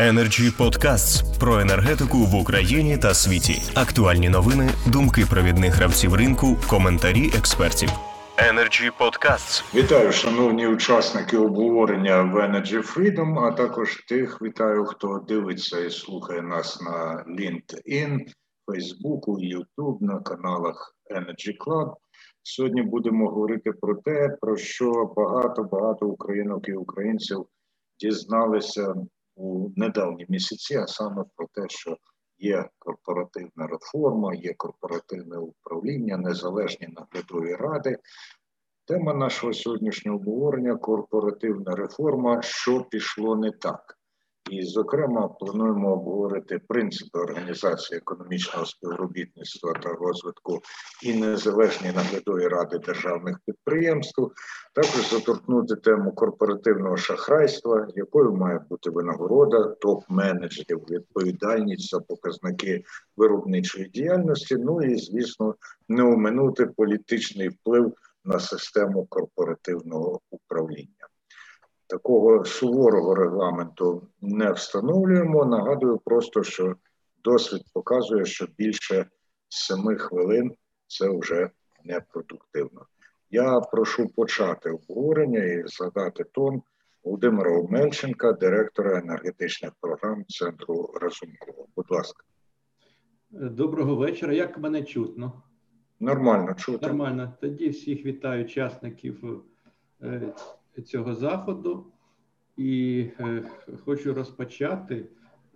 Energy 0.00 0.50
Podcasts 0.58 1.38
про 1.40 1.60
енергетику 1.60 2.18
в 2.18 2.34
Україні 2.34 2.98
та 2.98 3.14
світі. 3.14 3.62
Актуальні 3.74 4.28
новини, 4.28 4.70
думки 4.92 5.24
провідних 5.30 5.74
гравців 5.74 6.14
ринку, 6.14 6.56
коментарі 6.70 7.26
експертів. 7.38 7.88
Energy 8.50 8.90
Podcasts. 9.00 9.74
Вітаю, 9.74 10.12
шановні 10.12 10.66
учасники 10.66 11.36
обговорення 11.36 12.22
в 12.22 12.36
Energy 12.36 12.94
Freedom, 12.94 13.38
а 13.44 13.52
також 13.52 13.96
тих 14.08 14.42
вітаю, 14.42 14.84
хто 14.84 15.24
дивиться 15.28 15.80
і 15.80 15.90
слухає 15.90 16.42
нас 16.42 16.80
на 16.80 17.24
LinkedIn, 17.28 18.18
Facebook, 18.66 19.24
YouTube, 19.26 19.98
на 20.00 20.20
каналах 20.20 20.96
Energy 21.16 21.56
Club. 21.66 21.94
Сьогодні 22.42 22.82
будемо 22.82 23.28
говорити 23.28 23.72
про 23.72 23.94
те, 23.94 24.36
про 24.40 24.56
що 24.56 25.14
багато 25.16 25.62
багато 25.62 26.06
українок 26.06 26.68
і 26.68 26.72
українців 26.72 27.46
дізналися 27.98 28.94
у 29.40 29.72
недавні 29.76 30.26
місяці, 30.28 30.76
а 30.76 30.86
саме 30.86 31.24
про 31.36 31.46
те, 31.54 31.68
що 31.68 31.96
є 32.38 32.68
корпоративна 32.78 33.66
реформа, 33.66 34.34
є 34.34 34.54
корпоративне 34.54 35.38
управління, 35.38 36.16
незалежні 36.16 36.88
наглядові 36.88 37.54
ради. 37.54 37.98
Тема 38.86 39.14
нашого 39.14 39.52
сьогоднішнього 39.52 40.18
обговорення 40.18 40.76
корпоративна 40.76 41.76
реформа, 41.76 42.42
що 42.42 42.84
пішло 42.84 43.36
не 43.36 43.50
так. 43.50 43.99
І, 44.50 44.62
зокрема, 44.62 45.28
плануємо 45.28 45.92
обговорити 45.92 46.60
принципи 46.68 47.18
організації 47.18 47.98
економічного 47.98 48.66
співробітництва 48.66 49.72
та 49.72 49.88
розвитку 49.88 50.60
і 51.02 51.14
незалежні 51.14 51.92
наглядові 51.92 52.48
ради 52.48 52.78
державних 52.78 53.38
підприємств, 53.46 54.30
також 54.74 55.10
заторкнути 55.10 55.76
тему 55.76 56.12
корпоративного 56.12 56.96
шахрайства, 56.96 57.88
якою 57.94 58.32
має 58.32 58.58
бути 58.70 58.90
винагорода 58.90 59.76
топ-менеджерів, 59.80 60.90
відповідальність 60.90 61.90
за 61.90 62.00
показники 62.00 62.84
виробничої 63.16 63.88
діяльності. 63.88 64.56
Ну 64.56 64.82
і 64.82 64.96
звісно, 64.96 65.54
не 65.88 66.02
оминути 66.02 66.66
політичний 66.66 67.48
вплив 67.48 67.94
на 68.24 68.40
систему 68.40 69.06
корпоративного 69.06 70.20
управління 70.30 70.99
такого 71.90 72.44
суворого 72.44 73.14
регламенту 73.14 74.08
не 74.20 74.52
встановлюємо. 74.52 75.44
Нагадую 75.44 75.98
просто, 75.98 76.42
що 76.42 76.76
досвід 77.24 77.62
показує, 77.72 78.24
що 78.24 78.46
більше 78.58 79.06
семи 79.48 79.96
хвилин 79.96 80.54
це 80.86 81.18
вже 81.18 81.50
непродуктивно. 81.84 82.86
Я 83.30 83.60
прошу 83.60 84.08
почати 84.08 84.70
обговорення 84.70 85.44
і 85.44 85.62
задати 85.66 86.24
тон 86.24 86.62
Володимира 87.04 87.58
Омельченка, 87.58 88.32
директора 88.32 88.98
енергетичних 88.98 89.72
програм 89.80 90.24
Центру 90.28 90.94
Разумкова. 91.00 91.66
Будь 91.76 91.90
ласка. 91.90 92.24
Доброго 93.30 93.96
вечора. 93.96 94.32
Як 94.32 94.58
мене 94.58 94.82
чутно? 94.82 95.42
Нормально 96.00 96.54
чутно. 96.54 96.88
Нормально. 96.88 97.32
Тоді 97.40 97.68
всіх 97.68 98.04
вітаю 98.06 98.44
учасників 98.44 99.42
е, 100.02 100.32
цього 100.80 101.14
заходу, 101.14 101.86
і 102.56 103.06
е, 103.20 103.42
хочу 103.84 104.14
розпочати 104.14 105.06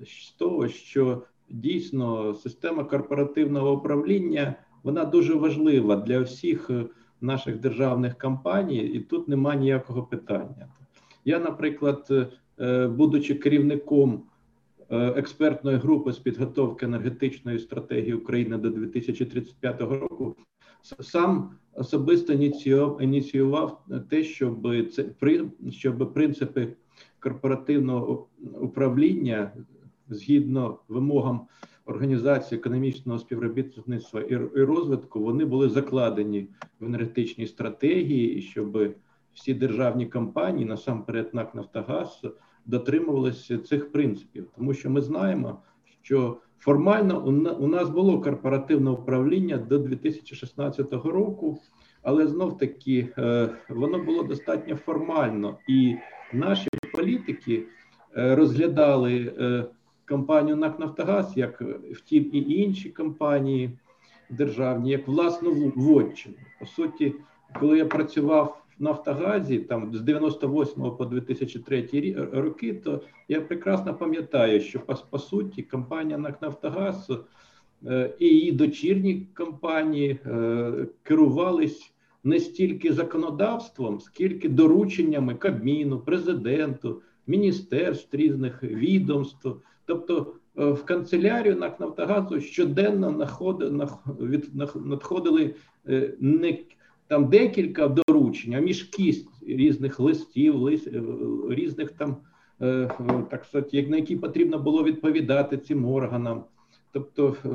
з 0.07 0.31
того, 0.31 0.69
що 0.69 1.23
дійсно 1.51 2.35
система 2.35 2.85
корпоративного 2.85 3.73
управління 3.73 4.55
вона 4.83 5.05
дуже 5.05 5.35
важлива 5.35 5.97
для 5.97 6.21
всіх 6.21 6.71
е, 6.71 6.87
наших 7.21 7.61
державних 7.61 8.19
компаній, 8.19 8.79
і 8.79 9.01
тут 9.01 9.29
немає 9.29 9.61
ніякого 9.61 10.03
питання. 10.03 10.69
Я, 11.25 11.39
наприклад, 11.39 12.31
е, 12.61 12.89
будучи 12.89 13.35
керівником 13.35 14.23
експертної 14.91 15.77
групи 15.77 16.13
з 16.13 16.19
підготовки 16.19 16.87
енергетичної 16.87 17.59
стратегії 17.59 18.15
України 18.15 18.57
до 18.57 18.71
2035 18.71 19.81
року, 19.81 20.37
сам 21.01 21.51
особисто 21.77 22.33
ініціював 23.01 23.85
те, 24.11 24.25
щоб 24.25 24.69
це 24.93 25.05
щоб 25.71 26.13
принципи 26.15 26.69
корпоративного 27.21 28.27
управління 28.61 29.53
згідно 30.09 30.79
вимогам 30.89 31.47
організації 31.87 32.59
економічного 32.59 33.19
співробітництва 33.19 34.21
і 34.21 34.37
розвитку, 34.65 35.21
вони 35.21 35.45
були 35.45 35.69
закладені 35.69 36.49
в 36.81 36.85
енергетичній 36.85 37.47
стратегії, 37.47 38.43
щоб 38.43 38.95
всі 39.35 39.55
державні 39.55 40.07
компанії, 40.07 40.67
насамперед 40.67 41.35
НАК 41.35 41.55
Нафтогаз, 41.55 42.23
дотримувалися 42.67 43.59
цих 43.59 43.93
принципів, 43.93 44.49
тому 44.57 44.75
що 44.75 44.91
ми 44.91 45.01
знаємо, 45.01 45.63
що 46.03 46.41
Формально 46.59 47.25
у 47.61 47.67
нас 47.67 47.89
було 47.89 48.21
корпоративне 48.21 48.91
управління 48.91 49.57
до 49.57 49.79
2016 49.79 50.93
року, 50.93 51.59
але 52.03 52.27
знов 52.27 52.59
таки 52.59 53.09
е, 53.19 53.49
воно 53.69 53.99
було 53.99 54.23
достатньо 54.23 54.77
формально, 54.77 55.59
і 55.69 55.97
наші 56.33 56.69
політики 56.93 57.63
е, 58.17 58.35
розглядали 58.37 59.35
е, 59.39 59.65
компанію 60.09 60.57
НАК 60.57 60.79
Нафтогаз, 60.79 61.37
як 61.37 61.63
втім 61.93 62.31
і 62.33 62.39
інші 62.39 62.91
компанії 62.91 63.79
державні, 64.31 64.91
як 64.91 65.09
власну 65.09 65.73
вотчину. 65.77 66.35
По 66.61 66.67
суті, 66.67 67.15
коли 67.61 67.79
я 67.79 67.87
працював 67.87 68.64
Нафтогазі, 68.79 69.59
там 69.59 69.95
з 69.95 70.01
98 70.01 70.91
по 70.97 71.05
2003 71.05 72.17
роки, 72.33 72.75
то 72.75 73.01
я 73.29 73.41
прекрасно 73.41 73.95
пам'ятаю, 73.95 74.61
що 74.61 74.81
по, 74.81 74.95
по 75.11 75.19
суті 75.19 75.63
компанія 75.63 76.19
НАК 76.19 76.43
Нафтогаз 76.43 77.11
е, 77.87 78.15
і 78.19 78.27
її 78.27 78.53
дочірні 78.53 79.27
компанії 79.35 80.19
е, 80.27 80.87
керувались 81.03 81.93
не 82.25 82.41
стільки 82.41 82.93
законодавством, 82.93 84.01
скільки 84.01 84.49
дорученнями 84.49 85.35
Кабміну, 85.35 86.01
президенту, 86.01 87.03
міністерств 87.27 88.17
різних 88.17 88.63
відомств. 88.63 89.51
Тобто 89.87 90.35
е, 90.59 90.65
в 90.65 90.85
канцелярію 90.85 91.57
НАК 91.57 91.81
Нафтогазу 91.81 92.41
щоденно 92.41 93.29
надходили 94.75 95.55
не 96.21 96.59
там 97.07 97.29
декілька 97.29 97.89
доручень, 98.15 98.55
а 98.55 98.61
мішки 98.61 99.15
різних 99.47 100.01
листів, 100.01 100.55
лист, 100.57 100.87
е, 100.87 101.03
різних 101.49 101.91
там 101.91 102.17
е, 102.63 102.91
так 103.31 103.45
сказати, 103.45 103.87
на 103.89 103.97
які 103.97 104.17
потрібно 104.17 104.59
було 104.59 104.85
відповідати 104.85 105.59
цим 105.59 105.85
органам. 105.85 106.45
Тобто 106.93 107.37
е, 107.45 107.51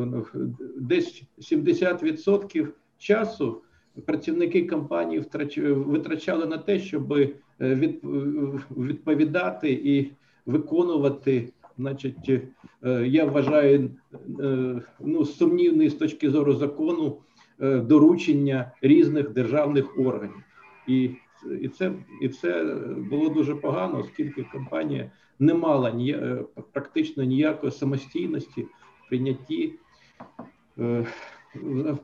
десь 0.78 1.24
70% 1.38 2.68
часу 2.98 3.62
працівники 4.06 4.68
компанії 4.68 5.24
витрачали 5.66 6.46
на 6.46 6.58
те, 6.58 6.80
щоб 6.80 7.14
відповідати 8.78 9.72
і 9.72 10.12
виконувати. 10.46 11.54
Значить, 11.78 12.42
я 13.06 13.26
вважаю 13.26 13.90
ну 15.00 15.26
сумнівний 15.26 15.90
з 15.90 15.94
точки 15.94 16.30
зору 16.30 16.54
закону 16.54 17.18
Е, 17.62 17.80
доручення 17.80 18.72
різних 18.82 19.30
державних 19.30 20.00
органів, 20.00 20.44
і 20.90 21.12
і 21.62 21.68
це 21.68 21.92
і 22.22 22.30
це 22.30 22.64
було 23.10 23.30
дуже 23.30 23.56
погано, 23.56 24.00
оскільки 24.00 24.44
компанія 24.44 25.12
не 25.40 25.54
мала 25.54 25.92
ні, 25.92 26.12
е, 26.12 26.44
практично 26.72 27.24
ніякої 27.24 27.72
самостійності 27.72 28.62
в 28.62 29.10
прийнятті 29.10 29.74
е, 30.80 31.06
в 31.56 31.98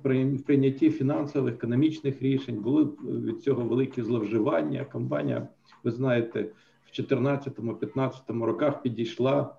прийнятті 0.45 0.89
фінансових 0.89 1.53
економічних 1.53 2.21
рішень. 2.21 2.61
Були 2.61 2.83
від 3.03 3.43
цього 3.43 3.63
великі 3.63 4.01
зловживання. 4.01 4.85
Компанія, 4.85 5.47
ви 5.83 5.91
знаєте, 5.91 6.49
в 6.85 6.99
2014-2015 6.99 8.43
роках 8.43 8.81
підійшла 8.81 9.55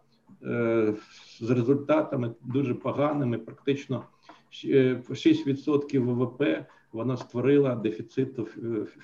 з 1.40 1.50
результатами 1.50 2.34
дуже 2.44 2.74
поганими, 2.74 3.38
практично. 3.38 4.04
6% 4.52 5.98
ВВП 5.98 6.66
вона 6.96 7.16
створила 7.16 7.74
дефіциту 7.74 8.48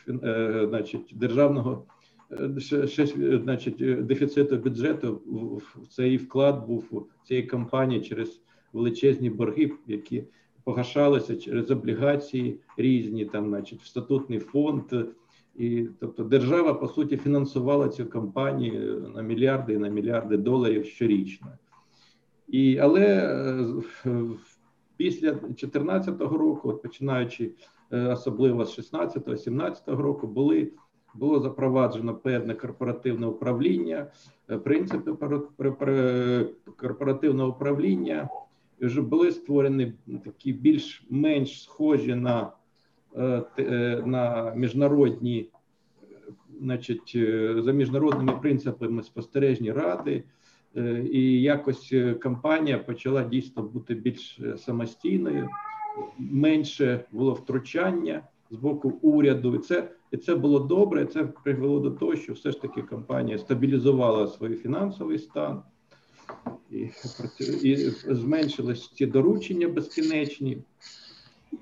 е, 0.08 0.66
значить, 0.68 1.12
державного 1.14 1.84
6, 2.58 3.16
е, 3.18 3.40
значить, 3.44 4.06
дефіциту 4.06 4.56
бюджету. 4.56 5.22
Цей 5.90 6.16
вклад 6.16 6.66
був 6.66 7.06
цієї 7.24 7.46
компанії 7.46 8.00
через 8.00 8.40
величезні 8.72 9.30
борги, 9.30 9.70
які 9.86 10.24
погашалися 10.64 11.36
через 11.36 11.70
облігації 11.70 12.60
різні, 12.76 13.24
там, 13.24 13.48
значить, 13.48 13.80
в 13.82 13.86
статутний 13.86 14.38
фонд. 14.38 14.82
І 15.56 15.86
тобто 16.00 16.24
держава 16.24 16.74
по 16.74 16.88
суті 16.88 17.16
фінансувала 17.16 17.88
цю 17.88 18.06
компанію 18.06 19.12
на 19.14 19.22
мільярди 19.22 19.72
і 19.72 19.78
на 19.78 19.88
мільярди 19.88 20.36
доларів 20.36 20.86
щорічно. 20.86 21.48
І 22.48 22.78
але 22.78 23.06
е, 24.06 24.20
після 24.96 25.30
2014 25.32 26.20
року, 26.20 26.68
от 26.68 26.82
починаючи 26.82 27.44
е, 27.44 27.50
особливо 27.92 28.64
з 28.64 28.94
16-17 28.94 29.96
року, 29.96 30.26
були 30.26 30.72
було 31.14 31.40
запроваджено 31.40 32.14
певне 32.14 32.54
корпоративне 32.54 33.26
управління, 33.26 34.06
принципи 34.64 35.12
корпоративного 36.76 37.50
управління 37.50 38.28
вже 38.80 39.02
були 39.02 39.32
створені 39.32 39.92
такі 40.24 40.52
більш-менш 40.52 41.62
схожі 41.62 42.14
на 42.14 42.52
на 44.04 44.52
міжнародні, 44.56 45.48
значить, 46.60 47.16
за 47.58 47.72
міжнародними 47.72 48.32
принципами 48.32 49.02
спостережні 49.02 49.72
ради. 49.72 50.24
Е, 50.76 51.06
і 51.12 51.42
якось 51.42 51.90
е, 51.92 52.14
компанія 52.14 52.78
почала 52.78 53.22
дійсно 53.22 53.62
бути 53.62 53.94
більш 53.94 54.40
е, 54.40 54.56
самостійною, 54.58 55.48
менше 56.18 57.04
було 57.12 57.32
втручання 57.32 58.22
з 58.50 58.56
боку 58.56 58.98
уряду. 59.02 59.54
І 59.54 59.58
це 59.58 59.90
і 60.10 60.16
це 60.16 60.34
було 60.34 60.58
добре. 60.58 61.06
Це 61.06 61.24
привело 61.24 61.80
до 61.80 61.90
того, 61.90 62.16
що 62.16 62.32
все 62.32 62.50
ж 62.50 62.60
таки 62.60 62.82
компанія 62.82 63.38
стабілізувала 63.38 64.26
свій 64.26 64.54
фінансовий 64.54 65.18
стан 65.18 65.62
і 66.70 66.88
і 67.62 67.76
зменшились 68.06 68.92
ці 68.94 69.06
доручення 69.06 69.68
безкінечні. 69.68 70.58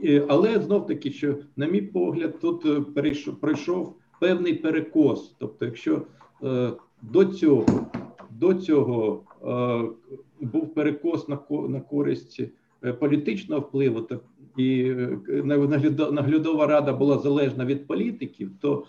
І, 0.01 0.23
але 0.29 0.61
знов 0.61 0.87
таки, 0.87 1.11
що, 1.11 1.37
на 1.57 1.67
мій 1.67 1.83
погляд, 1.83 2.41
тут 2.41 2.95
перейшов 2.95 3.41
пройшов 3.41 3.97
певний 4.21 4.55
перекос. 4.55 5.35
Тобто, 5.39 5.65
якщо 5.65 6.03
е, 6.43 6.73
до 7.03 7.25
цього 7.25 7.87
до 8.31 8.55
цього 8.55 9.23
е, 9.45 9.83
був 10.41 10.75
перекос 10.75 11.29
на 11.29 11.39
на 11.69 11.81
користь 11.81 12.41
е, 12.41 12.51
політичного 13.01 13.61
впливу, 13.61 14.01
так 14.01 14.21
і 14.57 14.83
е, 14.83 15.43
наглядова 16.13 16.67
рада 16.67 16.93
була 16.93 17.19
залежна 17.19 17.65
від 17.65 17.87
політиків, 17.87 18.51
то 18.61 18.85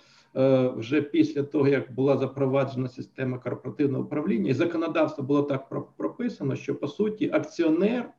вже 0.76 1.02
після 1.02 1.44
того, 1.44 1.68
як 1.68 1.94
була 1.94 2.18
запроваджена 2.18 2.88
система 2.88 3.38
корпоративного 3.38 4.04
управління, 4.04 4.50
і 4.50 4.54
законодавство 4.54 5.24
було 5.24 5.44
так 5.44 5.70
прописано, 5.98 6.56
що 6.56 6.76
по 6.76 6.88
суті 6.88 7.30
акціонер, 7.34 8.10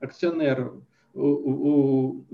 акціонер 0.00 0.70
у, 1.14 1.20
у, 1.20 2.24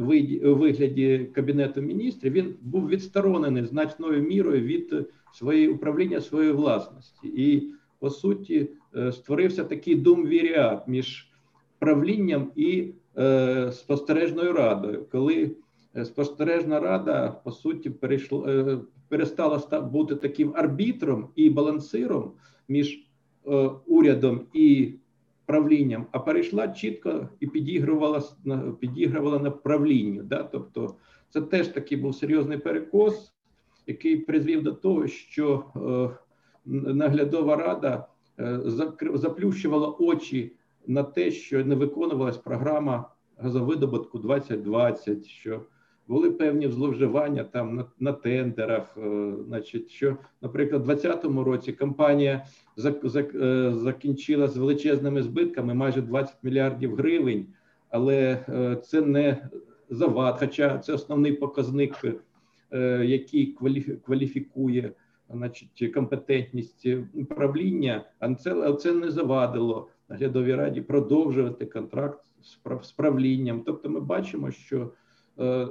вигляді 0.55 1.31
кабінету 1.35 1.81
міністрів 1.83 2.33
він 2.33 2.55
був 2.61 2.89
відсторонений 2.89 3.65
значною 3.65 4.23
мірою 4.23 4.61
від 4.61 4.95
своєї 5.33 5.69
управління 5.69 6.21
своєї 6.21 6.53
власності 6.53 7.29
і 7.29 7.73
по 7.99 8.11
суті 8.11 8.69
е, 8.97 9.13
створився 9.13 9.65
такий 9.65 9.95
думвіріат 9.95 10.89
між 10.89 11.31
правлінням 11.79 12.51
і 12.57 12.93
е, 13.19 13.73
спостережною 13.73 14.53
радою, 14.53 15.07
коли 15.13 15.57
е, 15.97 16.05
спостережна 16.05 16.81
рада 16.81 17.41
по 17.45 17.51
суті 17.51 17.91
перейшла, 17.91 18.53
е, 18.53 18.79
перестала 19.09 19.81
бути 19.81 20.15
таким 20.15 20.53
арбітром 20.57 21.29
і 21.37 21.51
балансиром 21.51 22.33
між 22.69 23.09
е, 23.47 23.71
урядом 23.87 24.41
і 24.53 24.93
правлінням, 25.49 26.07
а 26.13 26.19
перейшла 26.19 26.69
чітко 26.69 27.29
і 27.41 27.47
підігрувала 27.47 28.23
підігрувала 28.81 29.39
на 29.39 29.51
правлінню. 29.51 30.23
Да? 30.23 30.43
Тобто 30.43 30.95
це 31.31 31.41
теж 31.41 31.69
такий 31.69 31.99
був 31.99 32.15
серйозний 32.15 32.59
перекос, 32.59 33.33
який 33.87 34.17
призвів 34.17 34.63
до 34.63 34.73
того, 34.73 35.07
що 35.07 35.65
е, 35.77 36.19
наглядова 36.67 37.57
рада 37.57 38.07
е, 38.39 38.61
заплющувала 39.15 39.89
очі 39.89 40.53
на 40.89 41.03
те, 41.03 41.31
що 41.31 41.65
не 41.65 41.75
виконувалась 41.75 42.37
програма 42.37 43.11
газовидобутку 43.37 44.19
2020, 44.19 45.27
що 45.27 45.63
були 46.09 46.31
певні 46.31 46.69
зловживання 46.69 47.45
там 47.45 47.77
на 47.77 47.85
на 48.01 48.13
тендерах. 48.13 48.97
Е, 48.97 49.33
значить, 49.47 49.91
що, 49.91 50.17
наприклад, 50.43 50.83
у 50.83 50.87
2020 50.87 51.47
році 51.47 51.73
компанія 51.73 52.47
е, 52.85 53.73
закінчила 53.75 54.49
з 54.49 54.57
величезними 54.57 55.23
збитками 55.23 55.75
майже 55.75 56.03
20 56.03 56.37
мільярдів 56.43 56.97
гривень, 56.97 57.47
але 57.91 58.39
це 58.85 59.01
не 59.01 59.49
завад, 59.91 60.37
хоча 60.39 60.79
це 60.79 60.93
основний 60.93 61.33
показник, 61.33 61.95
який 63.03 63.57
кваліфікує 64.05 64.93
значить, 65.31 65.93
компетентність 65.95 66.87
управління, 67.15 68.05
а 68.19 68.35
це, 68.35 68.73
це 68.73 68.93
не 68.93 69.11
завадило 69.11 69.89
наглядовій 70.09 70.55
раді 70.55 70.81
продовжувати 70.81 71.67
контракт 71.67 72.21
з 72.83 72.93
правлінням. 72.93 73.63
Тобто, 73.67 73.91
ми 73.91 74.01
бачимо, 74.01 74.51
що 74.51 74.91
е, 75.39 75.69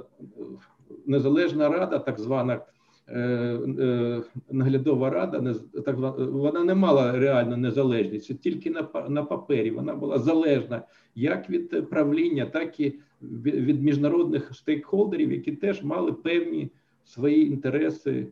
незалежна 1.06 1.68
рада, 1.68 1.98
так 1.98 2.20
звана 2.20 2.60
е, 3.08 3.20
е, 3.20 4.22
наглядова 4.50 5.10
рада, 5.10 5.54
так 5.84 5.96
вона 6.18 6.64
не 6.64 6.74
мала 6.74 7.12
реальну 7.12 7.56
незалежність, 7.56 8.40
тільки 8.40 8.70
на 8.70 8.88
на 9.08 9.22
папері. 9.22 9.70
Вона 9.70 9.94
була 9.94 10.18
залежна 10.18 10.82
як 11.14 11.50
від 11.50 11.90
правління, 11.90 12.46
так 12.46 12.80
і 12.80 12.98
від 13.22 13.82
міжнародних 13.82 14.54
стейкхолдерів, 14.54 15.32
які 15.32 15.52
теж 15.52 15.82
мали 15.82 16.12
певні 16.12 16.70
свої 17.04 17.46
інтереси. 17.46 18.26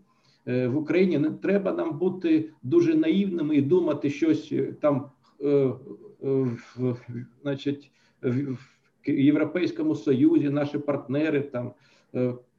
В 0.47 0.76
Україні 0.76 1.19
не 1.19 1.31
треба 1.31 1.73
нам 1.73 1.99
бути 1.99 2.50
дуже 2.62 2.94
наївними 2.94 3.56
і 3.56 3.62
думати 3.62 4.11
щось 4.11 4.53
там, 4.81 5.11
значить, 7.42 7.90
в 8.22 8.56
Європейському 9.06 9.94
Союзі, 9.94 10.50
наші 10.50 10.78
партнери 10.78 11.40
там 11.40 11.72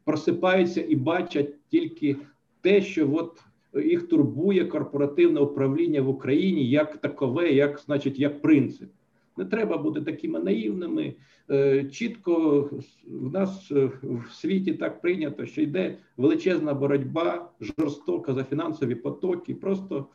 просипаються 0.04 0.84
і 0.88 0.96
бачать 0.96 1.56
тільки 1.68 2.16
те, 2.62 2.82
що 2.82 3.14
от 3.14 3.44
їх 3.86 4.08
турбує 4.08 4.66
корпоративне 4.66 5.40
управління 5.40 6.02
в 6.02 6.10
Україні 6.10 6.70
як 6.70 6.98
такове, 6.98 7.52
як 7.52 7.80
значить, 7.80 8.20
як 8.20 8.42
принцип. 8.42 8.90
Не 9.38 9.46
треба 9.46 9.78
бути 9.78 10.02
такими 10.02 10.40
наївними. 10.40 11.14
Е, 11.50 11.84
чітко 11.84 12.62
в 13.08 13.32
нас 13.32 13.72
е, 13.72 13.90
в 14.04 14.32
світі 14.32 14.74
так 14.74 15.02
прийнято, 15.02 15.46
що 15.46 15.62
йде 15.62 15.98
величезна 16.18 16.74
боротьба, 16.74 17.52
жорстока 17.62 18.34
за 18.34 18.44
фінансові 18.44 18.96
потоки. 18.96 19.56
Просто 19.56 20.08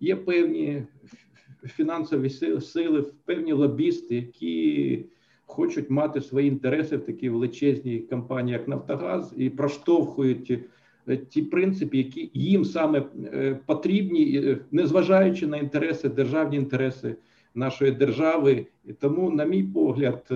є 0.00 0.16
певні 0.16 0.82
фінансові 1.66 2.30
сили, 2.60 3.04
певні 3.24 3.52
лобісти, 3.52 4.14
які 4.14 5.04
хочуть 5.46 5.90
мати 5.90 6.20
свої 6.20 6.48
інтереси 6.48 6.96
в 6.96 7.04
такій 7.04 7.28
величезній 7.28 7.98
компанії, 7.98 8.52
як 8.52 8.68
Нафтогаз, 8.68 9.34
і 9.36 9.50
проштовхують. 9.50 10.58
Е, 11.08 11.16
ті 11.16 11.42
принципи, 11.42 11.98
які 11.98 12.30
їм 12.34 12.64
саме 12.64 13.00
потрібні, 13.66 14.56
незважаючи 14.70 15.46
на 15.46 15.56
інтереси, 15.56 16.08
державні 16.08 16.56
інтереси 16.56 17.16
нашої 17.54 17.92
держави, 17.92 18.66
і 18.84 18.92
тому, 18.92 19.30
на 19.30 19.44
мій 19.44 19.62
погляд, 19.62 20.26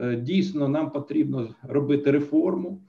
е, 0.00 0.16
дійсно 0.16 0.68
нам 0.68 0.90
потрібно 0.90 1.54
робити 1.62 2.10
реформу, 2.10 2.80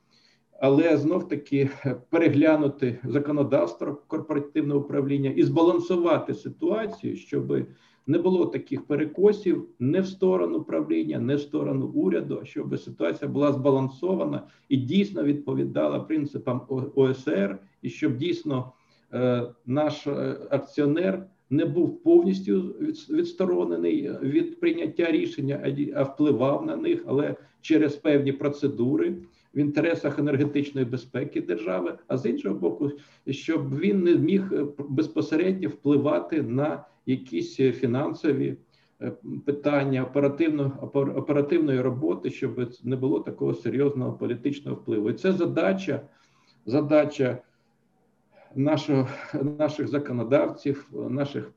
але 0.62 0.98
знов 0.98 1.28
таки 1.28 1.70
переглянути 2.10 3.00
законодавство 3.04 4.01
корпоративного 4.08 4.80
управління 4.80 5.30
і 5.30 5.44
збалансувати 5.44 6.34
ситуацію, 6.34 7.16
щоб 7.16 7.66
не 8.08 8.18
було 8.18 8.46
таких 8.46 8.86
перекосів 8.86 9.68
не 9.80 10.01
в 10.01 10.08
сторону 10.08 10.63
правління, 10.63 11.20
не 11.20 11.36
в 11.36 11.42
сторону 11.42 11.88
уряду, 11.88 12.42
щоб 12.44 12.80
ситуація 12.80 13.32
була 13.32 13.51
збалансована 13.51 14.44
і 14.70 14.78
дійсно 14.78 15.24
відповідала 15.24 16.00
принципам 16.00 16.62
ОСР, 16.96 17.60
і 17.82 17.89
щоб 17.89 18.18
дійсно 18.18 18.72
е, 19.13 19.44
наш 19.66 20.08
е, 20.08 20.38
акціонер 20.50 21.25
не 21.50 21.66
був 21.66 22.04
повністю 22.04 22.62
відсторонений 23.10 24.12
від 24.22 24.60
прийняття 24.60 25.12
рішення, 25.12 25.75
а 25.96 26.04
впливав 26.04 26.66
на 26.66 26.75
них, 26.75 27.04
але 27.08 27.36
через 27.62 27.96
певні 27.96 28.32
процедури 28.32 29.16
в 29.53 29.60
інтересах 29.60 30.20
енергетичної 30.20 30.86
безпеки 30.86 31.41
держави, 31.41 31.98
а 32.08 32.18
з 32.18 32.25
іншого 32.25 32.56
боку, 32.56 32.91
щоб 33.29 33.79
він 33.79 34.03
не 34.03 34.15
міг 34.15 34.53
безпосередньо 34.89 35.70
впливати 35.70 36.41
на 36.41 36.86
якісь 37.06 37.56
фінансові 37.56 38.58
е, 39.01 39.12
питання 39.46 40.03
оперативно, 40.03 40.91
оперативної 40.94 41.82
роботи, 41.82 42.29
щоб 42.29 42.72
не 42.84 42.96
було 42.96 43.20
такого 43.20 43.53
серйозного 43.53 44.13
політичного 44.13 44.77
впливу. 44.77 45.10
І 45.10 45.13
це 45.13 45.34
задача, 45.34 46.01
задача 46.65 47.38
нашого, 48.56 49.08
наших 49.58 49.88
законодавців, 49.88 50.89
наших 51.10 51.51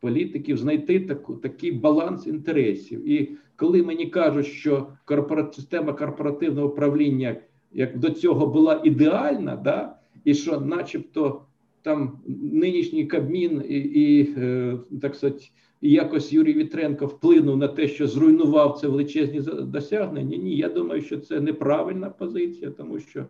політиків 0.00 0.58
знайти 0.58 1.00
таку, 1.00 1.34
такий 1.34 1.72
баланс 1.72 2.26
інтересів. 2.26 3.08
І 3.08 3.30
коли 3.56 3.82
мені 3.82 4.06
кажуть, 4.06 4.46
що 4.46 4.88
корпорат, 5.04 5.54
система 5.54 5.92
корпоративного 5.92 6.68
управління 6.68 7.36
як 7.72 7.98
до 7.98 8.10
цього 8.10 8.46
була 8.46 8.80
ідеальна, 8.84 9.56
да, 9.56 9.96
і 10.24 10.34
що, 10.34 10.60
начебто, 10.60 11.42
там 11.82 12.18
нинішній 12.52 13.06
Кабмін 13.06 13.64
і, 13.68 13.78
і 13.78 14.34
е, 14.38 14.78
так 15.02 15.14
сказати, 15.14 15.44
якось 15.80 16.32
Юрій 16.32 16.52
Вітренко 16.52 17.06
вплинув 17.06 17.56
на 17.56 17.68
те, 17.68 17.88
що 17.88 18.06
зруйнував 18.06 18.78
це 18.80 18.88
величезні 18.88 19.40
досягнення. 19.62 20.36
Ні, 20.36 20.56
я 20.56 20.68
думаю, 20.68 21.02
що 21.02 21.18
це 21.18 21.40
неправильна 21.40 22.10
позиція, 22.10 22.70
тому 22.70 22.98
що 22.98 23.26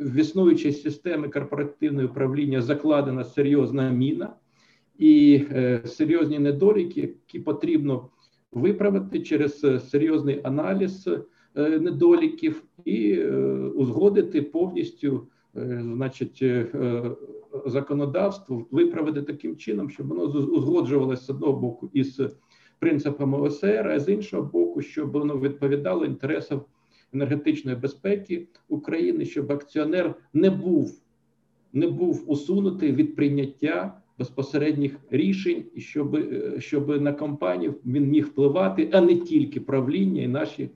в 0.00 0.16
існуючій 0.18 0.72
системі 0.72 1.28
корпоративного 1.28 2.08
управління 2.08 2.62
закладена 2.62 3.24
серйозна 3.24 3.90
міна 3.90 4.34
і 4.98 5.42
серйозні 5.84 6.38
недоліки, 6.38 7.00
які 7.00 7.38
потрібно 7.38 8.08
виправити 8.52 9.20
через 9.20 9.66
серйозний 9.90 10.40
аналіз 10.44 11.08
недоліків 11.56 12.62
і 12.84 13.24
узгодити 13.74 14.42
повністю, 14.42 15.26
значить, 15.80 16.44
законодавство 17.66 18.66
виправити 18.70 19.22
таким 19.22 19.56
чином, 19.56 19.90
щоб 19.90 20.08
воно 20.08 20.22
узгоджувалося 20.22 21.22
з 21.22 21.30
одного 21.30 21.52
боку 21.52 21.90
із 21.92 22.20
принципами 22.78 23.38
ОСР, 23.38 23.88
а 23.88 24.00
з 24.00 24.08
іншого 24.08 24.42
боку, 24.42 24.82
щоб 24.82 25.12
воно 25.12 25.40
відповідало 25.40 26.04
інтересам 26.04 26.60
енергетичної 27.12 27.76
безпеки 27.76 28.48
України, 28.68 29.24
щоб 29.24 29.52
акціонер 29.52 30.14
не 30.32 30.50
був 30.50 31.02
не 31.72 31.88
був 31.88 32.24
усунутий 32.26 32.92
від 32.92 33.16
прийняття 33.16 34.02
безпосередніх 34.18 34.96
рішень, 35.10 35.64
і 35.74 35.80
щоб 35.80 36.18
щоб 36.58 37.02
на 37.02 37.12
компанію 37.12 37.74
він 37.84 38.08
міг 38.08 38.26
впливати, 38.26 38.90
а 38.92 39.00
не 39.00 39.16
тільки 39.16 39.60
правління 39.60 40.22
і 40.22 40.28
наші 40.28 40.70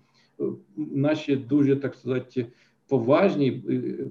наші 0.76 1.36
дуже 1.36 1.76
так 1.76 1.94
сказати 1.94 2.46
поважні, 2.88 3.52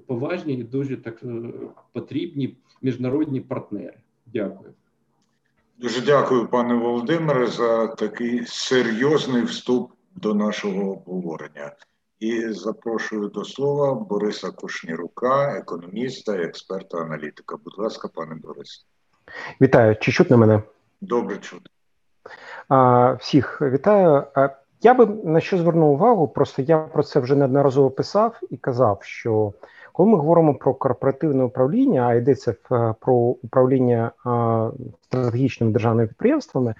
поважні 0.06 0.54
і 0.54 0.62
дуже 0.62 0.96
так 0.96 1.22
потрібні 1.92 2.56
міжнародні 2.82 3.40
партнери. 3.40 3.98
Дякую. 4.26 4.74
Дуже 5.78 6.00
дякую, 6.00 6.48
пане 6.48 6.74
Володимире, 6.74 7.46
за 7.46 7.86
такий 7.86 8.46
серйозний 8.46 9.42
вступ 9.42 9.92
до 10.16 10.34
нашого 10.34 10.92
обговорення. 10.92 11.76
І 12.18 12.48
запрошую 12.48 13.28
до 13.28 13.44
слова 13.44 13.94
Бориса 13.94 14.50
Кушнірука, 14.50 15.58
економіста, 15.58 16.36
експерта, 16.36 16.98
аналітика. 16.98 17.56
Будь 17.64 17.78
ласка, 17.78 18.08
пане 18.08 18.34
Борисе. 18.34 18.84
Вітаю, 19.60 19.96
чи 19.96 20.12
чутно 20.12 20.38
мене? 20.38 20.62
Добре 21.00 21.38
чути. 21.38 21.70
Всіх 23.18 23.62
вітаю. 23.62 24.24
Я 24.82 24.94
би 24.94 25.06
на 25.06 25.40
що 25.40 25.58
звернув 25.58 25.90
увагу, 25.90 26.28
просто 26.28 26.62
я 26.62 26.78
про 26.78 27.02
це 27.02 27.20
вже 27.20 27.36
неодноразово 27.36 27.90
писав 27.90 28.40
і 28.50 28.56
казав, 28.56 28.98
що 29.02 29.52
коли 29.92 30.08
ми 30.10 30.18
говоримо 30.18 30.54
про 30.54 30.74
корпоративне 30.74 31.44
управління, 31.44 32.06
а 32.08 32.14
йдеться 32.14 32.54
про 33.00 33.14
управління 33.14 34.10
стратегічними 35.02 35.72
державними 35.72 36.08
підприємствами, 36.08 36.74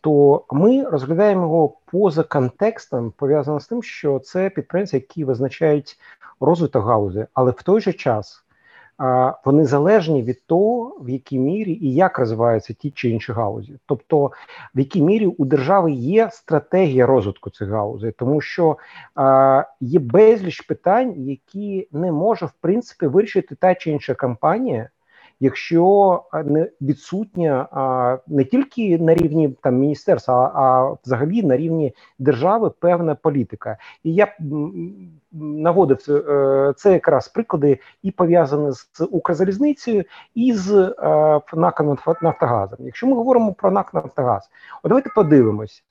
то 0.00 0.44
ми 0.50 0.84
розглядаємо 0.84 1.42
його 1.42 1.74
поза 1.86 2.22
контекстом, 2.22 3.12
пов'язано 3.16 3.60
з 3.60 3.66
тим, 3.66 3.82
що 3.82 4.18
це 4.18 4.50
підприємства, 4.50 4.96
які 4.96 5.24
визначають 5.24 5.98
розвиток 6.40 6.84
галузі, 6.84 7.26
але 7.34 7.50
в 7.50 7.62
той 7.62 7.80
же 7.80 7.92
час 7.92 8.39
вони 9.44 9.66
залежні 9.66 10.22
від 10.22 10.46
того, 10.46 10.98
в 11.00 11.08
якій 11.08 11.38
мірі 11.38 11.72
і 11.72 11.94
як 11.94 12.18
розвиваються 12.18 12.74
ті 12.74 12.90
чи 12.90 13.08
інші 13.08 13.32
галузі, 13.32 13.78
тобто 13.86 14.30
в 14.74 14.78
якій 14.78 15.02
мірі 15.02 15.26
у 15.26 15.44
держави 15.44 15.92
є 15.92 16.28
стратегія 16.32 17.06
розвитку 17.06 17.50
цих 17.50 17.68
галузей, 17.68 18.12
тому 18.18 18.40
що 18.40 18.76
а, 19.14 19.64
є 19.80 19.98
безліч 19.98 20.60
питань, 20.60 21.14
які 21.16 21.88
не 21.92 22.12
може 22.12 22.46
в 22.46 22.52
принципі 22.60 23.06
вирішити 23.06 23.54
та 23.54 23.74
чи 23.74 23.90
інша 23.90 24.14
компанія 24.14 24.88
якщо 25.40 26.22
не 26.44 26.68
відсутня 26.80 27.68
не 28.26 28.44
тільки 28.44 28.98
на 28.98 29.14
рівні 29.14 29.48
там 29.48 29.74
міністерства, 29.74 30.52
а 30.54 30.96
взагалі 31.04 31.42
на 31.42 31.56
рівні 31.56 31.94
держави 32.18 32.70
певна 32.80 33.14
політика. 33.14 33.76
І 34.04 34.14
я 34.14 34.36
наводив 35.32 35.98
е, 36.08 36.72
це 36.76 36.92
якраз 36.92 37.28
приклади 37.28 37.78
і 38.02 38.10
пов'язані 38.10 38.72
з 38.72 39.08
Укрзалізницею 39.10 40.04
і 40.34 40.52
з 40.52 40.72
е, 40.72 41.40
НАК 41.54 41.82
Нафтогазом. 42.22 42.78
Якщо 42.80 43.06
ми 43.06 43.16
говоримо 43.16 43.52
про 43.52 43.70
НАК 43.70 43.94
Нафтогаз, 43.94 44.50
от 44.82 44.88
давайте 44.88 45.10
подивимось. 45.14 45.84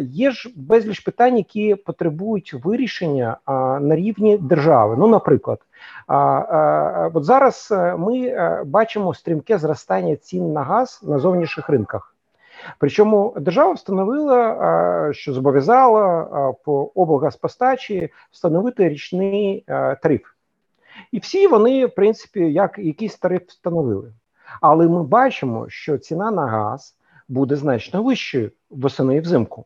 Є 0.00 0.30
ж 0.30 0.52
безліч 0.56 1.00
питань, 1.00 1.38
які 1.38 1.74
потребують 1.74 2.54
вирішення 2.64 3.36
на 3.80 3.96
рівні 3.96 4.38
держави. 4.38 4.96
Ну, 4.98 5.06
наприклад, 5.06 5.58
от 7.14 7.24
зараз 7.24 7.68
е, 7.72 7.96
ми 7.96 8.18
е, 8.18 8.62
бачимо 8.66 9.14
стрімке 9.14 9.58
зростання 9.58 10.16
цін 10.16 10.52
на 10.52 10.62
газ 10.62 11.00
на 11.02 11.18
зовнішніх 11.18 11.68
ринках. 11.68 12.14
Причому 12.78 13.34
держава 13.40 13.72
встановила, 13.72 15.12
що 15.12 15.32
зобов'язала 15.32 16.52
по 16.64 16.90
облгазпостачі 16.94 18.12
встановити 18.30 18.88
річний 18.88 19.64
е, 19.68 19.96
тариф. 20.02 20.22
І 21.12 21.18
всі 21.18 21.46
вони, 21.46 21.86
в 21.86 21.94
принципі, 21.94 22.40
як 22.52 22.78
якийсь 22.78 23.16
тариф 23.16 23.42
встановили. 23.48 24.12
Але 24.60 24.88
ми 24.88 25.02
бачимо, 25.02 25.66
що 25.68 25.98
ціна 25.98 26.30
на 26.30 26.46
газ 26.46 26.96
буде 27.28 27.56
значно 27.56 28.02
вищою 28.02 28.50
восени 28.70 29.16
і 29.16 29.20
взимку. 29.20 29.64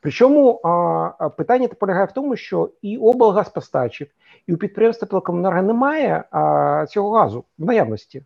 Причому 0.00 0.60
а, 0.64 1.28
питання 1.28 1.68
полягає 1.68 2.06
в 2.06 2.12
тому, 2.12 2.36
що 2.36 2.70
і 2.82 2.98
облгазпостачів, 2.98 4.06
і 4.46 4.54
у 4.54 4.56
підприємства 4.56 5.08
телекомунерго 5.08 5.62
немає 5.62 6.24
а, 6.30 6.86
цього 6.88 7.10
газу 7.10 7.44
в 7.58 7.64
наявності. 7.64 8.22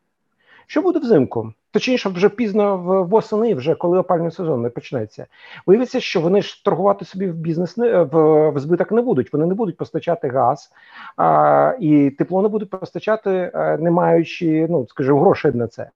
Що 0.66 0.83
буде 0.83 0.99
взимку? 0.99 1.52
Точніше, 1.71 2.09
вже 2.09 2.28
пізно 2.28 2.76
в 2.76 3.09
восени, 3.09 3.54
вже 3.54 3.75
коли 3.75 3.99
опальний 3.99 4.31
сезон 4.31 4.62
не 4.62 4.71
почнеться. 4.71 5.26
Виявиться, 5.66 6.00
що 6.00 6.21
вони 6.21 6.43
ж 6.43 6.64
торгувати 6.64 7.04
собі 7.04 7.28
в 7.28 7.35
бізнес 7.35 7.76
не 7.76 8.02
в, 8.02 8.50
в 8.50 8.59
збиток 8.59 8.93
не 8.93 9.02
будуть. 9.02 9.33
Вони 9.33 9.47
не 9.47 9.54
будуть 9.54 9.76
постачати 9.76 10.28
газ 10.28 10.71
а, 11.16 11.75
і 11.81 12.11
тепло 12.11 12.43
не 12.43 12.49
будуть 12.49 12.71
постачати, 12.71 13.50
а, 13.54 13.76
не 13.76 13.90
маючи, 13.90 14.66
ну 14.71 14.87
скажімо, 14.88 15.21
грошей 15.21 15.52
на 15.52 15.69
це 15.69 15.90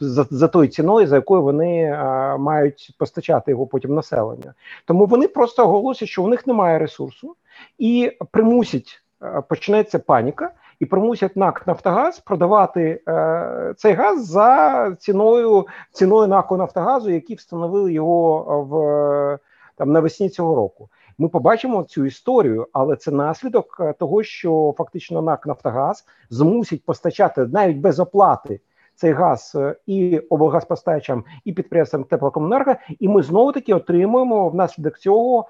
за 0.00 0.26
за 0.30 0.48
тою 0.48 0.68
ціною, 0.68 1.06
за 1.06 1.16
якою 1.16 1.42
вони 1.42 1.90
а, 1.90 2.36
мають 2.36 2.94
постачати 2.98 3.50
його 3.50 3.66
потім 3.66 3.94
населення. 3.94 4.54
Тому 4.84 5.06
вони 5.06 5.28
просто 5.28 5.64
оголосять, 5.64 6.08
що 6.08 6.22
у 6.22 6.28
них 6.28 6.46
немає 6.46 6.78
ресурсу, 6.78 7.36
і 7.78 8.12
примусять 8.30 9.02
а, 9.20 9.40
почнеться 9.40 9.98
паніка. 9.98 10.50
І 10.80 10.86
примусять 10.86 11.36
НАК 11.36 11.66
Нафтогаз 11.66 12.18
продавати 12.18 13.02
е, 13.08 13.74
цей 13.76 13.92
газ 13.92 14.26
за 14.26 14.96
ціною 14.98 15.66
ціною 15.92 16.28
НАКу 16.28 16.56
Нафтогазу, 16.56 17.10
які 17.10 17.34
встановили 17.34 17.92
його 17.92 18.42
в 18.70 19.38
там 19.76 19.92
навесні 19.92 20.28
цього 20.28 20.54
року. 20.54 20.88
Ми 21.18 21.28
побачимо 21.28 21.82
цю 21.82 22.04
історію, 22.04 22.66
але 22.72 22.96
це 22.96 23.10
наслідок 23.10 23.80
того, 23.98 24.22
що 24.22 24.74
фактично 24.78 25.22
НАК 25.22 25.46
Нафтогаз 25.46 26.06
змусить 26.30 26.84
постачати 26.84 27.46
навіть 27.46 27.76
без 27.76 28.00
оплати 28.00 28.60
цей 28.96 29.12
газ 29.12 29.52
е, 29.54 29.76
і 29.86 30.18
облгазпостачам, 30.18 31.24
і 31.44 31.52
підприємствам 31.52 32.04
теплокомунерго, 32.04 32.74
і 32.98 33.08
ми 33.08 33.22
знову 33.22 33.52
таки 33.52 33.74
отримуємо 33.74 34.48
внаслідок 34.48 34.98
цього 34.98 35.48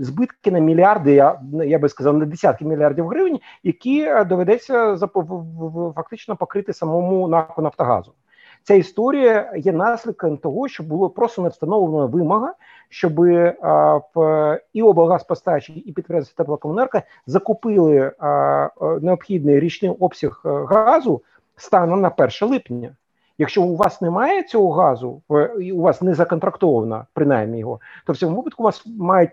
збитки 0.00 0.50
на 0.50 0.58
мільярди. 0.58 1.14
Я 1.14 1.40
я 1.52 1.78
би 1.78 1.88
сказав, 1.88 2.18
на 2.18 2.24
десятки 2.24 2.64
мільярдів 2.64 3.08
гривень, 3.08 3.40
які 3.62 4.00
е, 4.00 4.24
доведеться 4.24 4.96
фактично 5.94 6.36
покрити 6.36 6.72
самому 6.72 7.28
НАКу 7.28 7.62
Нафтогазу. 7.62 8.12
Ця 8.62 8.74
історія 8.74 9.52
є 9.56 9.72
наслідком 9.72 10.36
того, 10.36 10.68
що 10.68 10.82
було 10.82 11.10
просто 11.10 11.42
не 11.42 11.48
встановлена 11.48 12.06
вимога, 12.06 12.54
щоб 12.88 13.20
а, 13.20 14.00
в 14.14 14.60
і 14.72 14.82
облгазпостачі, 14.82 15.72
і 15.72 15.92
підприємства 15.92 16.44
теплокомунерго 16.44 17.00
закупили 17.26 18.12
необхідний 19.00 19.60
річний 19.60 19.90
обсяг 20.00 20.42
е, 20.44 20.48
газу 20.48 21.22
станом 21.56 22.00
на 22.00 22.08
1 22.08 22.48
липня. 22.48 22.96
Якщо 23.38 23.62
у 23.62 23.76
вас 23.76 24.00
немає 24.00 24.42
цього 24.42 24.72
газу, 24.72 25.22
у 25.74 25.80
вас 25.80 26.02
не 26.02 26.14
законтрактовано 26.14 27.06
принаймні 27.12 27.58
його, 27.58 27.80
то 28.06 28.12
в 28.12 28.16
цьому 28.16 28.36
випадку 28.36 28.62
вас 28.62 28.86
мають 28.86 29.30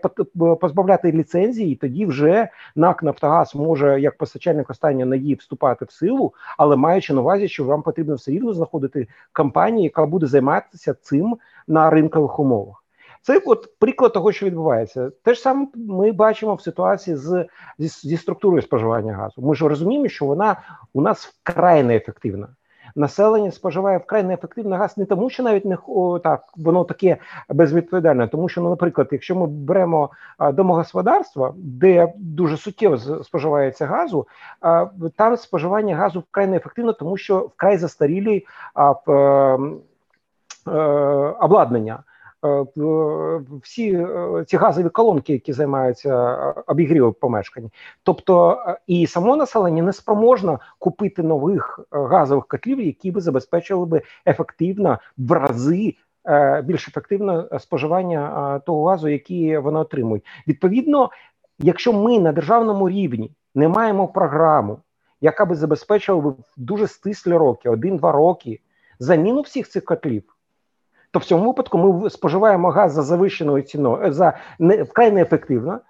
позбавляти 0.60 1.12
ліцензії, 1.12 1.72
і 1.72 1.76
тоді 1.76 2.06
вже 2.06 2.48
НАК 2.76 3.02
Нафтогаз 3.02 3.54
може 3.54 4.00
як 4.00 4.18
постачальник 4.18 4.70
останньої 4.70 5.04
надії 5.04 5.34
вступати 5.34 5.84
в 5.84 5.90
силу, 5.90 6.34
але 6.58 6.76
маючи 6.76 7.14
на 7.14 7.20
увазі, 7.20 7.48
що 7.48 7.64
вам 7.64 7.82
потрібно 7.82 8.14
все 8.14 8.30
рівно 8.30 8.52
знаходити 8.52 9.08
компанію, 9.32 9.84
яка 9.84 10.06
буде 10.06 10.26
займатися 10.26 10.94
цим 10.94 11.36
на 11.68 11.90
ринкових 11.90 12.38
умовах. 12.38 12.81
Це 13.22 13.42
от 13.46 13.78
приклад 13.78 14.12
того, 14.12 14.32
що 14.32 14.46
відбувається. 14.46 15.10
Те 15.22 15.34
ж 15.34 15.40
саме 15.40 15.66
ми 15.74 16.12
бачимо 16.12 16.54
в 16.54 16.62
ситуації 16.62 17.16
з 17.16 17.46
зі, 17.78 17.88
зі 17.88 18.16
структурою 18.16 18.62
споживання 18.62 19.14
газу. 19.14 19.42
Ми 19.42 19.54
ж 19.54 19.68
розуміємо, 19.68 20.08
що 20.08 20.24
вона 20.24 20.56
у 20.92 21.00
нас 21.00 21.26
вкрай 21.26 21.82
неефективна. 21.82 22.48
Населення 22.96 23.50
споживає 23.50 23.98
вкрай 23.98 24.22
неефективний 24.22 24.78
газ 24.78 24.98
не 24.98 25.04
тому, 25.04 25.30
що 25.30 25.42
навіть 25.42 25.64
не 25.64 25.78
так 26.24 26.44
воно 26.56 26.84
таке 26.84 27.16
безвідповідальне, 27.48 28.28
тому 28.28 28.48
що, 28.48 28.60
ну, 28.60 28.70
наприклад, 28.70 29.08
якщо 29.12 29.36
ми 29.36 29.46
беремо 29.46 30.10
а, 30.38 30.52
домогосподарства, 30.52 31.54
де 31.56 32.12
дуже 32.16 32.56
суттєво 32.56 32.98
споживається 33.24 33.86
газу, 33.86 34.26
а, 34.60 34.86
там 35.16 35.36
споживання 35.36 35.96
газу 35.96 36.20
вкрай 36.20 36.46
неефективно, 36.46 36.92
тому 36.92 37.16
що 37.16 37.38
вкрай 37.38 37.78
застарілі 37.78 38.46
а, 38.74 38.94
п, 38.94 39.12
е, 40.68 40.70
обладнання. 41.40 42.02
Всі 43.62 44.06
ці 44.46 44.56
газові 44.56 44.88
колонки, 44.88 45.32
які 45.32 45.52
займаються 45.52 46.36
обігрівом 46.66 47.14
помешкань. 47.20 47.70
Тобто 48.02 48.58
і 48.86 49.06
само 49.06 49.36
населення 49.36 49.82
не 49.82 49.92
спроможно 49.92 50.60
купити 50.78 51.22
нових 51.22 51.80
газових 51.90 52.46
котлів, 52.46 52.80
які 52.80 53.10
би 53.10 53.20
забезпечили 53.20 53.86
би 53.86 54.02
ефективно 54.26 54.98
в 55.18 55.32
рази. 55.32 55.94
Більш 56.64 56.88
ефективне 56.88 57.44
споживання 57.58 58.58
того 58.66 58.84
газу, 58.84 59.08
який 59.08 59.58
вони 59.58 59.78
отримують. 59.78 60.24
Відповідно, 60.48 61.10
якщо 61.58 61.92
ми 61.92 62.18
на 62.18 62.32
державному 62.32 62.88
рівні 62.88 63.30
не 63.54 63.68
маємо 63.68 64.08
програму, 64.08 64.78
яка 65.20 65.44
би 65.44 65.54
забезпечила 65.54 66.34
дуже 66.56 66.86
стислі 66.86 67.32
роки, 67.32 67.68
один-два 67.68 68.12
роки, 68.12 68.60
заміну 68.98 69.40
всіх 69.40 69.68
цих 69.68 69.84
котлів, 69.84 70.22
то 71.12 71.18
в 71.18 71.24
цьому 71.24 71.46
випадку 71.46 71.78
ми 71.78 72.10
споживаємо 72.10 72.70
газ 72.70 72.92
за 72.92 73.02
завищеною 73.02 73.62
ціною 73.62 74.12
за 74.12 74.32
не 74.58 74.82
вкрай 74.82 75.12
неефективно. 75.12 75.80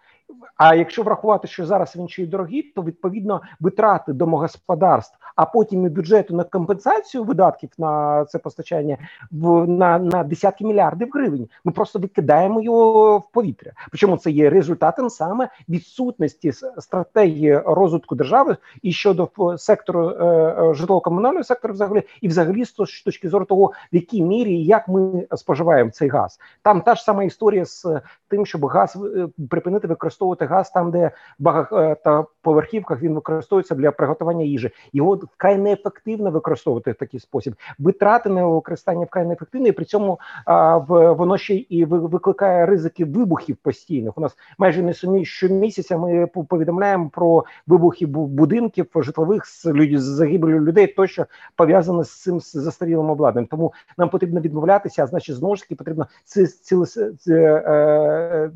А 0.57 0.75
якщо 0.75 1.03
врахувати, 1.03 1.49
що 1.49 1.67
зараз 1.67 1.97
він 1.97 2.09
ще 2.09 2.23
й 2.23 2.27
дорогий, 2.27 2.63
то 2.63 2.83
відповідно 2.83 3.41
витрати 3.61 4.13
домогосподарств, 4.13 5.19
а 5.37 5.45
потім 5.45 5.87
і 5.87 5.89
бюджету 5.89 6.35
на 6.35 6.45
компенсацію 6.45 7.25
видатків 7.25 7.71
на 7.79 8.25
це 8.25 8.39
постачання 8.39 8.99
в 9.31 9.67
на 9.67 9.99
на 9.99 10.25
десятки 10.25 10.65
мільярдів 10.65 11.09
гривень. 11.15 11.49
Ми 11.65 11.73
просто 11.73 11.99
викидаємо 11.99 12.63
його 12.63 13.19
в 13.19 13.33
повітря. 13.33 13.73
Причому 13.91 14.17
це 14.17 14.31
є 14.31 14.51
результатом 14.51 15.11
саме 15.11 15.49
відсутності 15.69 16.53
стратегії 16.79 17.59
розвитку 17.67 18.15
держави 18.15 18.57
і 18.83 18.93
щодо 18.93 19.29
сектору 19.57 20.09
е, 20.11 20.25
е, 20.25 20.75
житлово-комунального 20.75 21.45
сектору, 21.45 21.75
взагалі, 21.75 22.03
і 22.21 22.29
взагалі 22.29 22.65
з 22.65 22.73
точки 23.05 23.29
зору 23.29 23.45
того, 23.45 23.73
в 23.93 23.95
якій 23.97 24.23
мірі 24.23 24.53
і 24.53 24.65
як 24.65 24.89
ми 24.89 25.27
споживаємо 25.37 25.91
цей 25.91 26.09
газ. 26.09 26.39
Там 26.63 26.81
та 26.81 26.95
ж 26.95 27.05
сама 27.05 27.25
історія 27.25 27.65
з 27.65 27.87
тим, 28.29 28.47
щоб 28.47 28.67
газ 28.67 28.99
е, 29.17 29.29
припинити 29.51 29.87
використовувати 29.87 30.22
газ 30.31 30.71
там, 30.71 30.91
де 30.91 31.11
в 31.39 31.43
багатоповерхівках 31.43 33.03
він 33.03 33.15
використовується 33.15 33.75
для 33.75 33.91
приготування 33.91 34.45
їжі. 34.45 34.71
Його 34.93 35.15
вкрай 35.15 35.59
неефективно 35.59 36.31
використовувати 36.31 36.93
в 36.93 36.95
такий 36.95 37.21
спосіб. 37.21 37.55
Витрати 37.79 38.29
на 38.29 38.41
його 38.41 38.55
використання 38.55 39.05
вкрай 39.05 39.27
неефективні, 39.27 39.69
і 39.69 39.73
при 39.73 39.85
цьому 39.85 40.21
а, 40.45 40.77
в 40.77 41.13
воно 41.13 41.39
ще 41.39 41.55
і 41.55 41.85
викликає 41.85 42.67
ризики 42.67 43.05
вибухів 43.05 43.57
постійних. 43.57 44.19
У 44.19 44.21
нас 44.21 44.37
майже 44.59 44.83
не 44.83 44.95
сумі 44.95 45.25
щомісяця 45.25 45.99
ми 45.99 46.27
повідомляємо 46.27 47.11
про 47.13 47.45
вибухи 47.67 48.07
будинків 48.07 48.87
житлових 48.95 49.47
з 49.47 49.67
людей 49.67 49.99
з 49.99 50.03
загибелю 50.03 50.61
людей, 50.61 50.87
тощо 50.87 51.27
пов'язане 51.57 52.05
з 52.05 52.23
цим 52.23 52.41
застарілим 52.41 53.11
обладнанням. 53.11 53.47
Тому 53.47 53.73
нам 53.99 54.09
потрібно 54.09 54.41
відмовлятися, 54.41 55.05
а 55.05 55.07
значить 55.07 55.37
знову 55.37 55.57
ж 55.57 55.63
таки 55.63 55.75
потрібно 55.75 56.07
ці, 56.25 56.47
ці, 56.47 56.77
ці, 57.19 57.33
е, 57.35 58.51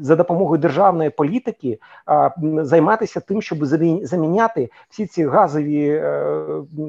за 0.00 0.16
допомогою 0.16 0.39
державної 0.48 1.10
політики 1.10 1.78
займатися 2.62 3.20
тим, 3.20 3.42
щоб 3.42 3.64
заміняти 4.02 4.70
всі 4.88 5.06
ці 5.06 5.26
газові, 5.26 5.88
е, 5.88 6.34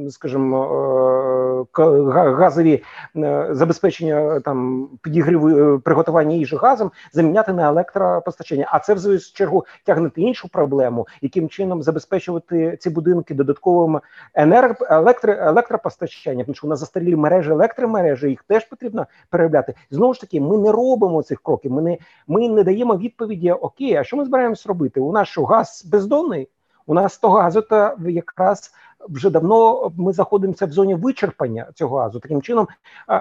скажімо, 0.09 1.67
е, 1.79 2.11
газові 2.31 2.83
е, 3.15 3.47
забезпечення 3.51 4.39
там 4.39 4.89
підігріву 5.01 5.79
приготування 5.79 6.35
їжі 6.35 6.55
газом, 6.55 6.91
заміняти 7.13 7.53
на 7.53 7.69
електропостачання. 7.69 8.67
А 8.71 8.79
це 8.79 8.93
в 8.93 8.99
свою 8.99 9.19
чергу 9.19 9.65
тягне 9.85 10.11
іншу 10.15 10.49
проблему, 10.49 11.07
яким 11.21 11.49
чином 11.49 11.83
забезпечувати 11.83 12.77
ці 12.79 12.89
будинки 12.89 13.33
додатковим 13.33 13.99
енерго 14.33 14.85
електро, 14.89 15.33
електропостачанням, 15.33 16.45
тому 16.45 16.55
що 16.55 16.67
у 16.67 16.69
нас 16.69 16.79
застарілі 16.79 17.15
мережі 17.15 17.51
електромережі, 17.51 18.29
їх 18.29 18.43
теж 18.43 18.65
потрібно 18.65 19.07
переробляти. 19.29 19.73
Знову 19.91 20.13
ж 20.13 20.21
таки, 20.21 20.41
ми 20.41 20.57
не 20.57 20.71
робимо 20.71 21.23
цих 21.23 21.41
кроків. 21.43 21.71
Ми 21.71 21.81
не 21.81 21.97
ми 22.27 22.49
не 22.49 22.63
даємо 22.63 22.97
відповіді: 22.97 23.40
Окей, 23.49 23.95
а 23.95 24.03
що 24.03 24.17
ми 24.17 24.25
збираємось 24.25 24.65
робити? 24.65 24.99
У 24.99 25.11
нас 25.11 25.27
що 25.27 25.45
газ 25.45 25.85
бездонний? 25.91 26.49
У 26.85 26.93
нас 26.93 27.17
того 27.17 27.37
газу 27.37 27.61
то 27.61 27.97
якраз 28.09 28.73
вже 29.09 29.29
давно 29.29 29.91
ми 29.97 30.13
знаходимося 30.13 30.65
в 30.65 30.71
зоні 30.71 30.95
вичерпання 30.95 31.67
цього 31.75 31.97
газу. 31.97 32.19
Таким 32.19 32.41
чином, 32.41 32.67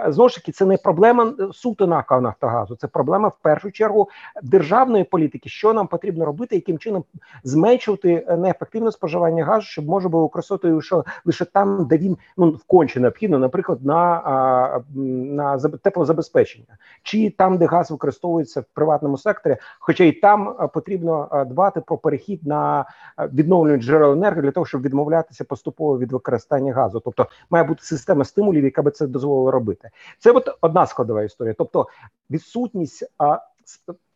знову 0.08 0.28
ж 0.28 0.34
таки, 0.34 0.52
це 0.52 0.66
не 0.66 0.76
проблема 0.76 1.32
суто 1.52 1.86
НАК 1.86 2.10
Нафтогазу, 2.10 2.76
це 2.76 2.86
проблема 2.86 3.28
в 3.28 3.36
першу 3.42 3.70
чергу 3.70 4.08
державної 4.42 5.04
політики. 5.04 5.48
Що 5.48 5.72
нам 5.72 5.86
потрібно 5.86 6.24
робити, 6.24 6.54
яким 6.54 6.78
чином 6.78 7.04
зменшувати 7.44 8.36
неефективне 8.38 8.92
споживання 8.92 9.44
газу, 9.44 9.66
щоб 9.66 9.86
можна 9.86 10.10
було 10.10 10.22
використовувати 10.22 11.02
лише 11.24 11.44
там, 11.44 11.86
де 11.86 11.98
він 11.98 12.16
ну 12.36 12.50
вконче 12.50 13.00
необхідно, 13.00 13.38
наприклад, 13.38 13.84
на 13.84 14.80
на 14.94 15.58
теплозабезпечення, 15.58 16.76
чи 17.02 17.30
там, 17.30 17.58
де 17.58 17.66
газ 17.66 17.90
використовується 17.90 18.60
в 18.60 18.64
приватному 18.74 19.18
секторі, 19.18 19.56
хоча 19.78 20.04
і 20.04 20.12
там 20.12 20.68
потрібно 20.74 21.46
дбати 21.50 21.80
про 21.80 21.98
перехід 21.98 22.46
на 22.46 22.84
відновлювані 23.18 23.82
джерела 23.82 24.12
енергії 24.12 24.42
для 24.42 24.50
того, 24.50 24.66
щоб 24.66 24.82
відмовлятися 24.82 25.44
поступово 25.44 25.69
поступово 25.70 25.98
від 25.98 26.12
використання 26.12 26.72
газу. 26.72 27.00
Тобто 27.00 27.26
має 27.50 27.64
бути 27.64 27.82
система 27.82 28.24
стимулів, 28.24 28.64
яка 28.64 28.82
би 28.82 28.90
це 28.90 29.06
дозволила 29.06 29.50
робити. 29.50 29.90
Це 30.18 30.30
от 30.30 30.48
одна 30.60 30.86
складова 30.86 31.22
історія. 31.22 31.54
Тобто, 31.58 31.88
відсутність 32.30 33.04
а, 33.18 33.38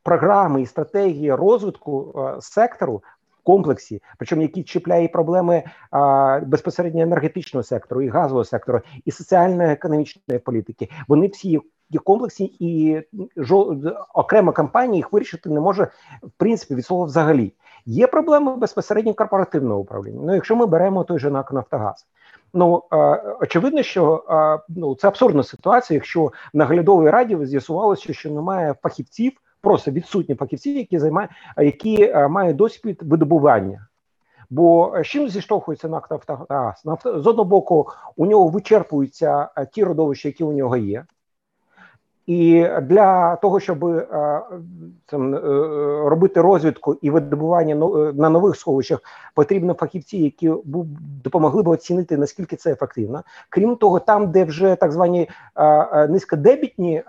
програми 0.02 0.62
і 0.62 0.66
стратегії 0.66 1.34
розвитку 1.34 2.12
а, 2.14 2.40
сектору. 2.40 3.02
Комплексі, 3.46 4.02
причому 4.18 4.42
які 4.42 4.62
чіпляє 4.62 5.08
проблеми 5.08 5.62
а, 5.90 6.40
безпосередньо 6.46 7.02
енергетичного 7.02 7.62
сектору, 7.62 8.02
і 8.02 8.08
газового 8.08 8.44
сектору, 8.44 8.80
і 9.04 9.10
соціально-економічної 9.10 10.40
політики. 10.40 10.88
Вони 11.08 11.26
всі 11.26 11.60
є 11.90 12.00
комплексні, 12.04 12.56
і 12.58 13.02
жо, 13.36 13.76
окрема 14.14 14.52
компанія 14.52 14.96
їх 14.96 15.12
вирішити 15.12 15.50
не 15.50 15.60
може 15.60 15.88
в 16.22 16.30
принципі 16.36 16.74
від 16.74 16.86
слова 16.86 17.04
взагалі. 17.04 17.52
Є 17.86 18.06
проблеми 18.06 18.56
безпосередньо 18.56 19.14
корпоративного 19.14 19.80
управління. 19.80 20.20
Ну, 20.24 20.34
якщо 20.34 20.56
ми 20.56 20.66
беремо 20.66 21.04
той 21.04 21.18
же 21.18 21.30
НАК 21.30 21.52
Нафтогаз. 21.52 22.06
Ну 22.54 22.82
очевидно, 23.40 23.82
що 23.82 24.24
ну 24.68 24.94
це 24.94 25.08
абсурдна 25.08 25.42
ситуація, 25.42 25.96
якщо 25.96 26.32
наглядовій 26.54 27.10
раді 27.10 27.38
з'ясувалося, 27.42 28.12
що 28.12 28.30
немає 28.30 28.74
фахівців, 28.82 29.32
просто 29.60 29.90
відсутні 29.90 30.34
фахівці, 30.34 30.70
які 30.70 30.98
займають, 30.98 31.30
які 31.56 32.14
мають 32.28 32.56
досвід 32.56 32.98
видобування. 33.02 33.86
Бо 34.50 34.96
з 35.02 35.06
чим 35.06 35.28
зіштовхується 35.28 35.88
НАК 35.88 36.10
Нафтогаз? 36.10 36.82
з 37.04 37.26
одного 37.26 37.44
боку, 37.44 37.88
у 38.16 38.26
нього 38.26 38.48
вичерпуються 38.48 39.48
ті 39.72 39.84
родовища, 39.84 40.28
які 40.28 40.44
у 40.44 40.52
нього 40.52 40.76
є. 40.76 41.04
І 42.26 42.66
для 42.82 43.36
того, 43.36 43.60
щоб 43.60 43.84
е, 43.84 44.06
там, 45.06 45.34
е, 45.34 45.38
робити 46.08 46.40
розвідку 46.40 46.98
і 47.02 47.10
видобування 47.10 47.74
е, 47.74 48.12
на 48.12 48.30
нових 48.30 48.56
сховищах, 48.56 48.98
потрібно 49.34 49.74
фахівці, 49.74 50.18
які 50.18 50.52
допомогли 51.24 51.62
б 51.62 51.68
оцінити 51.68 52.16
наскільки 52.16 52.56
це 52.56 52.72
ефективно. 52.72 53.22
Крім 53.48 53.76
того, 53.76 54.00
там, 54.00 54.30
де 54.30 54.44
вже 54.44 54.76
так 54.76 54.92
звані 54.92 55.28
низькодебітні 56.08 57.02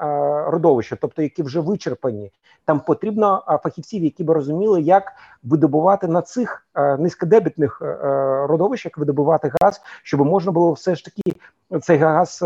родовища, 0.48 0.98
тобто 1.02 1.22
які 1.22 1.44
вже 1.44 1.60
вичерпані, 1.60 2.32
там 2.66 2.80
потрібно 2.80 3.60
фахівців, 3.64 4.04
які 4.04 4.24
б 4.24 4.30
розуміли, 4.30 4.82
як 4.82 5.14
видобувати 5.44 6.08
на 6.08 6.22
цих 6.22 6.68
низькодебітних 7.00 7.82
родовищах 8.50 8.98
видобувати 8.98 9.52
газ, 9.62 9.82
щоб 10.04 10.20
можна 10.20 10.52
було 10.52 10.72
все 10.72 10.96
ж 10.96 11.06
таки 11.06 11.40
цей 11.82 11.98
газ 11.98 12.44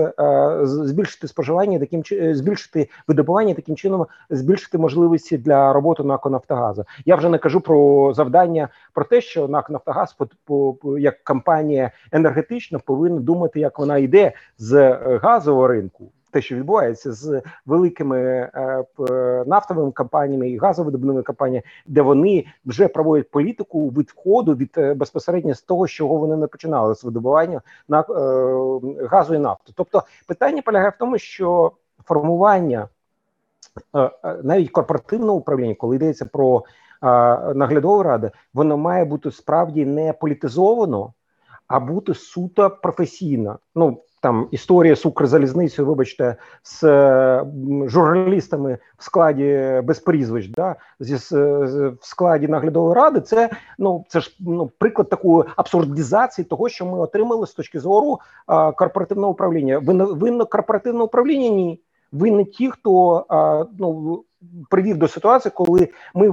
збільшити 0.64 1.28
споживання, 1.28 1.80
таким 1.80 2.04
збільшити 2.34 2.60
збільшити 2.60 2.90
видобування, 3.08 3.54
таким 3.54 3.76
чином 3.76 4.08
збільшити 4.30 4.78
можливості 4.78 5.38
для 5.38 5.74
роботи 5.74 6.04
НАК 6.04 6.26
«Нафтогазу». 6.26 6.86
Я 7.06 7.16
вже 7.16 7.30
не 7.30 7.38
кажу 7.38 7.62
про 7.62 8.14
завдання 8.14 8.70
про 8.94 9.06
те, 9.06 9.22
що 9.22 9.48
НАК 9.48 9.70
«Нафтогаз» 9.70 10.16
як 10.98 11.24
компанія 11.24 11.92
енергетична 12.12 12.80
повинна 12.80 13.20
думати, 13.20 13.60
як 13.60 13.80
вона 13.80 13.98
йде 13.98 14.34
з 14.58 14.74
е, 14.74 15.20
газового 15.24 15.68
ринку. 15.68 16.12
Те, 16.32 16.42
що 16.42 16.56
відбувається 16.56 17.12
з 17.12 17.42
великими 17.66 18.20
е, 18.20 18.86
нафтовими 19.48 19.92
компаніями 19.92 20.50
і 20.50 20.58
газовидобувними 20.58 21.24
компаніями, 21.24 21.64
де 21.88 22.02
вони 22.02 22.46
вже 22.66 22.88
проводять 22.88 23.32
політику 23.32 23.90
відходу 23.90 24.56
від 24.56 24.74
е, 24.78 24.94
безпосередньо 24.94 25.56
з 25.56 25.62
того, 25.62 25.88
з 25.88 25.92
чого 25.92 26.16
вони 26.16 26.38
не 26.38 26.48
починали 26.48 26.96
з 26.96 27.04
видобування 27.04 27.62
на 27.88 28.00
е, 28.00 28.06
газу 29.08 29.36
і 29.36 29.40
нафту. 29.40 29.74
Тобто 29.76 30.04
питання 30.28 30.62
полягає 30.62 30.90
в 30.90 31.00
тому, 31.00 31.18
що 31.18 31.72
формування 32.06 32.88
навіть 34.44 34.70
корпоративного 34.70 35.38
управління, 35.38 35.76
коли 35.76 35.96
йдеться 35.96 36.26
про 36.26 36.64
наглядову 37.56 38.04
раду, 38.04 38.30
воно 38.54 38.78
має 38.78 39.06
бути 39.06 39.32
справді 39.32 39.86
не 39.86 40.14
політизовано, 40.14 41.14
а 41.68 41.80
бути 41.80 42.14
суто 42.14 42.70
професійно. 42.70 43.60
Ну 43.76 44.04
там 44.22 44.48
історія 44.52 44.96
з 44.96 45.06
Укрзалізницею, 45.06 45.88
вибачте, 45.88 46.36
з 46.64 46.82
журналістами 47.86 48.78
в 48.98 49.04
складі 49.04 49.82
без 49.84 50.00
прізвищ, 50.00 50.50
да, 50.50 50.76
зі 51.00 51.16
в 51.16 51.98
складі 52.02 52.48
наглядової 52.48 52.96
ради, 52.96 53.22
це 53.22 53.50
ну 53.78 54.06
це 54.08 54.20
ж 54.20 54.38
ну 54.40 54.72
приклад 54.78 55.10
такої 55.10 55.44
абсурдізації 55.56 56.46
того, 56.46 56.70
що 56.70 56.86
ми 56.86 57.00
отримали 57.00 57.48
з 57.48 57.54
точки 57.54 57.80
зору 57.80 58.20
а, 58.48 58.72
корпоративного 58.72 59.32
управління. 59.32 59.80
Винно, 59.80 60.14
винно 60.14 60.46
корпоративне 60.46 61.04
управління 61.04 61.50
ні. 61.50 61.82
Винні 62.12 62.46
ті, 62.46 62.72
хто 62.72 63.26
ну 63.80 64.24
привів 64.70 64.98
до 64.98 65.08
ситуації, 65.08 65.52
коли 65.56 65.90
ми 66.14 66.32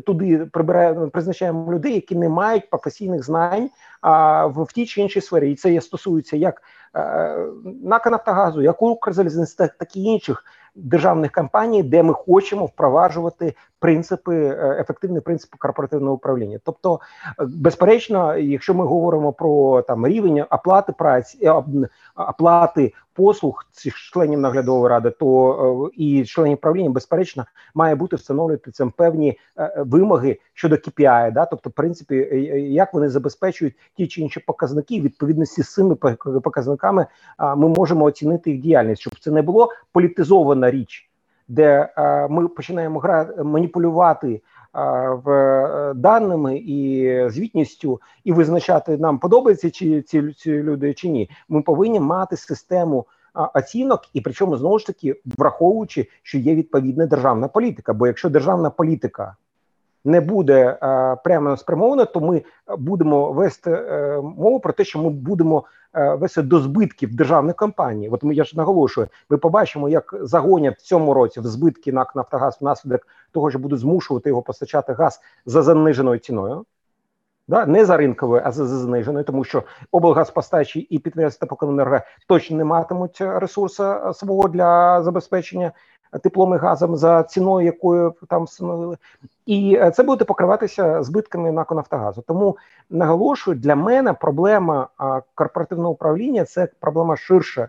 туди 0.00 0.46
прибираємо 0.52 1.08
призначаємо 1.08 1.72
людей, 1.72 1.94
які 1.94 2.16
не 2.16 2.28
мають 2.28 2.70
професійних 2.70 3.24
знань 3.24 3.70
а, 4.00 4.46
в, 4.46 4.62
в 4.62 4.72
тій 4.72 4.86
чи 4.86 5.00
іншій 5.00 5.20
сфері, 5.20 5.52
і 5.52 5.54
це 5.54 5.80
стосується 5.80 6.36
як 6.36 6.62
е, 6.96 7.36
НАК 7.82 8.06
«Нафтогазу», 8.06 8.62
як 8.62 8.82
Укрзалізниці, 8.82 9.56
так 9.56 9.96
і 9.96 10.02
інших 10.02 10.44
державних 10.74 11.32
компаній, 11.32 11.82
де 11.82 12.02
ми 12.02 12.12
хочемо 12.12 12.64
впроваджувати 12.64 13.54
принципи 13.80 14.36
е, 14.36 14.76
ефективні 14.80 15.20
принципи 15.20 15.56
корпоративного 15.58 16.14
управління. 16.14 16.58
Тобто, 16.64 17.00
е, 17.40 17.44
безперечно, 17.44 18.36
якщо 18.36 18.74
ми 18.74 18.84
говоримо 18.84 19.32
про 19.32 19.82
там 19.82 20.06
рівень 20.06 20.44
оплати 20.50 20.92
праці 20.98 21.38
е, 21.42 21.62
оплати 22.16 22.92
послуг 23.12 23.64
цих 23.72 23.96
членів 23.96 24.40
наглядової 24.40 24.90
ради, 24.90 25.10
то 25.10 25.90
і 25.94 26.24
членів 26.24 26.58
правління, 26.58 26.90
безперечно, 26.90 27.44
має 27.74 27.94
бути 27.94 28.16
встановлювати 28.16 28.70
цим 28.70 28.90
певні 28.90 29.38
вимоги 29.76 30.38
щодо 30.54 30.74
KPI, 30.74 31.32
да, 31.32 31.46
тобто, 31.46 31.70
в 31.70 31.72
принципі, 31.72 32.14
як 32.70 32.94
вони 32.94 33.08
забезпечують 33.08 33.74
ті 33.96 34.06
чи 34.06 34.20
інші 34.20 34.40
показники, 34.40 35.00
відповідності 35.00 35.62
з 35.62 35.72
цими 35.72 35.94
показниками 36.44 37.06
ми 37.56 37.68
можемо 37.68 38.04
оцінити 38.04 38.50
їх 38.50 38.60
діяльність, 38.60 39.00
щоб 39.00 39.20
це 39.20 39.30
не 39.30 39.42
було 39.42 39.68
політизована 40.60 40.70
річ 40.70 41.06
де 41.48 41.92
е, 41.96 42.28
ми 42.28 42.48
починаємо 42.48 43.00
грати 43.00 43.42
маніпулювати 43.42 44.32
е, 44.34 44.40
в 45.24 45.30
е, 45.30 45.94
даними 45.94 46.56
і 46.56 47.30
звітністю, 47.30 48.00
і 48.24 48.32
визначати 48.32 48.96
нам 48.96 49.18
подобається 49.18 49.70
чи 49.70 50.02
ці, 50.02 50.32
ці 50.32 50.62
люди 50.62 50.94
чи 50.94 51.08
ні. 51.08 51.30
Ми 51.48 51.62
повинні 51.62 52.00
мати 52.00 52.36
систему. 52.36 53.06
Оцінок, 53.54 54.00
і 54.12 54.20
причому 54.20 54.56
знову 54.56 54.78
ж 54.78 54.86
таки 54.86 55.20
враховуючи, 55.38 56.06
що 56.22 56.38
є 56.38 56.54
відповідна 56.54 57.06
державна 57.06 57.48
політика. 57.48 57.92
Бо 57.92 58.06
якщо 58.06 58.28
державна 58.28 58.70
політика 58.70 59.36
не 60.04 60.20
буде 60.20 60.78
е, 60.82 61.16
прямо 61.24 61.56
спрямована, 61.56 62.04
то 62.04 62.20
ми 62.20 62.42
будемо 62.78 63.32
вести 63.32 63.70
е, 63.70 64.20
мову 64.36 64.60
про 64.60 64.72
те, 64.72 64.84
що 64.84 64.98
ми 64.98 65.10
будемо 65.10 65.64
Е, 65.94 66.14
весе 66.14 66.42
до 66.42 66.60
збитків 66.60 67.14
державних 67.14 67.56
компаній. 67.56 68.08
От 68.08 68.22
ми 68.22 68.34
я 68.34 68.44
ж 68.44 68.56
наголошую, 68.56 69.08
ми 69.30 69.36
побачимо, 69.36 69.88
як 69.88 70.14
загонять 70.20 70.78
в 70.78 70.82
цьому 70.82 71.14
році 71.14 71.40
в 71.40 71.46
збитки 71.46 71.92
НАК 71.92 72.16
Нафтогаз 72.16 72.58
внаслідок 72.60 73.06
того, 73.32 73.50
що 73.50 73.58
будуть 73.58 73.80
змушувати 73.80 74.28
його 74.28 74.42
постачати 74.42 74.92
газ 74.92 75.20
за 75.46 75.62
заниженою 75.62 76.18
ціною. 76.18 76.64
Да, 77.48 77.66
не 77.66 77.84
за 77.84 77.96
ринковою, 77.96 78.42
а 78.44 78.50
за 78.50 78.66
заниженою, 78.66 79.24
тому 79.24 79.44
що 79.44 79.62
облгазпостачі 79.92 80.80
і 80.80 80.98
підприємства 80.98 81.46
теплокомуненерго 81.46 82.00
точно 82.26 82.56
не 82.56 82.64
матимуть 82.64 83.20
ресурсу 83.20 83.94
свого 84.14 84.48
для 84.48 85.02
забезпечення 85.02 85.72
теплом 86.18 86.54
і 86.54 86.56
газом 86.56 86.96
за 86.96 87.22
ціною, 87.22 87.66
якою 87.66 88.14
там 88.28 88.44
встановили, 88.44 88.96
і 89.46 89.78
е, 89.80 89.90
це 89.90 90.02
буде 90.02 90.24
покриватися 90.24 91.02
збитками 91.02 91.52
на 91.52 91.66
Нафтогазу. 91.70 92.24
Тому 92.26 92.56
наголошую, 92.90 93.56
для 93.56 93.76
мене 93.76 94.12
проблема 94.12 94.88
корпоративного 95.34 95.90
управління 95.90 96.44
це 96.44 96.68
проблема 96.80 97.16
ширша. 97.16 97.68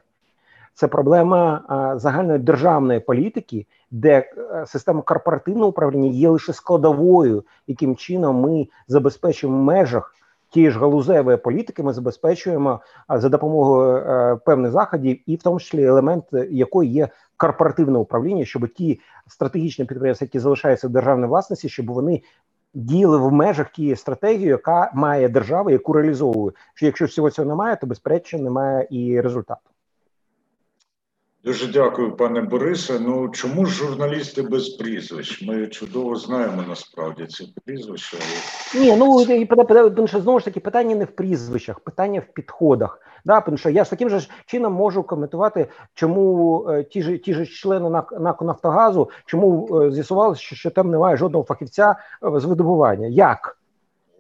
Це 0.74 0.88
проблема 0.88 1.62
загальної 1.98 2.40
державної 2.40 3.00
політики, 3.00 3.66
де 3.92 4.12
е, 4.12 4.66
система 4.68 5.02
корпоративного 5.02 5.70
управління 5.70 6.10
є 6.10 6.30
лише 6.30 6.54
складовою, 6.54 7.44
яким 7.68 7.96
чином 7.96 8.42
ми 8.42 8.68
забезпечуємо 8.88 9.60
в 9.60 9.64
межах 9.64 10.16
тієї 10.50 10.72
ж 10.72 10.80
галузевої 10.80 11.38
політики. 11.38 11.84
Ми 11.84 11.94
забезпечуємо 11.94 12.80
за 13.10 13.30
допомогою 13.30 13.98
е, 13.98 14.36
певних 14.46 14.72
заходів, 14.72 15.20
і 15.26 15.36
в 15.36 15.44
тому 15.44 15.60
числі 15.60 15.84
елемент 15.84 16.24
якої 16.50 16.92
є 16.92 17.10
корпоративне 17.42 17.98
управління, 17.98 18.46
щоб 18.46 18.68
ті 18.68 19.00
стратегічні 19.28 19.86
підприємства, 19.86 20.26
які 20.26 20.40
залишаються 20.40 20.88
в 20.88 20.92
державній 20.92 21.28
власності, 21.28 21.70
щоб 21.70 21.92
вони 21.92 22.22
діяли 22.74 23.18
в 23.18 23.32
межах 23.32 23.72
тієї 23.72 23.96
стратегії, 23.96 24.48
яка 24.48 24.92
має 24.94 25.30
держава, 25.30 25.72
яку 25.72 25.94
реалізовує. 25.94 26.52
Що 26.74 26.86
якщо 26.86 27.06
всього 27.06 27.30
цього 27.30 27.48
немає, 27.48 27.76
то 27.76 27.88
безперечно 27.88 28.40
немає 28.40 28.88
і 28.90 29.22
результату. 29.22 29.71
Дуже 31.44 31.68
дякую, 31.68 32.16
пане 32.16 32.42
Борисе. 32.42 33.00
Ну 33.00 33.30
чому 33.30 33.66
ж 33.66 33.76
журналісти 33.76 34.42
без 34.42 34.70
прізвищ? 34.70 35.48
Ми 35.48 35.68
чудово 35.68 36.16
знаємо 36.16 36.64
насправді 36.70 37.26
ці 37.26 37.56
прізвища. 37.66 38.18
Ні, 38.76 38.96
ну 38.96 39.26
тому 39.90 40.08
що 40.08 40.22
знову 40.22 40.40
ж 40.40 40.46
таки 40.46 40.60
питання 40.60 40.96
не 40.96 41.06
в 41.06 41.12
прізвищах, 41.12 41.80
питання 41.80 42.20
в 42.20 42.34
підходах. 42.34 43.00
Да, 43.26 43.42
тому 43.42 43.58
що 43.58 43.70
я 43.70 43.84
ж 43.84 43.90
таким 43.90 44.10
же 44.10 44.22
чином 44.46 44.74
можу 44.74 45.04
коментувати, 45.04 45.68
чому 45.94 46.66
е, 46.70 46.84
ті 46.84 47.02
ж 47.02 47.18
ті 47.18 47.34
ж 47.34 47.46
члени 47.46 47.90
НАК 48.20 48.42
Нафтогазу, 48.42 49.10
чому 49.26 49.80
е, 49.82 49.92
з'ясувалося, 49.92 50.42
що, 50.42 50.56
що 50.56 50.70
там 50.70 50.92
немає 50.92 51.18
жодного 51.18 51.46
фахівця 51.46 51.96
е, 52.36 52.40
з 52.40 52.46
видобування. 52.46 53.08
Як? 53.08 53.61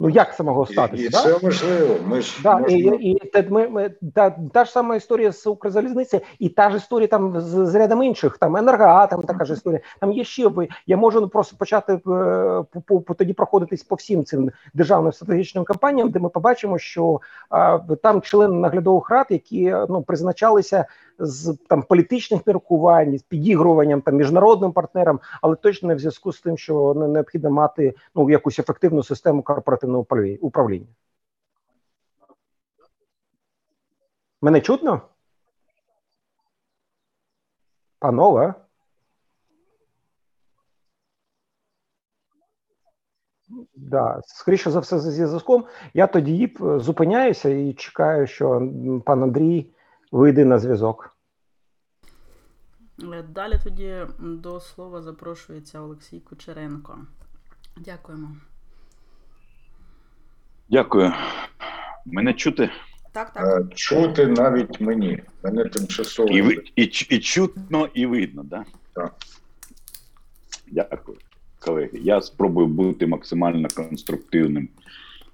Ну 0.01 0.09
як 0.09 0.35
це 0.35 0.43
могло 0.43 0.65
статися? 0.65 1.03
І, 1.03 1.05
і 1.05 1.09
да? 1.09 1.17
це 1.17 1.39
можливо. 1.43 1.95
Ми 2.05 2.21
ж 2.21 2.39
да, 2.43 2.57
можемо... 2.57 2.95
і, 2.95 3.09
і, 3.09 3.11
і 3.11 3.49
ми, 3.49 3.67
ми, 3.67 3.89
та, 4.15 4.35
та 4.53 4.65
ж 4.65 4.71
сама 4.71 4.95
історія 4.95 5.31
з 5.31 5.47
Укрзалізниці, 5.47 6.21
і 6.39 6.49
та 6.49 6.69
ж 6.69 6.77
історія 6.77 7.07
там 7.07 7.41
з, 7.41 7.65
з 7.65 7.75
рядом 7.75 8.03
інших, 8.03 8.37
там 8.37 8.57
енергоатом, 8.57 9.23
така 9.23 9.45
ж 9.45 9.53
історія. 9.53 9.81
Там 9.99 10.11
є 10.11 10.23
ще 10.23 10.51
я 10.87 10.97
можу 10.97 11.29
просто 11.29 11.57
почати 11.57 11.97
по, 11.97 12.65
по, 12.85 13.01
по 13.01 13.13
тоді 13.13 13.33
проходитись 13.33 13.83
по 13.83 13.95
всім 13.95 14.25
цим 14.25 14.51
державним 14.73 15.13
стратегічним 15.13 15.63
кампаніям, 15.63 16.09
де 16.09 16.19
ми 16.19 16.29
побачимо, 16.29 16.77
що 16.77 17.21
а, 17.49 17.79
там 18.03 18.21
члени 18.21 18.55
наглядових 18.55 19.09
рад, 19.09 19.25
які 19.29 19.75
ну 19.89 20.01
призначалися 20.01 20.85
з 21.21 21.57
там 21.69 21.83
політичних 21.83 22.47
міркувань, 22.47 23.17
з 23.17 23.23
підігруванням 23.23 24.01
там 24.01 24.15
міжнародним 24.15 24.71
партнерам, 24.71 25.19
але 25.41 25.55
точно 25.55 25.95
в 25.95 25.99
зв'язку 25.99 26.33
з 26.33 26.41
тим, 26.41 26.57
що 26.57 26.93
необхідно 26.93 27.51
мати 27.51 27.95
ну 28.15 28.29
якусь 28.29 28.59
ефективну 28.59 29.03
систему 29.03 29.43
корпоративного 29.43 30.05
управління. 30.41 30.87
Мене 34.41 34.61
чутно? 34.61 35.01
Панове? 37.99 38.53
Да, 43.75 44.21
скоріше 44.25 44.71
за 44.71 44.79
все, 44.79 44.99
зі 44.99 45.25
зв'язком. 45.25 45.65
Я 45.93 46.07
тоді 46.07 46.55
зупиняюся 46.59 47.49
і 47.49 47.73
чекаю, 47.73 48.27
що 48.27 48.69
пан 49.05 49.23
Андрій 49.23 49.73
вийде 50.11 50.45
на 50.45 50.59
зв'язок. 50.59 51.15
Е, 53.13 53.23
далі 53.23 53.59
тоді 53.63 53.95
до 54.19 54.59
слова 54.59 55.01
запрошується 55.01 55.81
Олексій 55.81 56.19
Кучеренко. 56.19 56.97
Дякуємо. 57.77 58.35
Дякую. 60.69 61.13
Мене 62.05 62.33
чути? 62.33 62.69
Так, 63.11 63.33
так. 63.33 63.61
Е, 63.71 63.75
чути 63.75 64.27
навіть 64.27 64.81
мені. 64.81 65.23
Мене 65.43 65.65
тимчасово. 65.65 66.29
І 66.29 66.71
і, 66.75 66.83
і 66.83 67.19
чутно, 67.19 67.89
і 67.93 68.05
видно, 68.05 68.43
да? 68.43 68.65
так? 68.93 69.15
Дякую, 70.67 71.17
колеги. 71.59 71.99
Я 71.99 72.21
спробую 72.21 72.67
бути 72.67 73.07
максимально 73.07 73.67
конструктивним 73.75 74.69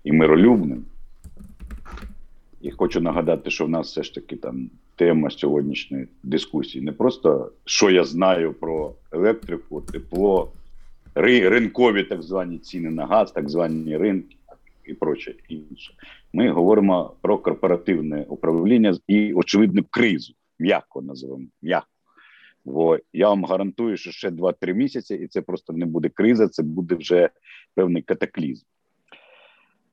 і 0.04 0.12
миролюбним. 0.12 0.86
І 2.62 2.72
хочу 2.72 3.02
нагадати, 3.02 3.50
що 3.50 3.66
в 3.66 3.70
нас 3.70 3.88
все 3.88 4.04
ж 4.04 4.14
таки 4.14 4.36
там 4.36 4.70
тема 4.96 5.30
сьогоднішньої 5.30 6.08
дискусії 6.24 6.86
не 6.86 6.92
просто 6.92 7.52
що 7.66 7.90
я 7.90 8.04
знаю 8.04 8.54
про 8.54 8.94
електрику, 9.12 9.82
тепло, 9.82 10.52
ринкові 11.16 12.04
так 12.04 12.22
звані 12.22 12.58
ціни 12.58 12.90
на 12.90 13.06
газ, 13.06 13.32
так 13.32 13.50
звані 13.50 13.98
ринки 13.98 14.38
і 14.86 14.94
проче 14.94 15.34
інше. 15.50 15.94
Ми 16.34 16.50
говоримо 16.50 17.14
про 17.22 17.38
корпоративне 17.38 18.26
управління 18.30 18.98
і 19.08 19.34
очевидну 19.34 19.84
кризу. 19.90 20.34
М'яко 20.60 21.02
називаємо 21.02 21.48
м'яко. 21.62 21.88
Бо 22.66 22.98
я 23.14 23.30
вам 23.30 23.46
гарантую, 23.46 23.98
що 23.98 24.12
ще 24.12 24.30
2-3 24.30 24.74
місяці, 24.74 25.16
і 25.16 25.28
це 25.28 25.42
просто 25.42 25.74
не 25.74 25.86
буде 25.86 26.10
криза, 26.10 26.48
це 26.48 26.64
буде 26.64 26.96
вже 26.96 27.30
певний 27.76 28.02
катаклізм. 28.02 28.66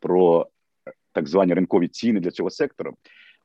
про 0.00 0.48
так 1.12 1.28
звані 1.28 1.54
ринкові 1.54 1.88
ціни 1.88 2.20
для 2.20 2.30
цього 2.30 2.50
сектору. 2.50 2.94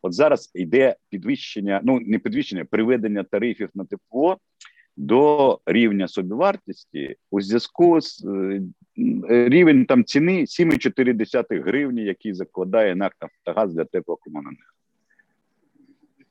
От 0.02 0.14
зараз 0.14 0.52
йде 0.54 0.96
підвищення, 1.10 1.82
ну 1.84 2.00
не 2.00 2.20
підвищення, 2.20 2.66
приведення 2.66 3.24
тарифів 3.24 3.70
на 3.74 3.86
тепло 3.86 4.38
до 5.00 5.60
рівня 5.66 6.08
собівартості 6.08 7.16
у 7.32 7.42
зв'язку 7.42 8.02
з 8.02 8.26
е, 8.26 8.62
рівень 9.50 9.86
там 9.86 10.04
ціни 10.04 10.42
7,4 10.42 11.64
гривні, 11.64 12.04
який 12.04 12.34
закладає 12.34 12.96
НАК 12.96 13.14
«Нафтогаз» 13.22 13.74
для 13.74 13.86
теплокомуненерго. 13.86 14.74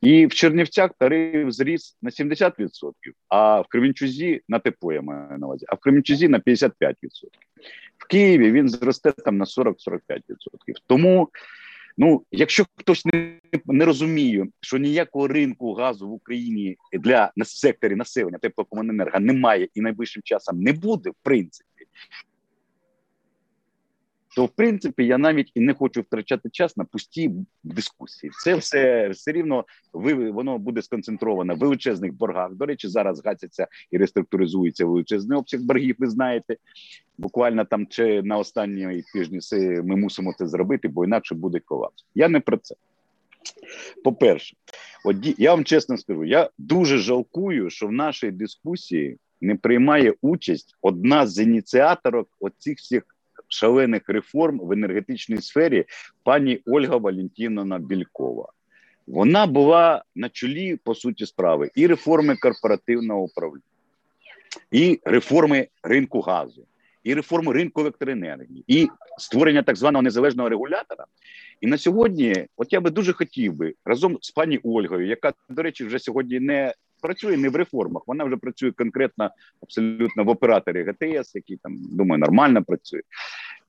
І 0.00 0.26
в 0.26 0.34
Чернівцях 0.34 0.90
тариф 0.98 1.50
зріс 1.50 1.96
на 2.02 2.10
70%, 2.10 2.92
а 3.28 3.60
в 3.60 3.66
Кременчузі 3.68 4.40
на 4.48 4.58
тепло 4.58 4.92
я 4.92 5.02
маю 5.02 5.38
на 5.38 5.46
увазі, 5.46 5.66
а 5.68 5.74
в 5.74 5.78
Кременчузі 5.78 6.28
на 6.28 6.38
55%. 6.38 6.92
В 7.98 8.06
Києві 8.06 8.52
він 8.52 8.68
зросте 8.68 9.12
там 9.12 9.38
на 9.38 9.44
40-45%. 9.44 9.74
Тому, 10.86 11.28
ну, 11.98 12.24
якщо 12.30 12.64
хтось 12.76 13.04
не 13.04 13.40
не 13.66 13.84
розуміє, 13.84 14.46
що 14.60 14.78
ніякого 14.78 15.28
ринку 15.28 15.74
газу 15.74 16.08
в 16.08 16.12
Україні 16.12 16.76
для 16.92 17.32
на 17.36 17.44
секторі 17.44 17.94
населення 17.94 18.38
теплокомуненерго 18.38 19.20
немає 19.20 19.68
і 19.74 19.80
найближчим 19.80 20.22
часом 20.22 20.60
не 20.60 20.72
буде, 20.72 21.10
в 21.10 21.16
принципі, 21.22 21.86
то 24.36 24.44
в 24.44 24.48
принципі 24.48 25.06
я 25.06 25.18
навіть 25.18 25.52
і 25.54 25.60
не 25.60 25.74
хочу 25.74 26.00
втрачати 26.00 26.50
час 26.50 26.76
на 26.76 26.84
пусті 26.84 27.30
дискусії. 27.64 28.32
Це 28.44 28.54
все 28.54 29.08
все 29.08 29.32
рівно 29.32 29.64
воно 29.92 30.58
буде 30.58 30.82
сконцентровано 30.82 31.54
в 31.54 31.58
величезних 31.58 32.12
боргах. 32.12 32.54
До 32.54 32.66
речі, 32.66 32.88
зараз 32.88 33.24
гасяться 33.24 33.66
і 33.90 33.98
реструктуризується 33.98 34.86
величезний 34.86 35.38
обсяг 35.38 35.60
боргів. 35.60 35.96
Ви 35.98 36.06
знаєте, 36.10 36.56
буквально 37.18 37.64
там 37.64 37.86
чи 37.86 38.22
на 38.22 38.38
останні 38.38 39.02
тижні 39.14 39.40
ми 39.84 39.96
мусимо 39.96 40.34
це 40.38 40.46
зробити, 40.46 40.88
бо 40.88 41.04
інакше 41.04 41.34
буде 41.34 41.60
колапс. 41.60 42.04
Я 42.14 42.28
не 42.28 42.40
про 42.40 42.56
це. 42.56 42.74
По-перше, 44.04 44.56
от 45.04 45.16
я 45.38 45.50
вам 45.50 45.64
чесно 45.64 45.96
скажу, 45.96 46.24
я 46.24 46.50
дуже 46.58 46.98
жалкую, 46.98 47.70
що 47.70 47.86
в 47.86 47.92
нашій 47.92 48.30
дискусії 48.30 49.18
не 49.40 49.54
приймає 49.54 50.14
участь 50.22 50.76
одна 50.82 51.26
з 51.26 51.38
ініціаторок 51.38 52.28
оцих 52.40 52.78
всіх 52.78 53.02
шалених 53.48 54.02
реформ 54.08 54.58
в 54.62 54.72
енергетичній 54.72 55.40
сфері 55.40 55.84
пані 56.22 56.60
Ольга 56.66 56.96
Валентиновна 56.96 57.78
Бількова. 57.78 58.52
Вона 59.06 59.46
була 59.46 60.02
на 60.14 60.28
чолі 60.28 60.76
по 60.76 60.94
суті 60.94 61.26
справи 61.26 61.70
і 61.74 61.86
реформи 61.86 62.36
корпоративного 62.36 63.20
управління, 63.20 63.62
і 64.70 65.00
реформи 65.04 65.68
ринку 65.82 66.20
газу, 66.20 66.66
і 67.04 67.14
реформи 67.14 67.52
ринку 67.52 67.80
електроенергії, 67.80 68.64
і 68.66 68.88
створення 69.18 69.62
так 69.62 69.76
званого 69.76 70.02
незалежного 70.02 70.48
регулятора. 70.48 71.04
І 71.60 71.66
на 71.66 71.78
сьогодні, 71.78 72.46
от 72.56 72.72
я 72.72 72.80
би 72.80 72.90
дуже 72.90 73.12
хотів 73.12 73.54
би 73.54 73.74
разом 73.84 74.18
з 74.20 74.30
пані 74.30 74.60
Ольгою, 74.62 75.06
яка, 75.06 75.32
до 75.48 75.62
речі, 75.62 75.84
вже 75.84 75.98
сьогодні 75.98 76.40
не 76.40 76.74
працює 77.00 77.36
не 77.36 77.48
в 77.48 77.56
реформах, 77.56 78.02
вона 78.06 78.24
вже 78.24 78.36
працює 78.36 78.72
конкретно 78.72 79.30
абсолютно 79.62 80.24
в 80.24 80.28
операторі 80.28 80.82
ГТС, 80.84 81.34
який 81.34 81.56
там 81.56 81.76
думаю 81.90 82.18
нормально 82.18 82.64
працює, 82.64 83.00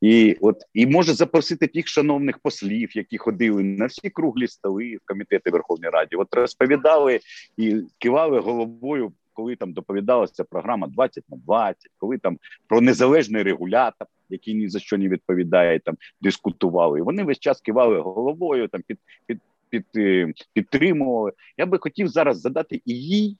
і 0.01 0.37
от 0.41 0.57
і 0.73 0.87
може 0.87 1.13
запросити 1.13 1.67
тих 1.67 1.87
шановних 1.87 2.39
послів, 2.39 2.97
які 2.97 3.17
ходили 3.17 3.63
на 3.63 3.85
всі 3.85 4.09
круглі 4.09 4.47
столи 4.47 4.95
в 4.95 4.99
комітети 5.05 5.49
Верховної 5.51 5.91
Раді. 5.91 6.15
От 6.15 6.33
розповідали 6.33 7.19
і 7.57 7.81
кивали 7.97 8.39
головою. 8.39 9.13
Коли 9.33 9.55
там 9.55 9.73
доповідалася 9.73 10.43
програма 10.43 10.87
20 10.87 11.23
на 11.29 11.37
20, 11.37 11.91
коли 11.97 12.17
там 12.17 12.37
про 12.67 12.81
незалежний 12.81 13.43
регулятор, 13.43 14.07
який 14.29 14.53
ні 14.53 14.69
за 14.69 14.79
що 14.79 14.97
не 14.97 15.09
відповідає, 15.09 15.79
там 15.79 15.95
дискутували. 16.21 17.01
Вони 17.01 17.23
весь 17.23 17.39
час 17.39 17.61
кивали 17.61 17.99
головою, 17.99 18.67
там 18.67 18.81
під 18.87 18.99
під 19.25 19.39
під, 19.69 19.85
е, 19.95 20.33
підтримували. 20.53 21.31
Я 21.57 21.65
би 21.65 21.77
хотів 21.77 22.07
зараз 22.07 22.41
задати 22.41 22.81
і 22.85 22.93
їй, 22.93 23.37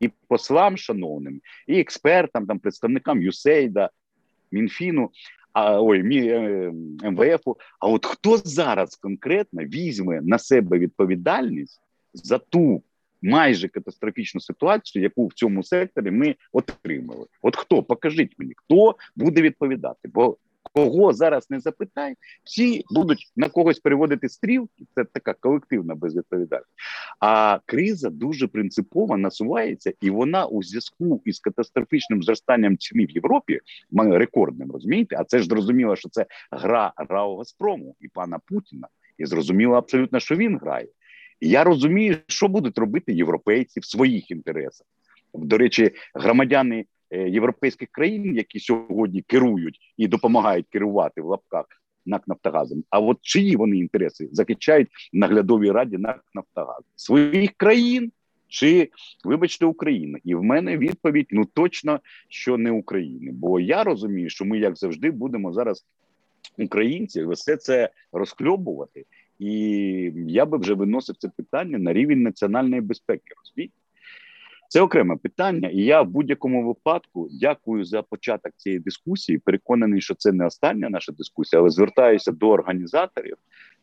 і 0.00 0.10
послам, 0.28 0.76
шановним, 0.76 1.40
і 1.66 1.80
експертам, 1.80 2.46
там 2.46 2.58
представникам 2.58 3.22
ЮСЕЙДа, 3.22 3.90
Мінфіну, 4.52 5.10
а 5.52 5.82
ой, 5.82 6.02
мі, 6.02 6.28
е, 6.28 6.72
МВФу. 7.02 7.56
А 7.80 7.88
от 7.88 8.06
хто 8.06 8.36
зараз 8.36 8.96
конкретно 8.96 9.64
візьме 9.64 10.20
на 10.20 10.38
себе 10.38 10.78
відповідальність 10.78 11.80
за 12.14 12.38
ту 12.38 12.82
майже 13.22 13.68
катастрофічну 13.68 14.40
ситуацію, 14.40 15.02
яку 15.02 15.26
в 15.26 15.32
цьому 15.32 15.62
секторі 15.62 16.10
ми 16.10 16.36
отримали? 16.52 17.26
От 17.42 17.56
хто 17.56 17.82
покажіть 17.82 18.32
мені, 18.38 18.52
хто 18.56 18.96
буде 19.16 19.42
відповідати? 19.42 20.08
Бо 20.08 20.36
кого 20.72 21.12
зараз 21.12 21.50
не 21.50 21.60
запитай, 21.60 22.14
всі 22.44 22.84
будуть 22.90 23.32
на 23.36 23.48
когось 23.48 23.78
переводити 23.78 24.28
стрілки. 24.28 24.84
Це 24.94 25.04
така 25.04 25.34
колективна 25.34 25.94
безвідповідальність. 25.94 26.70
А 27.20 27.58
криза 27.66 28.10
дуже 28.10 28.46
принципово 28.46 29.16
насувається, 29.16 29.92
і 30.00 30.10
вона 30.10 30.46
у 30.46 30.62
зв'язку 30.62 31.22
із 31.24 31.40
катастрофічним 31.40 32.22
зростанням 32.22 32.78
ціни 32.78 33.06
в 33.06 33.10
Європі, 33.10 33.60
рекордним 33.92 34.72
розумієте, 34.72 35.16
а 35.18 35.24
це 35.24 35.38
ж 35.38 35.44
зрозуміло, 35.44 35.96
що 35.96 36.08
це 36.08 36.26
гра 36.50 36.92
РАО 36.96 37.36
Газпрому 37.36 37.96
і 38.00 38.08
пана 38.08 38.38
Путіна, 38.46 38.88
і 39.18 39.26
зрозуміло 39.26 39.74
абсолютно, 39.74 40.20
що 40.20 40.36
він 40.36 40.58
грає. 40.58 40.88
Я 41.40 41.64
розумію, 41.64 42.16
що 42.26 42.48
будуть 42.48 42.78
робити 42.78 43.12
європейці 43.12 43.80
в 43.80 43.84
своїх 43.84 44.30
інтересах. 44.30 44.86
До 45.34 45.58
речі, 45.58 45.90
громадяни 46.14 46.84
європейських 47.10 47.88
країн, 47.88 48.36
які 48.36 48.60
сьогодні 48.60 49.22
керують 49.22 49.78
і 49.96 50.08
допомагають 50.08 50.66
керувати 50.70 51.20
в 51.20 51.26
лапках 51.26 51.66
НАК 52.06 52.28
Нафтогазом. 52.28 52.84
А 52.90 53.00
от 53.00 53.18
чиї 53.20 53.56
вони 53.56 53.76
інтереси 53.76 54.28
захищають 54.32 54.88
наглядовій 55.12 55.70
раді 55.70 55.98
НАК 55.98 56.24
Нафтогаз 56.34 56.82
своїх 56.96 57.52
країн 57.56 58.12
чи, 58.48 58.90
вибачте, 59.24 59.66
України? 59.66 60.20
І 60.24 60.34
в 60.34 60.42
мене 60.42 60.78
відповідь 60.78 61.26
ну 61.30 61.44
точно 61.44 62.00
що 62.28 62.56
не 62.56 62.70
України. 62.70 63.32
Бо 63.32 63.60
я 63.60 63.84
розумію, 63.84 64.30
що 64.30 64.44
ми, 64.44 64.58
як 64.58 64.76
завжди, 64.76 65.10
будемо 65.10 65.52
зараз 65.52 65.84
українці 66.58 67.24
все 67.24 67.56
це 67.56 67.90
розкльобувати. 68.12 69.04
І 69.38 69.52
я 70.26 70.46
би 70.46 70.58
вже 70.58 70.74
виносив 70.74 71.16
це 71.16 71.28
питання 71.28 71.78
на 71.78 71.92
рівень 71.92 72.22
національної 72.22 72.80
безпеки. 72.80 73.34
розумієте? 73.36 73.74
Це 74.68 74.80
окреме 74.80 75.16
питання, 75.16 75.68
і 75.68 75.78
я 75.78 76.02
в 76.02 76.08
будь-якому 76.08 76.66
випадку 76.66 77.28
дякую 77.30 77.84
за 77.84 78.02
початок 78.02 78.52
цієї 78.56 78.80
дискусії. 78.80 79.38
Переконаний, 79.38 80.00
що 80.00 80.14
це 80.14 80.32
не 80.32 80.46
остання 80.46 80.90
наша 80.90 81.12
дискусія, 81.12 81.60
але 81.60 81.70
звертаюся 81.70 82.32
до 82.32 82.48
організаторів, 82.48 83.36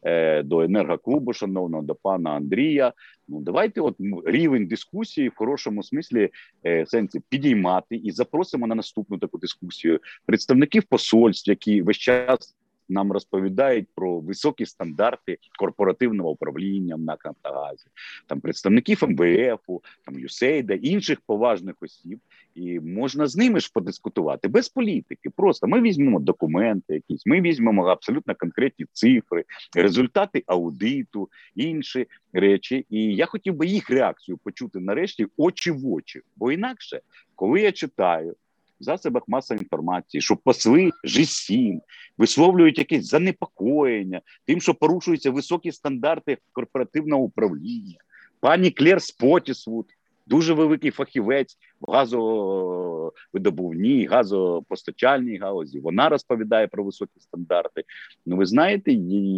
е, 0.03 0.43
до 0.43 0.61
енергоклубу, 0.61 1.33
шановного 1.33 1.83
до 1.83 1.95
пана 1.95 2.29
Андрія. 2.29 2.93
Ну 3.27 3.41
давайте, 3.41 3.81
от 3.81 3.95
рівень 4.25 4.67
дискусії 4.67 5.29
в 5.29 5.35
хорошому 5.35 5.83
смислі 5.83 6.29
е, 6.65 6.85
сенсі 6.85 7.21
підіймати 7.29 7.95
і 7.95 8.11
запросимо 8.11 8.67
на 8.67 8.75
наступну 8.75 9.17
таку 9.17 9.37
дискусію 9.37 9.99
представників 10.25 10.83
посольств, 10.83 11.49
які 11.49 11.81
весь 11.81 11.97
час 11.97 12.55
нам 12.89 13.11
розповідають 13.11 13.87
про 13.95 14.19
високі 14.19 14.65
стандарти 14.65 15.37
корпоративного 15.59 16.29
управління 16.29 16.97
на 16.97 17.17
Нафтогазі, 17.25 17.85
там 18.27 18.39
представників 18.39 19.03
МВФ, 19.03 19.81
там 20.05 20.19
ЮСЕЙДа, 20.19 20.73
інших 20.73 21.21
поважних 21.25 21.75
осіб, 21.81 22.19
і 22.55 22.79
можна 22.79 23.27
з 23.27 23.35
ними 23.35 23.59
ж 23.59 23.71
подискутувати 23.73 24.47
без 24.47 24.69
політики. 24.69 25.29
Просто 25.29 25.67
ми 25.67 25.81
візьмемо 25.81 26.19
документи, 26.19 26.93
якісь 26.93 27.25
ми 27.25 27.41
візьмемо 27.41 27.85
абсолютно 27.85 28.35
конкретні 28.35 28.85
цифри, 28.93 29.43
результати 29.75 30.43
аудиту, 30.47 31.29
інші 31.55 32.07
речі. 32.33 32.85
І 32.89 33.15
я 33.15 33.25
хотів 33.25 33.55
би 33.55 33.65
їх 33.65 33.89
реакцію 33.89 34.37
почути 34.37 34.79
нарешті 34.79 35.27
очі 35.37 35.71
в 35.71 35.87
очі, 35.87 36.21
бо 36.35 36.51
інакше, 36.51 37.01
коли 37.35 37.61
я 37.61 37.71
читаю 37.71 38.35
засобах 38.83 39.23
масової 39.27 39.63
інформації, 39.63 40.21
що 40.21 40.35
посли 40.35 40.91
G7 41.07 41.79
висловлюють 42.17 42.77
якесь 42.77 43.05
занепокоєння, 43.05 44.21
тим, 44.45 44.61
що 44.61 44.73
порушуються 44.73 45.31
високі 45.31 45.71
стандарти 45.71 46.37
корпоративного 46.51 47.23
управління. 47.23 47.97
Пані 48.39 48.71
Клер 48.71 49.01
Спотісвуд 49.01 49.85
дуже 50.27 50.53
великий 50.53 50.91
фахівець 50.91 51.57
в 51.81 51.91
газовидобувній, 51.91 54.05
газопостачальній 54.05 55.37
галузі. 55.37 55.79
Вона 55.79 56.09
розповідає 56.09 56.67
про 56.67 56.83
високі 56.83 57.19
стандарти. 57.19 57.83
Ну, 58.25 58.35
ви 58.35 58.45
знаєте, 58.45 58.91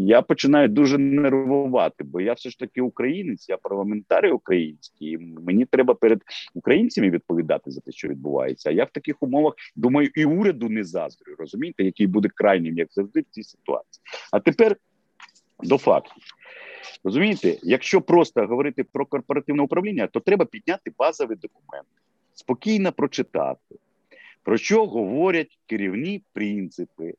я 0.05 0.21
починаю 0.21 0.67
дуже 0.67 0.97
нервувати, 0.97 2.03
бо 2.03 2.21
я 2.21 2.33
все 2.33 2.49
ж 2.49 2.59
таки 2.59 2.81
українець, 2.81 3.49
я 3.49 3.57
парламентарій 3.57 4.31
український. 4.31 5.11
і 5.11 5.17
Мені 5.17 5.65
треба 5.65 5.93
перед 5.93 6.21
українцями 6.53 7.09
відповідати 7.09 7.71
за 7.71 7.81
те, 7.81 7.91
що 7.91 8.07
відбувається. 8.07 8.69
А 8.69 8.73
я 8.73 8.83
в 8.83 8.91
таких 8.91 9.23
умовах 9.23 9.53
думаю, 9.75 10.09
і 10.15 10.25
уряду 10.25 10.69
не 10.69 10.83
заздрю, 10.83 11.35
розумієте, 11.37 11.83
який 11.83 12.07
буде 12.07 12.29
крайнім, 12.35 12.77
як 12.77 12.87
завжди, 12.91 13.21
в 13.21 13.25
цій 13.31 13.43
ситуації. 13.43 14.03
А 14.31 14.39
тепер 14.39 14.75
до 15.63 15.77
фактів. 15.77 16.23
Розумієте, 17.03 17.57
якщо 17.63 18.01
просто 18.01 18.47
говорити 18.47 18.83
про 18.83 19.05
корпоративне 19.05 19.63
управління, 19.63 20.07
то 20.07 20.19
треба 20.19 20.45
підняти 20.45 20.91
базовий 20.97 21.37
документ, 21.37 21.87
спокійно 22.33 22.91
прочитати, 22.91 23.75
про 24.43 24.57
що 24.57 24.85
говорять 24.85 25.57
керівні 25.65 26.23
принципи 26.33 27.13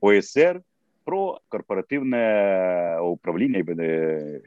ОСР 0.00 0.62
про 1.10 1.40
корпоративне 1.48 3.00
управління 3.00 3.64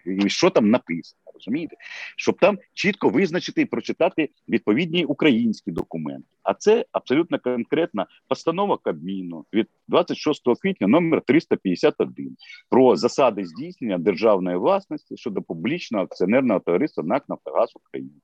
і 0.06 0.30
що 0.30 0.50
там 0.50 0.70
написано. 0.70 1.22
Розумієте, 1.34 1.76
щоб 2.18 2.40
там 2.40 2.60
чітко 2.74 3.10
визначити 3.10 3.62
і 3.62 3.66
прочитати 3.66 4.30
відповідні 4.50 5.06
українські 5.06 5.72
документи. 5.72 6.28
А 6.44 6.54
це 6.54 6.86
абсолютно 6.92 7.40
конкретна 7.40 8.08
постанова 8.28 8.78
Кабміну 8.78 9.46
від 9.54 9.68
26 9.88 10.42
квітня 10.62 10.88
номер 10.88 11.22
351 11.22 12.38
про 12.70 12.96
засади 12.96 13.46
здійснення 13.46 13.98
державної 13.98 14.58
власності 14.58 15.18
щодо 15.18 15.42
публічного 15.42 16.04
акціонерного 16.04 16.60
товариства 16.60 17.04
НАК 17.04 17.30
«Нафтогаз 17.30 17.72
України. 17.76 18.20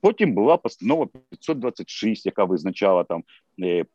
Потім 0.00 0.32
була 0.32 0.56
постанова 0.56 1.06
526, 1.06 2.26
яка 2.26 2.44
визначала 2.44 3.04
там 3.04 3.18
е, 3.18 3.22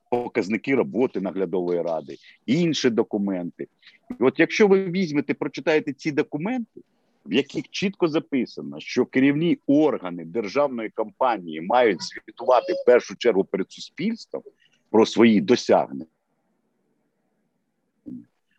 показники 0.09 0.75
роботи 0.75 1.21
наглядової 1.21 1.81
ради, 1.81 2.17
інші 2.45 2.89
документи. 2.89 3.67
І 4.09 4.23
От 4.23 4.39
якщо 4.39 4.67
ви 4.67 4.85
візьмете, 4.85 5.33
прочитаєте 5.33 5.93
ці 5.93 6.11
документи, 6.11 6.81
в 7.25 7.33
яких 7.33 7.69
чітко 7.69 8.07
записано, 8.07 8.79
що 8.79 9.05
керівні 9.05 9.59
органи 9.67 10.25
державної 10.25 10.89
компанії 10.89 11.61
мають 11.61 12.01
звітувати 12.01 12.73
в 12.73 12.85
першу 12.85 13.15
чергу 13.15 13.43
перед 13.43 13.71
суспільством 13.71 14.43
про 14.89 15.05
свої 15.05 15.41
досягнення. 15.41 16.05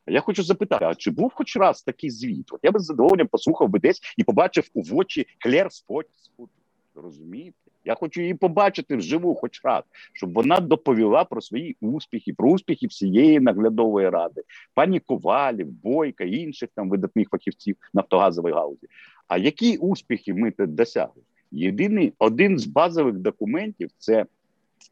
Я 0.06 0.20
хочу 0.20 0.42
запитати: 0.42 0.84
а 0.84 0.94
чи 0.94 1.10
був 1.10 1.32
хоч 1.34 1.56
раз 1.56 1.82
такий 1.82 2.10
звіт? 2.10 2.52
От 2.52 2.60
я 2.62 2.70
би 2.70 2.80
з 2.80 2.84
задоволенням 2.84 3.28
послухав 3.28 3.68
би 3.68 3.78
десь 3.78 4.00
і 4.16 4.24
побачив 4.24 4.70
у 4.74 4.82
вочі 4.82 5.26
Клер 5.38 5.72
Спотсфуд. 5.72 6.50
Розумієте? 6.94 7.63
Я 7.84 7.94
хочу 7.94 8.20
її 8.20 8.34
побачити 8.34 8.96
вживу, 8.96 9.34
хоч 9.34 9.60
раз, 9.64 9.82
щоб 10.12 10.32
вона 10.32 10.60
доповіла 10.60 11.24
про 11.24 11.40
свої 11.40 11.76
успіхи, 11.80 12.32
про 12.32 12.50
успіхи 12.50 12.86
всієї 12.86 13.40
наглядової 13.40 14.08
ради, 14.08 14.42
пані 14.74 15.00
Ковалів, 15.00 15.66
Бойка, 15.66 16.24
інших 16.24 16.68
там 16.74 16.90
видатних 16.90 17.28
фахівців 17.28 17.76
нафтогазової 17.94 18.54
галузі. 18.54 18.86
А 19.28 19.38
які 19.38 19.76
успіхи 19.76 20.34
ми 20.34 20.52
досягли? 20.58 21.22
Єдиний 21.50 22.12
один 22.18 22.58
з 22.58 22.66
базових 22.66 23.14
документів 23.14 23.90
це 23.98 24.26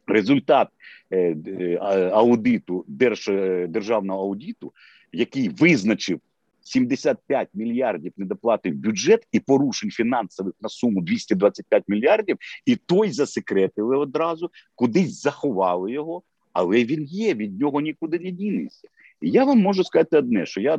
результат 0.07 0.69
е, 1.11 1.37
е, 1.47 1.79
аудиту 2.13 2.85
держ, 2.89 3.29
е, 3.29 3.67
державного 3.67 4.23
аудиту, 4.23 4.73
який 5.13 5.49
визначив 5.49 6.21
75 6.65 7.49
мільярдів 7.55 8.13
недоплати 8.17 8.71
в 8.71 8.75
бюджет 8.75 9.29
і 9.33 9.41
порушень 9.41 9.91
фінансових 9.91 10.55
на 10.61 10.69
суму 10.69 11.03
225 11.03 11.85
мільярдів, 11.89 12.37
і 12.67 12.77
той 12.77 13.11
засекретили 13.11 13.97
одразу, 13.97 14.51
кудись 14.75 15.23
заховали 15.23 15.93
його, 15.93 16.23
але 16.53 16.85
він 16.85 17.05
є, 17.05 17.35
від 17.35 17.61
нього 17.61 17.81
нікуди 17.81 18.19
не 18.19 18.31
дінеться. 18.31 18.89
І 19.21 19.31
я 19.31 19.45
вам 19.45 19.59
можу 19.59 19.85
сказати 19.85 20.17
одне: 20.17 20.47
що 20.47 20.61
я 20.61 20.79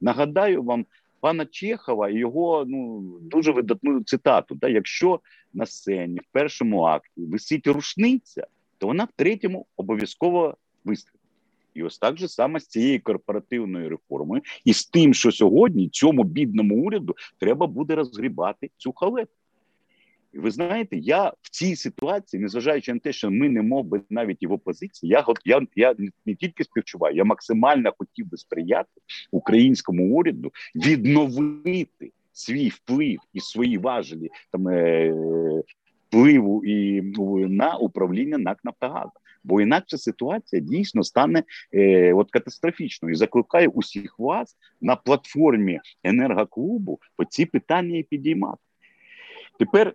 нагадаю 0.00 0.62
вам 0.62 0.86
пана 1.20 1.46
Чехова 1.46 2.08
і 2.10 2.14
його 2.14 2.64
ну 2.68 3.00
дуже 3.22 3.52
видатну 3.52 4.02
цитату: 4.02 4.54
да, 4.54 4.68
якщо 4.68 5.20
на 5.54 5.66
сцені 5.66 6.18
в 6.18 6.32
першому 6.32 6.82
акті 6.82 7.20
висить 7.20 7.66
рушниця, 7.66 8.46
то 8.78 8.86
вона 8.86 9.04
в 9.04 9.12
третьому 9.16 9.66
обов'язково 9.76 10.56
вистрілить. 10.84 11.23
І 11.74 11.82
ось 11.82 11.98
так 11.98 12.18
же 12.18 12.28
саме 12.28 12.60
з 12.60 12.66
цією 12.66 13.02
корпоративною 13.02 13.88
реформою, 13.88 14.42
і 14.64 14.72
з 14.72 14.86
тим, 14.86 15.14
що 15.14 15.32
сьогодні 15.32 15.88
цьому 15.88 16.24
бідному 16.24 16.84
уряду 16.84 17.14
треба 17.38 17.66
буде 17.66 17.94
розгрібати 17.94 18.70
цю 18.76 18.92
халепу. 18.92 19.32
І 20.32 20.38
ви 20.38 20.50
знаєте, 20.50 20.96
я 20.96 21.32
в 21.42 21.50
цій 21.50 21.76
ситуації, 21.76 22.42
незважаючи 22.42 22.92
на 22.92 22.98
те, 22.98 23.12
що 23.12 23.30
ми 23.30 23.48
не 23.48 23.62
мов 23.62 23.84
би 23.84 24.00
навіть 24.10 24.42
і 24.42 24.46
в 24.46 24.52
опозиції, 24.52 25.10
я 25.10 25.24
я, 25.44 25.66
я 25.76 25.94
не 26.26 26.34
тільки 26.34 26.64
співчуваю, 26.64 27.16
я 27.16 27.24
максимально 27.24 27.92
хотів 27.98 28.26
би 28.26 28.36
сприяти 28.36 29.00
українському 29.30 30.16
уряду 30.16 30.52
відновити 30.74 32.12
свій 32.32 32.68
вплив 32.68 33.18
і 33.32 33.40
свої 33.40 33.78
важелі 33.78 34.30
там 34.50 34.68
е, 34.68 35.14
впливу 36.08 36.64
і 36.64 37.02
ну, 37.02 37.48
на 37.48 37.76
управління 37.76 38.38
НАК 38.38 38.64
Нафтогазом 38.64 39.12
бо 39.44 39.60
інакше 39.60 39.98
ситуація 39.98 40.62
дійсно 40.62 41.02
стане 41.02 41.42
е, 41.72 42.12
от 42.12 42.30
катастрофічною. 42.30 43.12
І 43.12 43.16
закликаю 43.16 43.70
усіх 43.70 44.18
вас 44.18 44.56
на 44.80 44.96
платформі 44.96 45.80
енергоклубу 46.04 47.00
ці 47.28 47.46
питання 47.46 47.98
і 47.98 48.02
підіймати. 48.02 48.58
Тепер 49.58 49.94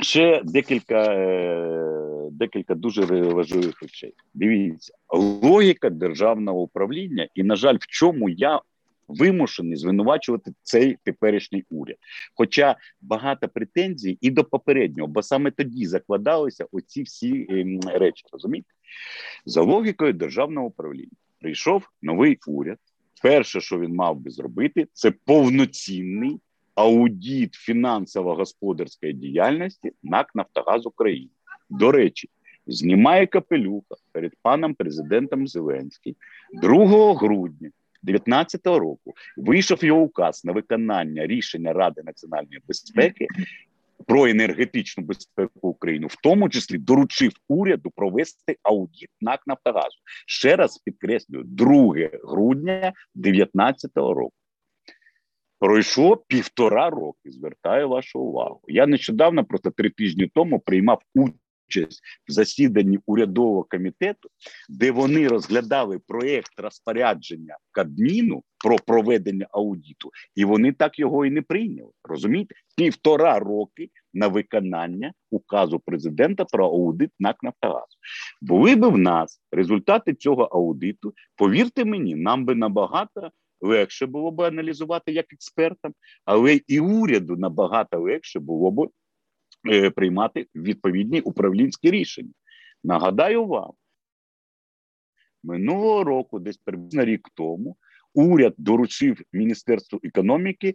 ще 0.00 0.42
декілька 0.44 1.14
е, 1.14 2.28
декілька 2.30 2.74
дуже 2.74 3.04
важливих 3.22 3.82
речей. 3.82 4.14
Дивіться, 4.34 4.94
логіка 5.42 5.90
державного 5.90 6.60
управління, 6.60 7.28
і, 7.34 7.42
на 7.42 7.56
жаль, 7.56 7.76
в 7.80 7.86
чому 7.86 8.28
я 8.28 8.60
вимушений 9.10 9.76
звинувачувати 9.76 10.52
цей 10.62 10.98
теперішній 11.04 11.64
уряд. 11.70 11.96
Хоча 12.34 12.76
багато 13.00 13.48
претензій 13.48 14.18
і 14.20 14.30
до 14.30 14.44
попереднього, 14.44 15.08
бо 15.08 15.22
саме 15.22 15.50
тоді 15.50 15.86
закладалися 15.86 16.66
оці 16.72 17.02
всі 17.02 17.46
ем, 17.50 17.80
речі. 17.80 18.24
Розумієте? 18.32 18.68
За 19.44 19.62
логікою 19.62 20.12
державного 20.12 20.66
управління 20.66 21.16
прийшов 21.40 21.88
новий 22.02 22.38
уряд. 22.46 22.78
Перше, 23.22 23.60
що 23.60 23.80
він 23.80 23.94
мав 23.94 24.16
би 24.16 24.30
зробити, 24.30 24.86
це 24.92 25.10
повноцінний 25.10 26.40
аудіт 26.74 27.54
фінансово-господарської 27.54 29.12
діяльності 29.12 29.92
НАК 30.02 30.34
Нафтогаз 30.34 30.86
України. 30.86 31.30
До 31.70 31.92
речі, 31.92 32.28
знімає 32.66 33.26
капелюха 33.26 33.94
перед 34.12 34.32
паном 34.42 34.74
президентом 34.74 35.46
Зеленським 35.46 36.14
2 36.62 37.14
грудня 37.14 37.70
2019 38.02 38.66
року 38.66 39.14
вийшов 39.36 39.84
його 39.84 40.00
указ 40.00 40.44
на 40.44 40.52
виконання 40.52 41.26
рішення 41.26 41.72
Ради 41.72 42.02
національної 42.04 42.60
безпеки 42.68 43.26
про 44.06 44.26
енергетичну 44.26 45.04
безпеку 45.04 45.68
України, 45.68 46.06
в 46.06 46.16
тому 46.22 46.48
числі 46.48 46.78
доручив 46.78 47.32
уряду 47.48 47.90
провести 47.90 48.56
аудіт 48.62 49.08
НАК 49.20 49.46
Нафтогазу. 49.46 49.96
Ще 50.26 50.56
раз 50.56 50.78
підкреслюю, 50.78 51.44
2 51.44 51.68
грудня 52.24 52.92
2019 53.14 53.96
року. 53.96 54.32
Пройшло 55.58 56.16
півтора 56.16 56.90
роки. 56.90 57.30
Звертаю 57.30 57.88
вашу 57.88 58.20
увагу. 58.20 58.60
Я 58.68 58.86
нещодавно, 58.86 59.44
просто 59.44 59.70
три 59.70 59.90
тижні 59.90 60.30
тому, 60.34 60.60
приймав 60.60 61.02
участь 61.70 62.02
в 62.28 62.32
засіданні 62.32 62.98
урядового 63.06 63.62
комітету, 63.62 64.28
де 64.68 64.90
вони 64.90 65.28
розглядали 65.28 65.98
проєкт 65.98 66.52
розпорядження 66.56 67.56
Кабміну 67.72 68.42
про 68.64 68.76
проведення 68.76 69.46
аудіту, 69.50 70.10
і 70.34 70.44
вони 70.44 70.72
так 70.72 70.98
його 70.98 71.26
і 71.26 71.30
не 71.30 71.42
прийняли. 71.42 71.90
Розумієте, 72.04 72.54
півтора 72.76 73.38
роки 73.38 73.90
на 74.14 74.28
виконання 74.28 75.12
указу 75.30 75.78
президента 75.78 76.44
про 76.44 76.66
аудит 76.66 77.10
НАК 77.18 77.42
«Нафтогаз». 77.42 77.86
Були 78.42 78.76
би 78.76 78.88
в 78.88 78.98
нас 78.98 79.40
результати 79.52 80.14
цього 80.14 80.42
аудиту. 80.42 81.14
Повірте 81.36 81.84
мені, 81.84 82.14
нам 82.14 82.44
би 82.44 82.54
набагато. 82.54 83.30
Легше 83.62 84.06
було 84.06 84.30
б 84.30 84.40
аналізувати 84.40 85.12
як 85.12 85.32
експертам, 85.32 85.92
але 86.24 86.60
і 86.66 86.80
уряду 86.80 87.36
набагато 87.36 88.00
легше 88.00 88.40
було 88.40 88.70
б 88.70 88.90
приймати 89.94 90.46
відповідні 90.54 91.20
управлінські 91.20 91.90
рішення. 91.90 92.32
Нагадаю 92.84 93.46
вам, 93.46 93.72
минулого 95.42 96.04
року, 96.04 96.38
десь 96.38 96.56
приблизно 96.56 97.04
рік 97.04 97.28
тому, 97.34 97.76
уряд 98.14 98.54
доручив 98.58 99.20
Міністерству 99.32 100.00
економіки 100.02 100.74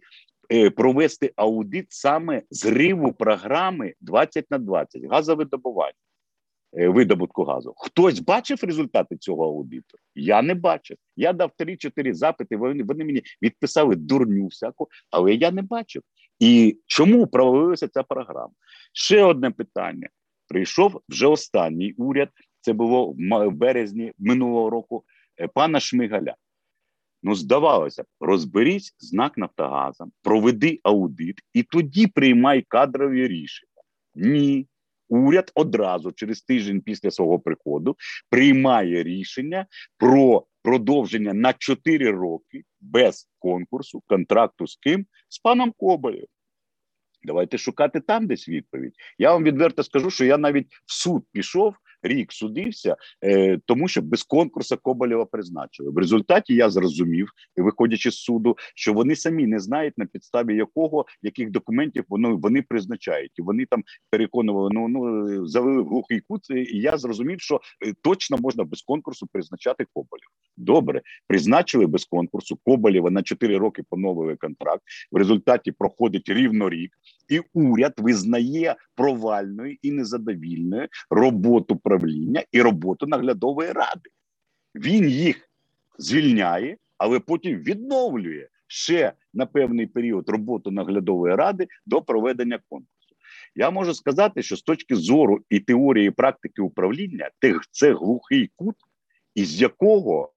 е, 0.51 0.69
провести 0.69 1.33
аудит 1.35 1.85
саме 1.89 2.41
зриву 2.49 3.13
програми 3.13 3.93
20 4.01 4.51
на 4.51 4.57
20 4.57 5.03
газовидобування. 5.03 5.93
Е, 6.77 6.87
видобутку 6.89 7.43
газу. 7.43 7.73
Хтось 7.77 8.19
бачив 8.19 8.59
результати 8.63 9.17
цього 9.17 9.45
аудиту? 9.45 9.97
Я 10.15 10.41
не 10.41 10.55
бачив. 10.55 10.97
Я 11.15 11.33
дав 11.33 11.51
3-4 11.59 12.13
запити. 12.13 12.57
Вони 12.57 12.83
вони 12.83 13.05
мені 13.05 13.21
відписали 13.41 13.95
дурню 13.95 14.47
всяку, 14.47 14.87
але 15.11 15.33
я 15.33 15.51
не 15.51 15.61
бачив. 15.61 16.01
І 16.39 16.79
чому 16.85 17.27
провалилася 17.27 17.87
ця 17.87 18.03
програма? 18.03 18.53
Ще 18.97 19.23
одне 19.23 19.51
питання: 19.51 20.09
прийшов 20.47 21.01
вже 21.09 21.27
останній 21.27 21.93
уряд. 21.97 22.29
Це 22.61 22.73
було 22.73 23.15
в 23.29 23.51
березні 23.51 24.13
минулого 24.17 24.69
року. 24.69 25.03
Е, 25.37 25.47
пана 25.47 25.79
Шмигаля. 25.79 26.35
Ну, 27.23 27.35
здавалося 27.35 28.03
б, 28.03 28.05
розберіть 28.19 28.95
знак 28.99 29.37
Нафтогазом, 29.37 30.11
проведи 30.21 30.79
аудит 30.83 31.39
і 31.53 31.63
тоді 31.63 32.07
приймай 32.07 32.61
кадрові 32.67 33.27
рішення. 33.27 33.81
Ні, 34.15 34.67
уряд 35.09 35.51
одразу 35.55 36.11
через 36.11 36.41
тиждень 36.41 36.81
після 36.81 37.11
свого 37.11 37.39
приходу 37.39 37.95
приймає 38.29 39.03
рішення 39.03 39.65
про 39.97 40.45
продовження 40.63 41.33
на 41.33 41.53
4 41.53 42.11
роки 42.11 42.63
без 42.81 43.29
конкурсу 43.39 44.03
контракту 44.07 44.67
з 44.67 44.75
ким 44.75 45.05
з 45.29 45.39
паном 45.39 45.73
Коболєм. 45.77 46.25
Давайте 47.25 47.57
шукати 47.57 47.99
там 47.99 48.27
десь 48.27 48.49
відповідь. 48.49 48.93
Я 49.17 49.31
вам 49.31 49.43
відверто 49.43 49.83
скажу, 49.83 50.09
що 50.09 50.25
я 50.25 50.37
навіть 50.37 50.67
в 50.85 50.93
суд 50.93 51.25
пішов 51.31 51.75
рік 52.07 52.33
судився, 52.33 52.95
е, 53.23 53.59
тому 53.65 53.87
що 53.87 54.01
без 54.01 54.23
конкурсу 54.23 54.77
Коболєва 54.81 55.25
призначили. 55.25 55.91
В 55.91 55.97
результаті 55.97 56.55
я 56.55 56.69
зрозумів, 56.69 57.31
виходячи 57.57 58.11
з 58.11 58.15
суду, 58.15 58.57
що 58.75 58.93
вони 58.93 59.15
самі 59.15 59.47
не 59.47 59.59
знають 59.59 59.97
на 59.97 60.05
підставі 60.05 60.55
якого 60.55 61.05
яких 61.21 61.51
документів 61.51 62.05
вони 62.09 62.29
вони 62.29 62.61
призначають, 62.61 63.31
і 63.35 63.41
вони 63.41 63.65
там 63.65 63.83
переконували. 64.09 64.69
Ну 64.73 64.87
ну 64.87 65.47
завели 65.47 65.81
в 65.81 65.87
глухий 65.87 66.21
кут. 66.27 66.49
І 66.49 66.79
я 66.79 66.97
зрозумів, 66.97 67.41
що 67.41 67.61
е, 67.85 67.93
точно 68.01 68.37
можна 68.37 68.63
без 68.63 68.81
конкурсу 68.81 69.27
призначати 69.31 69.85
Коболєва. 69.93 70.31
Добре, 70.57 71.01
призначили 71.27 71.87
без 71.87 72.05
конкурсу 72.05 72.59
Коболєва 72.63 73.11
на 73.11 73.23
4 73.23 73.57
роки 73.57 73.83
поновили 73.89 74.35
контракт. 74.35 74.83
В 75.11 75.17
результаті 75.17 75.71
проходить 75.71 76.29
рівно 76.29 76.69
рік, 76.69 76.91
і 77.29 77.41
уряд 77.53 77.93
визнає 77.97 78.75
провальною 78.95 79.77
і 79.81 79.91
незадовільною 79.91 80.87
роботу 81.09 81.75
правління 81.75 82.43
і 82.51 82.61
роботу 82.61 83.07
наглядової 83.07 83.71
ради. 83.71 84.09
Він 84.75 85.09
їх 85.09 85.49
звільняє, 85.97 86.77
але 86.97 87.19
потім 87.19 87.57
відновлює 87.57 88.47
ще 88.67 89.13
на 89.33 89.45
певний 89.45 89.87
період 89.87 90.29
роботу 90.29 90.71
наглядової 90.71 91.35
ради 91.35 91.67
до 91.85 92.01
проведення 92.01 92.59
конкурсу. 92.69 93.15
Я 93.55 93.71
можу 93.71 93.93
сказати, 93.93 94.43
що 94.43 94.55
з 94.55 94.61
точки 94.61 94.95
зору 94.95 95.39
і 95.49 95.59
теорії 95.59 96.07
і 96.07 96.11
практики 96.11 96.61
управління, 96.61 97.29
це 97.71 97.93
глухий 97.93 98.51
кут, 98.55 98.75
із 99.35 99.61
якого 99.61 100.33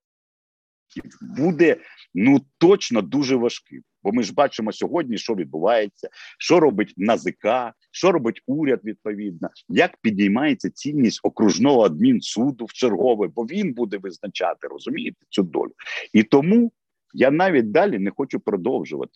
буде 1.21 1.77
ну 2.15 2.41
точно 2.59 3.03
дуже 3.03 3.37
важким. 3.37 3.83
Бо 4.09 4.13
ми 4.13 4.23
ж 4.23 4.35
бачимо 4.35 4.73
сьогодні, 4.73 5.19
що 5.19 5.35
відбувається, 5.35 6.09
що 6.39 6.61
робить 6.61 6.95
НАЗК, 6.97 7.75
що 7.93 8.13
робить 8.13 8.43
уряд 8.47 8.81
відповідно, 8.85 9.49
як 9.69 9.97
підіймається 10.03 10.71
цінність 10.71 11.21
окружного 11.23 11.83
адмінсуду 11.83 12.65
в 12.65 12.73
чергове, 12.73 13.29
бо 13.29 13.43
він 13.43 13.73
буде 13.73 13.99
визначати, 13.99 14.69
розумієте, 14.69 15.17
цю 15.29 15.43
долю. 15.43 15.73
І 16.13 16.23
тому 16.23 16.73
я 17.15 17.31
навіть 17.31 17.71
далі 17.71 17.99
не 17.99 18.11
хочу 18.11 18.41
продовжувати 18.41 19.13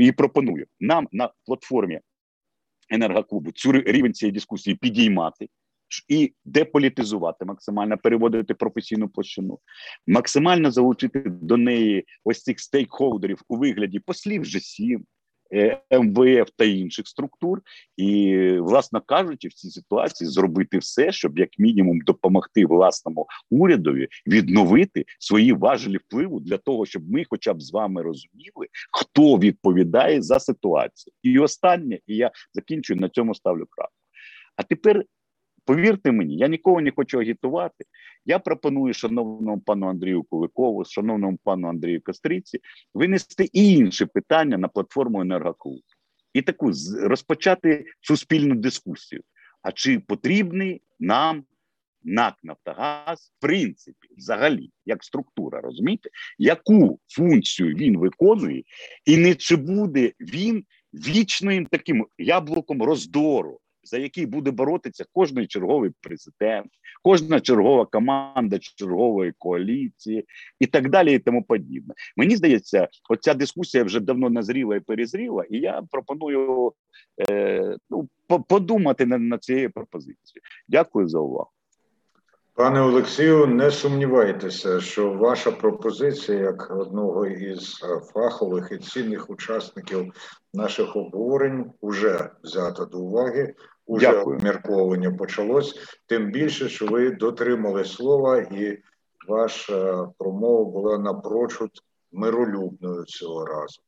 і 0.00 0.12
пропоную 0.12 0.66
нам 0.80 1.08
на 1.12 1.30
платформі 1.44 2.00
енергоклубу 2.90 3.52
цю 3.52 3.72
рівень 3.72 4.14
цієї 4.14 4.32
дискусії 4.32 4.76
підіймати 4.76 5.48
і 6.08 6.32
деполітизувати, 6.44 7.44
максимально 7.44 7.98
переводити 7.98 8.54
професійну 8.54 9.08
площину, 9.08 9.58
максимально 10.06 10.70
залучити 10.70 11.22
до 11.26 11.56
неї 11.56 12.04
ось 12.24 12.42
цих 12.42 12.60
стейкхолдерів 12.60 13.42
у 13.48 13.56
вигляді 13.56 13.98
послів 13.98 14.42
G7, 14.42 15.00
е, 15.52 15.80
МВФ 15.90 16.50
та 16.56 16.64
інших 16.64 17.08
структур, 17.08 17.62
і, 17.96 18.36
власно 18.58 19.00
кажучи, 19.00 19.48
в 19.48 19.52
цій 19.52 19.70
ситуації 19.70 20.30
зробити 20.30 20.78
все, 20.78 21.12
щоб 21.12 21.38
як 21.38 21.58
мінімум 21.58 22.00
допомогти 22.00 22.66
власному 22.66 23.26
урядові 23.50 24.08
відновити 24.26 25.04
свої 25.18 25.52
важелі 25.52 25.96
впливу 25.96 26.40
для 26.40 26.58
того, 26.58 26.86
щоб 26.86 27.10
ми, 27.10 27.24
хоча 27.30 27.54
б 27.54 27.62
з 27.62 27.72
вами 27.72 28.02
розуміли, 28.02 28.66
хто 28.92 29.38
відповідає 29.38 30.22
за 30.22 30.40
ситуацію. 30.40 31.14
І 31.22 31.38
останнє, 31.38 31.98
і 32.06 32.16
я 32.16 32.30
закінчую 32.52 33.00
на 33.00 33.08
цьому 33.08 33.34
ставлю 33.34 33.66
крапку. 33.70 33.94
А 34.56 34.62
тепер 34.62 35.04
Повірте 35.66 36.12
мені, 36.12 36.36
я 36.36 36.48
нікого 36.48 36.80
не 36.80 36.90
хочу 36.90 37.18
агітувати. 37.18 37.84
Я 38.24 38.38
пропоную 38.38 38.94
шановному 38.94 39.60
пану 39.60 39.88
Андрію 39.88 40.22
Куликову, 40.22 40.84
шановному 40.84 41.38
пану 41.44 41.68
Андрію 41.68 42.00
Костриці, 42.04 42.60
винести 42.94 43.44
інше 43.44 44.06
питання 44.06 44.58
на 44.58 44.68
платформу 44.68 45.20
енергоклуб 45.20 45.82
і 46.32 46.42
таку 46.42 46.72
розпочати 47.02 47.84
суспільну 48.00 48.54
дискусію. 48.54 49.22
А 49.62 49.72
чи 49.72 49.98
потрібний 50.00 50.82
нам 51.00 51.44
НАК 52.04 52.34
Нафтогаз 52.42 53.32
в 53.36 53.40
принципі, 53.40 54.08
взагалі, 54.16 54.70
як 54.84 55.04
структура, 55.04 55.60
розумієте, 55.60 56.10
яку 56.38 57.00
функцію 57.08 57.74
він 57.74 57.98
виконує, 57.98 58.62
і 59.04 59.16
не 59.16 59.34
чи 59.34 59.56
буде 59.56 60.12
він 60.20 60.64
вічним 60.94 61.66
таким 61.66 62.06
яблуком 62.18 62.82
роздору? 62.82 63.60
За 63.86 63.98
який 63.98 64.26
буде 64.26 64.50
боротися 64.50 65.04
кожний 65.12 65.46
черговий 65.46 65.90
президент, 66.00 66.66
кожна 67.02 67.40
чергова 67.40 67.86
команда 67.86 68.58
чергової 68.58 69.32
коаліції 69.38 70.24
і 70.60 70.66
так 70.66 70.90
далі, 70.90 71.14
і 71.14 71.18
тому 71.18 71.42
подібне. 71.42 71.94
Мені 72.16 72.36
здається, 72.36 72.88
оця 73.08 73.34
дискусія 73.34 73.84
вже 73.84 74.00
давно 74.00 74.30
назріла 74.30 74.76
і 74.76 74.80
перезріла, 74.80 75.44
і 75.50 75.58
я 75.58 75.82
пропоную 75.90 76.72
е, 77.30 77.76
ну, 77.90 78.08
подумати 78.48 79.06
над, 79.06 79.20
над 79.20 79.44
цією 79.44 79.70
пропозицією. 79.70 80.42
Дякую 80.68 81.08
за 81.08 81.18
увагу. 81.18 81.50
Пане 82.56 82.80
Олексію, 82.80 83.46
не 83.46 83.70
сумнівайтеся, 83.70 84.80
що 84.80 85.10
ваша 85.12 85.50
пропозиція 85.50 86.38
як 86.38 86.70
одного 86.70 87.26
із 87.26 87.84
фахових 88.14 88.68
і 88.72 88.78
цінних 88.78 89.30
учасників 89.30 90.12
наших 90.54 90.96
обговорень 90.96 91.72
вже 91.82 92.30
взята 92.42 92.84
до 92.84 92.98
уваги 92.98 93.54
уже 93.86 94.06
Дякую. 94.06 94.36
обмірковування 94.36 95.10
почалось. 95.10 95.74
Тим 96.06 96.30
більше, 96.30 96.68
що 96.68 96.86
ви 96.86 97.10
дотримали 97.10 97.84
слова, 97.84 98.38
і 98.38 98.78
ваша 99.28 100.08
промова 100.18 100.64
була 100.64 100.98
напрочуд 100.98 101.70
миролюбною 102.12 103.04
цього 103.04 103.46
разу. 103.46 103.80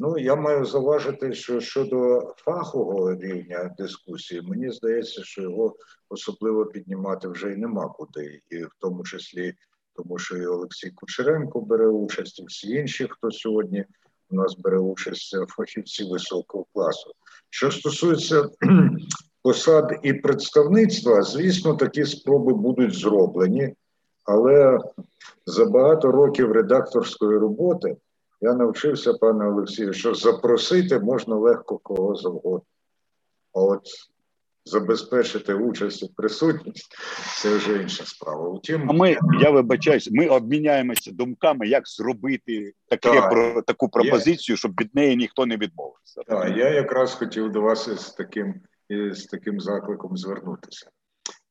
Ну, 0.00 0.18
я 0.18 0.36
маю 0.36 0.64
заважити, 0.64 1.32
що 1.32 1.60
щодо 1.60 2.20
фахового 2.36 3.14
рівня 3.14 3.74
дискусії, 3.78 4.42
мені 4.42 4.70
здається, 4.72 5.24
що 5.24 5.42
його 5.42 5.76
особливо 6.08 6.66
піднімати 6.66 7.28
вже 7.28 7.52
й 7.52 7.56
нема 7.56 7.88
куди, 7.88 8.40
і 8.50 8.64
в 8.64 8.70
тому 8.80 9.04
числі 9.04 9.54
тому, 9.96 10.18
що 10.18 10.36
і 10.36 10.46
Олексій 10.46 10.90
Кучеренко 10.90 11.60
бере 11.60 11.86
участь, 11.86 12.40
і 12.40 12.44
всі 12.44 12.70
інші, 12.70 13.08
хто 13.10 13.30
сьогодні 13.30 13.84
у 14.30 14.36
нас 14.36 14.56
бере 14.58 14.78
участь 14.78 15.36
фахівці 15.48 16.04
високого 16.04 16.66
класу. 16.74 17.12
Що 17.50 17.70
стосується 17.70 18.48
посад 19.48 19.92
і 20.02 20.12
представництва, 20.12 21.22
звісно, 21.22 21.74
такі 21.74 22.04
спроби 22.04 22.54
будуть 22.54 22.94
зроблені, 22.94 23.74
але 24.24 24.78
за 25.46 25.64
багато 25.64 26.12
років 26.12 26.52
редакторської 26.52 27.38
роботи 27.38 27.96
я 28.40 28.54
навчився, 28.54 29.14
пане 29.14 29.48
Олексію, 29.48 29.92
що 29.92 30.14
запросити 30.14 30.98
можна 30.98 31.36
легко 31.36 31.78
кого 31.78 32.14
завгодно. 32.14 32.62
А 33.54 33.60
от 33.60 33.82
забезпечити 34.64 35.54
участь 35.54 36.02
і 36.02 36.10
присутність 36.16 36.96
це 37.42 37.56
вже 37.56 37.82
інша 37.82 38.04
справа. 38.04 38.48
Утім, 38.48 38.90
а 38.90 38.92
ми 38.92 39.16
я 39.40 39.50
вибачаюсь, 39.50 40.10
ми 40.10 40.26
обміняємося 40.26 41.10
думками, 41.12 41.68
як 41.68 41.88
зробити 41.88 42.72
таке 42.88 43.12
так, 43.12 43.30
про 43.30 43.62
таку 43.62 43.88
пропозицію, 43.88 44.54
є. 44.54 44.56
щоб 44.56 44.72
від 44.80 44.94
неї 44.94 45.16
ніхто 45.16 45.46
не 45.46 45.56
відмовився. 45.56 46.22
Так, 46.26 46.56
я 46.56 46.68
якраз 46.68 47.14
хотів 47.14 47.52
до 47.52 47.60
вас 47.60 47.88
із 47.88 48.10
таким 48.10 48.54
з 48.90 49.26
таким 49.26 49.60
закликом 49.60 50.16
звернутися. 50.16 50.90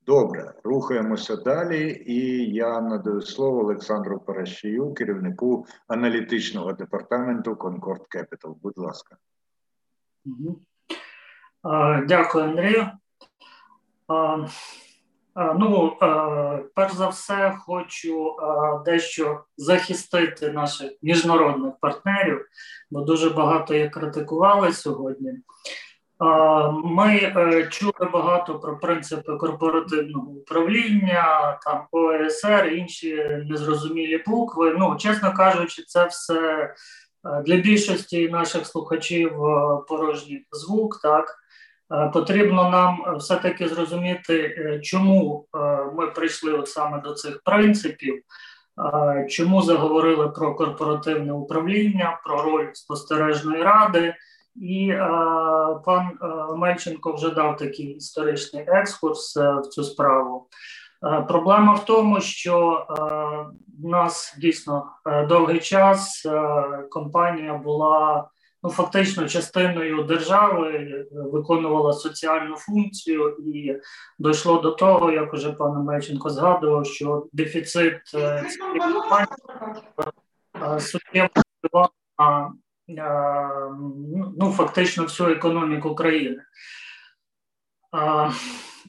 Добре, 0.06 0.54
рухаємося 0.64 1.36
далі, 1.36 2.04
і 2.06 2.54
я 2.54 2.82
надаю 2.82 3.22
слово 3.22 3.60
Олександру 3.60 4.20
Паращію, 4.20 4.94
керівнику 4.94 5.66
аналітичного 5.88 6.74
департаменту 6.74 7.52
Concord 7.52 8.02
Capital. 8.16 8.56
Будь 8.64 8.78
ласка. 8.78 9.18
Дякую, 12.08 12.44
Андрію. 12.44 12.88
Ну, 15.36 15.98
перш 16.76 16.94
за 16.94 17.08
все, 17.08 17.58
хочу 17.66 18.36
дещо 18.86 19.44
захистити 19.58 20.52
наших 20.52 20.92
міжнародних 21.02 21.74
партнерів, 21.82 22.46
бо 22.92 23.02
дуже 23.02 23.30
багато 23.30 23.76
їх 23.76 23.92
критикували 23.92 24.74
сьогодні. 24.74 25.34
Ми 26.84 27.16
е, 27.16 27.68
чули 27.72 28.10
багато 28.14 28.60
про 28.60 28.80
принципи 28.80 29.34
корпоративного 29.34 30.32
управління, 30.32 31.60
там 31.66 31.88
ОСР, 31.92 32.74
інші 32.74 33.16
незрозумілі 33.50 34.24
букви. 34.28 34.76
Ну, 34.80 34.96
чесно 34.96 35.34
кажучи, 35.34 35.84
це 35.88 36.06
все 36.06 36.40
е, 36.40 36.74
для 37.46 37.56
більшості 37.56 38.30
наших 38.30 38.66
слухачів 38.66 39.46
е, 39.46 39.78
порожній 39.88 40.46
звук. 40.52 41.00
Так 41.02 41.36
потрібно 42.14 42.70
нам 42.70 43.18
все-таки 43.18 43.68
зрозуміти, 43.68 44.80
чому 44.84 45.48
ми 45.98 46.08
прийшли 46.08 46.54
от 46.54 46.70
саме 46.70 47.02
до 47.02 47.14
цих 47.14 47.42
принципів. 47.44 48.22
Чому 49.30 49.62
заговорили 49.62 50.30
про 50.30 50.56
корпоративне 50.56 51.34
управління, 51.34 52.20
про 52.26 52.42
роль 52.42 52.70
спостережної 52.74 53.64
ради, 53.64 54.16
і 54.62 54.90
е, 54.90 55.08
пан 55.86 56.12
е, 56.22 56.56
Мельченко 56.56 57.14
вже 57.14 57.30
дав 57.30 57.58
такий 57.58 57.86
історичний 57.86 58.64
екскурс 58.68 59.38
е, 59.38 59.54
в 59.54 59.68
цю 59.68 59.84
справу. 59.84 60.48
Е, 61.04 61.22
проблема 61.22 61.74
в 61.74 61.86
тому, 61.86 62.22
що 62.22 62.86
е, 62.90 62.94
в 63.84 63.88
нас 63.88 64.36
дійсно 64.42 64.92
е, 65.06 65.26
довгий 65.26 65.60
час 65.60 66.28
компанія 66.90 67.54
була 67.54 68.28
ну 68.64 68.70
фактично 68.70 69.28
частиною 69.28 70.04
держави, 70.04 71.06
виконувала 71.12 71.94
соціальну 71.94 72.56
функцію, 72.56 73.30
і 73.30 73.76
дійшло 74.20 74.62
до 74.62 74.72
того, 74.72 75.12
як 75.12 75.34
уже 75.34 75.52
пан 75.52 75.84
Мельченко 75.84 76.30
згадував, 76.30 76.86
що 76.86 77.26
дефіцит 77.34 78.02
цієї 78.06 78.80
компанії 78.80 79.28
суттєво 80.80 81.30
на 82.20 82.52
ну, 84.38 84.54
фактично 84.58 85.04
всю 85.04 85.30
економіку 85.30 85.96
країни. 85.96 86.44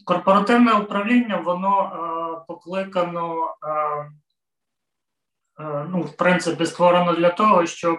Корпоративне 0.05 0.73
управління 0.73 1.37
воно 1.37 2.45
покликано, 2.49 3.55
ну, 5.89 6.01
в 6.01 6.17
принципі, 6.17 6.67
створено 6.67 7.13
для 7.13 7.31
того, 7.31 7.67
щоб 7.67 7.99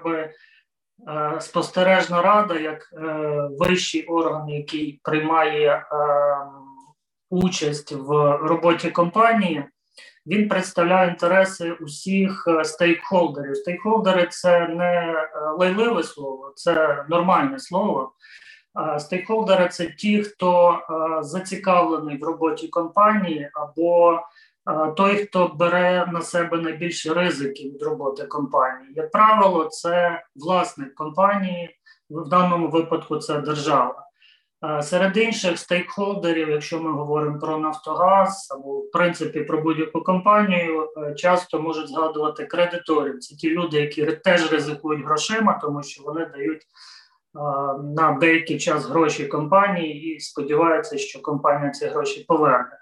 спостережна 1.39 2.22
рада, 2.22 2.60
як 2.60 2.93
е, 2.93 3.04
вищий 3.60 4.06
орган, 4.06 4.50
який 4.50 5.02
приймає 5.04 5.86
участь 7.30 7.91
в 7.91 8.38
роботі 8.38 8.91
компанії, 8.91 9.66
він 10.30 10.50
представляє 10.50 11.10
інтереси 11.10 11.72
усіх 11.72 12.48
е, 12.48 12.64
стейкхолдерів. 12.64 13.58
Стейкхолдери 13.58 14.28
це 14.32 14.68
не 14.68 14.94
е, 14.94 15.28
лайливе 15.58 16.04
слово, 16.04 16.54
це 16.56 17.06
нормальне 17.10 17.60
слово. 17.60 18.12
Стейкхолдери 19.00 19.68
це 19.70 19.86
ті, 19.86 20.24
хто 20.24 20.72
е, 20.72 21.24
зацікавлений 21.24 22.18
в 22.18 22.24
роботі 22.24 22.68
компанії, 22.68 23.50
або 23.54 24.20
той, 24.98 25.16
хто 25.16 25.48
бере 25.48 26.06
на 26.12 26.22
себе 26.22 26.58
найбільші 26.58 27.14
ризики 27.14 27.64
від 27.64 27.82
роботи 27.82 28.24
компанії. 28.24 28.94
Як 28.96 29.12
правило, 29.12 29.66
це 29.66 30.24
власник 30.36 30.96
компанії, 30.96 31.76
в 32.10 32.30
даному 32.30 32.68
випадку 32.68 33.18
це 33.18 33.40
держава. 33.40 34.09
Серед 34.82 35.18
інших 35.18 35.60
стейкхолдерів, 35.60 36.49
якщо 36.49 36.80
ми 36.80 36.91
говоримо 36.91 37.39
про 37.39 37.57
Нафтогаз 37.57 38.47
або 38.51 38.80
в 38.80 38.91
принципі 38.91 39.41
про 39.41 39.62
будь-яку 39.62 40.01
компанію, 40.01 40.89
е, 40.97 41.14
часто 41.14 41.62
можуть 41.62 41.89
згадувати 41.89 42.45
кредиторів. 42.45 43.20
Це 43.20 43.36
ті 43.36 43.49
люди, 43.49 43.82
які 43.82 44.05
теж 44.05 44.51
ризикують 44.51 45.05
грошима, 45.05 45.60
тому 45.62 45.84
що 45.84 46.03
вони 46.03 46.26
дають 46.26 46.62
на 47.95 48.18
деякий 48.22 48.60
час 48.60 48.86
гроші 48.86 49.26
компанії 49.26 50.16
і 50.16 50.20
сподіваються, 50.20 50.97
що 50.97 51.22
компанія 51.22 51.72
ці 51.72 51.86
гроші 51.86 52.26
поверне. 52.28 52.78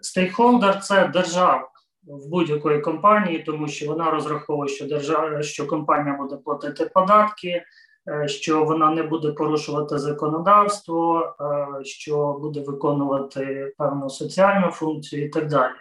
Стейкхолдер 0.00 0.80
це 0.80 1.08
держава 1.08 1.68
в 2.06 2.28
будь-якої 2.30 2.80
компанії, 2.80 3.38
тому 3.38 3.68
що 3.68 3.86
вона 3.86 4.10
розраховує, 4.10 4.68
що 4.68 4.86
держава, 4.86 5.42
що 5.42 5.66
компанія 5.66 6.16
буде 6.16 6.36
платити 6.36 6.90
податки. 6.94 7.62
Е, 8.08 8.28
що 8.28 8.64
вона 8.64 8.90
не 8.90 9.02
буде 9.02 9.32
порушувати 9.32 9.98
законодавство, 9.98 11.34
е, 11.40 11.84
що 11.84 12.32
буде 12.32 12.60
виконувати 12.60 13.74
певну 13.78 14.10
соціальну 14.10 14.70
функцію 14.70 15.24
і 15.24 15.28
так 15.28 15.48
далі. 15.48 15.74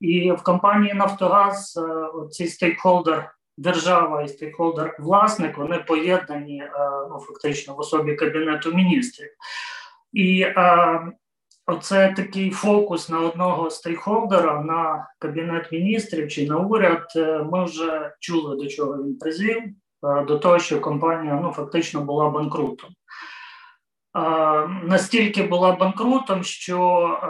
І 0.00 0.32
в 0.32 0.42
компанії 0.42 0.94
Нафтогаз 0.94 1.80
е, 1.82 2.28
цей 2.30 2.46
стейкхолдер. 2.46 3.32
Держава 3.58 4.22
і 4.22 4.28
стейкхолдер 4.28 4.96
власник 4.98 5.58
вони 5.58 5.78
поєднані 5.78 6.62
ну, 7.10 7.18
фактично 7.18 7.74
в 7.74 7.80
особі 7.80 8.14
кабінету 8.14 8.72
міністрів, 8.72 9.28
і 10.12 10.46
оце 11.66 12.14
такий 12.16 12.50
фокус 12.50 13.08
на 13.08 13.20
одного 13.20 13.70
стейкхолдера 13.70 14.62
на 14.62 15.08
кабінет 15.18 15.72
міністрів 15.72 16.28
чи 16.28 16.46
на 16.46 16.56
уряд. 16.56 17.06
Ми 17.52 17.64
вже 17.64 18.14
чули 18.20 18.56
до 18.56 18.66
чого 18.66 19.02
він 19.02 19.18
призвів. 19.18 19.62
Е, 20.04 20.24
до 20.24 20.38
того, 20.38 20.58
що 20.58 20.80
компанія 20.80 21.40
ну, 21.42 21.52
фактично 21.52 22.00
була 22.00 22.30
банкрутом. 22.30 22.90
Е, 24.16 24.68
настільки 24.82 25.42
була 25.42 25.72
банкрутом, 25.72 26.44
що 26.44 27.08
е, 27.22 27.28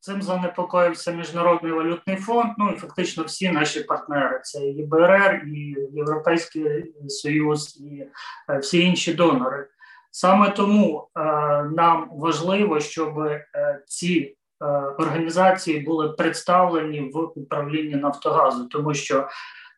цим 0.00 0.22
занепокоївся 0.22 1.12
Міжнародний 1.12 1.72
валютний 1.72 2.16
фонд, 2.16 2.52
ну 2.58 2.70
і 2.70 2.78
фактично 2.78 3.24
всі 3.24 3.50
наші 3.50 3.80
партнери: 3.80 4.40
це 4.44 4.66
і 4.66 4.86
БРР, 4.86 5.42
і 5.46 5.76
Європейський 5.92 6.94
Союз, 7.08 7.80
і 7.80 8.06
всі 8.60 8.80
інші 8.80 9.14
донори. 9.14 9.66
Саме 10.10 10.50
тому 10.50 11.08
нам 11.72 12.08
важливо, 12.12 12.80
щоб 12.80 13.14
ці 13.86 14.36
організації 14.98 15.80
були 15.80 16.08
представлені 16.08 17.00
в 17.00 17.18
управлінні 17.18 17.94
Нафтогазу, 17.94 18.68
тому 18.68 18.94
що 18.94 19.28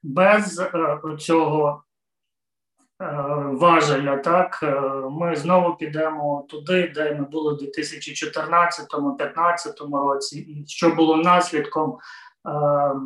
без 0.05 0.59
е, 0.59 0.99
цього 1.19 1.83
е, 3.03 3.07
важеля, 3.53 4.17
так 4.17 4.61
е, 4.63 4.81
ми 5.11 5.37
знову 5.37 5.77
підемо 5.77 6.47
туди, 6.49 6.93
де 6.95 7.15
ми 7.15 7.25
були 7.25 7.55
в 7.55 7.59
2014-2015 7.59 10.09
році, 10.09 10.39
і 10.39 10.65
що 10.67 10.91
було 10.91 11.17
наслідком 11.17 11.99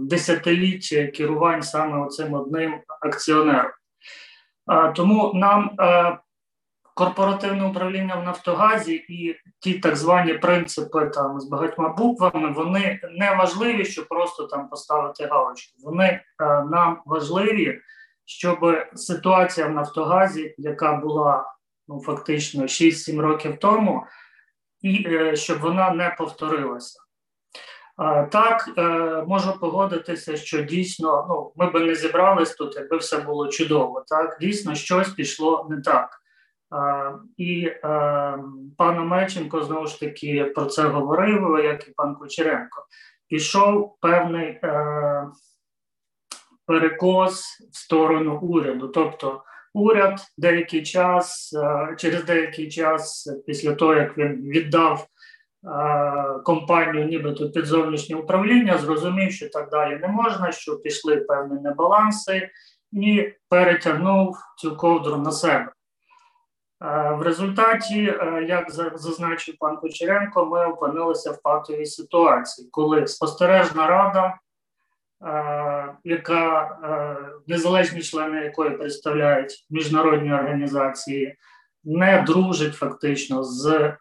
десятиліття 0.01 1.07
керувань 1.07 1.63
саме 1.63 2.09
цим 2.09 2.35
одним 2.35 2.81
акціонером. 3.01 3.71
Тому 4.95 5.33
нам 5.35 5.71
корпоративне 6.99 7.65
управління 7.65 8.17
в 8.17 8.25
Нафтогазі 8.25 8.95
і 8.95 9.37
ті 9.61 9.75
так 9.75 9.97
звані 9.97 10.35
принципи 10.35 11.07
там 11.07 11.41
з 11.41 11.45
багатьма 11.45 11.89
буквами, 11.89 12.53
вони 12.53 13.01
не 13.11 13.35
важливі, 13.35 13.85
щоб 13.85 14.09
просто 14.09 14.47
там 14.47 14.69
поставити 14.69 15.27
галочку. 15.27 15.75
Вони 15.85 16.05
е, 16.05 16.23
нам 16.65 17.03
важливі, 17.07 17.81
щоб 18.25 18.59
ситуація 18.95 19.67
в 19.67 19.73
Нафтогазі, 19.73 20.55
яка 20.59 20.93
була 20.93 21.45
ну 21.89 22.01
фактично 22.01 22.63
6-7 22.63 23.21
років 23.21 23.59
тому, 23.59 24.05
і 24.81 25.07
е, 25.09 25.37
щоб 25.37 25.61
вона 25.61 25.91
не 25.91 26.15
повторилася. 26.19 26.99
Так, 28.33 28.71
е, 28.79 28.83
можу 29.29 29.59
погодитися, 29.61 30.37
що 30.37 30.63
дійсно 30.63 31.27
ну, 31.29 31.53
ми 31.57 31.73
би 31.73 31.81
не 31.81 31.95
зібрались 31.95 32.55
тут, 32.55 32.77
якби 32.77 32.97
все 32.97 33.19
було 33.19 33.49
чудово. 33.49 34.05
Так, 34.07 34.39
дійсно, 34.41 34.75
щось 34.75 35.09
пішло 35.09 35.67
не 35.71 35.81
так. 35.81 36.18
І 37.37 37.73
пан 38.77 38.99
Омельченко 38.99 39.63
знову 39.63 39.87
ж 39.87 40.01
таки 40.01 40.45
про 40.45 40.65
це 40.65 40.83
говорив, 40.83 41.65
як 41.65 41.89
і 41.89 41.91
пан 41.97 42.15
Кучеренко. 42.15 42.87
Пішов 43.29 43.97
певний 44.01 44.47
е, 44.47 45.29
перекос 46.67 47.45
в 47.73 47.77
сторону 47.77 48.39
уряду. 48.43 48.89
Тобто, 48.89 49.43
уряд 49.75 50.21
деякий 50.39 50.83
час, 50.83 51.53
е, 51.53 51.95
через 51.99 52.25
деякий 52.25 52.69
час, 52.69 53.33
після 53.47 53.75
того 53.75 53.95
як 53.95 54.19
він 54.19 54.51
віддав 54.51 55.07
е, 55.07 55.09
компанію, 56.45 57.07
нібито 57.07 57.51
під 57.51 57.67
зовнішнє 57.67 58.17
управління, 58.17 58.79
зрозумів, 58.79 59.33
що 59.33 59.49
так 59.49 59.71
далі 59.71 59.99
не 59.99 60.09
можна, 60.09 60.53
що 60.53 60.77
пішли 60.77 61.17
певні 61.17 61.61
небаланси, 61.61 62.51
і 62.93 63.33
перетягнув 63.49 64.37
цю 64.59 64.77
ковдру 64.77 65.17
на 65.17 65.33
себе. 65.33 65.73
Е, 66.83 67.11
в 67.13 67.23
результаті, 67.23 68.05
е, 68.05 68.45
як 68.49 68.71
зазначив 68.95 69.55
пан 69.59 69.77
Кучеренко, 69.77 70.47
ми 70.47 70.67
опинилися 70.67 71.31
в 71.31 71.43
патовій 71.43 71.87
ситуації, 71.87 72.69
коли 72.71 73.07
спостережна 73.07 73.87
рада, 73.87 74.39
е, 75.27 75.95
яка 76.05 76.79
незалежні 77.47 78.03
члени 78.03 78.45
якої 78.45 78.71
представляють 78.71 79.67
міжнародні 79.71 80.33
організації, 80.33 81.37
не 81.85 82.23
дружить 82.27 82.75
фактично 82.75 83.45
з 83.45 83.93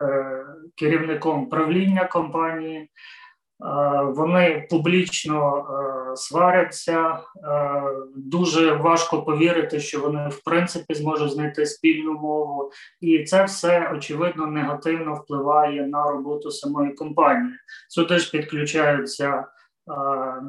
керівником 0.76 1.50
правління 1.50 2.06
компанії. 2.06 2.90
Вони 4.06 4.68
публічно 4.70 5.68
сваряться. 6.16 7.20
Дуже 8.16 8.74
важко 8.74 9.22
повірити, 9.22 9.80
що 9.80 10.00
вони 10.00 10.30
в 10.30 10.44
принципі 10.44 10.94
зможуть 10.94 11.32
знайти 11.32 11.66
спільну 11.66 12.14
мову, 12.14 12.72
і 13.02 13.24
це 13.24 13.44
все 13.44 13.92
очевидно 13.96 14.48
негативно 14.48 15.14
впливає 15.14 15.88
на 15.88 16.12
роботу 16.12 16.52
самої 16.52 16.94
компанії. 16.94 17.54
Сюди 17.90 18.20
ж 18.20 18.32
підключаються. 18.32 19.46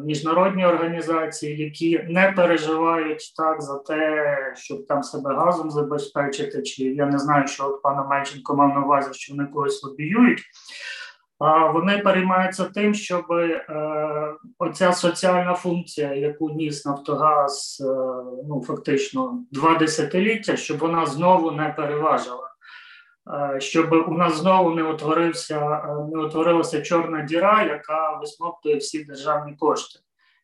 Міжнародні 0.05 0.67
організації, 0.67 1.65
які 1.65 1.99
не 2.09 2.33
переживають 2.33 3.35
так 3.37 3.63
за 3.63 3.79
те, 3.79 4.37
щоб 4.57 4.87
там 4.87 5.03
себе 5.03 5.35
газом 5.35 5.71
забезпечити, 5.71 6.63
чи 6.63 6.85
я 6.85 7.07
не 7.07 7.19
знаю, 7.19 7.47
що 7.47 7.67
от 7.67 7.83
пана 7.83 8.05
Мельченко 8.05 8.57
мав 8.57 8.69
на 8.69 8.85
увазі, 8.85 9.09
що 9.13 9.35
вони 9.35 9.49
когось 9.49 9.85
лобіюють. 9.85 10.43
Вони 11.73 11.99
переймаються 11.99 12.65
тим, 12.65 12.95
щоб 12.95 13.33
е, 13.33 13.65
оця 14.59 14.93
соціальна 14.93 15.55
функція, 15.55 16.15
яку 16.15 16.51
ніс 16.51 16.87
Нафтогаз, 16.87 17.83
е, 17.85 17.93
ну 18.49 18.65
фактично 18.67 19.45
два 19.51 19.75
десятиліття, 19.75 20.57
щоб 20.57 20.79
вона 20.79 21.07
знову 21.07 21.51
не 21.51 21.69
переважила, 21.69 22.51
е, 23.55 23.61
щоб 23.61 23.93
у 24.09 24.13
нас 24.13 24.37
знову 24.37 24.71
не 24.71 24.83
утворився, 24.83 25.83
не 26.13 26.23
утворилася 26.25 26.83
чорна 26.83 27.23
діра, 27.23 27.63
яка 27.63 28.19
висмоктує 28.21 28.77
всі 28.77 29.05
державні 29.05 29.57
кошти. 29.57 30.01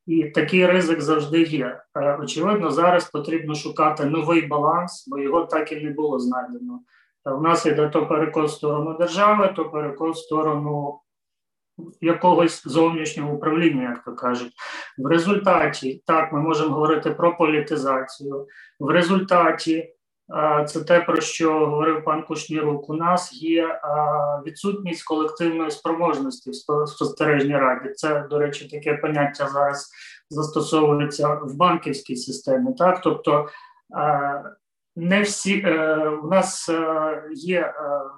І 0.07 0.25
такий 0.25 0.67
ризик 0.67 1.01
завжди 1.01 1.43
є. 1.43 1.81
Очевидно, 2.21 2.71
зараз 2.71 3.11
потрібно 3.11 3.55
шукати 3.55 4.05
новий 4.05 4.47
баланс, 4.47 5.09
бо 5.09 5.19
його 5.19 5.45
так 5.45 5.73
і 5.73 5.77
не 5.77 5.91
було 5.91 6.19
знайдено. 6.19 6.81
У 7.25 7.41
нас 7.41 7.67
йде 7.67 7.89
то 7.89 8.07
перекос 8.07 8.53
в 8.53 8.57
сторону 8.57 8.99
держави, 8.99 9.53
то 9.57 9.65
перекос 9.65 10.17
в 10.17 10.25
сторону 10.25 11.01
якогось 12.01 12.63
зовнішнього 12.67 13.35
управління, 13.35 13.83
як 13.83 14.05
то 14.05 14.15
кажуть. 14.15 14.53
В 14.99 15.07
результаті 15.07 16.03
так 16.07 16.33
ми 16.33 16.41
можемо 16.41 16.75
говорити 16.75 17.11
про 17.11 17.37
політизацію. 17.37 18.47
В 18.81 18.89
результаті 18.89 19.95
це 20.67 20.85
те, 20.85 21.01
про 21.01 21.21
що 21.21 21.67
говорив 21.67 22.05
пан 22.05 22.23
Кушнірук. 22.23 22.91
У 22.91 22.95
нас 22.95 23.33
є 23.43 23.81
відсутність 24.47 25.05
колективної 25.05 25.71
спроможності 25.71 26.51
в 26.51 26.87
спостережній 26.87 27.57
раді. 27.57 27.89
Це, 27.91 28.27
до 28.31 28.39
речі, 28.39 28.69
таке 28.69 28.95
поняття 28.95 29.49
зараз 29.49 29.91
застосовується 30.31 31.35
в 31.35 31.57
банківській 31.57 32.17
системі. 32.17 32.75
Так, 32.79 33.01
тобто 33.01 33.49
не 34.97 35.23
всі 35.23 35.61
е, 35.61 35.97
у 36.23 36.29
нас 36.29 36.69
е, 36.69 37.23
є 37.35 37.61
е, 37.61 37.73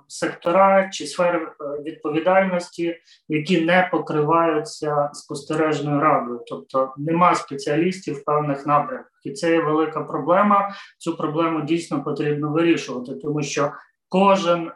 сектора 0.09 0.89
чи 0.89 1.07
сфери 1.07 1.49
відповідальності, 1.85 2.97
які 3.29 3.64
не 3.64 3.89
покриваються 3.93 5.11
спостережною 5.12 6.01
радою, 6.01 6.41
тобто 6.47 6.95
нема 6.97 7.35
спеціалістів 7.35 8.14
в 8.14 8.24
певних 8.24 8.66
напрямках, 8.66 9.20
і 9.24 9.33
це 9.33 9.51
є 9.51 9.62
велика 9.62 10.01
проблема. 10.01 10.74
Цю 10.99 11.16
проблему 11.16 11.61
дійсно 11.61 12.03
потрібно 12.03 12.51
вирішувати, 12.51 13.14
тому 13.14 13.43
що 13.43 13.72
кожен 14.09 14.70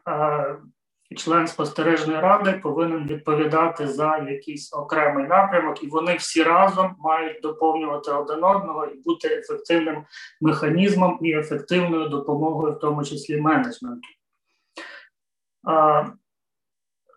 член 1.17 1.47
спостережної 1.47 2.21
ради 2.21 2.53
повинен 2.53 3.07
відповідати 3.07 3.89
за 3.89 4.19
якийсь 4.19 4.75
окремий 4.75 5.27
напрямок, 5.27 5.85
і 5.85 5.87
вони 5.87 6.17
всі 6.17 6.43
разом 6.43 6.97
мають 6.99 7.41
доповнювати 7.43 8.11
один 8.11 8.45
одного 8.45 8.87
і 8.87 9.03
бути 9.03 9.29
ефективним 9.29 10.05
механізмом 10.41 11.19
і 11.23 11.33
ефективною 11.33 12.09
допомогою, 12.09 12.73
в 12.73 12.79
тому 12.79 13.05
числі 13.05 13.41
менеджменту. 13.41 14.09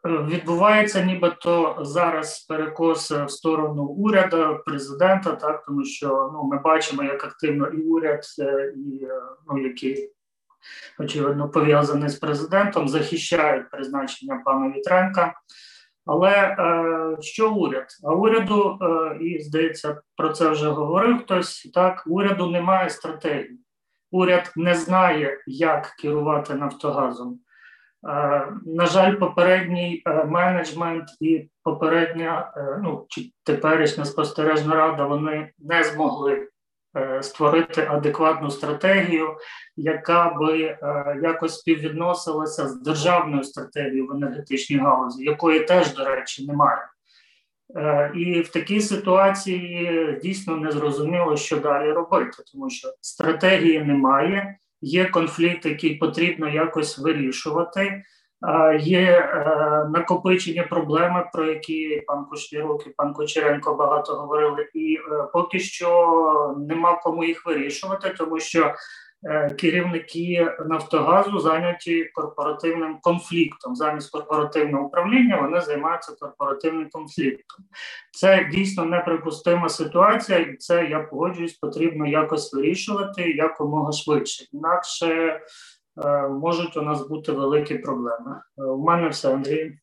Відбувається 0.05 1.03
нібито 1.03 1.77
зараз 1.81 2.39
перекос 2.39 3.11
в 3.11 3.29
сторону 3.29 3.83
уряду, 3.83 4.59
президента, 4.65 5.35
так 5.35 5.65
тому 5.65 5.85
що 5.85 6.31
ну 6.33 6.43
ми 6.43 6.59
бачимо, 6.59 7.03
як 7.03 7.23
активно 7.23 7.67
і 7.67 7.81
уряд, 7.81 8.21
е, 8.39 8.73
і 8.75 9.03
е, 9.03 9.21
ну 9.47 9.57
який 9.57 10.11
очевидно 10.99 11.49
пов'язаний 11.49 12.09
з 12.09 12.15
президентом, 12.15 12.87
захищають 12.87 13.69
призначення 13.69 14.41
пана 14.45 14.73
Вітренка. 14.77 15.33
Але 16.05 16.31
е, 16.31 17.17
що 17.21 17.53
уряд? 17.53 17.87
А 18.03 18.13
уряду, 18.13 18.79
е, 18.81 19.17
і 19.23 19.39
здається, 19.39 20.01
про 20.17 20.29
це 20.29 20.49
вже 20.49 20.69
говорив 20.69 21.19
хтось. 21.23 21.71
Так, 21.73 22.03
уряду 22.07 22.51
немає 22.51 22.89
стратегії. 22.89 23.59
Уряд 24.11 24.53
не 24.55 24.75
знає, 24.75 25.43
як 25.47 25.85
керувати 26.01 26.53
Нафтогазом. 26.53 27.39
Е, 28.07 28.47
на 28.65 28.85
жаль, 28.85 29.15
попередній 29.15 30.03
менеджмент 30.25 31.09
і 31.19 31.49
попередня, 31.63 32.53
ну 32.83 33.05
чи 33.09 33.31
теперішня 33.43 34.05
спостережна 34.05 34.75
рада 34.75 35.05
вони 35.05 35.51
не 35.59 35.83
змогли 35.83 36.49
створити 37.21 37.87
адекватну 37.89 38.51
стратегію, 38.51 39.37
яка 39.77 40.29
би 40.29 40.61
е, 40.63 40.77
якось 41.23 41.59
співвідносилася 41.59 42.67
з 42.67 42.81
державною 42.81 43.43
стратегією 43.43 44.07
в 44.07 44.11
енергетичній 44.11 44.77
галузі, 44.77 45.23
якої 45.23 45.59
теж, 45.59 45.93
до 45.93 46.05
речі, 46.05 46.47
немає. 46.47 46.81
Е, 47.75 48.11
і 48.15 48.41
в 48.41 48.49
такій 48.49 48.81
ситуації 48.81 50.19
дійсно 50.23 50.57
не 50.57 50.71
зрозуміло, 50.71 51.37
що 51.37 51.59
далі 51.59 51.91
робити, 51.91 52.43
тому 52.51 52.69
що 52.69 52.93
стратегії 53.01 53.79
немає, 53.79 54.57
є 54.81 55.05
конфлікт, 55.05 55.65
який 55.65 55.95
потрібно 55.95 56.49
якось 56.49 56.99
вирішувати. 56.99 58.03
Є 58.79 59.01
е, 59.01 59.89
накопичення 59.89 60.63
проблеми, 60.63 61.29
про 61.33 61.45
які 61.45 62.03
пан 62.07 62.25
Кушнірук 62.25 62.87
і 62.87 62.89
пан 62.89 63.13
Кучеренко 63.13 63.75
багато 63.75 64.13
говорили, 64.13 64.67
і 64.73 64.95
е, 64.95 65.23
поки 65.33 65.59
що 65.59 66.55
нема 66.57 66.99
кому 67.03 67.23
їх 67.23 67.45
вирішувати, 67.45 68.09
тому 68.09 68.39
що 68.39 68.73
е, 69.23 69.49
керівники 69.49 70.47
Нафтогазу 70.65 71.39
зайняті 71.39 72.03
корпоративним 72.03 72.97
конфліктом. 73.01 73.75
Замість 73.75 74.11
корпоративного 74.11 74.85
управління 74.85 75.41
вони 75.41 75.61
займаються 75.61 76.15
корпоративним 76.19 76.89
конфліктом. 76.91 77.65
Це 78.11 78.49
дійсно 78.51 78.85
неприпустима 78.85 79.69
ситуація, 79.69 80.39
і 80.39 80.55
це 80.55 80.85
я 80.85 80.99
погоджуюсь, 80.99 81.53
потрібно 81.53 82.07
якось 82.07 82.53
вирішувати 82.53 83.31
якомога 83.31 83.91
швидше. 83.91 84.45
Інакше. 84.53 85.39
Е, 85.97 86.27
можуть 86.27 86.77
у 86.77 86.81
нас 86.81 87.07
бути 87.07 87.31
великі 87.31 87.77
проблеми. 87.77 88.41
Е, 88.57 88.63
у 88.63 88.77
мене 88.77 89.09
все, 89.09 89.33
Андрій. 89.33 89.79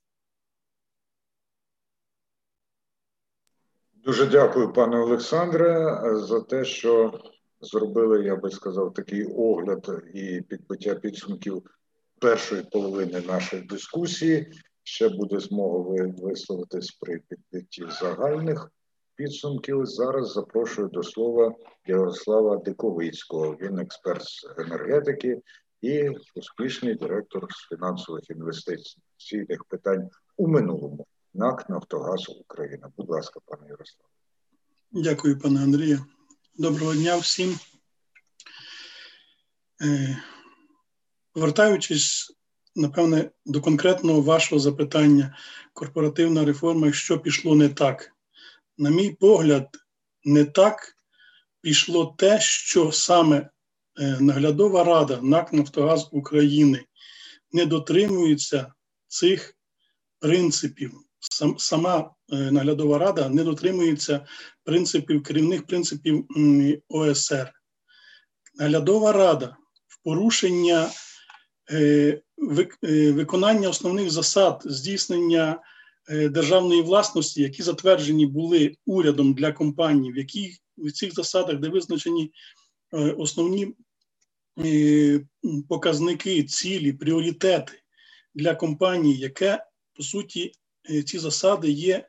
Дуже 3.93 4.27
дякую, 4.27 4.73
пане 4.73 4.99
Олександре, 4.99 6.01
за 6.15 6.41
те, 6.41 6.65
що 6.65 7.21
зробили, 7.61 8.25
я 8.25 8.37
би 8.37 8.51
сказав, 8.51 8.95
такий 8.95 9.25
огляд 9.25 9.91
і 10.15 10.41
підбиття 10.41 10.95
підсумків 10.95 11.63
першої 12.21 12.63
половини 12.63 13.21
нашої 13.21 13.63
дискусії. 13.63 14.53
Ще 14.83 15.09
буде 15.09 15.41
змога 15.41 16.13
висловитись 16.19 16.91
при 16.91 17.19
підбитті 17.29 17.87
загальних 18.01 18.71
підсумків. 19.15 19.87
Зараз 19.87 20.33
запрошую 20.33 20.89
до 20.89 21.03
слова 21.03 21.55
Ярослава 21.87 22.57
Диковицького. 22.57 23.57
Він 23.61 23.79
експерт 23.79 24.23
з 24.23 24.47
енергетики, 24.59 25.41
і 25.81 26.09
успішний 26.35 26.95
директор 26.95 27.47
з 27.51 27.69
фінансових 27.69 28.31
інвестиційних 28.31 29.65
питань 29.65 30.11
у 30.37 30.49
минулому 30.49 31.07
НАК 31.35 31.69
Нафтогаз 31.69 32.29
Україна. 32.29 32.93
Будь 32.97 33.11
ласка, 33.11 33.41
пане 33.45 33.63
Ярославе. 33.69 34.09
Дякую, 34.93 35.39
пане 35.39 35.63
Андрію. 35.63 36.05
Доброго 36.55 36.95
дня 36.95 37.17
всім. 37.17 37.59
Е, 39.83 40.23
повертаючись, 41.33 42.37
напевне, 42.77 43.31
до 43.47 43.61
конкретного 43.61 44.21
вашого 44.21 44.61
запитання, 44.61 45.37
корпоративна 45.73 46.45
реформа, 46.45 46.93
що 46.93 47.19
пішло 47.19 47.55
не 47.55 47.69
так. 47.69 48.13
На 48.79 48.91
мій 48.91 49.11
погляд, 49.11 49.69
не 50.25 50.45
так 50.45 50.97
пішло 51.61 52.15
те, 52.19 52.41
що 52.41 52.93
саме 52.93 53.37
Е, 53.37 53.51
наглядова 54.01 54.85
рада 54.85 55.21
НАК 55.23 55.53
Нафтогаз 55.53 56.09
України 56.13 56.85
не 57.53 57.67
дотримується 57.67 58.73
цих 59.09 59.55
принципів. 60.21 60.93
Сама 61.59 62.15
е, 62.33 62.37
наглядова 62.37 62.99
рада 62.99 63.29
не 63.29 63.45
дотримується 63.45 64.27
принципів 64.65 65.23
керівних 65.23 65.67
принципів 65.67 66.27
ОСР. 66.89 67.53
Наглядова 68.55 69.13
рада 69.13 69.57
в 69.87 70.03
порушення 70.05 70.91
е, 71.71 72.21
виконання 73.13 73.69
основних 73.69 74.11
засад 74.11 74.63
здійснення 74.65 75.61
державної 76.31 76.83
власності, 76.83 77.43
які 77.43 77.63
затверджені 77.63 78.27
були 78.27 78.75
урядом 78.87 79.35
для 79.35 79.53
компаній, 79.53 80.13
в 80.13 80.17
яких 80.17 80.57
в 80.77 80.93
цих 80.93 81.15
засадах, 81.15 81.57
де 81.57 81.69
визначені 81.69 82.33
основні 83.17 83.75
показники, 85.69 86.43
цілі, 86.43 86.93
пріоритети 86.93 87.73
для 88.35 88.55
компанії, 88.55 89.19
яке, 89.19 89.67
по 89.95 90.03
суті, 90.03 90.53
е, 90.91 91.03
ці 91.03 91.19
засади 91.19 91.71
є 91.71 92.09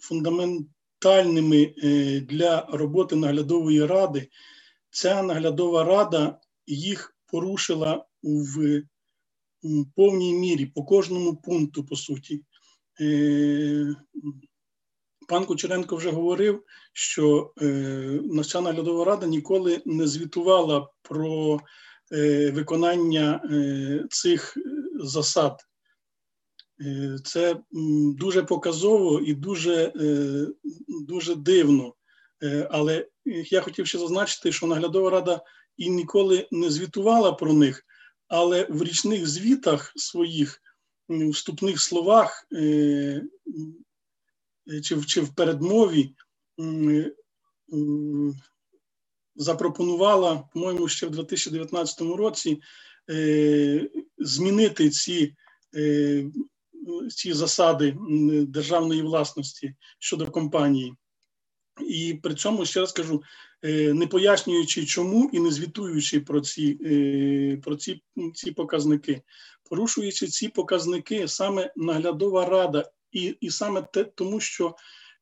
фундаментальними 0.00 1.74
е, 1.84 2.20
для 2.20 2.66
роботи 2.72 3.16
наглядової 3.16 3.86
ради. 3.86 4.28
Ця 4.90 5.22
наглядова 5.22 5.84
рада 5.84 6.40
їх 6.66 7.16
порушила 7.26 8.06
в 8.22 8.82
повній 9.96 10.34
мірі 10.34 10.66
по 10.66 10.84
кожному 10.84 11.36
пункту, 11.36 11.84
по 11.84 11.96
суті. 11.96 12.44
Пан 15.28 15.44
Кучеренко 15.44 15.96
вже 15.96 16.10
говорив, 16.10 16.62
що 16.92 17.52
е, 17.62 17.64
Національна 18.22 18.72
наглядова 18.72 19.04
рада 19.04 19.26
ніколи 19.26 19.82
не 19.84 20.06
звітувала 20.06 20.88
про 21.02 21.60
е, 22.12 22.50
виконання 22.50 23.40
е, 23.44 24.04
цих 24.10 24.56
засад. 24.94 25.56
Е, 26.82 27.18
це 27.24 27.56
дуже 28.16 28.42
показово 28.42 29.20
і 29.20 29.34
дуже, 29.34 29.92
е, 29.96 30.46
дуже 30.88 31.34
дивно. 31.34 31.94
Е, 32.42 32.68
але 32.70 33.08
я 33.50 33.60
хотів 33.60 33.86
ще 33.86 33.98
зазначити, 33.98 34.52
що 34.52 34.66
наглядова 34.66 35.10
рада 35.10 35.40
і 35.76 35.90
ніколи 35.90 36.48
не 36.50 36.70
звітувала 36.70 37.32
про 37.32 37.52
них, 37.52 37.86
але 38.28 38.66
в 38.70 38.82
річних 38.82 39.26
звітах 39.26 39.92
своїх 39.96 40.62
вступних 41.08 41.80
словах. 41.80 42.46
Е, 44.70 44.80
чи 44.80 45.02
чи 45.02 45.20
в 45.20 45.34
передмові 45.34 46.14
запропонувала, 49.36 50.48
по-моєму, 50.52 50.88
ще 50.88 51.06
в 51.06 51.10
2019 51.10 52.00
році 52.00 52.60
змінити 54.18 54.90
ці 54.90 55.34
ці 57.16 57.32
засади 57.32 57.96
державної 58.48 59.02
власності 59.02 59.74
щодо 59.98 60.30
компанії. 60.30 60.94
І 61.80 62.20
при 62.22 62.34
цьому 62.34 62.66
ще 62.66 62.80
раз 62.80 62.92
кажу, 62.92 63.22
е, 63.62 63.94
не 63.94 64.06
пояснюючи, 64.06 64.86
чому 64.86 65.30
і 65.32 65.40
не 65.40 65.50
звітуючи 65.50 66.20
про 66.20 66.40
ці 66.40 66.78
е, 66.84 67.56
про 67.62 67.76
ці, 67.76 68.02
ці 68.34 68.52
показники, 68.52 69.22
порушуючи 69.70 70.26
ці 70.26 70.48
показники, 70.48 71.28
саме 71.28 71.72
наглядова 71.76 72.46
рада, 72.46 72.90
і 73.12 73.36
і 73.40 73.50
саме 73.50 73.82
те, 73.82 74.04
тому 74.04 74.40
що 74.40 74.76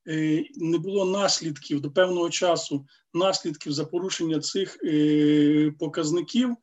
е, 0.09 0.45
не 0.57 0.79
було 0.79 1.05
наслідків 1.05 1.81
до 1.81 1.91
певного 1.91 2.31
часу, 2.31 2.87
наслідків 3.15 3.73
за 3.73 3.85
порушення 3.85 4.41
цих 4.41 4.79
показників, 5.79 6.57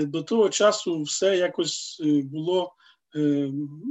до 0.00 0.22
того 0.22 0.48
часу 0.48 1.02
все 1.02 1.36
якось 1.36 2.02
було. 2.24 2.74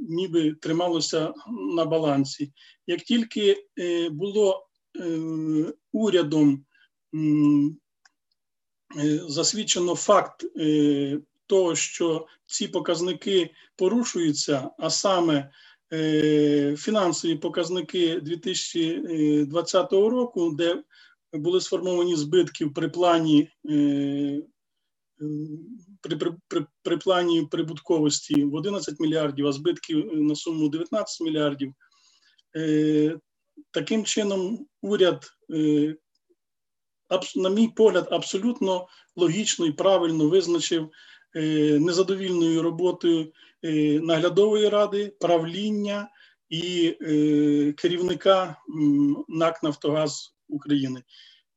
Ніби 0.10 0.52
трималося 0.52 1.34
на 1.76 1.86
балансі. 1.86 2.52
Як 2.88 3.02
тільки 3.02 3.58
було 4.12 4.70
Е, 4.96 5.74
урядом 5.92 6.66
е, 8.98 9.20
засвідчено 9.28 9.96
факт 9.96 10.46
е, 10.60 11.20
того, 11.48 11.76
що 11.76 12.28
ці 12.46 12.68
показники 12.68 13.54
порушуються, 13.76 14.70
а 14.78 14.90
саме 14.90 15.52
фінансові 16.78 17.36
показники 17.36 18.20
2020 18.20 19.92
року, 19.92 20.52
де 20.52 20.84
були 21.34 21.62
сформовані 21.62 22.16
збитки 22.16 22.68
при 22.68 22.90
плані 22.90 23.50
при, 26.02 26.16
при, 26.16 26.36
при, 26.48 26.66
при 26.84 26.98
плані 26.98 27.48
прибутковості 27.52 28.44
в 28.44 28.56
11 28.56 29.00
мільярдів, 29.00 29.48
а 29.48 29.52
збитки 29.52 29.96
на 30.14 30.36
суму 30.36 30.70
19 30.70 31.22
мільярдів. 31.22 31.74
Таким 33.72 34.06
чином, 34.06 34.68
уряд, 34.82 35.32
е, 35.54 35.96
на 37.36 37.50
мій 37.50 37.68
погляд, 37.68 38.08
абсолютно 38.12 38.88
логічно 39.16 39.66
і 39.66 39.72
правильно 39.72 40.30
визначив 40.30 40.90
е, 41.36 41.80
незадовільною 41.80 42.62
роботою 42.62 43.22
е, 43.22 43.32
наглядової 44.02 44.70
ради, 44.70 45.14
правління 45.20 46.10
і 46.50 46.92
керівника 47.78 48.56
НАК 49.28 49.64
Нафтогаз 49.64 50.36
України. 50.48 51.04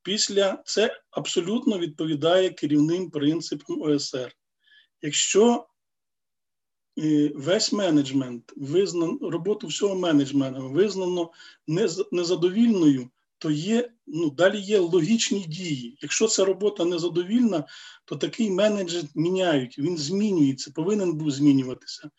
Після 0.02 0.62
це 0.64 1.00
абсолютно 1.10 1.78
відповідає 1.78 2.50
керівним 2.50 3.10
принципам 3.10 3.82
ОСР. 3.82 4.32
Якщо 5.02 5.66
весь 7.34 7.72
менеджмент 7.72 8.52
визнано, 8.56 9.30
роботу 9.30 9.66
всього 9.66 9.94
менеджменту 9.94 10.68
визнано 10.68 11.30
незадовільною, 12.12 13.10
то 13.42 13.50
є 13.50 13.90
ну 14.06 14.30
далі 14.30 14.60
є 14.60 14.78
логічні 14.78 15.40
дії. 15.40 15.98
Якщо 16.02 16.26
ця 16.26 16.44
робота 16.44 16.84
незадовільна, 16.84 17.64
то 18.04 18.16
такий 18.16 18.50
менеджмент 18.50 19.10
міняють. 19.14 19.78
Він 19.78 19.98
змінюється, 19.98 20.72
повинен 20.74 21.12
був 21.12 21.30
змінюватися. 21.30 22.10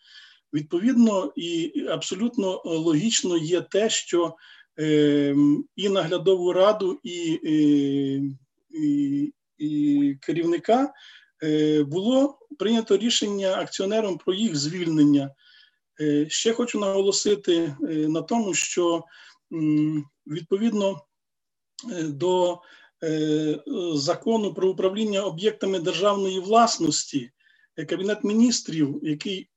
Відповідно, 0.52 1.32
і 1.36 1.72
абсолютно 1.88 2.62
логічно 2.64 3.36
є 3.36 3.60
те, 3.60 3.90
що 3.90 4.34
е, 4.78 5.36
і 5.76 5.88
наглядову 5.88 6.52
раду, 6.52 7.00
і, 7.02 7.40
е, 7.44 7.50
і, 8.80 9.32
і 9.58 10.14
керівника 10.20 10.92
Е, 11.44 11.82
було 11.82 12.38
прийнято 12.58 12.96
рішення 12.96 13.54
акціонером 13.54 14.18
про 14.18 14.34
їх 14.34 14.56
звільнення. 14.56 15.30
Е, 16.00 16.26
ще 16.28 16.52
хочу 16.52 16.78
наголосити 16.78 17.54
е, 17.54 17.86
на 17.88 18.22
тому, 18.22 18.54
що 18.54 19.04
відповідно 20.26 21.00
до 22.02 22.60
закону 23.94 24.54
про 24.54 24.70
управління 24.70 25.22
об'єктами 25.22 25.80
державної 25.80 26.40
власності, 26.40 27.30
Кабінет 27.88 28.24
міністрів, 28.24 29.00
який 29.02 29.48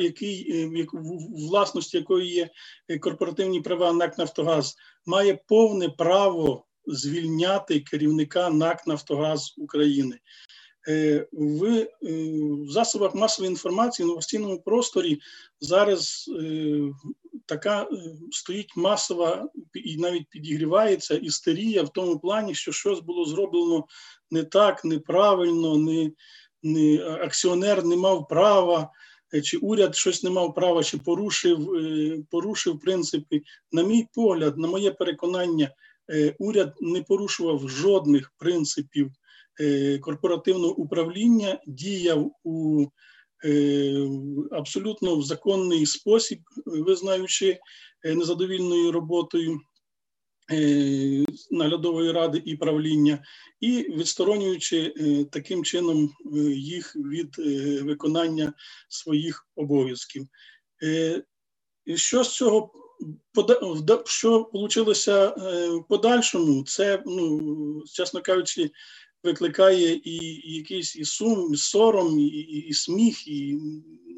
який 0.00 0.64
в 0.92 1.48
власності 1.48 1.96
якої 1.96 2.30
є 2.30 2.50
корпоративні 2.98 3.60
права 3.60 3.92
НАК 3.92 4.18
Нафтогаз, 4.18 4.76
має 5.06 5.38
повне 5.46 5.88
право 5.88 6.64
звільняти 6.86 7.80
керівника 7.80 8.50
НАК 8.50 8.86
Нафтогаз 8.86 9.54
України. 9.58 10.18
Е, 10.88 11.26
в, 11.32 11.64
е, 11.64 11.88
засобах 12.68 13.14
масової 13.14 13.50
інформації 13.50 14.06
в 14.06 14.08
новостійному 14.08 14.60
просторі 14.60 15.20
зараз 15.60 16.30
е, 16.40 16.78
така 17.46 17.88
стоїть 18.30 18.76
масова 18.76 19.48
і 19.74 19.96
навіть 19.96 20.28
підігрівається 20.28 21.14
істерія 21.14 21.82
в 21.82 21.88
тому 21.88 22.18
плані, 22.18 22.54
що 22.54 22.72
щось 22.72 23.00
було 23.00 23.24
зроблено 23.24 23.84
не 24.30 24.44
так, 24.44 24.84
неправильно, 24.84 25.78
не, 25.78 26.10
не 26.62 27.04
акціонер 27.04 27.84
не 27.84 27.96
мав 27.96 28.28
права. 28.28 28.90
Чи 29.42 29.56
уряд 29.56 29.96
щось 29.96 30.22
не 30.22 30.30
мав 30.30 30.54
права, 30.54 30.82
чи 30.84 30.98
порушив 30.98 31.68
порушив 32.30 32.80
принципи. 32.80 33.42
На 33.72 33.82
мій 33.82 34.08
погляд, 34.14 34.58
на 34.58 34.68
моє 34.68 34.90
переконання, 34.90 35.70
уряд 36.38 36.74
не 36.80 37.02
порушував 37.02 37.68
жодних 37.68 38.32
принципів 38.38 39.10
Е, 39.60 39.98
корпоративного 39.98 40.74
управління 40.74 41.60
діяв 41.66 42.32
у 42.44 42.82
е, 42.82 42.86
абсолютно 44.50 45.16
в 45.16 45.22
законний 45.22 45.86
спосіб, 45.86 46.38
визнаючи 46.66 47.58
е, 48.04 48.14
незадовільною 48.14 48.92
роботою 48.92 49.60
наглядової 51.50 52.12
ради 52.12 52.42
і 52.44 52.56
правління, 52.56 53.24
і 53.60 53.76
відсторонюючи 53.76 54.94
таким 55.32 55.64
чином 55.64 56.10
їх 56.54 56.96
від 56.96 57.38
виконання 57.82 58.52
своїх 58.88 59.48
обов'язків. 59.56 60.26
Що 61.94 62.24
з 62.24 62.36
цього 62.36 62.72
що 64.04 64.50
вийшло 64.54 64.94
в 65.80 65.88
подальшому? 65.88 66.64
Це, 66.64 67.02
ну, 67.06 67.82
чесно 67.86 68.22
кажучи, 68.22 68.70
викликає 69.24 70.00
і, 70.04 70.40
якийсь 70.54 70.96
і 70.96 71.04
сум, 71.04 71.54
і 71.54 71.56
сором, 71.56 72.18
і, 72.18 72.26
і, 72.26 72.72
сміх, 72.72 73.28
і 73.28 73.58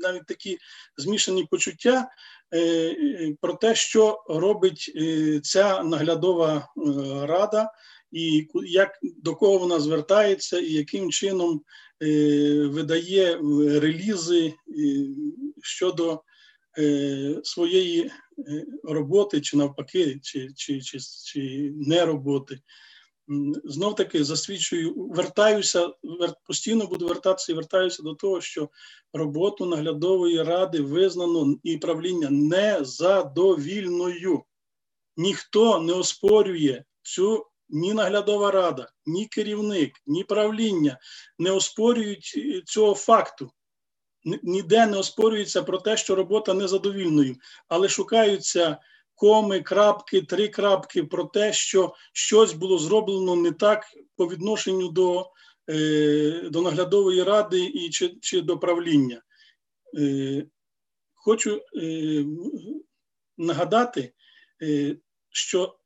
навіть 0.00 0.26
такі 0.26 0.58
змішані 0.96 1.44
почуття 1.44 2.08
е, 2.52 2.58
е, 2.58 3.36
про 3.40 3.54
те, 3.54 3.74
що 3.74 4.24
робить 4.28 4.92
е, 4.96 5.40
ця 5.40 5.82
наглядова 5.82 6.68
рада, 7.22 7.70
і 8.12 8.48
як 8.66 8.98
до 9.02 9.34
кого 9.34 9.58
вона 9.58 9.80
звертається, 9.80 10.58
і 10.58 10.72
яким 10.72 11.10
чином 11.10 11.62
видає 12.64 13.40
релізи 13.80 14.54
щодо 15.62 16.22
своєї 17.42 18.10
роботи, 18.84 19.40
чи 19.40 19.56
навпаки, 19.56 20.20
чи, 20.22 20.48
чи, 20.56 20.80
чи, 20.80 20.98
чи 21.24 21.72
не 21.76 22.04
роботи 22.04 22.58
знов 23.64 23.94
таки 23.94 24.24
засвідчую, 24.24 24.94
вертаюся, 24.94 25.90
постійно 26.46 26.86
буду 26.86 27.08
вертатися 27.08 27.52
і 27.52 27.54
вертаюся 27.54 28.02
до 28.02 28.14
того, 28.14 28.40
що 28.40 28.68
роботу 29.12 29.66
наглядової 29.66 30.42
ради 30.42 30.80
визнано 30.80 31.56
і 31.62 31.78
правління 31.78 32.30
незадовільною. 32.30 34.42
Ніхто 35.16 35.80
не 35.80 35.92
оспорює 35.92 36.84
цю 37.02 37.46
ні 37.68 37.94
наглядова 37.94 38.50
рада, 38.50 38.90
ні 39.06 39.26
керівник, 39.26 39.92
ні 40.06 40.24
правління 40.24 40.98
не 41.38 41.50
оспорюють 41.50 42.34
е, 42.36 42.62
цього 42.66 42.94
факту. 42.94 43.50
Ніде 44.42 44.86
не 44.86 44.96
оспорюється 44.96 45.62
про 45.62 45.78
те, 45.78 45.96
що 45.96 46.14
робота 46.14 46.54
незадовільною, 46.54 47.36
але 47.68 47.88
шукаються 47.88 48.78
коми, 49.16 49.60
крапки, 49.60 50.22
три 50.22 50.48
крапки 50.48 51.02
про 51.02 51.24
те, 51.24 51.52
що 51.52 51.94
щось 52.12 52.52
було 52.52 52.78
зроблено 52.78 53.36
не 53.36 53.52
так 53.52 53.84
по 54.16 54.28
відношенню 54.28 54.88
до 54.88 55.30
е, 55.68 56.48
до 56.50 56.62
наглядової 56.62 57.22
ради 57.22 57.64
і 57.64 57.90
чи, 57.90 58.16
чи 58.20 58.40
до 58.40 58.58
правління. 58.58 59.22
Е, 59.98 60.46
хочу 61.14 61.62
е, 61.82 62.24
нагадати, 63.38 64.12
що 65.30 65.78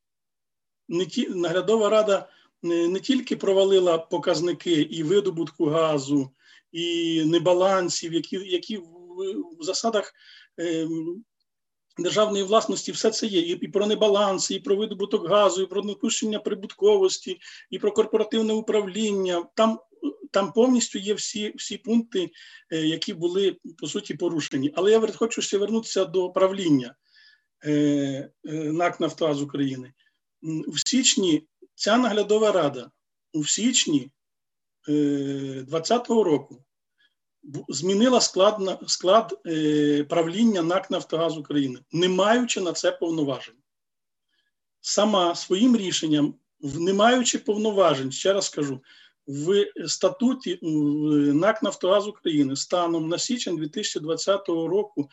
не 0.89 1.07
ті, 1.07 1.29
наглядова 1.29 1.89
рада 1.89 2.29
не, 2.63 3.01
тільки 3.01 3.37
провалила 3.37 3.99
показники 3.99 4.73
і 4.73 5.03
видобутку 5.03 5.65
газу, 5.65 6.31
і 6.73 7.25
небалансів, 7.25 8.13
які 8.13 8.37
які 8.37 8.77
в, 8.77 8.85
засадах 9.61 10.13
державної 12.03 12.45
власності 12.45 12.93
все 12.93 13.11
це 13.11 13.27
є. 13.27 13.41
І 13.41 13.69
про 13.69 13.87
небаланси, 13.87 14.55
і 14.55 14.61
про 14.61 14.77
видобуток 14.77 15.29
газу, 15.29 15.63
і 15.63 15.67
про 15.67 15.83
допущення 15.83 16.39
прибутковості, 16.39 17.39
і 17.71 17.79
про 17.79 17.93
корпоративне 17.93 18.53
управління. 18.53 19.45
Там 19.55 19.79
там 20.31 20.53
повністю 20.53 20.99
є 20.99 21.15
всі 21.15 21.53
всі 21.57 21.79
пункти, 21.79 22.31
е, 22.73 22.87
які 22.87 23.15
були 23.15 23.57
по 23.79 23.87
суті 23.87 24.15
порушені. 24.15 24.73
Але 24.77 24.91
я 24.91 25.13
хочу 25.13 25.43
ще 25.43 25.59
вернутися 25.59 26.05
до 26.05 26.31
правління 26.31 26.95
е, 27.65 27.73
е, 27.73 28.53
НАК 28.53 29.01
Нафтогаз 29.01 29.43
України. 29.43 29.93
В 30.43 30.89
січні 30.89 31.47
ця 31.75 31.97
наглядова 31.97 32.53
рада 32.53 32.91
у 33.33 33.45
січні 33.45 34.11
2020 34.87 36.09
року 36.09 36.65
змінила 37.69 38.21
склад 38.21 38.85
склад 38.87 39.41
правління 40.09 40.63
НАК 40.63 40.91
Нафтогаз 40.91 41.39
України, 41.39 41.79
не 41.93 42.09
маючи 42.09 42.61
на 42.61 42.73
це 42.73 42.93
повноважень. 42.93 43.55
Сама 44.81 45.35
своїм 45.35 45.77
рішенням, 45.77 46.35
не 46.61 46.93
маючи 46.95 47.39
повноважень, 47.39 48.13
ще 48.13 48.33
раз 48.33 48.47
скажу, 48.47 48.81
в 49.27 49.67
статуті 49.87 50.59
НАК 51.35 51.63
Нафтогаз 51.63 52.09
України 52.09 52.57
станом 52.57 53.09
на 53.09 53.19
січень 53.19 53.57
2020 53.57 54.49
року 54.49 55.09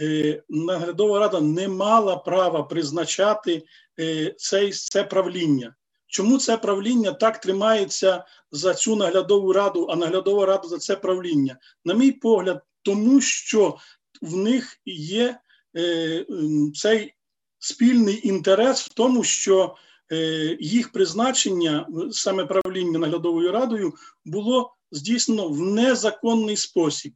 е, 0.00 0.42
наглядова 0.48 1.18
рада 1.18 1.40
не 1.40 1.68
мала 1.68 2.16
права 2.16 2.62
призначати 2.62 3.62
е, 4.00 4.34
це, 4.38 4.72
це 4.72 5.04
правління. 5.04 5.74
Чому 6.10 6.38
це 6.38 6.56
правління 6.56 7.12
так 7.12 7.40
тримається 7.40 8.24
за 8.50 8.74
цю 8.74 8.96
наглядову 8.96 9.52
раду, 9.52 9.86
а 9.90 9.96
наглядова 9.96 10.46
рада 10.46 10.68
за 10.68 10.78
це 10.78 10.96
правління? 10.96 11.58
На 11.84 11.94
мій 11.94 12.12
погляд, 12.12 12.62
тому 12.82 13.20
що 13.20 13.76
в 14.22 14.36
них 14.36 14.80
є 14.86 15.38
е, 15.76 16.26
цей 16.74 17.14
спільний 17.58 18.28
інтерес 18.28 18.82
в 18.82 18.94
тому, 18.94 19.24
що 19.24 19.76
Е, 20.12 20.56
їх 20.60 20.92
призначення, 20.92 21.86
саме 22.10 22.44
правління 22.44 22.98
наглядовою 22.98 23.52
радою, 23.52 23.94
було 24.24 24.74
здійснено 24.92 25.48
в 25.48 25.60
незаконний 25.60 26.56
спосіб. 26.56 27.12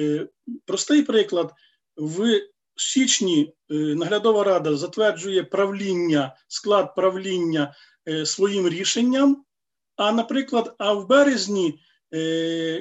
Е, 0.00 0.28
простий 0.64 1.02
приклад: 1.02 1.52
в 1.96 2.40
січні 2.76 3.54
е, 3.70 3.74
наглядова 3.74 4.44
рада 4.44 4.76
затверджує 4.76 5.42
правління, 5.42 6.36
склад 6.48 6.94
правління 6.94 7.74
своїм 8.24 8.68
рішенням. 8.68 9.44
А, 9.96 10.12
наприклад, 10.12 10.74
а 10.78 10.92
в 10.92 11.06
березні, 11.06 11.80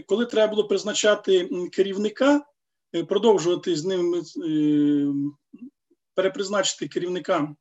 коли 0.05 0.26
треба 0.26 0.47
було 0.47 0.67
призначати 0.67 1.49
керівника, 1.71 2.45
продовжувати 3.07 3.76
з 3.76 3.86
ним 3.86 4.23
перепризначити 6.15 6.88
керівника 6.88 7.55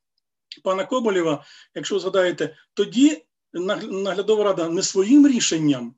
пана 0.63 0.85
Коболєва, 0.85 1.45
якщо 1.75 1.99
згадаєте, 1.99 2.57
тоді 2.75 3.25
наглядова 3.53 4.45
рада 4.45 4.69
не 4.69 4.83
своїм 4.83 5.29
рішенням, 5.29 5.95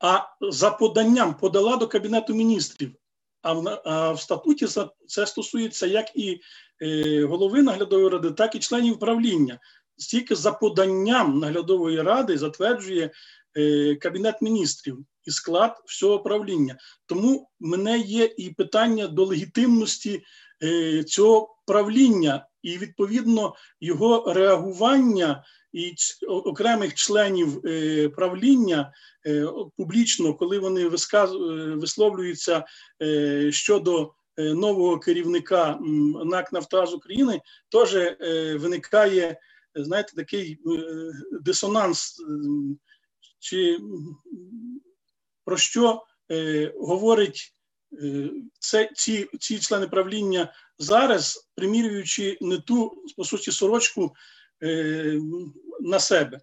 а 0.00 0.20
за 0.40 0.70
поданням 0.70 1.34
подала 1.34 1.76
до 1.76 1.88
Кабінету 1.88 2.34
міністрів. 2.34 2.92
А 3.42 3.52
в, 3.52 3.82
а 3.84 4.12
в 4.12 4.20
статуті 4.20 4.66
це 5.06 5.26
стосується 5.26 5.86
як 5.86 6.16
і 6.16 6.40
е, 6.82 7.24
голови 7.24 7.62
наглядової 7.62 8.08
ради, 8.08 8.30
так 8.30 8.54
і 8.54 8.58
членів 8.58 8.98
правління. 8.98 9.60
Стільки 9.96 10.34
за 10.34 10.52
поданням 10.52 11.38
наглядової 11.38 12.02
ради 12.02 12.38
затверджує 12.38 13.10
е, 13.56 13.94
Кабінет 13.94 14.42
міністрів 14.42 14.98
і 15.24 15.30
склад 15.30 15.82
всього 15.86 16.18
правління. 16.18 16.76
Тому 17.06 17.50
мене 17.60 17.98
є 17.98 18.34
і 18.36 18.50
питання 18.50 19.06
до 19.06 19.24
легітимності 19.24 20.22
е, 20.62 21.04
цього 21.04 21.56
правління 21.66 22.46
і 22.62 22.78
відповідно 22.78 23.54
його 23.80 24.32
реагування 24.32 25.44
і 25.72 25.94
окремих 26.28 26.94
членів 26.94 27.66
е, 27.66 28.08
правління 28.08 28.92
публічно, 29.76 30.34
коли 30.34 30.58
вони 30.58 30.88
висловлюються 31.76 32.64
щодо 33.50 34.12
нового 34.36 34.98
керівника 34.98 35.78
НАК 36.24 36.52
«Нафтогаз 36.52 36.94
України, 36.94 37.40
теж 37.70 37.94
виникає 38.60 39.36
знаєте, 39.74 40.12
такий 40.16 40.58
дисонанс, 41.40 42.22
чи 43.38 43.78
про 45.44 45.56
що 45.56 46.02
говорить 46.80 47.54
це 48.58 48.90
ці, 48.94 49.28
ці 49.40 49.58
члени 49.58 49.86
правління 49.86 50.52
зараз, 50.78 51.50
примірюючи 51.54 52.38
не 52.40 52.58
ту, 52.58 53.04
по 53.16 53.24
суті, 53.24 53.52
сорочку 53.52 54.14
е, 54.62 55.20
на 55.80 56.00
себе. 56.00 56.40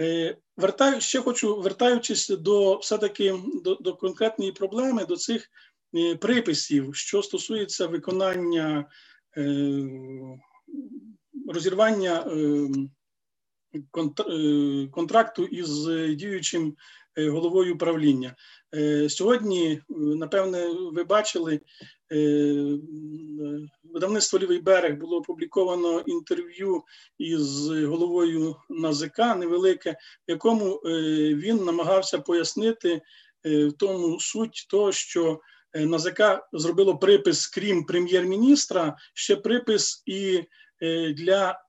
Е, 0.00 0.36
вертаю, 0.56 1.00
ще 1.00 1.20
хочу, 1.20 1.60
вертаючись 1.60 2.28
до 2.28 2.78
все-таки 2.78 3.34
до, 3.64 3.74
до 3.74 3.96
конкретної 3.96 4.52
проблеми, 4.52 5.04
до 5.04 5.16
цих 5.16 5.50
е, 5.94 6.16
приписів, 6.16 6.96
що 6.96 7.22
стосується 7.22 7.86
виконання 7.86 8.90
е, 9.36 9.88
розірвання 11.48 12.24
е, 12.26 12.68
е 14.30 14.88
контракту 14.92 15.44
із 15.44 15.86
діючим 16.16 16.76
е, 17.18 17.28
головою 17.28 17.74
управління. 17.74 18.36
Е, 18.74 19.08
сьогодні, 19.08 19.80
напевне, 19.88 20.68
ви 20.92 21.04
бачили 21.04 21.60
видавництво 23.84 24.38
Лівий 24.38 24.60
берег 24.60 24.98
було 24.98 25.16
опубліковано 25.16 26.00
інтерв'ю 26.00 26.82
із 27.18 27.68
головою 27.68 28.56
НАЗК 28.70 29.18
невелике, 29.18 29.96
в 30.28 30.30
якому 30.30 30.74
він 31.34 31.64
намагався 31.64 32.18
пояснити 32.18 33.00
в 33.44 33.72
тому 33.72 34.20
суть 34.20 34.66
того, 34.70 34.92
що 34.92 35.40
НАЗК 35.74 36.20
зробило 36.52 36.98
припис, 36.98 37.46
крім 37.46 37.84
прем'єр-міністра, 37.84 38.96
ще 39.14 39.36
припис 39.36 40.02
і 40.06 40.42
для 41.16 41.60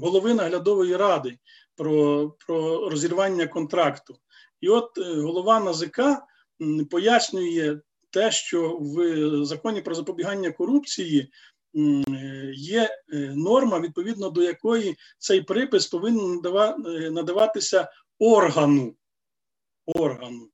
голови 0.00 0.34
наглядової 0.34 0.96
ради 0.96 1.38
про, 1.76 2.30
про 2.46 2.90
розірвання 2.90 3.46
контракту. 3.46 4.16
І 4.60 4.68
от 4.68 4.98
голова 4.98 5.60
НАЗК 5.60 6.00
пояснює 6.90 7.80
те, 8.10 8.30
що 8.30 8.78
в 8.80 9.44
законі 9.44 9.80
про 9.82 9.94
запобігання 9.94 10.50
корупції 10.52 11.30
є 12.54 12.82
е, 13.12 13.16
норма, 13.36 13.80
відповідно 13.80 14.30
до 14.30 14.42
якої 14.42 14.96
цей 15.18 15.42
припис 15.42 15.86
повинен 15.86 16.42
е, 16.46 17.10
надаватися 17.10 17.88
органу, 18.18 18.96
органу, 19.86 20.50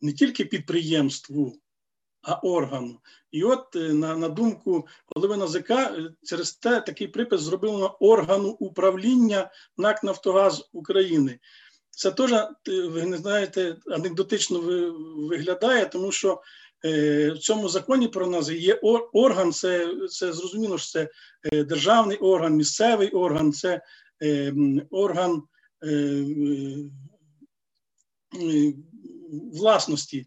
не 0.00 0.12
тільки 0.12 0.44
підприємству, 0.44 1.60
а 2.24 2.34
органу. 2.34 3.00
І 3.30 3.44
от 3.44 3.76
е, 3.76 3.78
на 3.78 4.16
на 4.16 4.28
думку 4.28 4.86
голови 5.14 5.36
НАЗК, 5.36 5.72
через 6.22 6.54
те 6.54 6.80
такий 6.80 7.08
припис 7.08 7.40
зроблено 7.40 7.96
органу 8.00 8.48
управління 8.48 9.50
НАК 9.76 10.04
Нафтогаз 10.04 10.68
України. 10.72 11.38
Це 11.90 12.10
теж, 12.10 12.30
ви 12.66 13.02
не 13.02 13.16
знаєте, 13.16 13.76
анекдотично 13.86 14.60
виглядає, 15.28 15.86
тому 15.86 16.12
що 16.12 16.42
Е, 16.84 17.30
в 17.30 17.38
цьому 17.38 17.68
законі 17.68 18.08
про 18.08 18.26
нас 18.26 18.50
є 18.50 18.74
орган, 19.12 19.52
це 19.52 19.94
це 20.08 20.32
зрозуміло, 20.32 20.78
що 20.78 20.90
це 20.90 21.08
е, 21.52 21.64
державний 21.64 22.16
орган, 22.16 22.56
місцевий 22.56 23.10
орган, 23.10 23.52
це 23.52 23.82
е, 24.22 24.54
орган 24.90 25.42
власності 29.52 30.26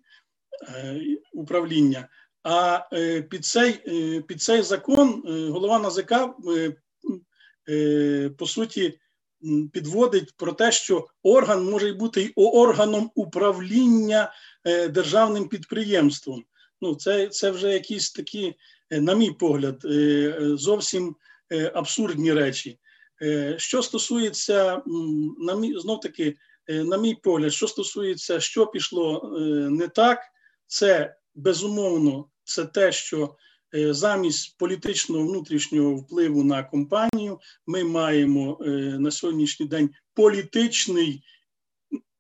управління. 1.34 2.08
А 2.44 2.80
під 3.30 3.46
цей 3.46 3.74
під 4.22 4.42
цей 4.42 4.62
закон 4.62 5.24
голова 5.52 5.80
НАЗК 5.80 6.14
по 8.38 8.46
суті 8.46 9.00
підводить 9.74 10.34
про 10.38 10.54
те, 10.54 10.72
що 10.72 11.08
орган 11.24 11.66
може 11.66 11.94
бути 11.94 12.22
й 12.22 12.34
органом 12.36 13.12
управління 13.16 14.32
Е, 14.68 14.88
державним 14.88 15.48
підприємством. 15.48 16.44
Ну, 16.82 16.96
це 16.96 17.28
це 17.28 17.52
вже 17.52 17.74
якісь 17.74 18.12
такі, 18.12 18.56
е, 18.90 19.02
на 19.02 19.16
мій 19.16 19.32
погляд, 19.32 19.86
е, 19.86 20.36
зовсім 20.42 21.16
абсурдні 21.74 22.34
речі. 22.34 22.80
Що 23.58 23.82
стосується, 23.82 24.82
на 25.40 25.56
мій, 25.56 25.80
знов 25.80 26.00
таки, 26.00 26.36
на 26.68 26.98
мій 26.98 27.16
погляд, 27.16 27.54
що 27.54 27.68
стосується, 27.68 28.40
що 28.40 28.68
пішло 28.68 29.38
не 29.72 29.88
так, 29.88 30.20
це 30.68 31.16
безумовно 31.36 32.26
це 32.44 32.66
те, 32.66 32.92
що 32.92 33.36
замість 33.74 34.58
політичного 34.58 35.28
внутрішнього 35.28 35.96
впливу 35.96 36.44
на 36.44 36.64
компанію 36.64 37.40
ми 37.68 37.84
маємо 37.84 38.58
на 39.00 39.12
сьогоднішній 39.12 39.66
день 39.66 39.90
політичний 40.14 41.24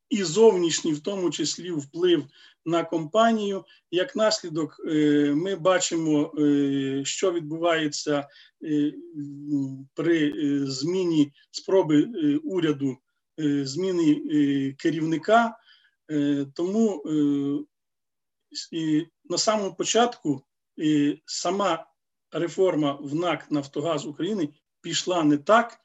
і 0.10 0.24
зовнішній, 0.24 0.93
в 0.93 1.00
тому 1.00 1.30
числі, 1.30 1.72
вплив 1.72 2.24
на 2.66 2.84
компанію. 2.84 3.66
Як 3.91 4.16
наслідок, 4.16 4.82
е, 4.88 5.34
ми 5.36 5.56
бачимо, 5.56 6.34
е, 6.38 7.02
що 7.06 7.32
відбувається 7.32 8.28
е, 8.64 8.93
при 9.93 10.34
зміні 10.68 11.32
спроби 11.52 12.04
уряду 12.43 12.98
зміни 13.64 14.76
керівника. 14.78 15.58
Тому 16.54 17.04
на 19.30 19.38
самому 19.38 19.76
початку 19.76 20.41
сама 21.26 21.86
реформа 22.32 22.93
в 23.02 23.16
НАК 23.16 23.52
Нафтогаз 23.52 24.06
України 24.06 24.50
пішла 24.82 25.24
не 25.24 25.38
так. 25.38 25.80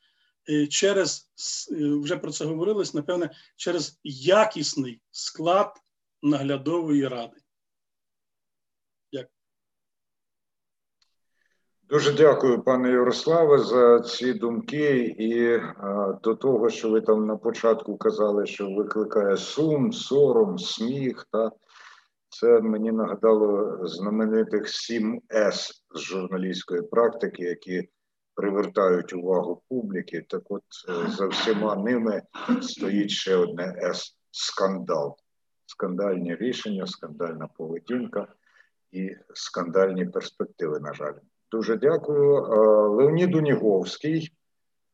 Через 0.71 1.33
вже 1.79 2.17
про 2.17 2.33
це 2.33 2.45
говорилось, 2.45 2.95
напевне, 2.95 3.31
через 3.57 4.01
якісний 4.05 5.01
склад 5.11 5.77
наглядової 6.23 7.09
ради. 7.09 7.43
Дуже 11.93 12.13
дякую, 12.13 12.63
пане 12.63 12.91
Ярославе, 12.91 13.59
за 13.59 14.01
ці 14.01 14.33
думки 14.33 15.15
і 15.19 15.47
а, 15.57 16.19
до 16.23 16.35
того, 16.35 16.71
що 16.71 16.91
ви 16.91 17.01
там 17.01 17.27
на 17.27 17.37
початку 17.37 17.97
казали, 17.97 18.47
що 18.47 18.71
викликає 18.71 19.37
сум, 19.37 19.93
сором, 19.93 20.59
сміх. 20.59 21.27
Та 21.33 21.53
це 22.33 22.61
мені 22.61 22.93
нагадало 22.93 23.79
знаменитих 23.87 24.69
7 24.69 25.21
С 25.31 25.85
з 25.95 26.01
журналістської 26.01 26.83
практики, 26.83 27.43
які 27.43 27.89
привертають 28.35 29.13
увагу 29.13 29.63
публіки. 29.69 30.25
Так, 30.29 30.43
от 30.49 30.63
е, 30.89 31.11
за 31.11 31.27
всіма 31.27 31.77
ними 31.77 32.23
стоїть 32.63 33.11
ще 33.11 33.37
одне 33.37 33.75
С 33.83 34.17
скандал 34.31 35.17
скандальні 35.67 36.37
рішення, 36.37 36.87
скандальна 36.87 37.49
поведінка 37.57 38.27
і 38.93 39.17
скандальні 39.35 40.07
перспективи. 40.07 40.81
На 40.81 40.95
жаль, 40.95 41.15
дуже 41.51 41.77
дякую. 41.77 42.33
Леонід 42.97 43.35
Уніговський 43.35 44.33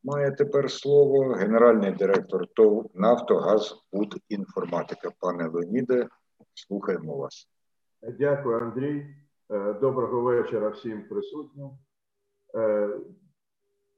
має 0.03 0.31
тепер 0.31 0.71
слово, 0.71 1.33
генеральний 1.33 1.93
директор 1.93 2.47
ТОВ 2.47 2.91
Нафтогаз 2.95 3.77
інформатика. 4.29 5.11
Пане 5.21 5.49
Леоніде, 5.49 6.09
слухаємо 6.67 7.17
вас. 7.17 7.49
Дякую, 8.03 8.59
Андрій. 8.59 9.15
Е, 9.51 9.73
доброго 9.73 10.21
вечора 10.21 10.69
всім 10.69 11.09
присутнім. 11.09 11.71
Е, 12.55 12.91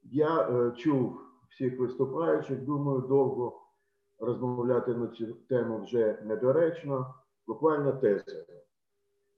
я 0.03 0.49
е, 0.49 0.71
чув 0.71 1.21
всіх 1.49 1.79
виступаючих, 1.79 2.61
думаю, 2.61 3.01
довго 3.01 3.61
розмовляти 4.19 4.93
на 4.93 5.07
цю 5.07 5.33
тему 5.33 5.83
вже 5.83 6.21
недоречно. 6.23 7.15
Буквально 7.47 7.91
теза. 7.91 8.45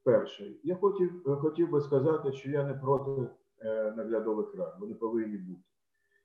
Перше, 0.04 0.56
я 0.64 0.76
хотів 0.76 1.24
хотів 1.42 1.70
би 1.70 1.82
сказати, 1.82 2.32
що 2.32 2.50
я 2.50 2.64
не 2.64 2.74
проти 2.74 3.30
наглядових 3.96 4.56
рад, 4.56 4.76
вони 4.80 4.94
повинні 4.94 5.38
бути. 5.38 5.62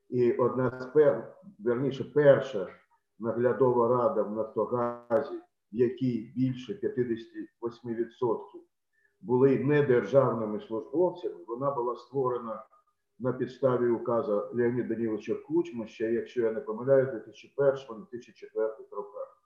І 0.08 0.32
одна 0.32 0.80
з 0.80 0.86
пер, 0.86 1.36
верніше, 1.58 2.04
перша 2.04 2.68
наглядова 3.18 3.88
рада 3.88 4.22
в 4.22 4.32
Нафтогазі, 4.32 5.40
в 5.72 5.76
якій 5.76 6.32
більше 6.36 6.72
58% 6.72 8.38
були 9.20 9.58
недержавними 9.58 10.60
службовцями, 10.60 11.36
вона 11.46 11.70
була 11.70 11.96
створена 11.96 12.64
на 13.18 13.32
підставі 13.32 13.90
указу 13.90 14.42
Леоніда 14.52 14.88
Даніловича 14.88 15.34
Кучма, 15.34 15.86
ще, 15.86 16.12
якщо 16.12 16.42
я 16.42 16.52
не 16.52 16.60
помиляю, 16.60 17.06
2001-2004 17.06 18.68
роках. 18.90 19.38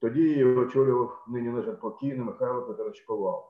Тоді 0.00 0.20
її 0.20 0.44
очолював 0.44 1.24
нині 1.28 1.48
на 1.48 1.62
покійний 1.62 2.20
Михайло 2.20 2.62
Петрович 2.62 3.00
Ковал. 3.00 3.44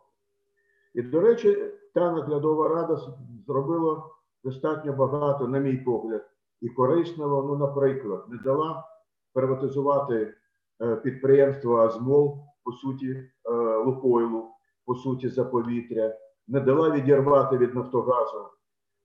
І, 0.95 1.03
до 1.03 1.21
речі, 1.21 1.73
та 1.95 2.13
наглядова 2.13 2.69
рада 2.69 3.01
зробила 3.47 4.11
достатньо 4.45 4.93
багато, 4.93 5.49
на 5.49 5.59
мій 5.59 5.77
погляд, 5.77 6.31
і 6.61 6.69
корисного. 6.69 7.43
Ну, 7.43 7.57
наприклад, 7.57 8.25
не 8.29 8.39
дала 8.39 8.85
приватизувати 9.33 10.35
е, 10.81 10.97
підприємство 10.97 11.77
Азмол, 11.77 12.39
по 12.65 12.73
суті, 12.73 13.11
е, 13.11 13.31
Лукойлу, 13.77 14.51
по 14.87 14.95
суті, 14.95 15.29
за 15.29 15.45
повітря, 15.45 16.19
не 16.49 16.61
дала 16.61 16.91
відірвати 16.91 17.59
від 17.59 17.75
Нафтогазу 17.75 18.49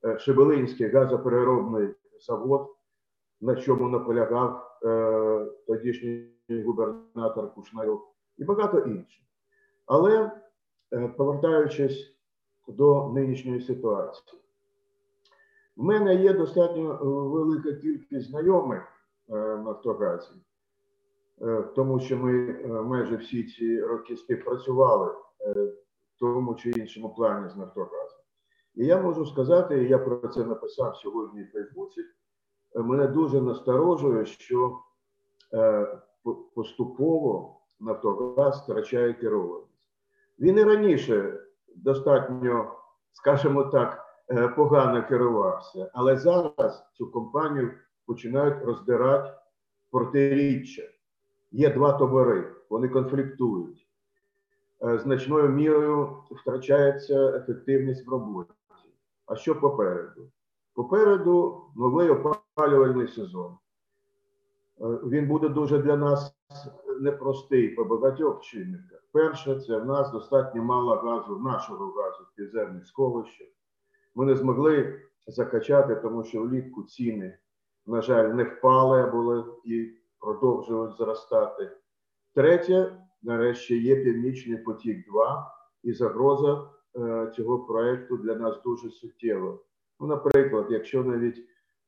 Е, 0.05 0.19
Шебелинський 0.19 0.89
газопереробний 0.89 1.95
завод, 2.19 2.75
на 3.41 3.55
чому 3.55 3.89
наполягав 3.89 4.69
тодішній 5.67 6.29
губернатор 6.65 7.53
Кушнарьов, 7.53 8.01
і 8.37 8.43
багато 8.43 8.79
інших. 8.79 9.23
Але 9.85 10.31
повертаючись 11.17 12.17
до 12.67 13.09
нинішньої 13.09 13.61
ситуації, 13.61 14.41
в 15.77 15.83
мене 15.83 16.15
є 16.15 16.33
достатньо 16.33 16.99
велика 17.29 17.73
кількість 17.73 18.29
знайомих 18.29 18.83
в 19.27 19.57
Нафтогазі, 19.57 20.31
тому 21.75 21.99
що 21.99 22.17
ми 22.17 22.53
майже 22.83 23.15
всі 23.15 23.43
ці 23.43 23.81
роки 23.81 24.17
співпрацювали 24.17 25.15
в 26.15 26.19
тому 26.19 26.55
чи 26.55 26.69
іншому 26.69 27.13
плані 27.15 27.49
з 27.49 27.55
Нафтогазом. 27.55 28.19
І 28.75 28.85
я 28.85 29.01
можу 29.01 29.25
сказати, 29.25 29.83
і 29.83 29.87
я 29.87 29.97
про 29.97 30.27
це 30.27 30.45
написав 30.45 30.95
сьогодні 30.95 31.43
в 31.43 31.51
Фейсбуці. 31.51 32.01
Е, 32.75 32.79
мене 32.79 33.07
дуже 33.07 33.41
насторожує, 33.41 34.25
що 34.25 34.79
е, 35.53 35.87
поступово 36.55 37.59
Нафтогаз 37.79 38.61
втрачає 38.61 39.13
керованість. 39.13 39.89
Він 40.39 40.57
і 40.57 40.63
раніше 40.63 41.39
достатньо, 41.75 42.75
скажімо 43.11 43.63
так, 43.63 44.05
е, 44.29 44.47
погано 44.47 45.07
керувався, 45.07 45.91
але 45.93 46.17
зараз 46.17 46.85
цю 46.93 47.11
компанію 47.11 47.71
починають 48.05 48.63
роздирати 48.63 49.33
протиріччя. 49.91 50.83
Є 51.53 51.69
два 51.69 51.93
табори, 51.93 52.51
вони 52.69 52.89
конфліктують. 52.89 53.87
Значною 54.81 55.49
мірою 55.49 56.17
втрачається 56.31 57.37
ефективність 57.37 58.07
в 58.07 58.09
роботі. 58.09 58.51
А 59.25 59.35
що 59.35 59.59
попереду? 59.59 60.31
Попереду 60.73 61.61
новий 61.75 62.09
опалювальний 62.09 63.07
сезон. 63.07 63.57
Е, 64.81 64.85
він 64.85 65.27
буде 65.27 65.49
дуже 65.49 65.77
для 65.77 65.97
нас 65.97 66.35
непростий 66.99 67.67
по 67.67 67.85
багатьох 67.85 68.41
чинниках. 68.41 69.03
Перше, 69.11 69.59
це 69.59 69.77
в 69.77 69.85
нас 69.85 70.11
достатньо 70.11 70.63
мало 70.63 70.95
газу, 70.95 71.39
нашого 71.39 71.85
газу 71.85 72.23
в 72.23 72.35
підземних 72.35 72.87
сховищах. 72.87 73.47
Ми 74.15 74.25
не 74.25 74.35
змогли 74.35 75.01
закачати, 75.27 75.95
тому 75.95 76.23
що 76.23 76.41
влітку 76.41 76.83
ціни, 76.83 77.37
на 77.85 78.01
жаль, 78.01 78.29
не 78.29 78.43
впали, 78.43 79.01
а 79.01 79.07
були 79.07 79.45
і 79.65 79.91
продовжують 80.23 80.97
зростати. 80.97 81.71
Третє, 82.35 82.97
нарешті, 83.23 83.79
є 83.79 83.95
Північний 83.95 84.57
потік 84.57 85.07
2 85.07 85.51
і 85.83 85.93
загроза 85.93 86.73
Е, 86.97 87.31
цього 87.35 87.59
проекту 87.59 88.17
для 88.17 88.35
нас 88.35 88.61
дуже 88.65 88.89
суттєво. 88.89 89.59
Ну, 89.99 90.07
Наприклад, 90.07 90.65
якщо 90.69 91.03
навіть 91.03 91.37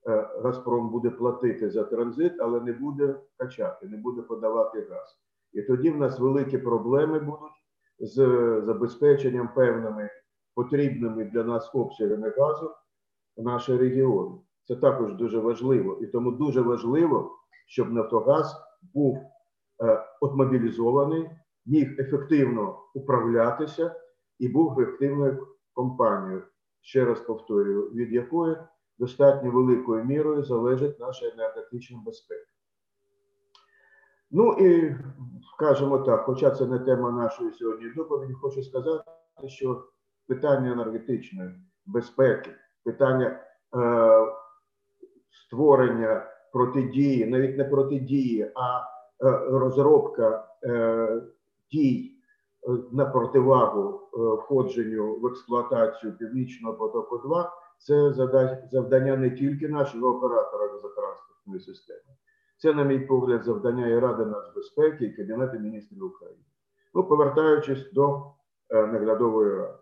е, 0.08 0.30
Газпром 0.44 0.90
буде 0.90 1.10
платити 1.10 1.70
за 1.70 1.84
транзит, 1.84 2.34
але 2.40 2.62
не 2.62 2.74
буде 2.74 3.16
качати, 3.38 3.88
не 3.88 3.98
буде 3.98 4.22
подавати 4.22 4.88
газ. 4.90 5.20
І 5.54 5.62
тоді 5.62 5.90
в 5.90 5.98
нас 5.98 6.20
великі 6.20 6.58
проблеми 6.58 7.20
будуть 7.20 7.66
з 8.00 8.16
забезпеченням 8.66 9.50
певними 9.56 10.10
потрібними 10.56 11.26
для 11.26 11.44
нас 11.44 11.72
обсягами 11.76 12.30
газу 12.30 12.72
в 13.38 13.44
наші 13.44 13.78
регіони. 13.78 14.36
Це 14.64 14.76
також 14.76 15.14
дуже 15.14 15.40
важливо. 15.40 15.98
І 16.02 16.08
тому 16.08 16.32
дуже 16.32 16.62
важливо, 16.62 17.36
щоб 17.66 17.94
Нафтогаз 17.94 18.56
був 18.94 19.18
е, 19.84 20.06
от 20.22 20.32
міг 21.66 22.00
ефективно 22.00 22.80
управлятися 22.94 23.96
і 24.40 24.48
був 24.48 24.80
ефективною 24.80 25.48
компанією, 25.74 26.44
ще 26.82 27.06
раз 27.06 27.20
повторюю, 27.20 27.82
від 27.82 28.14
якої 28.14 28.58
достатньо 28.98 29.52
великою 29.52 30.04
мірою 30.04 30.44
залежить 30.44 31.00
наша 31.00 31.26
енергетична 31.26 32.02
безпека. 32.06 32.46
Ну 34.32 34.54
і 34.54 34.96
скажімо 35.54 36.00
так, 36.00 36.26
хоча 36.26 36.52
це 36.52 36.66
не 36.66 36.80
тема 36.80 37.12
нашої 37.12 37.52
сьогодні 37.54 37.90
доповіді, 37.96 38.34
хочу 38.34 38.64
сказати, 38.64 39.12
що 39.48 39.88
питання 40.28 40.72
енергетичної 40.72 41.50
безпеки, 41.86 42.52
питання 42.84 43.28
е, 43.28 43.40
створення 45.30 46.35
протидії, 46.56 47.26
навіть 47.26 47.58
не 47.58 47.64
протидії, 47.64 48.52
а 48.56 48.80
е, 48.80 48.84
розробка 49.50 50.48
е, 50.64 51.22
дій 51.72 52.12
на 52.92 53.06
противагу 53.06 53.90
е, 53.90 54.18
входженню 54.18 55.16
в 55.16 55.26
експлуатацію 55.26 56.18
Північного 56.18 56.76
потоку 56.76 57.18
2 57.18 57.52
це 57.80 58.14
завдання 58.72 59.18
не 59.18 59.30
тільки 59.30 59.68
нашого 59.68 60.08
оператора 60.08 60.68
газотранспортної 60.68 61.60
системи, 61.60 62.16
це, 62.58 62.74
на 62.74 62.84
мій 62.84 63.00
погляд, 63.00 63.44
завдання 63.44 63.88
і 63.88 64.00
Ради 64.00 64.26
нацбезпеки 64.26 65.06
і 65.06 65.14
Кабінету 65.14 65.60
міністрів 65.60 66.06
України. 66.06 66.44
Ну, 66.94 67.04
повертаючись 67.04 67.92
до 67.94 68.26
наглядової 68.70 69.56
ради. 69.56 69.78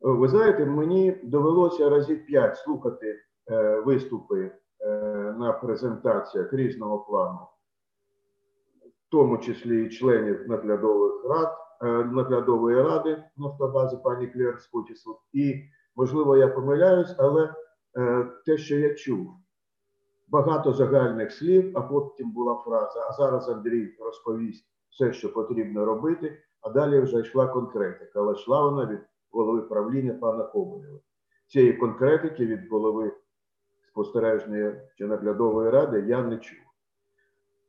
Ви 0.00 0.28
знаєте, 0.28 0.66
мені 0.66 1.20
довелося 1.22 1.90
разів 1.90 2.26
п'ять 2.26 2.56
слухати 2.56 3.16
виступи 3.84 4.50
на 5.38 5.52
презентаціях 5.62 6.52
різного 6.52 6.98
плану, 6.98 7.38
в 9.06 9.10
тому 9.10 9.38
числі 9.38 9.84
і 9.86 9.88
членів 9.88 10.48
наглядових 10.48 11.24
рад, 11.24 11.56
наглядової 12.12 12.82
ради 12.82 13.24
Нафтобази 13.36 13.96
пані 13.96 14.26
Клер 14.26 14.60
Скотісу. 14.60 15.18
І, 15.32 15.62
можливо, 15.96 16.36
я 16.36 16.48
помиляюсь, 16.48 17.14
але 17.18 17.54
те, 18.46 18.56
що 18.56 18.78
я 18.78 18.94
чув, 18.94 19.28
багато 20.28 20.72
загальних 20.72 21.32
слів, 21.32 21.72
а 21.74 21.80
потім 21.80 22.32
була 22.32 22.54
фраза. 22.54 23.06
А 23.08 23.12
зараз 23.12 23.48
Андрій 23.48 23.96
розповість 24.00 24.66
все, 24.90 25.12
що 25.12 25.32
потрібно 25.32 25.84
робити. 25.84 26.38
А 26.60 26.70
далі 26.70 27.00
вже 27.00 27.20
йшла 27.20 27.46
конкретика, 27.46 28.20
але 28.20 28.32
йшла 28.32 28.62
вона 28.62 28.86
від 28.86 29.00
голови 29.30 29.62
правління 29.62 30.14
пана 30.14 30.44
Коболєва. 30.44 30.98
Цієї 31.46 31.72
конкретики 31.72 32.46
від 32.46 32.70
голови 32.70 33.12
спостережної 33.98 34.74
чи 34.98 35.06
наглядової 35.06 35.70
ради 35.70 36.04
я 36.08 36.22
не 36.22 36.38
чув. 36.38 36.58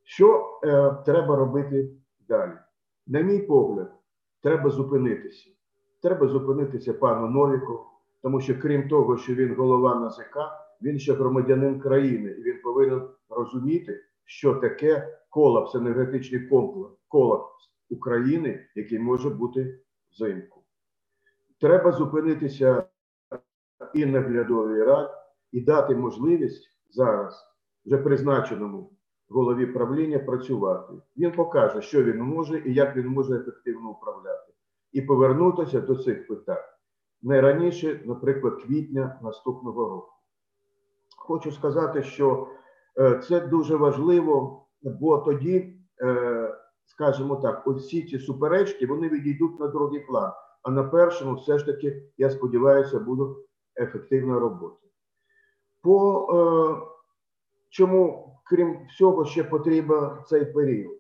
Що 0.03 0.59
е, 0.63 0.95
треба 1.05 1.35
робити 1.35 1.89
далі? 2.27 2.51
На 3.07 3.21
мій 3.21 3.39
погляд, 3.39 3.91
треба 4.43 4.69
зупинитися. 4.69 5.49
Треба 6.01 6.27
зупинитися 6.27 6.93
пану 6.93 7.29
Новіку, 7.29 7.85
тому 8.21 8.41
що 8.41 8.59
крім 8.59 8.89
того, 8.89 9.17
що 9.17 9.33
він 9.33 9.55
голова 9.55 9.95
НАЗК, 9.95 10.37
він 10.81 10.99
ще 10.99 11.13
громадянин 11.13 11.79
країни, 11.79 12.29
і 12.29 12.41
він 12.41 12.61
повинен 12.61 13.01
розуміти, 13.29 13.99
що 14.25 14.55
таке 14.55 15.19
колапс, 15.29 15.75
енергетичний 15.75 16.47
комплекс, 16.47 16.95
колапс 17.07 17.69
України, 17.89 18.65
який 18.75 18.99
може 18.99 19.29
бути 19.29 19.79
взимку. 20.11 20.63
Треба 21.59 21.91
зупинитися 21.91 22.83
і 23.93 24.05
наглядовій 24.05 24.83
раді, 24.83 25.18
і 25.51 25.61
дати 25.61 25.95
можливість 25.95 26.69
зараз 26.89 27.45
вже 27.85 27.97
призначеному 27.97 28.93
голові 29.29 29.65
правління 29.65 30.19
працювати. 30.19 30.93
Він 31.17 31.31
покаже, 31.31 31.81
що 31.81 32.03
він 32.03 32.21
може 32.21 32.63
і 32.65 32.73
як 32.73 32.95
він 32.95 33.07
може 33.07 33.35
ефективно 33.35 33.89
управляти, 33.89 34.53
і 34.91 35.01
повернутися 35.01 35.81
до 35.81 35.95
цих 35.95 36.27
питань 36.27 36.69
не 37.21 37.41
раніше, 37.41 38.01
наприклад, 38.05 38.63
квітня 38.63 39.19
наступного 39.23 39.89
року. 39.89 40.13
Хочу 41.17 41.51
сказати, 41.51 42.03
що 42.03 42.47
е, 42.99 43.19
це 43.27 43.39
дуже 43.39 43.75
важливо, 43.75 44.65
бо 44.83 45.17
тоді, 45.17 45.75
е, 46.01 46.55
скажімо 46.85 47.35
так, 47.35 47.67
усі 47.67 48.07
ці 48.07 48.19
суперечки 48.19 48.87
вони 48.87 49.09
відійдуть 49.09 49.59
на 49.59 49.67
другий 49.67 49.99
план. 49.99 50.31
А 50.63 50.71
на 50.71 50.83
першому, 50.83 51.35
все 51.35 51.57
ж 51.57 51.65
таки, 51.65 52.03
я 52.17 52.29
сподіваюся, 52.29 52.99
буде 52.99 53.23
ефективна 53.77 54.39
робота. 54.39 54.88
По 55.81 56.27
е, 56.31 56.37
чому, 57.69 58.33
крім 58.43 58.85
всього, 58.87 59.25
ще 59.25 59.43
потрібен 59.43 60.09
цей 60.27 60.45
період? 60.45 60.97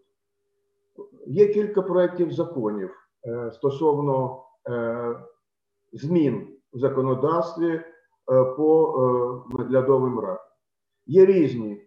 Є 1.27 1.47
кілька 1.47 1.81
проєктів 1.81 2.31
законів 2.31 2.91
е, 3.27 3.51
стосовно 3.51 4.43
е, 4.69 5.15
змін 5.93 6.47
в 6.73 6.79
законодавстві 6.79 7.81
по 8.57 9.45
наглядовим 9.49 10.19
радам. 10.19 10.43
Є 11.05 11.25
різні 11.25 11.81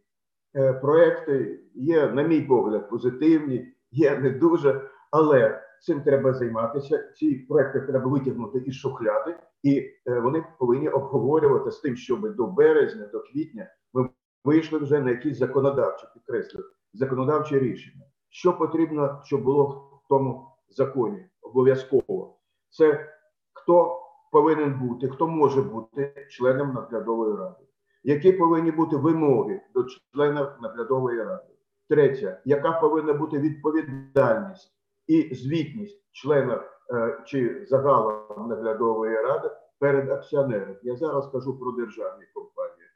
проекти, 0.80 1.61
є, 1.74 2.09
на 2.09 2.22
мій 2.22 2.40
погляд, 2.40 2.90
позитивні, 2.90 3.74
є 3.90 4.18
не 4.18 4.30
дуже, 4.30 4.90
але 5.11 5.62
цим 5.83 6.03
треба 6.03 6.33
займатися. 6.33 7.12
Ці 7.16 7.35
проекти 7.35 7.80
треба 7.80 8.11
витягнути 8.11 8.59
із 8.59 8.74
шухляди, 8.74 9.37
і 9.62 9.91
вони 10.07 10.45
повинні 10.59 10.89
обговорювати 10.89 11.70
з 11.70 11.80
тим, 11.80 11.97
щоб 11.97 12.37
до 12.37 12.47
березня, 12.47 13.07
до 13.12 13.20
квітня 13.20 13.70
ми 13.93 14.09
вийшли 14.45 14.78
вже 14.78 15.01
на 15.01 15.11
якісь 15.11 15.39
законодавчі 15.39 16.07
підкреслюю, 16.14 16.66
законодавчі 16.93 17.59
рішення. 17.59 18.05
Що 18.28 18.59
потрібно, 18.59 19.20
щоб 19.24 19.45
було 19.45 19.64
в 20.05 20.09
тому 20.09 20.49
законі 20.68 21.26
обов'язково? 21.43 22.39
Це 22.70 23.12
хто 23.53 24.01
повинен 24.33 24.78
бути, 24.80 25.09
хто 25.09 25.28
може 25.28 25.62
бути 25.62 26.26
членом 26.30 26.72
наглядової 26.72 27.37
ради, 27.37 27.64
які 28.03 28.33
повинні 28.33 28.70
бути 28.70 28.97
вимоги 28.97 29.61
до 29.74 29.85
членів 29.85 30.47
наглядової 30.62 31.22
ради. 31.22 31.53
Третє, 31.89 32.41
яка 32.45 32.72
повинна 32.72 33.12
бути 33.12 33.39
відповідальність 33.39 34.82
і 35.07 35.34
звітність 35.34 36.03
члена 36.12 36.64
е, 36.94 37.22
чи 37.26 37.66
загалом 37.68 38.48
наглядової 38.48 39.16
ради 39.16 39.50
перед 39.78 40.11
акціонером. 40.11 40.76
Я 40.82 40.96
зараз 40.96 41.28
кажу 41.32 41.59
про 41.59 41.72
державні 41.72 42.24
компанії. 42.34 42.88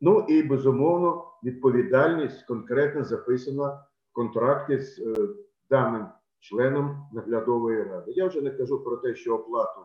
Ну 0.00 0.26
і 0.28 0.42
безумовно 0.42 1.24
відповідальність 1.44 2.46
конкретно 2.46 3.04
записана 3.04 3.68
в 4.10 4.12
контракті 4.12 4.78
з 4.78 4.98
е, 4.98 5.28
даним 5.70 6.06
членом 6.40 7.08
наглядової 7.12 7.82
ради. 7.82 8.12
Я 8.12 8.26
вже 8.26 8.40
не 8.40 8.50
кажу 8.50 8.84
про 8.84 8.96
те, 8.96 9.14
що 9.14 9.34
оплату 9.34 9.80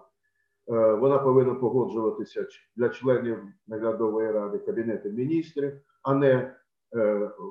е, 0.72 0.94
вона 0.94 1.18
повинна 1.18 1.56
погоджуватися 1.56 2.48
для 2.76 2.90
членів 2.90 3.38
наглядової 3.68 4.32
ради 4.32 4.58
Кабінету 4.58 5.10
міністрів, 5.10 5.74
а 6.04 6.14
не 6.14 6.56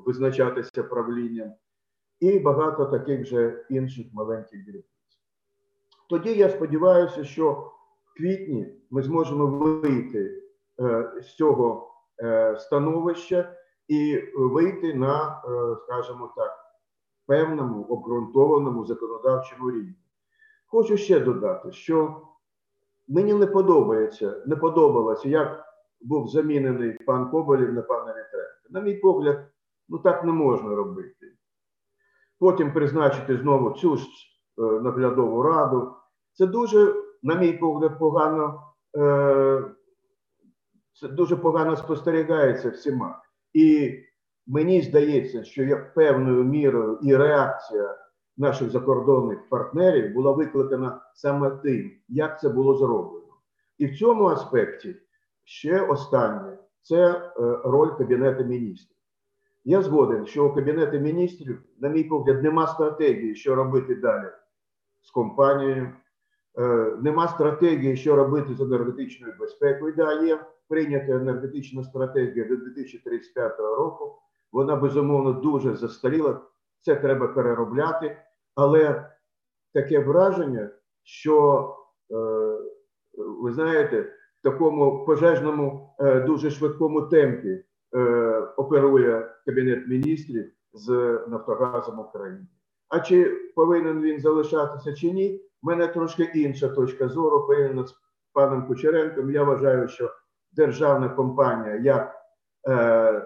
визначатися 0.07 0.83
правлінням, 0.83 1.53
і 2.21 2.39
багато 2.39 2.87
таких 2.87 3.27
же 3.27 3.67
інших 3.71 4.07
маленьких 4.13 4.65
дрібниць. 4.65 4.85
Тоді 6.09 6.35
я 6.35 6.49
сподіваюся, 6.49 7.25
що 7.25 7.53
в 8.05 8.17
квітні 8.17 8.67
ми 8.91 9.03
зможемо 9.03 9.47
вийти 9.47 10.43
е, 10.81 11.13
з 11.23 11.35
цього 11.35 11.95
е, 12.23 12.57
становища 12.59 13.57
і 13.89 14.23
вийти 14.37 14.95
на, 14.95 15.43
е, 15.45 15.77
скажімо 15.85 16.33
так, 16.37 16.51
певному 17.27 17.83
обґрунтованому 17.83 18.85
законодавчому 18.85 19.71
рівні. 19.71 19.95
Хочу 20.67 20.97
ще 20.97 21.21
додати, 21.21 21.73
що 21.73 22.23
мені 23.09 23.35
не 23.35 23.47
подобається, 23.47 24.43
не 24.47 24.57
подобалося, 24.57 25.29
як 25.29 25.65
був 26.01 26.29
замінений 26.29 26.93
пан 27.07 27.31
Коболєв 27.31 27.73
на 27.73 27.83
пана 27.83 28.11
Вітренка. 28.11 28.69
На 28.71 28.81
мій 28.81 28.95
погляд, 28.95 29.47
ну 29.89 29.99
так 29.99 30.25
не 30.25 30.33
можна 30.33 30.75
робити. 30.75 31.38
Потім 32.39 32.73
призначити 32.73 33.37
знову 33.37 33.71
цю 33.71 33.97
ж 33.97 34.07
е, 34.07 34.63
наглядову 34.63 35.43
раду. 35.43 35.93
Це 36.33 36.47
дуже, 36.47 36.95
на 37.23 37.35
мій 37.35 37.53
погляд, 37.53 37.99
погано. 37.99 38.63
Е, 38.97 39.65
це 40.93 41.09
дуже 41.09 41.37
погано 41.37 41.77
спостерігається 41.77 42.71
всіма. 42.71 43.23
І 43.53 43.95
мені 44.47 44.83
здається, 44.83 45.45
що 45.45 45.65
як 45.65 45.95
певною 45.95 46.45
мірою 46.45 46.99
і 47.03 47.17
реакція 47.17 47.99
наших 48.37 48.71
закордонних 48.71 49.49
партнерів 49.49 50.15
була 50.15 50.33
викликана 50.33 51.01
саме 51.15 51.51
тим, 51.51 51.91
як 52.09 52.41
це 52.41 52.49
було 52.49 52.75
зроблено. 52.75 53.27
І 53.79 53.87
в 53.87 53.99
цьому 53.99 54.27
аспекті 54.27 54.97
ще 55.45 55.81
останнє 55.81 56.59
це 56.83 57.11
е, 57.11 57.31
роль 57.65 57.97
Кабінету 57.99 58.45
міністрів. 58.45 58.98
Я 59.69 59.83
згоден, 59.83 60.27
що 60.27 60.47
у 60.47 60.55
Кабінету 60.55 60.99
міністрів, 60.99 61.63
на 61.81 61.89
мій 61.89 62.05
погляд, 62.05 62.43
нема 62.43 62.67
стратегії, 62.67 63.35
що 63.35 63.55
робити 63.55 63.95
далі 63.95 64.27
з 65.03 65.11
компанією, 65.11 65.93
е, 66.59 66.97
нема 67.03 67.29
стратегії, 67.29 67.97
що 67.97 68.17
робити 68.17 68.55
з 68.55 68.61
енергетичною 68.61 69.35
безпекою. 69.41 69.95
Да, 69.97 70.23
є 70.23 70.47
прийнята 70.69 71.13
енергетична 71.13 71.85
стратегія 71.85 72.45
до 72.45 72.57
2035 72.57 73.59
року. 73.59 74.19
Вона 74.53 74.77
безумовно 74.77 75.33
дуже 75.33 75.77
застаріла. 75.77 76.41
Це 76.81 76.95
треба 76.95 77.29
переробляти, 77.29 78.17
але 78.55 79.11
таке 79.75 79.99
враження, 79.99 80.71
що 81.03 81.69
е, 82.11 82.15
ви 83.19 83.53
знаєте, 83.53 84.01
в 84.41 84.43
такому 84.43 85.05
пожежному, 85.05 85.95
е, 86.01 86.21
дуже 86.21 86.51
швидкому 86.51 87.03
темпі 87.03 87.65
оперує 88.57 89.35
Кабінет 89.47 89.89
міністрів 89.89 90.53
з 90.73 91.19
Нафтогазом 91.29 91.99
України. 91.99 92.47
А 92.89 93.01
чи 93.01 93.25
повинен 93.55 94.03
він 94.03 94.21
залишатися 94.21 94.93
чи 94.93 95.13
ні? 95.13 95.41
У 95.63 95.67
мене 95.67 95.87
трошки 95.87 96.31
інша 96.35 96.69
точка 96.69 97.09
зору 97.09 97.47
повинна 97.47 97.87
з 97.87 97.95
паном 98.33 98.67
Кучеренком. 98.67 99.31
Я 99.31 99.45
вважаю, 99.45 99.89
що 99.89 100.11
державна 100.53 101.09
компанія 101.09 101.77
як 101.77 102.15
е, 102.69 102.73
е, 102.75 103.23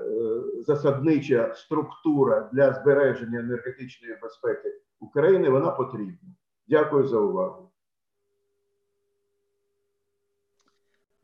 засаднича 0.66 1.54
структура 1.54 2.50
для 2.52 2.72
збереження 2.72 3.40
енергетичної 3.40 4.18
безпеки 4.22 4.68
України, 5.00 5.50
вона 5.50 5.70
потрібна. 5.70 6.34
Дякую 6.68 7.06
за 7.06 7.18
увагу. 7.18 7.71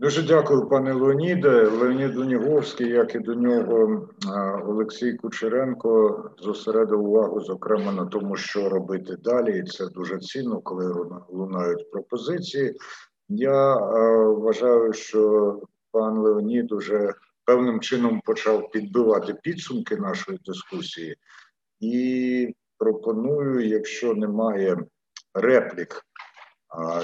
Дуже 0.01 0.23
дякую, 0.23 0.69
пане 0.69 0.93
Леоніде. 0.93 1.67
Леонід 1.67 2.17
Луніговський, 2.17 2.89
як 2.89 3.15
і 3.15 3.19
до 3.19 3.35
нього 3.35 4.09
Олексій 4.67 5.13
Кучеренко, 5.13 6.25
зосередив 6.39 7.05
увагу, 7.05 7.41
зокрема, 7.41 7.93
на 7.93 8.07
тому, 8.07 8.37
що 8.37 8.69
робити 8.69 9.17
далі, 9.17 9.59
і 9.59 9.63
це 9.63 9.87
дуже 9.87 10.19
цінно, 10.19 10.61
коли 10.61 11.07
лунають 11.29 11.91
пропозиції. 11.91 12.75
Я 13.29 13.77
вважаю, 14.27 14.93
що 14.93 15.63
пан 15.91 16.19
Леонід 16.19 16.73
уже 16.73 17.15
певним 17.45 17.81
чином 17.81 18.21
почав 18.25 18.71
підбивати 18.71 19.35
підсумки 19.43 19.97
нашої 19.97 20.39
дискусії, 20.47 21.17
і 21.81 22.55
пропоную, 22.79 23.69
якщо 23.69 24.15
немає 24.15 24.77
реплік 25.35 26.05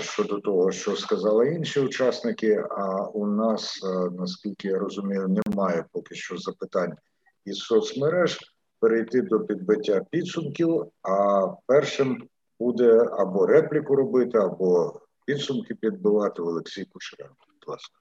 щодо 0.01 0.41
того, 0.41 0.73
що 0.73 0.97
сказали 0.97 1.55
інші 1.55 1.81
учасники. 1.81 2.65
А 2.71 3.07
у 3.07 3.27
нас, 3.27 3.81
наскільки 4.19 4.69
я 4.69 4.79
розумію, 4.79 5.29
немає 5.47 5.85
поки 5.93 6.15
що 6.15 6.37
запитань 6.37 6.97
із 7.45 7.59
соцмереж. 7.59 8.39
Перейти 8.81 9.23
до 9.23 9.41
підбиття 9.41 10.01
підсумків. 10.11 10.85
А 11.03 11.47
першим 11.67 12.29
буде 12.61 13.09
або 13.19 13.47
репліку 13.47 13.97
робити, 13.97 14.39
або 14.39 15.01
підсумки 15.27 15.75
підбивати 15.75 16.43
Олексій 16.43 16.85
Кучеренко. 16.85 17.47
Будь 17.61 17.69
ласка. 17.69 17.99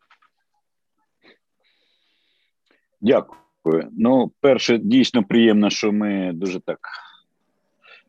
Дякую. 3.02 3.90
Ну, 3.92 4.32
перше, 4.40 4.78
дійсно 4.78 5.24
приємно, 5.24 5.70
що 5.70 5.92
ми 5.92 6.32
дуже 6.34 6.60
так 6.60 6.80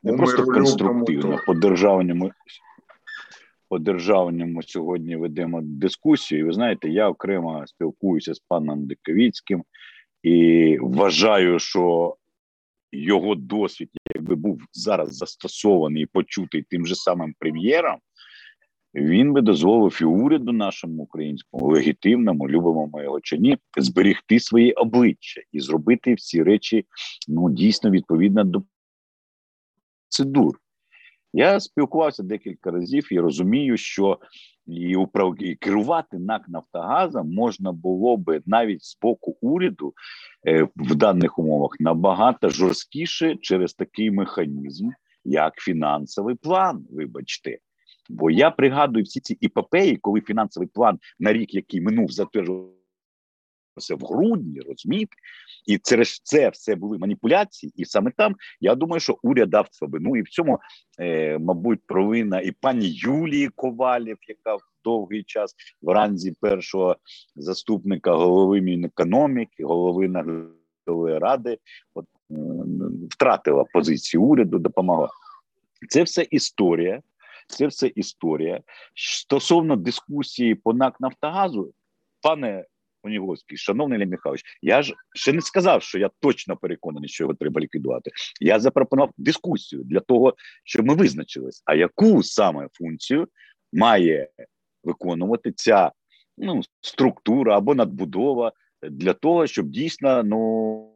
не 0.03 0.13
ну, 0.13 0.19
просто 0.19 0.45
конструктивно 0.45 1.39
по 1.47 1.55
державному 1.55 2.33
по 3.75 3.79
державному 3.79 4.63
сьогодні 4.63 5.17
ведемо 5.17 5.61
дискусію. 5.63 6.47
Ви 6.47 6.53
знаєте, 6.53 6.89
я 6.89 7.09
окремо 7.09 7.67
спілкуюся 7.67 8.35
з 8.35 8.39
паном 8.39 8.87
Диковіцьким 8.87 9.65
і 10.23 10.79
вважаю, 10.81 11.59
що 11.59 12.17
його 12.93 13.35
досвід, 13.35 13.91
якби 14.15 14.35
був 14.35 14.63
зараз 14.73 15.17
застосований 15.17 16.03
і 16.03 16.07
почутий 16.07 16.63
тим 16.63 16.87
же 16.87 16.95
самим 16.95 17.35
прем'єром, 17.39 17.99
він 18.95 19.33
би 19.33 19.41
дозволив 19.41 19.99
і 20.01 20.05
уряду 20.05 20.53
нашому 20.53 21.03
українському 21.03 21.67
легітимному, 21.67 22.49
любимому 22.49 23.03
його 23.03 23.21
чи 23.21 23.39
ні, 23.39 23.59
зберігти 23.77 24.41
свої 24.41 24.73
обличчя 24.73 25.41
і 25.53 25.61
зробити 25.61 26.15
всі 26.15 26.43
речі 26.43 26.85
ну 27.29 27.51
дійсно 27.51 27.91
відповідно 27.91 28.45
до 28.45 28.63
процедур. 30.03 30.64
Я 31.37 31.61
спілкувався 31.61 32.23
декілька 32.23 32.71
разів 32.71 33.13
і 33.13 33.21
розумію, 33.21 33.77
що 33.77 34.19
і 34.67 34.97
управ... 34.97 35.43
і 35.43 35.55
керувати 35.55 36.19
НАК 36.19 36.49
Нафтогазом 36.49 37.35
можна 37.35 37.73
було 37.73 38.17
би 38.17 38.43
навіть 38.47 38.85
з 38.85 38.99
боку 39.03 39.37
уряду 39.41 39.95
е, 40.47 40.69
в 40.77 40.95
даних 40.95 41.39
умовах 41.39 41.71
набагато 41.81 42.49
жорсткіше 42.49 43.37
через 43.37 43.75
такий 43.75 44.11
механізм, 44.11 44.91
як 45.25 45.55
фінансовий 45.57 46.35
план. 46.35 46.87
Вибачте, 46.91 47.59
бо 48.11 48.31
я 48.31 48.51
пригадую 48.51 49.05
всі 49.05 49.21
ці 49.21 49.37
іпопеї, 49.41 49.97
коли 49.97 50.21
фінансовий 50.21 50.69
план 50.69 50.99
на 51.19 51.33
рік, 51.33 51.55
який 51.55 51.81
минув 51.81 52.11
затверджував 52.11 52.71
в 53.77 54.07
грудні, 54.07 54.61
розумієте? 54.61 55.13
І 55.67 55.79
через 55.79 56.21
це 56.25 56.49
все 56.49 56.75
були 56.75 56.99
маніпуляції, 56.99 57.73
і 57.77 57.85
саме 57.85 58.13
там 58.17 58.37
я 58.61 58.75
думаю, 58.75 59.01
що 59.01 59.19
уряд 59.23 59.51
дав 59.51 59.69
себе. 59.71 59.99
Ну 60.03 60.17
і 60.17 60.23
в 60.23 60.29
цьому, 60.29 60.59
е, 61.01 61.39
мабуть, 61.39 61.81
провина 61.87 62.41
і 62.41 62.53
пані 62.53 62.89
Юлії 62.89 63.49
Ковалів, 63.49 64.17
яка 64.29 64.57
довгий 64.85 65.25
час 65.25 65.55
в 65.83 65.89
ранзі 65.89 66.35
першого 66.41 66.97
заступника 67.37 68.15
голови 68.15 68.61
Мінекономіки, 68.61 69.65
голови 69.65 70.09
наглядової 70.09 71.19
ради, 71.19 71.59
от 71.95 72.07
е, 72.31 72.35
втратила 73.11 73.65
позицію 73.73 74.23
уряду, 74.23 74.59
допомогла. 74.59 75.09
Це 75.89 76.03
все 76.03 76.27
історія. 76.31 77.03
Це 77.47 77.67
все 77.67 77.87
історія 77.87 78.61
стосовно 78.95 79.77
дискусії 79.77 80.55
по 80.55 80.73
НАК 80.73 81.01
Нафтогазу, 81.01 81.73
пане 82.23 82.65
Оніговський, 83.05 83.59
шановний 83.59 83.99
Лі 83.99 84.07
Михайлович, 84.07 84.43
я 84.63 84.83
ж 84.83 84.95
ще 85.15 85.33
не 85.33 85.41
сказав, 85.41 85.83
що 85.83 85.99
я 85.99 86.11
точно 86.21 86.57
переконаний, 86.57 87.09
що 87.09 87.25
його 87.25 87.35
треба 87.35 87.61
ліквідувати. 87.61 88.11
Я 88.41 88.61
запропонував 88.61 89.11
дискусію 89.19 89.83
для 89.85 90.01
того, 90.01 90.35
щоб 90.65 90.87
ми 90.87 90.95
визначились, 90.95 91.63
а 91.65 91.75
яку 91.75 92.23
саме 92.23 92.69
функцію 92.73 93.29
має 93.73 94.29
виконувати 94.85 95.53
ця 95.53 95.93
ну, 96.39 96.61
структура 96.81 97.57
або 97.57 97.75
надбудова 97.75 98.53
для 98.91 99.13
того, 99.13 99.47
щоб 99.47 99.69
дійсно 99.69 100.23
ну 100.23 100.91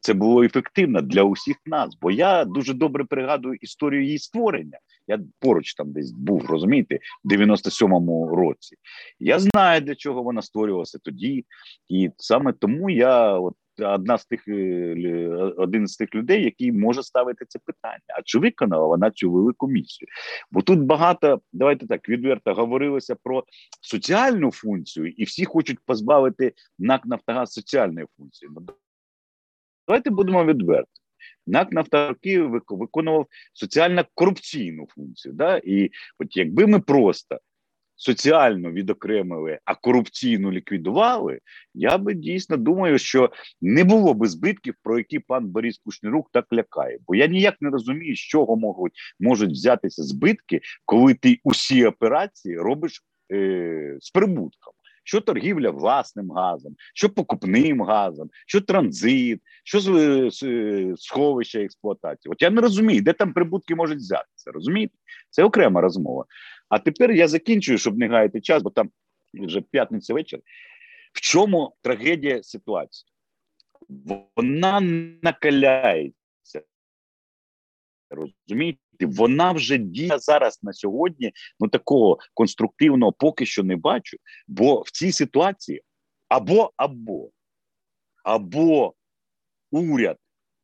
це 0.00 0.14
було 0.14 0.42
ефективно 0.42 1.00
для 1.02 1.22
усіх 1.22 1.56
нас. 1.66 1.98
Бо 2.00 2.10
я 2.10 2.44
дуже 2.44 2.74
добре 2.74 3.04
пригадую 3.04 3.54
історію 3.60 4.04
її 4.04 4.18
створення. 4.18 4.78
Я 5.06 5.20
поруч 5.40 5.74
там 5.74 5.92
десь 5.92 6.10
був, 6.10 6.46
розумієте, 6.46 6.98
в 7.24 7.32
97-му 7.32 8.36
році. 8.36 8.76
Я 9.20 9.38
знаю, 9.38 9.80
для 9.80 9.94
чого 9.94 10.22
вона 10.22 10.42
створювалася 10.42 10.98
тоді, 11.02 11.44
і 11.88 12.10
саме 12.16 12.52
тому 12.52 12.90
я 12.90 13.38
от. 13.38 13.54
Одна 13.80 14.18
з 14.18 14.26
тих 14.26 14.48
е, 14.48 15.28
один 15.56 15.86
з 15.86 15.96
тих 15.96 16.14
людей, 16.14 16.44
який 16.44 16.72
може 16.72 17.02
ставити 17.02 17.44
це 17.48 17.58
питання. 17.58 18.14
А 18.18 18.22
чи 18.22 18.38
виконала 18.38 18.86
вона 18.86 19.10
цю 19.10 19.32
велику 19.32 19.68
місію? 19.68 20.08
Бо 20.50 20.62
тут 20.62 20.80
багато 20.80 21.40
давайте 21.52 21.86
так 21.86 22.08
відверто 22.08 22.54
говорилося 22.54 23.14
про 23.14 23.44
соціальну 23.80 24.50
функцію, 24.50 25.08
і 25.08 25.24
всі 25.24 25.44
хочуть 25.44 25.78
позбавити 25.86 26.52
НАК 26.78 27.06
Нафтогаз 27.06 27.52
соціальної 27.52 28.06
функції. 28.16 28.50
Ну, 28.54 28.66
давайте 29.88 30.10
будемо 30.10 30.44
відверті. 30.44 31.00
НАК 31.46 31.72
«Нафтогазки» 31.72 32.42
виконував 32.68 33.26
соціально 33.52 34.04
корупційну 34.14 34.86
функцію. 34.94 35.34
Да? 35.34 35.60
І 35.64 35.90
от 36.18 36.36
якби 36.36 36.66
ми 36.66 36.80
просто 36.80 37.38
соціально 37.98 38.72
відокремили, 38.72 39.58
а 39.64 39.74
корупційну 39.74 40.52
ліквідували, 40.52 41.40
я 41.74 41.98
би 41.98 42.14
дійсно 42.14 42.56
думаю, 42.56 42.98
що 42.98 43.30
не 43.60 43.84
було 43.84 44.14
би 44.14 44.28
збитків, 44.28 44.74
про 44.82 44.98
які 44.98 45.18
пан 45.18 45.46
Борис 45.46 45.78
Кушнірук 45.78 46.30
так 46.32 46.46
лякає. 46.52 46.98
Бо 47.06 47.14
я 47.14 47.26
ніяк 47.26 47.54
не 47.60 47.70
розумію, 47.70 48.16
з 48.16 48.18
чого 48.18 48.56
можуть 48.56 48.92
можуть 49.20 49.50
взятися 49.50 50.02
збитки, 50.02 50.60
коли 50.84 51.14
ти 51.14 51.38
усі 51.44 51.84
операції 51.84 52.58
робиш 52.58 53.02
е, 53.32 53.96
з 54.00 54.10
прибутком 54.10 54.72
що 55.08 55.20
торгівля 55.20 55.70
власним 55.70 56.30
газом, 56.30 56.74
що 56.94 57.10
покупним 57.10 57.82
газом, 57.82 58.30
що 58.46 58.60
транзит, 58.60 59.40
що 59.64 59.80
сховище 60.96 61.64
експлуатації. 61.64 62.32
От 62.32 62.42
я 62.42 62.50
не 62.50 62.60
розумію, 62.60 63.02
де 63.02 63.12
там 63.12 63.32
прибутки 63.32 63.74
можуть 63.74 63.98
взятися. 63.98 64.50
Розумієте? 64.50 64.94
Це 65.30 65.44
окрема 65.44 65.80
розмова. 65.80 66.24
А 66.68 66.78
тепер 66.78 67.12
я 67.12 67.28
закінчую, 67.28 67.78
щоб 67.78 67.98
не 67.98 68.08
гаяти 68.08 68.40
час, 68.40 68.62
бо 68.62 68.70
там 68.70 68.90
вже 69.34 69.60
п'ятниця 69.60 70.14
вечір. 70.14 70.40
В 71.12 71.20
чому 71.20 71.76
трагедія 71.82 72.42
ситуації? 72.42 73.12
Вона 74.36 74.80
накаляється. 75.22 76.62
Розумієте, 78.10 78.78
вона 79.00 79.52
вже 79.52 79.78
діє 79.78 80.18
зараз 80.18 80.58
на 80.62 80.72
сьогодні. 80.72 81.32
Ну 81.60 81.68
такого 81.68 82.18
конструктивного 82.34 83.12
поки 83.12 83.46
що 83.46 83.62
не 83.62 83.76
бачу. 83.76 84.16
Бо 84.48 84.80
в 84.80 84.90
цій 84.90 85.12
ситуації 85.12 85.82
або 86.28 86.72
або 86.76 87.30
або 88.24 88.94
уряд 89.70 90.18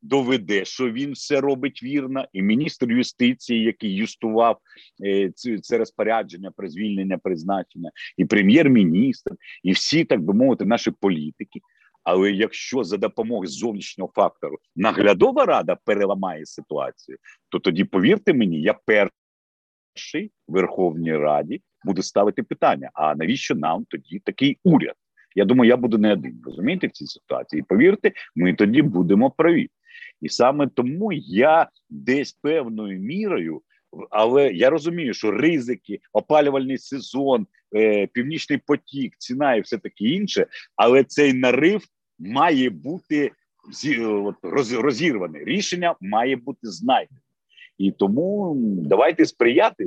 доведе, 0.05 0.65
що 0.65 0.91
він 0.91 1.11
все 1.11 1.41
робить 1.41 1.83
вірно, 1.83 2.25
і 2.33 2.41
міністр 2.41 2.91
юстиції, 2.91 3.63
який 3.63 3.95
юстував 3.95 4.59
е, 5.05 5.31
це, 5.61 5.77
розпорядження 5.77 6.51
про 6.51 6.69
звільнення 6.69 7.17
призначення, 7.17 7.91
і 8.17 8.25
прем'єр-міністр, 8.25 9.31
і 9.63 9.71
всі 9.71 10.05
так 10.05 10.21
би 10.21 10.33
мовити, 10.33 10.65
наші 10.65 10.91
політики. 10.91 11.59
Але 12.03 12.31
якщо 12.31 12.83
за 12.83 12.97
допомогою 12.97 13.49
зовнішнього 13.49 14.11
фактору 14.15 14.57
наглядова 14.75 15.45
рада 15.45 15.77
переламає 15.85 16.45
ситуацію, 16.45 17.17
то 17.49 17.59
тоді 17.59 17.83
повірте 17.83 18.33
мені, 18.33 18.61
я 18.61 18.73
перший 18.85 20.31
в 20.47 20.53
Верховній 20.53 21.17
Раді 21.17 21.61
буду 21.83 22.03
ставити 22.03 22.43
питання: 22.43 22.89
а 22.93 23.15
навіщо 23.15 23.55
нам 23.55 23.85
тоді 23.89 24.19
такий 24.19 24.57
уряд? 24.63 24.95
Я 25.35 25.45
думаю, 25.45 25.69
я 25.69 25.77
буду 25.77 25.97
не 25.97 26.13
один 26.13 26.41
розумієте 26.45 26.87
в 26.87 26.91
цій 26.91 27.05
ситуації. 27.05 27.59
І 27.59 27.63
повірте, 27.63 28.11
ми 28.35 28.53
тоді 28.53 28.81
будемо 28.81 29.31
праві. 29.31 29.69
І 30.21 30.29
саме 30.29 30.67
тому 30.67 31.11
я 31.27 31.69
десь 31.89 32.33
певною 32.33 32.99
мірою. 32.99 33.61
Але 34.09 34.53
я 34.53 34.69
розумію, 34.69 35.13
що 35.13 35.31
ризики, 35.31 35.99
опалювальний 36.13 36.77
сезон, 36.77 37.47
е, 37.75 38.07
північний 38.07 38.59
потік, 38.65 39.13
ціна 39.17 39.55
і 39.55 39.61
все 39.61 39.77
таке 39.77 40.05
інше, 40.05 40.47
але 40.75 41.03
цей 41.03 41.33
нарив 41.33 41.81
має 42.19 42.69
бути 42.69 43.31
розірваний. 44.73 45.43
Рішення 45.45 45.95
має 46.01 46.35
бути 46.35 46.67
знайдене. 46.67 47.19
І 47.77 47.91
тому 47.91 48.53
давайте 48.85 49.25
сприяти 49.25 49.85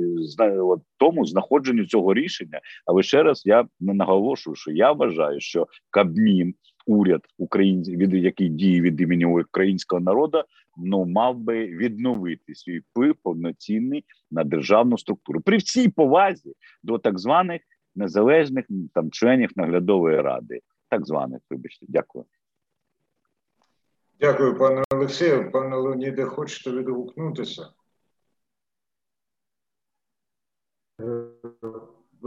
от, 0.59 0.81
тому 0.97 1.25
знаходженню 1.25 1.85
цього 1.85 2.13
рішення. 2.13 2.59
Але 2.85 3.03
ще 3.03 3.23
раз 3.23 3.41
я 3.45 3.67
наголошую, 3.79 4.55
що 4.55 4.71
я 4.71 4.91
вважаю, 4.91 5.39
що 5.39 5.67
Кабмін, 5.89 6.53
уряд 6.87 7.21
українців, 7.37 7.97
від 7.97 8.13
який 8.13 8.49
діє 8.49 8.81
від 8.81 9.01
імені 9.01 9.25
українського 9.25 9.99
народу, 9.99 10.43
ну 10.77 11.05
мав 11.05 11.37
би 11.37 11.65
відновити 11.65 12.55
свій 12.55 12.79
вплив 12.79 13.15
повноцінний 13.23 14.05
на 14.31 14.43
державну 14.43 14.97
структуру 14.97 15.41
при 15.41 15.57
всій 15.57 15.89
повазі 15.89 16.53
до 16.83 16.97
так 16.97 17.19
званих 17.19 17.61
незалежних 17.95 18.65
там 18.93 19.11
членів 19.11 19.49
наглядової 19.55 20.21
ради, 20.21 20.59
так 20.89 21.05
званих, 21.05 21.41
вибачте, 21.49 21.85
дякую. 21.89 22.25
Дякую, 24.19 24.57
пане 24.57 24.83
Олексію. 24.91 25.51
Пане 25.51 25.75
Леоніде, 25.75 26.25
хочете 26.25 26.71
відгукнутися? 26.71 27.69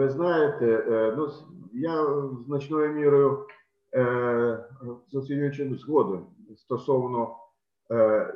Ви 0.02 0.10
знаєте, 0.10 0.66
е, 0.66 1.14
ну 1.16 1.28
я 1.72 2.06
значною 2.46 2.92
мірою 2.92 3.46
з 5.12 5.14
оцінюючим 5.14 5.76
згодом 5.76 6.26
стосовно 6.56 7.36
е, 7.90 8.34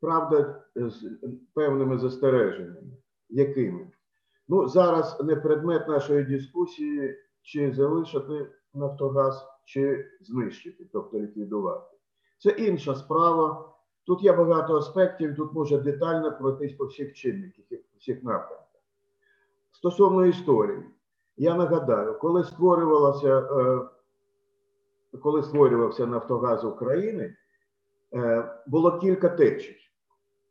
правда 0.00 0.62
з 0.76 1.10
певними 1.54 1.98
застереженнями. 1.98 2.96
Якими? 3.28 3.90
Ну, 4.48 4.68
зараз 4.68 5.20
не 5.24 5.36
предмет 5.36 5.88
нашої 5.88 6.24
дискусії, 6.24 7.16
чи 7.42 7.72
залишити 7.72 8.46
Нафтогаз, 8.74 9.46
чи 9.64 10.06
знищити, 10.20 10.88
тобто 10.92 11.20
ліквідувати. 11.20 11.96
Це 12.38 12.50
інша 12.50 12.94
справа. 12.94 13.74
Тут 14.06 14.22
є 14.22 14.32
багато 14.32 14.76
аспектів, 14.76 15.36
тут 15.36 15.52
може 15.52 15.78
детально 15.78 16.38
пройтись 16.38 16.72
по 16.72 16.86
всіх 16.86 17.14
чинниках, 17.14 17.64
всіх 17.98 18.22
напрямках. 18.22 18.67
Стосовно 19.78 20.26
історії, 20.26 20.78
я 21.36 21.54
нагадаю, 21.54 22.18
коли 22.18 22.44
створювалося, 22.44 23.38
е, 23.38 23.80
коли 25.22 25.42
створювався 25.42 26.06
Нафтогаз 26.06 26.64
України, 26.64 27.36
е, 28.14 28.44
було 28.66 28.98
кілька 28.98 29.28
течій. 29.28 29.76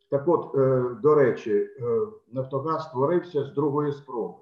Так 0.09 0.27
от, 0.27 0.55
е, 0.55 0.83
до 1.03 1.15
речі, 1.15 1.69
Нафтогаз 2.31 2.83
створився 2.83 3.43
з 3.43 3.53
другої 3.53 3.91
спроби. 3.91 4.35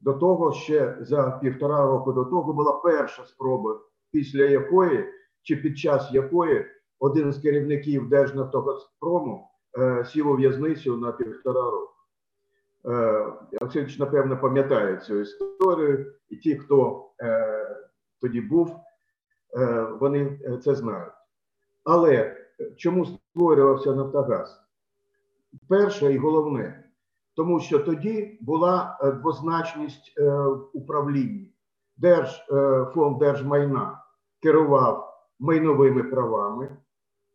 До 0.00 0.12
того 0.12 0.52
ще 0.52 0.96
за 1.00 1.38
півтора 1.42 1.86
року 1.86 2.12
до 2.12 2.24
того 2.24 2.52
була 2.52 2.72
перша 2.72 3.24
спроба, 3.24 3.80
після 4.10 4.44
якої 4.44 5.04
чи 5.42 5.56
під 5.56 5.78
час 5.78 6.12
якої 6.12 6.66
один 6.98 7.32
з 7.32 7.38
керівників 7.38 8.08
Держнафтогазпрому 8.08 9.48
сів 10.04 10.28
у 10.28 10.34
в'язницю 10.34 10.96
на 10.96 11.12
півтора 11.12 11.62
року. 11.62 11.99
Олексійович, 13.60 13.98
напевно, 13.98 14.40
пам'ятає 14.40 14.96
цю 14.96 15.20
історію, 15.20 16.12
і 16.28 16.36
ті, 16.36 16.56
хто 16.56 17.08
е, 17.20 17.76
тоді 18.20 18.40
був, 18.40 18.76
е, 19.58 19.82
вони 20.00 20.38
це 20.64 20.74
знають. 20.74 21.12
Але 21.84 22.36
чому 22.76 23.06
створювався 23.06 23.94
Нафтогаз? 23.94 24.62
Перше 25.68 26.12
і 26.12 26.18
головне, 26.18 26.84
тому 27.36 27.60
що 27.60 27.78
тоді 27.78 28.38
була 28.40 28.98
двозначність 29.20 30.14
е, 30.18 30.30
в 30.30 30.68
управлінні. 30.72 31.54
Держ, 31.96 32.46
е, 32.52 32.86
фонд 32.94 33.18
держмайна 33.18 34.02
керував 34.42 35.24
майновими 35.38 36.02
правами, 36.02 36.76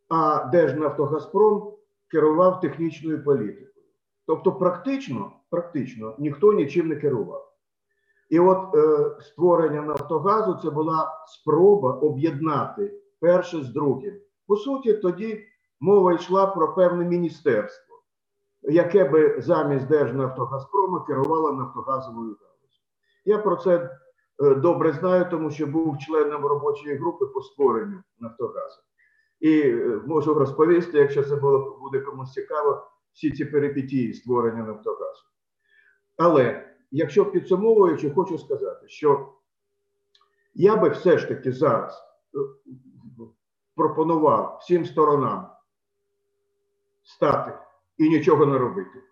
а 0.08 0.44
Держнафтогазпром 0.44 1.72
керував 2.10 2.60
технічною 2.60 3.24
політикою. 3.24 3.66
Тобто, 4.26 4.52
практично 4.52 5.32
практично 5.50 6.16
ніхто 6.18 6.52
нічим 6.52 6.88
не 6.88 6.96
керував. 6.96 7.52
І 8.30 8.40
от 8.40 8.74
е, 8.74 9.16
створення 9.20 9.82
Нафтогазу 9.82 10.58
це 10.62 10.70
була 10.70 11.24
спроба 11.26 11.92
об'єднати 11.92 13.02
перше 13.20 13.62
з 13.62 13.68
другим. 13.68 14.14
По 14.46 14.56
суті, 14.56 14.92
тоді 14.94 15.44
мова 15.80 16.12
йшла 16.12 16.46
про 16.46 16.74
певне 16.74 17.04
міністерство, 17.04 17.96
яке 18.62 19.04
би 19.04 19.40
замість 19.40 19.86
Держнафтогазпрому 19.86 21.00
керувало 21.00 21.52
Нафтогазовою 21.52 22.36
галузю. 22.40 22.80
Я 23.24 23.38
про 23.38 23.56
це 23.56 23.98
е, 24.42 24.54
добре 24.54 24.92
знаю, 24.92 25.26
тому 25.30 25.50
що 25.50 25.66
був 25.66 25.98
членом 25.98 26.46
робочої 26.46 26.96
групи 26.96 27.26
по 27.26 27.40
створенню 27.42 28.02
Нафтогазу. 28.18 28.80
І 29.40 29.60
е, 29.60 30.00
можу 30.06 30.34
розповісти, 30.34 30.98
якщо 30.98 31.22
це 31.22 31.36
було, 31.36 31.78
буде 31.80 32.00
комусь 32.00 32.32
цікаво, 32.32 32.86
всі 33.12 33.30
ці 33.30 33.44
перипетії 33.44 34.14
створення 34.14 34.62
Нафтогазу. 34.62 35.22
Але 36.16 36.68
якщо 36.90 37.30
підсумовуючи, 37.30 38.10
хочу 38.10 38.38
сказати, 38.38 38.88
що 38.88 39.32
я 40.54 40.76
би 40.76 40.88
все 40.88 41.18
ж 41.18 41.28
таки 41.28 41.52
зараз 41.52 42.02
е, 42.34 42.38
пропонував 43.76 44.58
всім 44.60 44.86
сторонам 44.86 45.46
стати 47.02 47.52
і 47.98 48.08
нічого 48.08 48.46
не 48.46 48.58
робити. 48.58 49.02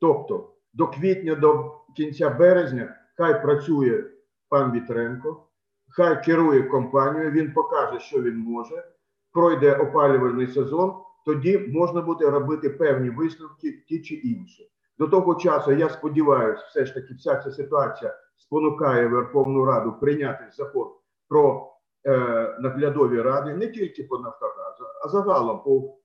Тобто 0.00 0.50
до 0.72 0.88
квітня, 0.88 1.34
до 1.34 1.80
кінця 1.96 2.30
березня, 2.30 2.96
хай 3.16 3.42
працює 3.42 4.04
пан 4.48 4.72
Вітренко, 4.72 5.46
хай 5.88 6.24
керує 6.24 6.62
компанією, 6.62 7.30
він 7.30 7.52
покаже, 7.52 8.00
що 8.00 8.22
він 8.22 8.36
може, 8.36 8.84
пройде 9.32 9.74
опалювальний 9.74 10.46
сезон, 10.46 10.94
тоді 11.24 11.58
можна 11.58 12.02
буде 12.02 12.30
робити 12.30 12.70
певні 12.70 13.10
висновки 13.10 13.72
ті 13.88 14.02
чи 14.02 14.14
інші. 14.14 14.70
До 14.98 15.08
того 15.08 15.34
часу, 15.34 15.72
я 15.72 15.88
сподіваюся, 15.88 16.64
все 16.68 16.86
ж 16.86 16.94
таки 16.94 17.14
вся 17.14 17.36
ця 17.36 17.50
ситуація 17.50 18.18
спонукає 18.36 19.08
Верховну 19.08 19.64
Раду 19.64 19.92
прийняти 20.00 20.44
закон 20.52 20.88
про 21.28 21.72
е, 22.06 22.18
наглядові 22.60 23.20
ради 23.20 23.54
не 23.54 23.66
тільки 23.66 24.04
по 24.04 24.18
Нафтогазу, 24.18 24.84
а 25.04 25.08
загалом 25.08 25.62
по, 25.62 25.98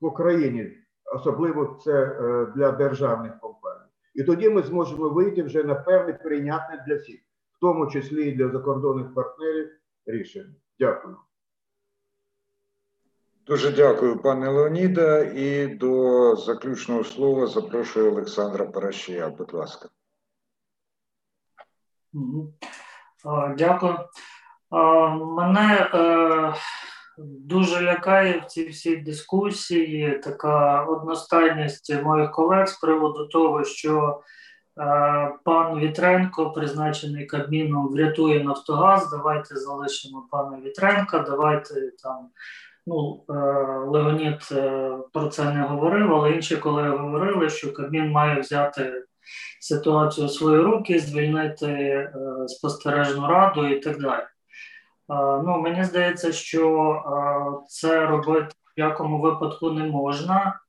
по 0.00 0.12
країні, 0.12 0.72
особливо 1.14 1.78
це 1.84 1.92
е, 1.92 2.46
для 2.56 2.72
державних 2.72 3.40
компаній. 3.40 3.90
І 4.14 4.22
тоді 4.22 4.50
ми 4.50 4.62
зможемо 4.62 5.08
вийти 5.08 5.42
вже 5.42 5.64
на 5.64 5.74
певне 5.74 6.12
прийнятне 6.12 6.84
для 6.86 6.96
всіх, 6.96 7.20
в 7.56 7.60
тому 7.60 7.86
числі 7.86 8.28
і 8.28 8.32
для 8.32 8.48
закордонних 8.48 9.14
партнерів, 9.14 9.70
рішення. 10.06 10.54
Дякую. 10.78 11.16
Дуже 13.46 13.72
дякую, 13.72 14.18
пане 14.18 14.48
Леоніда. 14.48 15.18
І 15.18 15.66
до 15.66 16.36
заключного 16.36 17.04
слова 17.04 17.46
запрошую 17.46 18.12
Олександра 18.12 18.64
Парашія. 18.64 19.28
Будь 19.28 19.54
ласка. 19.54 19.88
Дякую. 23.58 23.98
Мене 25.36 25.90
е, 25.94 26.54
дуже 27.18 27.82
лякає 27.82 28.40
в 28.40 28.44
цій 28.44 28.68
всій 28.68 28.96
дискусії 28.96 30.18
така 30.18 30.84
одностайність 30.84 32.02
моїх 32.02 32.30
колег 32.30 32.68
з 32.68 32.78
приводу 32.78 33.26
того, 33.26 33.64
що 33.64 34.20
е, 34.78 35.34
пан 35.44 35.78
Вітренко, 35.78 36.50
призначений 36.50 37.26
Кабміном, 37.26 37.88
врятує 37.88 38.44
Нафтогаз. 38.44 39.10
Давайте 39.10 39.56
залишимо 39.56 40.28
пана 40.30 40.60
Вітренка, 40.60 41.18
давайте 41.18 41.74
там. 42.02 42.28
Ну, 42.86 43.24
е, 43.30 43.32
Леонід 43.86 44.48
е, 44.52 44.90
про 45.12 45.28
це 45.28 45.52
не 45.52 45.62
говорив, 45.62 46.14
але 46.14 46.30
інші 46.30 46.56
колеги 46.56 46.96
говорили, 46.96 47.48
що 47.50 47.72
Кабмін 47.72 48.10
має 48.10 48.40
взяти 48.40 49.04
ситуацію 49.60 50.26
в 50.26 50.30
свої 50.30 50.60
руки, 50.60 50.98
звільнити 50.98 51.66
е, 51.66 52.12
спостережну 52.46 53.26
раду 53.26 53.66
і 53.66 53.80
так 53.80 54.00
далі. 54.00 54.22
Ну, 55.46 55.60
Мені 55.60 55.84
здається, 55.84 56.32
що 56.32 57.02
це 57.68 58.06
робити 58.06 58.48
в 58.76 58.80
якому 58.80 59.20
випадку 59.20 59.70
не 59.70 59.84
можна. 59.84 60.60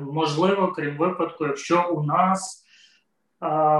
Можливо, 0.00 0.72
крім 0.72 0.96
випадку, 0.96 1.46
якщо 1.46 1.90
у 1.90 2.02
нас 2.02 2.64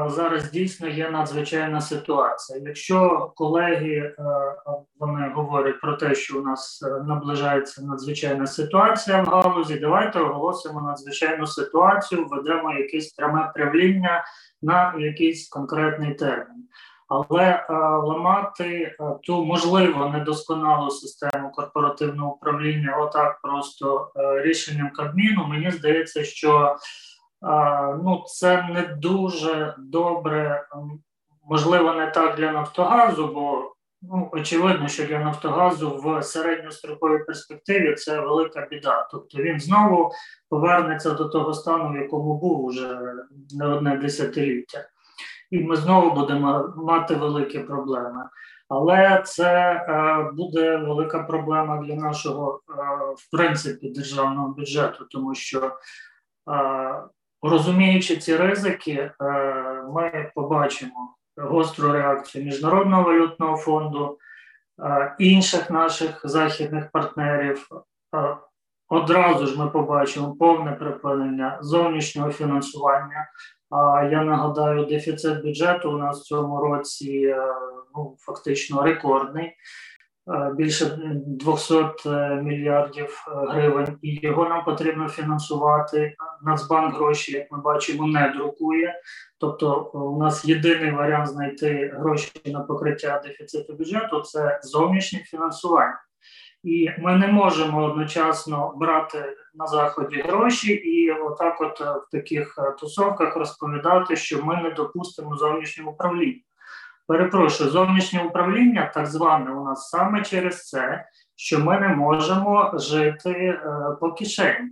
зараз 0.07 0.51
дійсно 0.51 0.89
є 0.89 1.11
надзвичайна 1.11 1.81
ситуація. 1.81 2.61
Якщо 2.65 3.31
колеги 3.37 3.97
е, 3.97 4.15
вони 4.99 5.33
говорять 5.35 5.81
про 5.81 5.97
те, 5.97 6.15
що 6.15 6.39
у 6.39 6.43
нас 6.43 6.83
е, 6.83 7.03
наближається 7.03 7.83
надзвичайна 7.83 8.47
ситуація 8.47 9.23
в 9.23 9.27
галузі, 9.27 9.79
давайте 9.79 10.21
оголосимо 10.21 10.81
надзвичайну 10.81 11.47
ситуацію, 11.47 12.27
введемо 12.27 12.73
якесь 12.73 13.13
пряме 13.13 13.53
правління 13.55 14.25
на 14.63 14.95
якийсь 14.99 15.49
конкретний 15.49 16.15
термін. 16.15 16.69
Але 17.09 17.45
е, 17.45 17.73
ламати 17.79 18.67
е, 18.83 18.95
ту 19.23 19.45
можливо 19.45 20.09
недосконалу 20.09 20.91
систему 20.91 21.51
корпоративного 21.51 22.35
управління, 22.35 22.97
отак 23.01 23.41
просто 23.43 24.13
е, 24.17 24.43
рішенням 24.43 24.91
Кабміну, 24.91 25.47
мені 25.47 25.71
здається, 25.71 26.25
що 26.25 26.77
ну, 28.05 28.24
це 28.27 28.62
не 28.62 28.82
дуже 28.82 29.74
добре, 29.78 30.66
можливо, 31.43 31.93
не 31.93 32.06
так 32.10 32.36
для 32.36 32.52
Нафтогазу, 32.52 33.27
бо 33.35 33.74
Ну, 34.02 34.28
очевидно, 34.32 34.89
що 34.89 35.06
для 35.06 35.19
Нафтогазу 35.19 35.97
в 35.97 36.23
середньостроковій 36.23 37.24
перспективі 37.24 37.94
це 37.94 38.20
велика 38.20 38.66
біда. 38.70 39.09
Тобто 39.10 39.43
він 39.43 39.60
знову 39.60 40.12
повернеться 40.48 41.10
до 41.10 41.28
того 41.28 41.55
стану, 41.55 41.93
в 41.93 41.97
якому 41.97 42.39
був 42.39 42.65
уже 42.65 43.01
не 43.51 43.66
одне 43.66 43.97
десятиліття, 43.97 44.89
і 45.51 45.59
ми 45.59 45.77
знову 45.77 46.10
будемо 46.10 46.74
мати 46.77 47.15
великі 47.15 47.59
проблеми. 47.59 48.28
Але 48.69 49.23
це 49.27 49.73
е, 49.73 50.31
буде 50.32 50.77
велика 50.77 51.19
проблема 51.23 51.82
для 51.82 51.94
нашого, 51.94 52.60
е, 52.70 52.73
в 53.16 53.31
принципі, 53.31 53.89
державного 53.89 54.48
бюджету, 54.48 55.06
тому 55.10 55.35
що 55.35 55.60
е, 55.66 55.73
розуміючи 57.43 58.16
ці 58.16 58.36
ризики, 58.36 58.93
е, 58.93 59.12
ми 59.94 60.31
побачимо 60.35 61.15
гостру 61.36 61.93
реакцію 61.93 62.44
Міжнародного 62.44 63.02
валютного 63.02 63.56
фонду, 63.56 64.19
е, 64.82 65.15
інших 65.19 65.70
наших 65.70 66.20
західних 66.24 66.90
партнерів. 66.90 67.69
Е, 68.16 68.36
одразу 68.89 69.47
ж 69.47 69.59
ми 69.59 69.70
побачимо 69.70 70.36
повне 70.36 70.73
припинення 70.73 71.59
зовнішнього 71.60 72.32
фінансування. 72.32 73.27
А 73.70 74.09
я 74.12 74.24
нагадаю, 74.24 74.85
дефіцит 74.85 75.43
бюджету 75.44 75.93
у 75.93 75.98
нас 75.98 76.20
в 76.20 76.24
цьому 76.24 76.60
році 76.60 77.36
ну, 77.94 78.16
фактично 78.19 78.82
рекордний. 78.82 79.56
Більше 80.57 80.99
200 81.27 81.75
мільярдів 82.43 83.25
гривень, 83.49 83.99
і 84.03 84.19
його 84.23 84.49
нам 84.49 84.65
потрібно 84.65 85.09
фінансувати. 85.09 86.15
Нацбанк 86.43 86.95
гроші, 86.95 87.33
як 87.33 87.53
ми 87.53 87.61
бачимо, 87.61 88.07
не 88.07 88.33
друкує. 88.37 88.95
Тобто, 89.41 89.91
у 89.95 90.19
нас 90.19 90.45
єдиний 90.45 90.91
варіант 90.91 91.29
знайти 91.29 91.95
гроші 91.99 92.33
на 92.47 92.61
покриття 92.61 93.23
дефіциту 93.25 93.73
бюджету 93.75 94.21
це 94.21 94.61
зовнішнє 94.63 95.19
фінансування. 95.19 96.01
І 96.65 96.91
ми 96.99 97.17
не 97.17 97.29
можемо 97.29 97.85
одночасно 97.85 98.75
брати 98.77 99.37
на 99.55 99.67
заході 99.67 100.21
гроші 100.21 100.73
і 100.73 101.11
отак, 101.11 101.61
от 101.61 101.81
в 101.81 102.09
таких 102.13 102.59
тусовках 102.81 103.37
розповідати, 103.37 104.17
що 104.17 104.45
ми 104.45 104.63
не 104.63 104.71
допустимо 104.71 105.37
зовнішнього 105.37 105.91
управління. 105.91 106.41
Перепрошую, 107.09 107.71
зовнішнє 107.71 108.25
управління, 108.25 108.91
так 108.95 109.07
зване 109.07 109.51
у 109.51 109.65
нас 109.65 109.89
саме 109.89 110.23
через 110.23 110.69
це, 110.69 111.09
що 111.37 111.59
ми 111.59 111.81
не 111.81 111.89
можемо 111.89 112.73
жити 112.75 113.31
е, 113.31 113.63
по 114.01 114.13
кишені. 114.13 114.71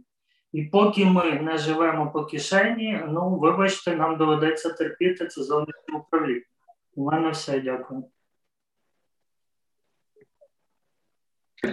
І 0.52 0.62
поки 0.62 1.04
ми 1.04 1.32
не 1.32 1.58
живемо 1.58 2.10
по 2.10 2.24
кишені, 2.24 3.04
ну 3.08 3.38
вибачте, 3.38 3.96
нам 3.96 4.16
доведеться 4.16 4.72
терпіти 4.72 5.26
це 5.26 5.42
зовнішнє 5.42 5.98
управління. 5.98 6.42
У 6.94 7.04
мене 7.04 7.30
все, 7.30 7.60
дякую. 7.60 8.04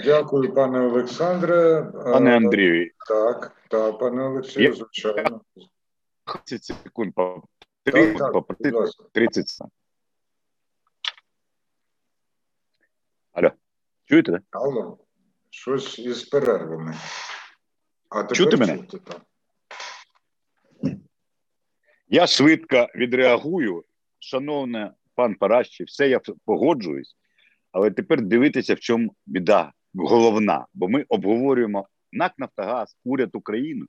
Дякую, 0.06 0.54
пане 0.54 0.80
Олександре. 0.80 1.92
Пане 1.94 2.36
Андрію. 2.36 2.92
Так, 3.08 3.56
так, 3.70 4.00
пане 4.00 4.24
Олексію, 4.24 4.74
звичайно. 4.74 5.42
30 6.46 6.78
секунд 6.84 7.14
по 7.16 7.44
30, 7.84 8.18
так, 8.18 8.34
так, 8.34 8.90
30 9.14 9.50
секунд. 9.50 9.72
Алло, 13.34 13.52
чуєте? 14.06 14.32
Да? 14.32 14.40
Алло, 14.52 14.98
щось 15.50 16.00
із 16.00 16.24
перервами. 16.24 16.96
А 18.10 18.24
тепер 18.24 18.38
Чути 18.38 18.58
мене? 18.58 18.78
Чути, 18.78 18.98
так. 18.98 19.22
Я 22.08 22.28
швидко 22.28 22.88
відреагую, 22.96 23.84
шановне 24.20 24.94
пан 25.16 25.36
Паращий, 25.36 25.86
все 25.86 26.10
я 26.10 26.22
погоджуюсь, 26.46 27.16
але 27.72 27.92
тепер 27.92 28.22
дивитися, 28.22 28.74
в 28.74 28.80
чому 28.80 29.16
біда 29.26 29.74
головна, 29.94 30.66
бо 30.74 30.88
ми 30.88 31.06
обговорюємо 31.10 31.88
НАК 32.12 32.34
Нафтогаз, 32.38 32.98
уряд 33.04 33.30
України. 33.34 33.86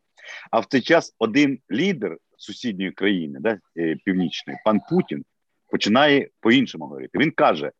А 0.51 0.61
в 0.61 0.67
цей 0.67 0.81
час 0.81 1.15
один 1.19 1.59
лідер 1.71 2.19
сусідньої 2.37 2.93
країни, 2.93 3.39
да, 3.43 3.59
е, 3.77 3.97
північної, 4.05 4.59
пан 4.65 4.81
Путін, 4.91 5.25
починає 5.71 6.29
по-іншому 6.41 6.85
говорити. 6.85 7.19
Він 7.19 7.31
каже: 7.31 7.73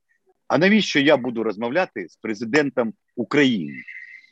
а 0.55 0.59
навіщо 0.59 1.01
я 1.01 1.17
буду 1.17 1.43
розмовляти 1.43 2.09
з 2.09 2.17
президентом 2.17 2.93
України? 3.17 3.83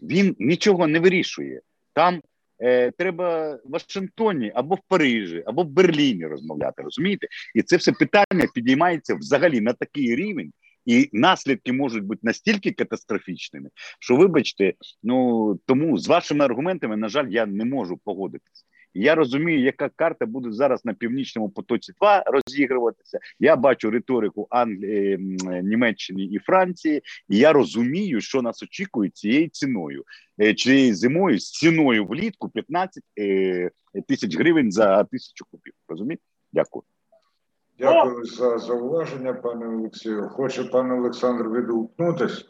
Він 0.03 0.37
нічого 0.39 0.87
не 0.87 0.99
вирішує. 0.99 1.61
Там 1.93 2.23
е, 2.61 2.91
треба 2.91 3.55
в 3.55 3.61
Вашингтоні 3.65 4.53
або 4.55 4.75
в 4.75 4.79
Парижі, 4.89 5.43
або 5.47 5.63
в 5.63 5.67
Берліні 5.67 6.27
розмовляти. 6.27 6.83
Розумієте? 6.83 7.27
І 7.55 7.63
це 7.63 7.77
все 7.77 7.93
питання 7.93 8.47
підіймається 8.55 9.15
взагалі 9.15 9.61
на 9.61 9.73
такий 9.73 10.17
рівень. 10.17 10.53
І 10.87 11.09
наслідки 11.13 11.73
можуть 11.73 12.05
бути 12.05 12.21
настільки 12.23 12.73
катастрофічними, 12.73 13.69
що, 14.01 14.17
вибачте, 14.17 14.75
ну 15.03 15.55
тому 15.67 15.99
з 15.99 16.09
вашими 16.09 16.45
аргументами, 16.45 16.97
на 16.97 17.09
жаль, 17.09 17.29
я 17.29 17.47
не 17.47 17.65
можу 17.65 18.01
погодитися. 18.05 18.65
Я 18.95 19.15
розумію, 19.15 19.61
яка 19.61 19.89
карта 19.89 20.27
буде 20.27 20.53
зараз 20.53 20.85
на 20.85 20.95
північному 20.95 21.51
потоці 21.51 21.93
2 22.01 22.23
розігруватися. 22.27 23.19
Я 23.41 23.57
бачу 23.57 23.91
риторику 23.91 24.47
Англії, 24.51 25.19
Німеччини 25.63 26.23
і 26.23 26.39
Франції, 26.39 27.03
і 27.29 27.39
я 27.39 27.53
розумію, 27.53 28.21
що 28.21 28.43
нас 28.43 28.63
очікує 28.63 29.11
цією 29.11 29.49
ціною, 29.49 30.05
е, 30.41 30.55
цією 30.55 30.95
зимою 30.95 31.39
з 31.39 31.51
ціною 31.51 32.07
влітку 32.07 32.49
15 32.49 33.05
е, 33.19 33.71
тисяч 34.09 34.37
гривень 34.37 34.73
за 34.73 35.05
тисячу 35.05 35.45
кубів. 35.51 35.75
Розумієте? 35.89 36.23
Дякую. 36.53 36.83
Дякую 37.79 38.25
за 38.25 38.59
зауваження, 38.59 39.33
пане 39.33 39.67
Олексію. 39.67 40.29
Хоче 40.29 40.65
пане 40.65 40.95
Олександр 40.95 41.49
відгукнутися? 41.49 42.45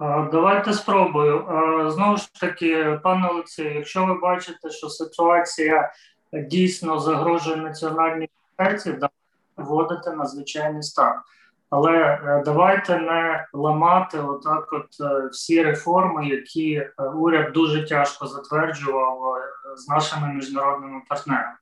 Давайте 0.00 0.72
спробую. 0.72 1.44
Знову 1.90 2.16
ж 2.16 2.40
таки, 2.40 3.00
пане 3.02 3.28
Олексію, 3.28 3.74
якщо 3.74 4.06
ви 4.06 4.14
бачите, 4.14 4.70
що 4.70 4.88
ситуація 4.88 5.92
дійсно 6.32 6.98
загрожує 6.98 7.56
національній 7.56 8.28
безпеці, 8.58 8.98
вводити 9.56 10.10
надзвичайний 10.10 10.82
стан. 10.82 11.14
Але 11.70 11.92
е, 11.92 12.42
давайте 12.44 12.98
не 12.98 13.46
ламати 13.52 14.18
отак, 14.18 14.72
от 14.72 14.86
е, 15.00 15.28
всі 15.28 15.62
реформи, 15.62 16.28
які 16.28 16.74
е, 16.74 16.92
уряд 17.14 17.52
дуже 17.52 17.86
тяжко 17.88 18.26
затверджував 18.26 19.18
з 19.76 19.88
нашими 19.88 20.28
міжнародними 20.28 21.02
партнерами. 21.08 21.56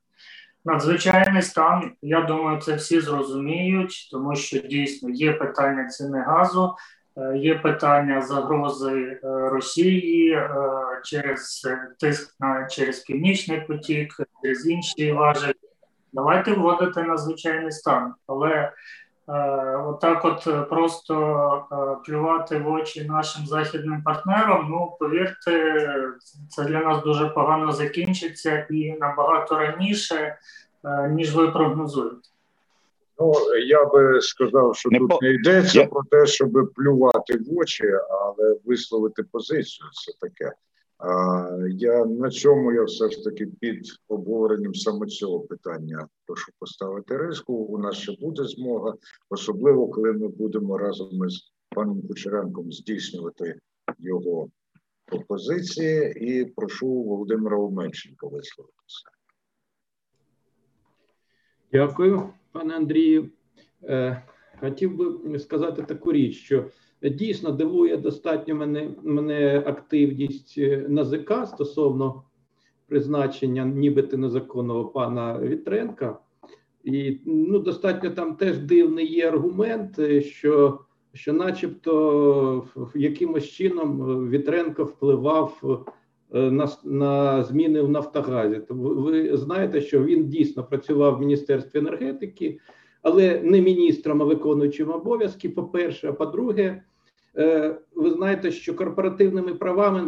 Надзвичайний 0.65 1.41
стан, 1.41 1.91
я 2.01 2.21
думаю, 2.21 2.61
це 2.61 2.75
всі 2.75 2.99
зрозуміють, 2.99 4.09
тому 4.11 4.35
що 4.35 4.59
дійсно 4.59 5.09
є 5.09 5.33
питання 5.33 5.87
ціни 5.87 6.21
газу, 6.21 6.75
є 7.35 7.55
питання 7.55 8.21
загрози 8.21 9.19
е, 9.23 9.49
Росії 9.49 10.31
е, 10.31 10.49
через 11.03 11.67
тиск 11.99 12.35
на 12.39 12.65
через 12.65 12.99
північний 12.99 13.61
потік, 13.61 14.13
через 14.43 14.67
інші 14.67 15.11
важелі. 15.11 15.53
Давайте 16.13 16.53
вводити 16.53 17.03
надзвичайний 17.03 17.71
стан, 17.71 18.13
але 18.27 18.71
отак, 19.85 20.25
от 20.25 20.69
просто 20.69 22.01
плювати 22.05 22.57
в 22.57 22.67
очі 22.71 23.05
нашим 23.05 23.45
західним 23.45 24.03
партнерам. 24.03 24.67
Ну 24.69 24.97
повірте, 24.99 25.77
це 26.49 26.63
для 26.63 26.79
нас 26.79 27.03
дуже 27.03 27.29
погано 27.29 27.71
закінчиться 27.71 28.67
і 28.69 28.91
набагато 28.91 29.57
раніше, 29.57 30.37
ніж 31.09 31.35
ви 31.35 31.51
прогнозуєте. 31.51 32.32
Ну, 33.19 33.33
я 33.67 33.85
би 33.85 34.21
сказав, 34.21 34.75
що 34.75 34.89
не 34.89 34.99
тут 34.99 35.09
по... 35.09 35.19
не 35.21 35.33
йдеться 35.33 35.79
я... 35.79 35.87
про 35.87 36.01
те, 36.11 36.25
щоб 36.25 36.51
плювати 36.75 37.37
в 37.37 37.57
очі, 37.57 37.83
але 38.09 38.57
висловити 38.65 39.23
позицію. 39.23 39.89
Це 39.93 40.27
таке. 40.27 40.53
А, 40.97 41.49
Я 41.69 42.05
на 42.05 42.29
цьому 42.29 42.71
я 42.71 42.83
все 42.83 43.09
ж 43.09 43.23
таки 43.23 43.45
під 43.45 43.85
обговоренням 44.07 44.75
саме 44.75 45.07
цього 45.07 45.39
питання 45.39 46.07
прошу 46.25 46.51
поставити 46.59 47.17
риску. 47.17 47.53
У 47.53 47.77
нас 47.77 47.95
ще 47.95 48.17
буде 48.21 48.43
змога, 48.43 48.93
особливо 49.29 49.87
коли 49.87 50.13
ми 50.13 50.27
будемо 50.27 50.77
разом 50.77 51.25
із 51.27 51.53
паном 51.69 52.07
Кучеренком 52.07 52.71
здійснювати 52.71 53.59
його 53.99 54.49
пропозиції. 55.05 56.13
І 56.17 56.45
прошу 56.45 56.87
Володимира 56.87 57.57
Оменченка 57.57 58.27
висловитися. 58.27 59.09
Дякую 61.71 62.29
пане 62.53 62.75
Андрію. 62.75 63.29
Е, 63.83 64.23
хотів 64.59 64.97
би 64.97 65.39
сказати 65.39 65.81
таку 65.81 66.11
річ, 66.11 66.35
що 66.35 66.65
дійсно 67.01 67.51
дивує 67.51 67.97
достатньо 67.97 68.55
мене 68.55 68.89
мене 69.03 69.63
активність 69.65 70.57
НАЗК 70.87 71.31
стосовно 71.45 72.23
призначення, 72.87 73.65
нібито 73.65 74.17
незаконного 74.17 74.85
пана 74.85 75.39
Вітренка. 75.39 76.19
І 76.83 77.19
ну, 77.25 77.59
достатньо 77.59 78.09
там 78.09 78.35
теж 78.35 78.57
дивний 78.57 79.13
є 79.13 79.27
аргумент, 79.27 79.99
е, 79.99 80.21
що 80.21 80.79
що, 81.15 81.33
начебто, 81.33 82.65
якимось 82.95 83.49
чином 83.49 84.29
Вітренко 84.29 84.83
впливав 84.83 85.85
на 86.33 86.67
на 86.83 87.43
зміни 87.43 87.81
в 87.81 87.89
Нафтогазі. 87.89 88.61
Ви 88.69 89.37
знаєте, 89.37 89.81
що 89.81 90.03
він 90.03 90.27
дійсно 90.27 90.63
працював 90.63 91.17
в 91.17 91.19
міністерстві 91.19 91.79
енергетики. 91.79 92.59
але 93.01 93.41
не 93.43 93.61
міністром, 93.61 94.21
а 94.21 94.25
виконуючим 94.25 94.91
обов'язки. 94.91 95.49
По 95.49 95.63
перше, 95.63 96.09
а 96.09 96.13
по-друге, 96.13 96.83
ви 97.95 98.11
знаєте, 98.11 98.51
що 98.51 98.75
корпоративними 98.75 99.53
правами 99.53 100.05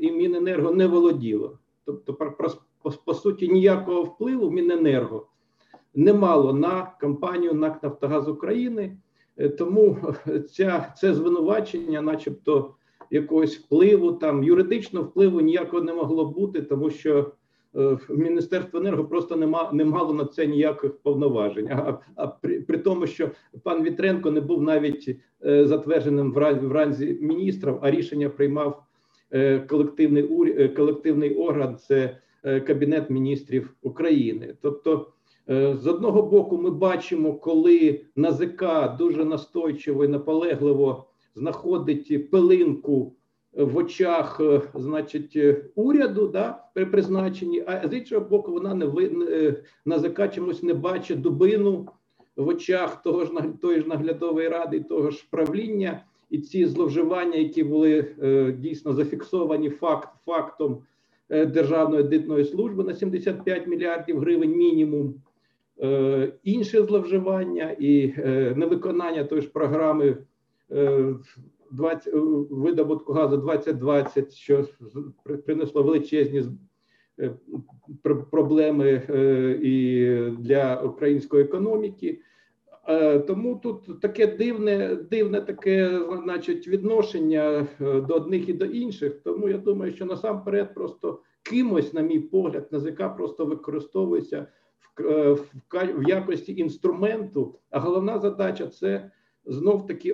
Міненерго 0.00 0.70
не 0.74 0.86
володіло. 0.86 1.58
Тобто, 1.84 2.14
по, 2.14 2.90
по 3.04 3.14
суті, 3.14 3.48
ніякого 3.48 4.02
впливу 4.02 4.50
Міненерго 4.50 5.26
не 5.94 6.12
мало 6.12 6.52
на 6.52 6.92
компанію 7.00 7.54
НАК 7.54 7.82
Нафтогаз 7.82 8.28
України. 8.28 8.96
Тому 9.58 9.98
ця 10.50 10.94
це 10.96 11.14
звинувачення, 11.14 12.02
начебто, 12.02 12.74
якогось 13.10 13.56
впливу, 13.56 14.12
там 14.12 14.44
юридичного 14.44 15.06
впливу 15.06 15.40
ніякого 15.40 15.82
не 15.82 15.92
могло 15.92 16.24
бути, 16.24 16.62
тому 16.62 16.90
що 16.90 17.32
е, 17.76 17.98
Міністерство 18.08 18.80
енерго 18.80 19.04
просто 19.04 19.36
не 19.36 19.46
ма, 19.46 19.70
не 19.72 19.84
мало 19.84 20.14
на 20.14 20.24
це 20.24 20.46
ніяких 20.46 20.96
повноважень. 20.96 21.68
А 21.70 21.98
а 22.16 22.26
при, 22.26 22.60
при 22.60 22.78
тому, 22.78 23.06
що 23.06 23.30
пан 23.62 23.82
Вітренко 23.82 24.30
не 24.30 24.40
був 24.40 24.62
навіть 24.62 25.16
е, 25.46 25.66
затвердженим 25.66 26.32
в 26.32 26.52
в 26.54 26.72
ранзі 26.72 27.18
міністрів, 27.20 27.78
а 27.82 27.90
рішення 27.90 28.28
приймав 28.28 28.82
е, 29.32 29.58
колективний 29.60 30.22
ур, 30.22 30.48
е, 30.48 30.68
колективний 30.68 31.34
орган, 31.34 31.76
це 31.76 32.18
е, 32.44 32.60
Кабінет 32.60 33.10
міністрів 33.10 33.74
України. 33.82 34.56
Тобто, 34.62 35.06
е, 35.50 35.76
з 35.76 35.86
одного 35.86 36.22
боку, 36.22 36.58
ми 36.58 36.70
бачимо, 36.70 37.34
коли 37.34 38.00
НАЗК 38.16 38.64
дуже 38.98 39.24
настойчиво 39.24 40.04
і 40.04 40.08
наполегливо 40.08 41.06
знаходить 41.34 42.30
пилинку 42.30 43.16
в 43.56 43.76
очах, 43.76 44.40
е, 44.40 44.62
значить, 44.74 45.36
е, 45.36 45.64
уряду, 45.74 46.28
да, 46.28 46.64
при 46.74 46.86
призначенні, 46.86 47.64
а 47.66 47.88
з 47.88 47.92
іншого 47.92 48.28
боку, 48.28 48.52
вона 48.52 48.74
не 48.74 48.86
ви 48.86 49.04
е, 49.30 49.62
НАЗК 49.84 50.32
чомусь 50.34 50.62
не 50.62 50.74
бачить 50.74 51.20
дубину 51.20 51.88
в 52.36 52.48
очах 52.48 53.02
того 53.02 53.24
ж 53.24 53.32
тої 53.60 53.80
ж 53.80 53.88
наглядової 53.88 54.48
ради, 54.48 54.80
того 54.80 55.10
ж 55.10 55.26
правління, 55.30 56.04
і 56.30 56.38
ці 56.38 56.66
зловживання, 56.66 57.36
які 57.36 57.64
були 57.64 58.06
дійсно 58.58 58.92
зафіксовані 58.92 59.70
факт 59.70 60.08
фактом 60.26 60.82
державної 61.28 62.02
дитної 62.02 62.44
служби 62.44 62.84
на 62.84 62.94
75 62.94 63.66
мільярдів 63.66 64.18
гривень, 64.18 64.56
мінімум. 64.56 65.14
Інші 66.44 66.82
зловживання 66.82 67.76
і 67.78 68.14
невиконання 68.56 69.24
тої 69.24 69.42
ж 69.42 69.48
програми 69.48 70.16
20, 70.68 72.06
е, 72.06 72.10
видобутку 72.50 73.12
газу 73.12 73.36
2020, 73.36 74.34
що 74.34 74.64
принесло 75.46 75.82
величезні 75.82 76.44
е, 77.20 77.34
проблеми 78.30 79.02
е, 79.10 79.58
і 79.62 80.06
для 80.30 80.80
української 80.80 81.44
економіки. 81.44 82.20
Тому 83.26 83.60
тут 83.62 84.00
таке 84.00 84.26
дивне, 84.26 84.96
дивне 85.10 85.40
таке, 85.40 86.00
значить, 86.24 86.68
відношення 86.68 87.66
до 87.80 88.14
одних 88.14 88.48
і 88.48 88.52
до 88.52 88.64
інших. 88.64 89.20
Тому 89.24 89.48
я 89.48 89.58
думаю, 89.58 89.92
що 89.92 90.04
насамперед 90.04 90.74
просто 90.74 91.20
кимось, 91.42 91.92
на 91.92 92.00
мій 92.00 92.20
погляд, 92.20 92.68
НАЗК 92.70 93.16
просто 93.16 93.46
використовується 93.46 94.46
в, 94.98 95.32
в, 95.32 95.50
в 95.72 96.08
якості 96.08 96.56
інструменту. 96.56 97.54
А 97.70 97.78
головна 97.78 98.18
задача 98.18 98.66
це 98.66 99.10
знов 99.46 99.86
таки 99.86 100.12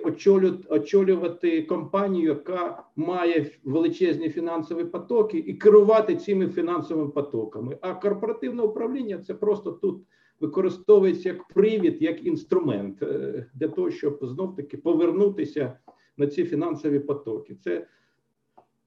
очолювати 0.69 1.61
компанію, 1.61 2.27
яка 2.27 2.83
має 2.95 3.51
величезні 3.63 4.29
фінансові 4.29 4.83
потоки, 4.83 5.37
і 5.37 5.53
керувати 5.53 6.15
цими 6.15 6.47
фінансовими 6.47 7.09
потоками. 7.09 7.77
А 7.81 7.93
корпоративне 7.93 8.63
управління 8.63 9.17
це 9.17 9.33
просто 9.33 9.71
тут 9.71 10.03
використовується 10.39 11.29
як 11.29 11.47
привід, 11.47 12.01
як 12.01 12.25
інструмент 12.25 13.03
е, 13.03 13.45
для 13.53 13.67
того, 13.67 13.91
щоб 13.91 14.19
знов 14.21 14.55
таки 14.55 14.77
повернутися 14.77 15.77
на 16.17 16.27
ці 16.27 16.45
фінансові 16.45 16.99
потоки. 16.99 17.55
Це 17.55 17.87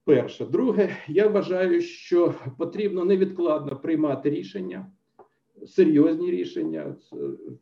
перше. 0.03 0.45
Друге, 0.45 0.89
я 1.07 1.27
вважаю, 1.27 1.81
що 1.81 2.33
потрібно 2.57 3.05
невідкладно 3.05 3.75
приймати 3.75 4.29
рішення 4.29 4.91
серйозні 5.67 6.31
рішення. 6.31 6.95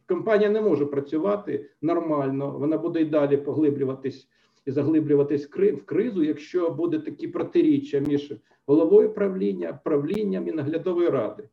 Компанія 0.07 0.49
не 0.49 0.61
може 0.61 0.85
працювати 0.85 1.69
нормально, 1.81 2.55
вона 2.59 2.77
буде 2.77 3.01
й 3.01 3.05
далі 3.05 3.37
поглиблюватись 3.37 4.27
і 4.65 4.71
заглиблюватись 4.71 5.47
в 5.47 5.85
кризу, 5.85 6.23
якщо 6.23 6.69
буде 6.69 6.99
такі 6.99 7.27
протиріччя 7.27 7.99
між 7.99 8.33
головою 8.65 9.13
правління, 9.13 9.79
правлінням 9.83 10.47
і 10.47 10.51
наглядової 10.51 11.09
ради. 11.09 11.43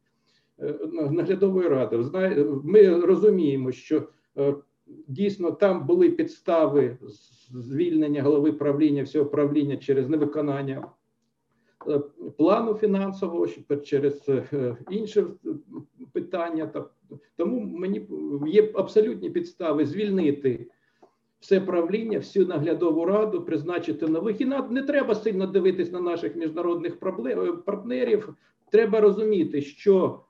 Е, 0.59 0.75
наглядової 0.93 1.69
ради, 1.69 1.97
ми 2.65 3.01
розуміємо, 3.01 3.73
що 3.73 4.03
е, 4.39 4.55
дійсно 5.09 5.51
там 5.51 5.87
були 5.87 6.11
підстави 6.11 6.99
звільнення 7.55 8.23
голови 8.23 8.53
правління 8.53 9.03
всього 9.03 9.27
правління 9.27 9.77
через 9.77 10.09
невиконання 10.09 10.85
Е, 10.85 11.00
плану 12.37 12.75
фінансового 12.75 13.47
через 13.85 14.29
е, 14.29 14.77
інші 14.91 15.25
питання. 16.13 16.71
Тому 17.37 17.61
мені 17.61 18.07
є 18.47 18.71
абсолютні 18.75 19.31
підстави 19.31 19.87
звільнити 19.87 20.67
все 21.41 21.61
правління, 21.61 22.19
всю 22.19 22.47
наглядову 22.47 23.05
раду, 23.05 23.43
призначити 23.43 24.07
нових. 24.07 24.41
І 24.41 24.45
не 24.71 24.83
треба 24.83 25.15
сильно 25.15 25.47
дивитись 25.47 25.93
на 25.93 26.01
наших 26.01 26.37
міжнародних 26.37 26.93
е, 26.93 27.53
партнерів. 27.53 28.35
Треба 28.71 29.01
розуміти, 29.01 29.63
що 29.63 30.21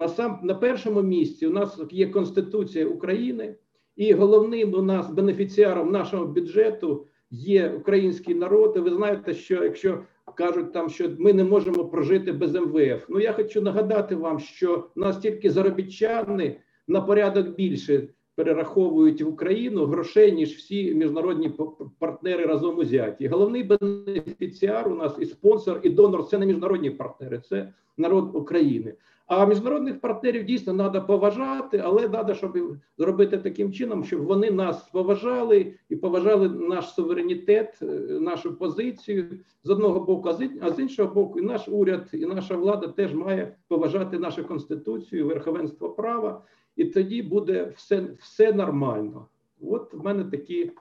на 0.00 0.08
сам 0.08 0.40
на 0.42 0.54
першому 0.54 1.02
місці 1.02 1.46
у 1.46 1.50
нас 1.50 1.80
є 1.90 2.08
Конституція 2.08 2.86
України, 2.86 3.54
і 3.96 4.12
головним 4.12 4.74
у 4.74 4.82
нас 4.82 5.10
бенефіціаром 5.10 5.92
нашого 5.92 6.26
бюджету 6.26 7.06
є 7.30 7.70
український 7.70 8.34
народ. 8.34 8.74
І 8.76 8.80
Ви 8.80 8.90
знаєте, 8.90 9.34
що 9.34 9.64
якщо 9.64 10.02
кажуть 10.34 10.72
там, 10.72 10.90
що 10.90 11.10
ми 11.18 11.32
не 11.32 11.44
можемо 11.44 11.84
прожити 11.84 12.32
без 12.32 12.54
МВФ. 12.54 13.06
Ну 13.08 13.20
я 13.20 13.32
хочу 13.32 13.62
нагадати 13.62 14.16
вам, 14.16 14.38
що 14.38 14.86
нас 14.96 15.18
тільки 15.18 15.50
заробітчани 15.50 16.56
на 16.88 17.00
порядок 17.00 17.48
більше 17.48 18.08
перераховують 18.34 19.22
в 19.22 19.28
Україну 19.28 19.86
грошей 19.86 20.32
ніж 20.32 20.50
всі 20.50 20.94
міжнародні 20.94 21.52
партнери 21.98 22.46
разом 22.46 22.78
узяті. 22.78 23.28
Головний 23.28 23.62
бенефіціар 23.62 24.92
у 24.92 24.94
нас 24.94 25.16
і 25.18 25.24
спонсор, 25.24 25.80
і 25.82 25.90
донор 25.90 26.26
це 26.26 26.38
не 26.38 26.46
міжнародні 26.46 26.90
партнери, 26.90 27.42
це 27.48 27.72
народ 27.96 28.36
України. 28.36 28.94
А 29.26 29.46
міжнародних 29.46 30.00
партнерів 30.00 30.44
дійсно 30.44 30.74
треба 30.74 31.00
поважати, 31.00 31.78
але 31.84 32.08
треба, 32.08 32.34
щоб 32.34 32.58
зробити 32.98 33.38
таким 33.38 33.72
чином, 33.72 34.04
щоб 34.04 34.22
вони 34.22 34.50
нас 34.50 34.88
поважали 34.88 35.74
і 35.88 35.96
поважали 35.96 36.48
наш 36.48 36.94
суверенітет, 36.94 37.78
е, 37.82 37.86
нашу 38.20 38.58
позицію 38.58 39.38
з 39.64 39.70
одного 39.70 40.00
боку, 40.00 40.28
а 40.60 40.70
з 40.70 40.78
іншого 40.78 41.14
боку, 41.14 41.38
і 41.38 41.42
наш 41.42 41.68
уряд, 41.68 42.08
і 42.12 42.26
наша 42.26 42.56
влада 42.56 42.88
теж 42.88 43.14
має 43.14 43.56
поважати 43.68 44.18
нашу 44.18 44.44
конституцію, 44.44 45.26
верховенство 45.26 45.90
права, 45.90 46.42
і 46.76 46.84
тоді 46.84 47.22
буде 47.22 47.72
все 47.76 48.06
все 48.18 48.52
нормально. 48.52 49.26
От 49.60 49.94
в 49.94 50.04
мене 50.04 50.24
такі, 50.24 50.72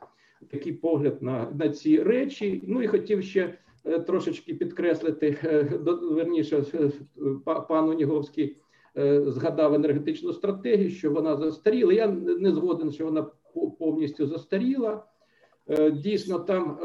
такий 0.51 0.73
погляд 0.73 1.21
на, 1.21 1.47
на 1.59 1.69
ці 1.69 2.03
речі. 2.03 2.63
Ну 2.67 2.83
і 2.83 2.87
хотів 2.87 3.23
ще. 3.23 3.57
Е, 3.85 3.99
трошечки 3.99 4.53
підкреслити 4.53 5.37
е, 5.43 5.63
верніше, 6.11 6.63
е, 6.73 6.91
пан 7.69 7.89
Уніговський 7.89 8.57
згадав 9.25 9.73
енергетичну 9.73 10.33
стратегію, 10.33 10.89
що 10.89 11.11
вона 11.11 11.35
застаріла. 11.35 11.93
Я 11.93 12.07
не 12.07 12.51
згоден, 12.51 12.91
що 12.91 13.05
вона 13.05 13.27
повністю 13.79 14.27
застаріла. 14.27 15.03
Дійсно, 15.91 16.39
там 16.39 16.77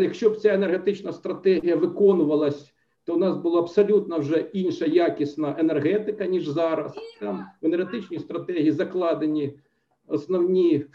якщо 0.00 0.30
б 0.30 0.36
ця 0.36 0.54
енергетична 0.54 1.12
стратегія 1.12 1.76
виконувалась, 1.76 2.74
то 3.04 3.14
у 3.14 3.18
нас 3.18 3.36
була 3.36 3.60
абсолютно 3.60 4.18
вже 4.18 4.50
інша 4.52 4.86
якісна 4.86 5.56
енергетика 5.58 6.26
ніж 6.26 6.48
зараз. 6.48 6.94
Там 7.20 7.46
в 7.62 7.66
енергетичній 7.66 8.18
стратегії 8.18 8.72
закладені 8.72 9.58
основні 10.06 10.86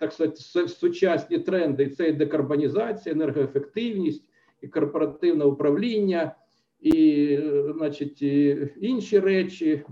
так 0.00 0.12
сказати, 0.12 0.68
сучасні 0.68 1.38
тренди: 1.38 1.88
це 1.88 2.12
декарбонізація, 2.12 3.14
енергоефективність, 3.14 4.24
і 4.62 4.68
корпоративне 4.68 5.44
управління, 5.44 6.34
і, 6.80 7.38
значить, 7.76 8.22
і 8.22 8.68
інші 8.80 9.18
речі. 9.18 9.82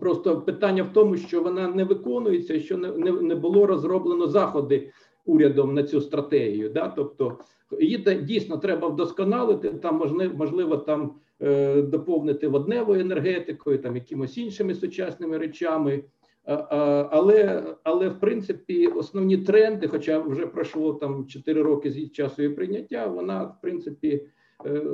Просто 0.00 0.40
питання 0.40 0.82
в 0.82 0.92
тому, 0.92 1.16
що 1.16 1.42
вона 1.42 1.68
не 1.68 1.84
виконується, 1.84 2.60
що 2.60 2.78
не 2.78 2.88
не, 2.88 3.12
не 3.12 3.34
було 3.34 3.66
розроблено 3.66 4.26
заходи 4.26 4.90
урядом 5.24 5.74
на 5.74 5.82
цю 5.82 6.00
стратегію. 6.00 6.68
Да? 6.68 6.88
Тобто 6.88 7.38
її 7.80 7.98
дійсно 8.22 8.58
треба 8.58 8.88
вдосконалити, 8.88 9.68
там 9.68 9.96
можливо, 9.96 10.34
можливо 10.36 10.76
там 10.76 11.14
е, 11.42 11.82
доповнити 11.82 12.48
водневою 12.48 13.00
енергетикою, 13.00 13.78
там 13.78 13.94
якимось 13.94 14.38
іншими 14.38 14.74
сучасними 14.74 15.38
речами. 15.38 16.04
Але 16.44 17.62
але 17.82 18.08
в 18.08 18.20
принципі 18.20 18.86
основні 18.86 19.38
тренди, 19.38 19.88
хоча 19.88 20.18
вже 20.18 20.46
пройшло 20.46 20.94
там 20.94 21.26
4 21.26 21.62
роки 21.62 21.90
з 21.90 22.10
часу 22.10 22.42
її 22.42 22.54
прийняття, 22.54 23.06
вона 23.06 23.44
в 23.44 23.60
принципі 23.62 24.26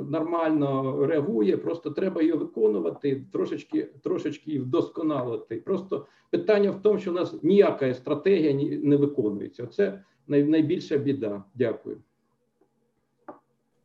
нормально 0.09 0.97
реагує, 1.05 1.57
просто 1.57 1.91
треба 1.91 2.21
її 2.21 2.33
виконувати, 2.33 3.25
трошечки 3.33 3.89
трошечки 4.03 4.59
вдосконалити. 4.59 5.55
Просто 5.55 6.07
питання 6.29 6.71
в 6.71 6.81
тому, 6.81 6.99
що 6.99 7.11
у 7.11 7.13
нас 7.13 7.43
ніяка 7.43 7.93
стратегія 7.93 8.79
не 8.83 8.95
виконується. 8.95 9.67
Це 9.67 10.03
найбільша 10.27 10.97
біда. 10.97 11.43
Дякую. 11.55 11.97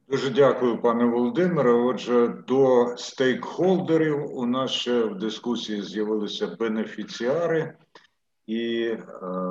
Дуже 0.09 0.31
дякую, 0.31 0.81
пане 0.81 1.05
Володимире. 1.05 1.73
Отже, 1.73 2.28
до 2.49 2.95
стейкхолдерів 2.97 4.37
у 4.37 4.47
нас 4.47 4.70
ще 4.70 5.05
в 5.05 5.19
дискусії 5.19 5.83
з'явилися 5.83 6.47
бенефіціари, 6.47 7.74
і 8.47 8.83
е, 8.83 9.01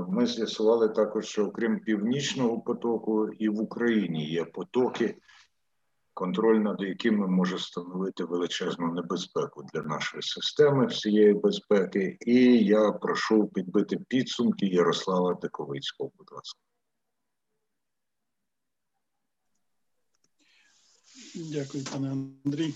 ми 0.10 0.26
з'ясували 0.26 0.90
також, 0.90 1.26
що 1.26 1.46
окрім 1.46 1.80
північного 1.80 2.60
потоку, 2.60 3.30
і 3.30 3.50
в 3.50 3.62
Україні 3.62 4.26
є 4.26 4.46
потоки, 4.46 5.16
контроль 6.14 6.58
над 6.58 6.82
якими 6.82 7.28
може 7.28 7.60
становити 7.60 8.24
величезну 8.24 8.94
небезпеку 8.94 9.64
для 9.74 9.82
нашої 9.82 10.24
системи 10.24 10.86
всієї 10.86 11.34
безпеки. 11.34 12.18
І 12.22 12.66
я 12.66 12.92
прошу 12.92 13.48
підбити 13.48 13.98
підсумки 14.08 14.66
Ярослава 14.66 15.34
Дековицького. 15.34 16.12
Будь 16.18 16.32
ласка. 16.32 16.60
Дякую, 21.38 21.84
пане 21.84 22.12
Андрій. 22.12 22.74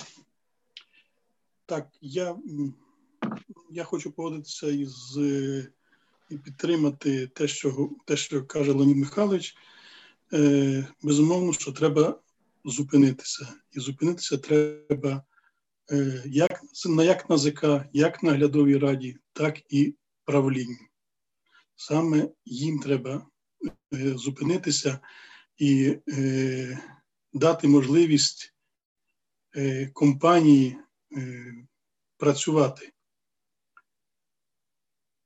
Так, 1.66 1.88
я 2.02 2.38
я 3.72 3.84
хочу 3.84 4.12
погодитися 4.12 4.68
із 4.68 5.18
і 6.30 6.38
підтримати 6.38 7.28
те, 7.28 7.48
що 7.48 7.90
те, 8.06 8.18
що 8.18 8.46
каже 8.46 8.72
Леонід 8.72 8.98
Михайлович. 8.98 9.56
Е, 10.34 10.88
Безумовно, 11.02 11.54
що 11.54 11.72
треба 11.72 12.22
зупинитися. 12.66 13.48
І 13.72 13.80
зупинитися 13.80 14.38
треба 14.38 15.24
е, 15.92 16.24
як 16.26 16.62
на 16.86 17.04
як 17.04 17.30
на 17.30 17.38
ЗК, 17.38 17.64
як 17.94 18.24
на 18.24 18.32
наглядовій 18.32 18.78
раді, 18.78 19.18
так 19.34 19.74
і 19.74 19.96
правлінні. 20.26 20.90
Саме 21.76 22.30
їм 22.46 22.80
треба 22.80 23.28
е, 23.94 24.18
зупинитися 24.18 25.00
і 25.58 25.98
е, 26.10 26.80
дати 27.34 27.68
можливість 27.68 28.54
е, 29.56 29.88
компанії 29.94 30.78
е, 31.18 31.54
працювати. 32.18 32.92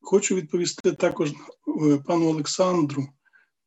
Хочу 0.01 0.35
відповісти 0.35 0.91
також 0.91 1.31
е, 1.31 1.97
пану 2.07 2.29
Олександру. 2.29 3.07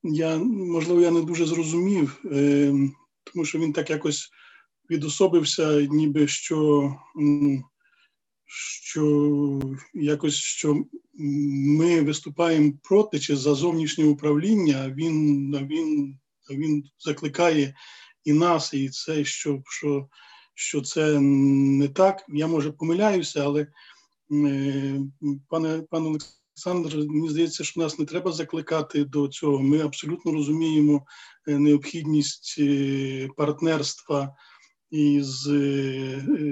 Я, 0.02 0.36
можливо, 0.38 1.00
я 1.00 1.10
не 1.10 1.22
дуже 1.22 1.46
зрозумів, 1.46 2.22
тому 3.24 3.44
що 3.44 3.58
він 3.58 3.72
так 3.72 3.90
якось 3.90 4.30
відособився, 4.90 5.82
ніби 5.82 6.28
що 6.28 6.94
що 8.48 9.60
якось 9.94 10.34
що 10.34 10.84
ми 11.18 12.02
виступаємо 12.02 12.72
проти 12.82 13.20
чи 13.20 13.36
за 13.36 13.54
зовнішнє 13.54 14.04
управління, 14.04 14.94
він 14.96 15.50
він, 15.66 16.18
він 16.50 16.84
закликає 16.98 17.74
і 18.26 18.32
нас, 18.32 18.74
і 18.74 18.88
це, 18.88 19.24
що 19.24 19.62
що, 19.66 20.08
що 20.54 20.80
це 20.80 21.20
не 21.20 21.88
так. 21.88 22.24
Я 22.28 22.46
може 22.46 22.72
помиляюся, 22.72 23.44
але 23.44 23.66
е, 24.32 25.00
пане 25.48 25.82
пане 25.90 26.06
Олександр, 26.06 26.96
мені 26.96 27.28
здається, 27.28 27.64
що 27.64 27.80
нас 27.80 27.98
не 27.98 28.04
треба 28.04 28.32
закликати 28.32 29.04
до 29.04 29.28
цього. 29.28 29.62
Ми 29.62 29.80
абсолютно 29.80 30.32
розуміємо 30.32 31.06
е, 31.48 31.58
необхідність 31.58 32.56
е, 32.58 33.28
партнерства 33.36 34.36
із 34.90 35.40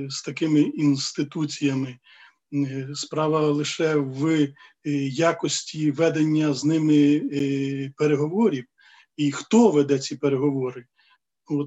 з 0.09 0.23
такими 0.25 0.61
інституціями. 0.61 1.99
Справа 2.95 3.41
лише 3.41 3.97
в 3.97 4.49
якості 5.11 5.91
ведення 5.91 6.55
з 6.55 6.65
ними 6.65 7.21
переговорів 7.97 8.65
і 9.17 9.33
хто 9.33 9.71
веде 9.71 9.99
ці 9.99 10.17
переговори 10.17 10.87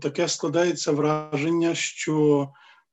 таке 0.01 0.27
складається 0.27 0.91
враження, 0.91 1.75
що 1.75 2.49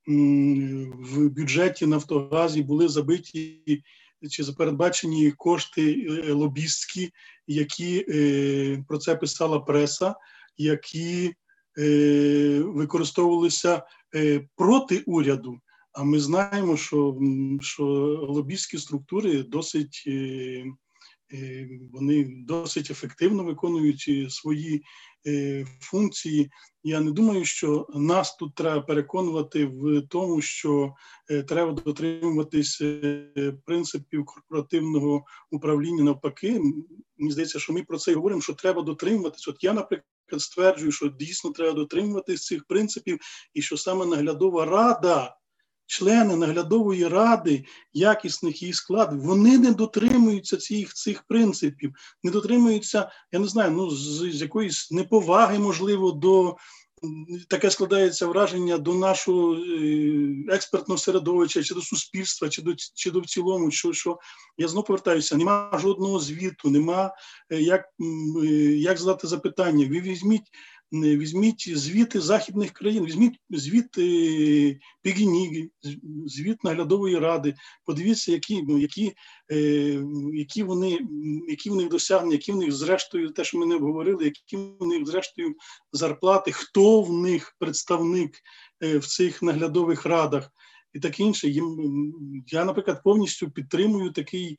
в 0.06 1.28
бюджеті 1.28 1.86
Нафтогазі 1.86 2.62
були 2.62 2.89
забиті 2.89 3.85
чи 4.31 4.44
передбачені 4.44 5.31
кошти 5.31 6.06
е, 6.09 6.32
лобістські, 6.32 7.11
які 7.47 8.06
е, 8.09 8.85
про 8.89 8.98
це 8.98 9.16
писала 9.16 9.61
преса, 9.61 10.15
які 10.56 11.35
е, 11.78 12.61
використовувалися 12.65 13.82
проти 14.56 15.02
уряду. 15.06 15.61
А 15.93 16.02
ми 16.02 16.20
знаємо, 16.20 16.77
що 16.77 17.19
що 17.61 17.85
лобістські 18.28 18.78
структури 18.78 19.43
досить 19.43 20.05
вони 21.93 22.24
досить 22.47 22.90
ефективно 22.90 23.44
виконують 23.44 24.32
свої 24.32 24.82
функції. 25.80 26.51
Я 26.86 27.01
не 27.01 27.10
думаю, 27.10 27.44
що 27.44 27.86
нас 27.94 28.36
тут 28.36 28.55
треба 28.55 28.80
переконувати 28.80 29.66
в 29.66 30.02
тому, 30.09 30.40
що 30.40 30.94
е, 31.30 31.42
треба 31.42 31.72
дотримуватись 31.72 32.80
е, 32.80 33.52
принципів 33.66 34.24
корпоративного 34.24 35.24
управління. 35.51 36.05
Навпаки, 36.05 36.60
мені 37.18 37.32
здається, 37.32 37.59
що 37.59 37.72
ми 37.72 37.82
про 37.82 37.98
це 37.98 38.12
і 38.12 38.14
говоримо, 38.14 38.40
що 38.40 38.52
треба 38.52 38.82
дотримуватись. 38.82 39.48
От 39.48 39.64
я, 39.64 39.72
наприклад, 39.72 40.05
стверджую, 40.38 40.92
що 40.92 41.09
дійсно 41.09 41.51
треба 41.51 41.72
дотримуватись 41.72 42.46
цих 42.46 42.64
принципів, 42.64 43.18
і 43.55 43.62
що 43.62 43.76
саме 43.76 44.06
наглядова 44.06 44.64
рада 44.64 45.36
члени 45.86 46.36
наглядової 46.36 47.09
ради, 47.09 47.65
якісних 47.93 48.62
її 48.62 48.74
склад, 48.74 49.11
вони 49.12 49.59
не 49.59 49.73
дотримуються 49.73 50.56
цих 50.56 50.94
цих 50.94 51.23
принципів, 51.23 51.94
не 52.23 52.31
дотримуються, 52.31 53.11
я 53.32 53.39
не 53.39 53.47
знаю, 53.47 53.70
ну 53.70 53.90
з, 53.90 54.20
з 54.32 54.43
якоїсь 54.43 54.90
неповаги, 54.90 55.59
можливо, 55.59 56.12
до. 56.12 56.56
Таке 57.48 57.70
складається 57.70 58.27
враження 58.27 58.78
до 58.78 58.94
нашого 58.94 59.55
е, 59.55 60.44
експертного 60.48 60.98
середовища, 60.98 61.62
чи 61.62 61.74
до 61.74 61.81
суспільства, 61.81 62.48
чи 62.48 62.62
до 62.62 62.74
чи 62.94 63.11
до 63.11 63.20
в 63.20 63.27
цілому, 63.27 63.70
що 63.70 63.93
що 63.93 64.19
я 64.59 64.69
знову 64.69 64.86
повертаюся, 64.86 65.36
нема 65.36 65.78
жодного 65.82 66.20
звіту, 66.20 66.70
нема 66.70 67.15
е, 67.51 67.61
як 67.61 67.85
е, 68.43 68.47
як 68.77 68.98
задати 68.98 69.27
запитання. 69.27 69.86
Ви 69.90 70.01
візьміть 70.01 70.51
візьміть 70.93 71.78
звіти 71.78 72.20
західних 72.20 72.70
країн, 72.70 73.05
візьміть 73.05 73.40
звіт 73.51 73.98
е, 73.98 74.78
Пігініги, 75.02 75.70
звіт 76.27 76.65
наглядової 76.65 77.19
ради. 77.19 77.55
Подивіться, 77.85 78.32
які 78.32 78.62
ну, 78.62 78.78
які, 78.78 79.12
е, 79.52 79.56
які 80.32 80.62
вони 80.62 80.98
які 81.48 81.70
в 81.70 81.74
них 81.74 81.89
досягнення, 81.89 82.32
які 82.32 82.52
в 82.52 82.56
них 82.56 82.73
зрештою, 82.73 83.31
те, 83.31 83.44
що 83.44 83.59
ми 83.59 83.66
не 83.66 83.74
обговорили, 83.74 84.24
які 84.24 84.56
в 84.56 84.86
них 84.86 85.06
зрештою 85.06 85.55
зарплати, 85.93 86.52
хто 86.52 87.02
в 87.02 87.12
них 87.12 87.56
представник 87.59 88.40
е, 88.82 88.98
в 88.98 89.06
цих 89.06 89.43
наглядових 89.43 90.06
радах 90.06 90.51
і 90.93 91.01
таке 91.01 91.23
інше. 91.23 91.52
Я, 92.47 92.65
наприклад, 92.65 93.02
повністю 93.05 93.51
підтримую 93.51 94.12
такий 94.12 94.59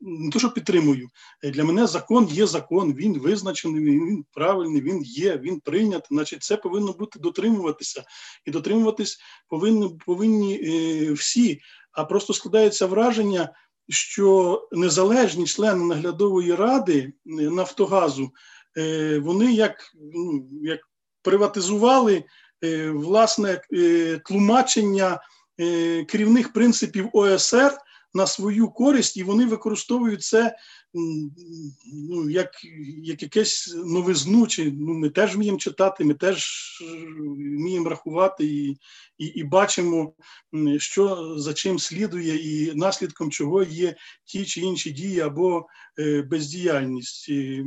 не 0.00 0.30
то, 0.30 0.38
що 0.38 0.50
підтримую. 0.50 1.08
Е, 1.44 1.50
для 1.50 1.64
мене 1.64 1.86
закон 1.86 2.28
є 2.30 2.46
закон, 2.46 2.94
він 2.94 3.18
визначений, 3.18 3.84
він 3.84 4.24
правильний, 4.32 4.82
він 4.82 5.02
є, 5.02 5.38
він 5.38 5.60
прийнятий. 5.60 6.08
Значить, 6.10 6.42
це 6.42 6.56
повинно 6.56 6.92
бути 6.92 7.18
дотримуватися. 7.18 8.04
І 8.44 8.50
дотримуватись 8.50 9.18
повинні 9.48 9.98
повинні 10.06 10.60
е, 10.64 11.12
всі. 11.12 11.60
А 11.92 12.04
просто 12.04 12.32
складається 12.32 12.86
враження, 12.86 13.52
що 13.88 14.68
незалежні 14.72 15.46
члени 15.46 15.84
наглядової 15.84 16.54
ради 16.54 17.12
е, 17.26 17.30
Нафтогазу, 17.30 18.30
е, 18.78 19.18
вони 19.18 19.52
як, 19.52 19.92
ну, 20.14 20.48
як 20.62 20.80
приватизували 21.22 22.24
е, 22.64 22.90
власне 22.90 23.62
е, 23.72 24.20
тлумачення 24.24 25.20
керівних 26.08 26.52
принципів 26.52 27.08
ОСР 27.12 27.78
на 28.14 28.26
свою 28.26 28.70
користь, 28.70 29.16
і 29.16 29.22
вони 29.22 29.46
використовують 29.46 30.22
це 30.22 30.56
ну, 31.92 32.30
як 32.30 32.50
як 33.02 33.22
якесь 33.22 33.74
новизну. 33.84 34.46
Чи 34.46 34.72
ну, 34.72 34.94
ми 34.94 35.10
теж 35.10 35.36
вміємо 35.36 35.58
читати, 35.58 36.04
ми 36.04 36.14
теж 36.14 36.46
вміємо 37.36 37.88
рахувати 37.88 38.46
і, 38.46 38.78
і, 39.18 39.26
і 39.26 39.44
бачимо, 39.44 40.14
що 40.78 41.34
за 41.38 41.54
чим 41.54 41.78
слідує, 41.78 42.36
і 42.36 42.74
наслідком 42.74 43.30
чого 43.30 43.62
є 43.62 43.96
ті 44.24 44.44
чи 44.44 44.60
інші 44.60 44.90
дії 44.90 45.20
або 45.20 45.66
е, 45.98 46.22
бездіяльність. 46.22 47.28
І, 47.28 47.64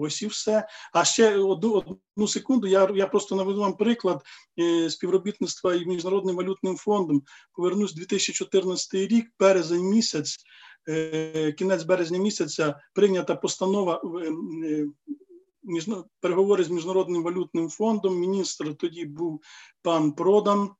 ось 0.00 0.22
і 0.22 0.26
все. 0.26 0.66
А 0.92 1.04
ще 1.04 1.36
одну 1.38 1.98
одну 2.16 2.28
секунду. 2.28 2.66
Я 2.66 2.90
я 2.94 3.06
просто 3.06 3.36
наведу 3.36 3.60
вам 3.60 3.76
приклад 3.76 4.22
е, 4.60 4.90
співробітництва 4.90 5.74
із 5.74 5.86
міжнародним 5.86 6.36
валютним 6.36 6.76
фондом. 6.76 7.22
Повернусь 7.52 7.94
2014 7.94 8.94
рік, 8.94 9.26
березень 9.40 9.84
місяць. 9.84 10.36
Е, 10.88 11.52
кінець 11.52 11.82
березня 11.82 12.18
місяця 12.18 12.80
прийнята 12.94 13.34
постанова 13.34 14.02
переговори 16.20 16.64
з 16.64 16.70
міжнародним 16.70 17.22
валютним 17.22 17.70
фондом. 17.70 18.18
Міністр 18.18 18.74
тоді 18.74 19.04
був 19.04 19.40
пан 19.82 20.12
Продан 20.12 20.70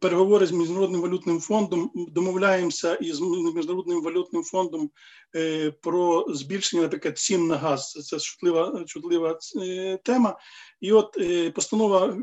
переговори 0.00 0.46
з 0.46 0.52
міжнародним 0.52 1.00
валютним 1.00 1.40
фондом 1.40 1.90
домовляємося 1.94 2.94
із 2.94 3.20
міжнародним 3.20 4.02
валютним 4.02 4.42
фондом 4.42 4.90
е, 5.36 5.70
про 5.70 6.26
збільшення, 6.28 6.82
наприклад, 6.82 7.18
цін 7.18 7.46
на 7.46 7.56
газ. 7.56 7.92
Це 7.92 8.18
чутлива 8.18 8.84
чутлива 8.86 9.38
е, 9.56 9.98
тема. 10.04 10.38
І 10.80 10.92
от 10.92 11.16
е, 11.18 11.50
постанова 11.50 12.16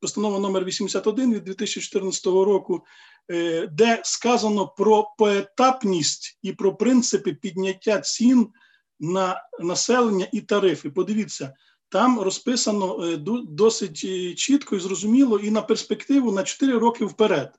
постанова 0.00 0.38
номер 0.38 0.64
81 0.64 1.34
від 1.34 1.44
2014 1.44 2.26
року, 2.26 2.84
де 3.70 4.02
сказано 4.04 4.68
про 4.68 5.14
поетапність 5.18 6.38
і 6.42 6.52
про 6.52 6.74
принципи 6.74 7.32
підняття 7.32 8.00
цін 8.00 8.48
на 9.00 9.48
населення 9.60 10.28
і 10.32 10.40
тарифи. 10.40 10.90
Подивіться. 10.90 11.54
Там 11.88 12.20
розписано 12.20 13.04
е, 13.04 13.16
досить 13.48 14.02
е, 14.04 14.34
чітко 14.34 14.76
і 14.76 14.80
зрозуміло 14.80 15.38
і 15.38 15.50
на 15.50 15.62
перспективу 15.62 16.32
на 16.32 16.42
4 16.42 16.78
роки 16.78 17.04
вперед. 17.04 17.58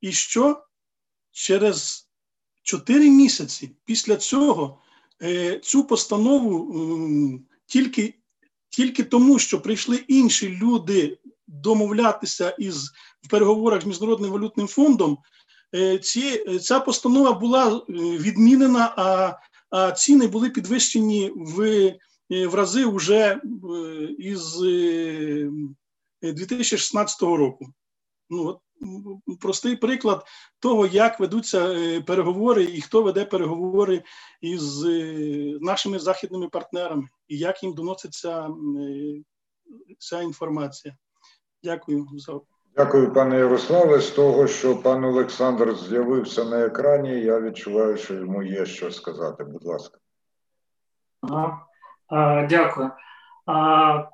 І 0.00 0.12
що 0.12 0.64
через 1.30 2.08
4 2.62 3.10
місяці 3.10 3.76
після 3.84 4.16
цього 4.16 4.82
е, 5.22 5.58
цю 5.58 5.84
постанову 5.84 7.40
тільки 7.66 8.14
тільки 8.68 9.04
тому, 9.04 9.38
що 9.38 9.62
прийшли 9.62 9.96
інші 9.96 10.48
люди 10.48 11.18
домовлятися 11.46 12.50
із 12.50 12.92
в 13.26 13.30
переговорах 13.30 13.82
з 13.82 13.86
Міжнародним 13.86 14.30
валютним 14.30 14.66
фондом, 14.66 15.18
ці, 16.02 16.58
ця 16.58 16.80
постанова 16.80 17.32
була 17.32 17.84
відмінена, 17.88 18.94
а, 18.96 19.32
а 19.70 19.92
ціни 19.92 20.26
були 20.26 20.50
підвищені 20.50 21.32
в 21.36 21.92
в 22.30 22.54
рази 22.54 22.86
вже 22.86 23.32
е, 23.34 23.38
із 24.18 24.56
2016 26.22 27.22
е, 27.22 27.26
року. 27.26 27.66
Ну, 28.30 28.46
от, 28.46 28.60
Простий 29.40 29.76
приклад 29.76 30.26
того, 30.60 30.86
як 30.86 31.20
ведуться 31.20 31.72
е, 31.72 32.00
переговори 32.00 32.64
і 32.64 32.80
хто 32.80 33.02
веде 33.02 33.24
переговори 33.24 34.02
із 34.40 34.84
нашими 35.60 35.98
західними 35.98 36.48
партнерами, 36.48 37.08
і 37.28 37.38
як 37.38 37.62
їм 37.62 37.74
доноситься 37.74 38.48
ця 39.98 40.22
інформація. 40.22 40.96
Дякую 41.62 42.08
за 42.16 42.40
Дякую, 42.76 43.12
пане 43.12 43.38
Ярославе. 43.38 44.00
З 44.00 44.10
того, 44.10 44.46
що 44.46 44.76
пан 44.76 45.04
Олександр 45.04 45.74
з'явився 45.74 46.44
на 46.44 46.64
екрані, 46.64 47.20
я 47.20 47.40
відчуваю, 47.40 47.96
що 47.96 48.14
йому 48.14 48.42
є 48.42 48.66
що 48.66 48.90
сказати. 48.90 49.44
Будь 49.44 49.64
ласка. 49.64 49.98
Ага. 51.22 51.60
Дякую. 52.48 52.90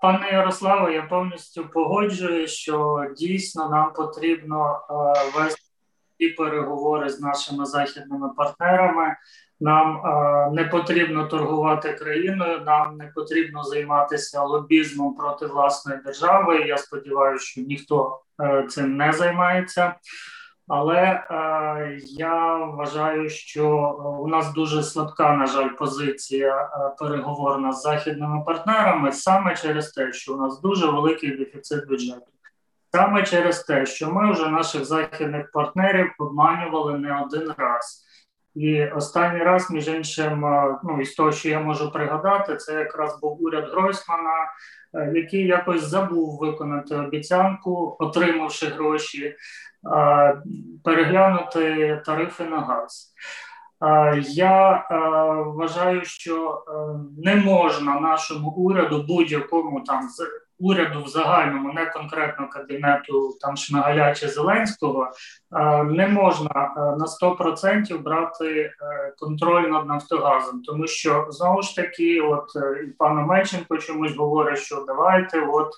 Пане 0.03 0.31
Ярославе, 0.33 0.93
я 0.93 1.03
повністю 1.03 1.69
погоджую, 1.69 2.49
що 2.49 3.07
дійсно 3.17 3.71
нам 3.71 3.93
потрібно 3.93 4.81
вести 5.37 5.63
ті 6.19 6.29
переговори 6.29 7.09
з 7.09 7.21
нашими 7.21 7.67
західними 7.67 8.29
партнерами. 8.29 9.17
Нам 9.63 10.03
не 10.55 10.65
потрібно 10.65 11.27
торгувати 11.27 11.93
країною, 11.93 12.61
нам 12.67 12.97
не 12.97 13.13
потрібно 13.15 13.63
займатися 13.63 14.43
лобізмом 14.43 15.15
проти 15.15 15.47
власної 15.47 15.99
держави. 16.05 16.65
Я 16.67 16.77
сподіваюся, 16.77 17.45
що 17.45 17.61
ніхто 17.61 18.21
е, 18.43 18.67
цим 18.69 18.97
не 18.97 19.13
займається. 19.13 19.95
Але 20.69 20.99
е, 20.99 21.99
я 22.03 22.57
вважаю, 22.57 23.31
що 23.31 23.69
у 24.21 24.29
нас 24.29 24.53
дуже 24.53 24.83
слабка, 24.83 25.37
на 25.37 25.47
жаль, 25.47 25.69
позиція 25.69 26.57
е, 26.63 26.95
переговорна 26.99 27.73
з 27.73 27.83
західними 27.83 28.45
партнерами 28.47 29.13
саме 29.13 29.57
через 29.57 29.91
те, 29.91 30.13
що 30.13 30.35
у 30.35 30.37
нас 30.37 30.61
дуже 30.61 30.87
великий 30.87 31.37
дефіцит 31.37 31.89
бюджету, 31.89 32.27
саме 32.93 33.23
через 33.23 33.63
те, 33.63 33.87
що 33.87 34.13
ми 34.13 34.33
вже 34.33 34.49
наших 34.49 34.85
західних 34.85 35.51
партнерів 35.53 36.13
обманювали 36.19 36.99
не 36.99 37.23
один 37.23 37.53
раз. 37.57 38.05
І 38.55 38.87
останній 38.87 39.43
раз, 39.43 39.71
між 39.71 39.89
іншим, 39.89 40.45
е, 40.45 40.79
ну 40.85 41.01
із 41.01 41.15
того, 41.15 41.33
що 41.33 41.49
я 41.49 41.61
можу 41.61 41.93
пригадати, 41.93 42.57
це 42.57 42.75
якраз 42.75 43.21
був 43.21 43.45
уряд 43.45 43.71
Гройсмана, 43.73 44.51
е, 44.95 45.13
який 45.15 45.47
якось 45.47 45.83
забув 45.83 46.39
виконати 46.39 46.97
обіцянку, 46.97 47.97
отримавши 47.99 48.67
гроші 48.67 49.37
переглянути 50.85 52.03
тарифи 52.07 52.45
на 52.45 52.61
газ. 52.61 53.15
Я 54.29 54.87
вважаю, 55.47 56.05
що 56.05 56.65
е, 56.69 56.73
не 57.25 57.37
можна 57.37 58.01
нашому 58.01 58.51
уряду 58.51 59.05
будь-якому 59.09 59.81
там 59.81 60.09
уряду 60.63 61.03
в 61.03 61.09
загальному, 61.09 61.73
не 61.73 61.87
конкретно 61.87 62.49
кабінету 62.49 63.37
там 63.41 63.57
Шмигаля 63.57 64.15
чи 64.15 64.29
Зеленського, 64.29 65.11
не 65.85 66.09
можна 66.09 66.75
е, 66.77 66.81
на 66.81 67.07
100% 67.07 67.99
брати 67.99 68.61
е, 68.61 68.73
контроль 69.19 69.69
над 69.69 69.87
Нафтогазом, 69.87 70.63
тому 70.63 70.87
що 70.87 71.27
знову 71.31 71.63
ж 71.63 71.77
таки, 71.77 72.21
от 72.21 72.47
і 72.85 72.87
пан 72.87 73.17
Мельченко 73.17 73.79
чомусь 73.79 74.17
говорить, 74.17 74.59
що 74.59 74.85
давайте 74.87 75.41
от 75.41 75.71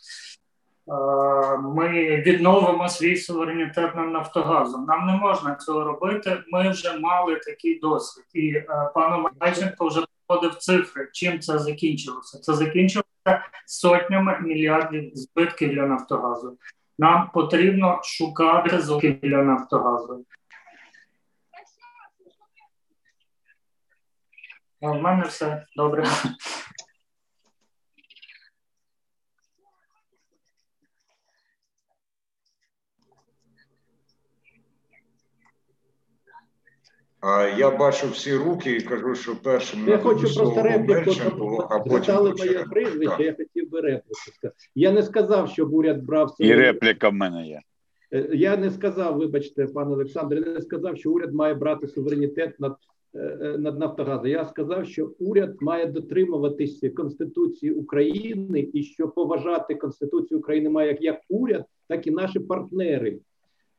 ми 1.63 2.17
відновимо 2.27 2.89
свій 2.89 3.17
суверенітет 3.17 3.95
над 3.95 4.11
Нафтогазом. 4.11 4.85
Нам 4.85 5.07
не 5.07 5.13
можна 5.13 5.55
цього 5.55 5.85
робити. 5.85 6.39
Ми 6.53 6.71
вже 6.71 6.99
мали 6.99 7.37
такий 7.37 7.79
досвід, 7.79 8.25
і 8.35 8.49
е, 8.49 8.91
пану 8.95 9.29
Майченко 9.41 9.87
вже 9.87 10.01
проводив 10.27 10.55
цифри. 10.55 11.09
Чим 11.13 11.41
це 11.41 11.59
закінчилося? 11.59 12.39
Це 12.39 12.55
закінчилося 12.55 13.05
сотнями 13.67 14.41
мільярдів 14.41 15.11
збитків 15.15 15.75
для 15.75 15.87
Нафтогазу. 15.87 16.59
Нам 16.99 17.31
потрібно 17.35 18.01
шукати 18.03 18.81
збитки 18.81 19.19
для 19.23 19.43
Нафтогазу. 19.43 20.25
В 24.81 24.95
мене 24.95 25.23
все 25.23 25.67
добре. 25.77 26.05
Я 37.59 37.71
бачу 37.71 38.09
всі 38.09 38.37
руки 38.37 38.77
і 38.77 38.81
кажу, 38.81 39.15
що 39.15 39.37
першим 39.43 39.89
я 39.89 39.99
хочу 39.99 40.35
просто 40.35 40.63
репліку, 40.63 41.67
а 41.71 41.79
потім 41.79 42.15
моє 42.15 42.65
прізвище, 42.71 43.23
я 43.23 43.35
хотів 43.35 43.71
би 43.71 43.81
репліку 43.81 44.15
сказати. 44.15 44.57
Я 44.75 44.93
не 44.93 45.03
сказав, 45.03 45.49
щоб 45.49 45.75
уряд 45.75 46.03
брав 46.03 46.35
І 46.39 46.55
репліка 46.55 47.09
в 47.09 47.13
мене 47.13 47.47
є. 47.47 47.61
Е, 48.13 48.29
я 48.33 48.57
не 48.57 48.71
сказав, 48.71 49.19
вибачте, 49.19 49.67
пане 49.67 49.93
Олександре, 49.93 50.43
я 50.47 50.53
не 50.53 50.61
сказав, 50.61 50.97
що 50.97 51.13
уряд 51.13 51.35
має 51.35 51.55
брати 51.55 51.89
суверенітет 51.89 52.61
над 52.61 52.77
е, 53.15 53.19
е, 53.19 53.59
над 53.59 53.79
Нафтогазом. 53.79 54.27
Я 54.27 54.45
сказав, 54.45 54.87
що 54.87 55.11
уряд 55.19 55.57
має 55.61 55.87
дотримуватися 55.87 56.91
Конституції 56.91 57.73
України 57.73 58.69
і 58.73 58.83
що 58.83 59.09
поважати 59.09 59.75
Конституцію 59.75 60.39
України 60.39 60.71
має 60.71 60.99
як 61.01 61.21
уряд, 61.29 61.65
так 61.89 62.07
і 62.07 62.11
наші 62.11 62.41
партнери 62.41 63.19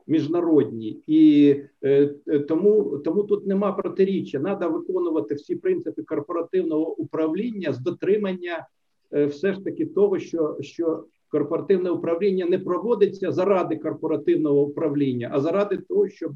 міжнародні, 0.07 1.03
і 1.07 1.49
е, 1.83 2.15
е, 2.27 2.39
тому 2.39 2.97
тому 2.97 3.23
тут 3.23 3.47
нема 3.47 3.71
протиріччя. 3.71 4.39
Треба 4.39 4.67
виконувати 4.67 5.35
всі 5.35 5.55
принципи 5.55 6.03
корпоративного 6.03 6.95
управління 6.95 7.73
з 7.73 7.79
дотримання 7.79 8.67
е, 9.13 9.25
все 9.25 9.53
ж 9.53 9.63
таки 9.63 9.85
того, 9.85 10.19
що 10.19 10.57
що 10.61 11.05
корпоративне 11.31 11.89
управління 11.89 12.45
не 12.45 12.59
проводиться 12.59 13.31
заради 13.31 13.77
корпоративного 13.77 14.61
управління, 14.61 15.29
а 15.33 15.39
заради 15.39 15.77
того, 15.77 16.09
щоб 16.09 16.33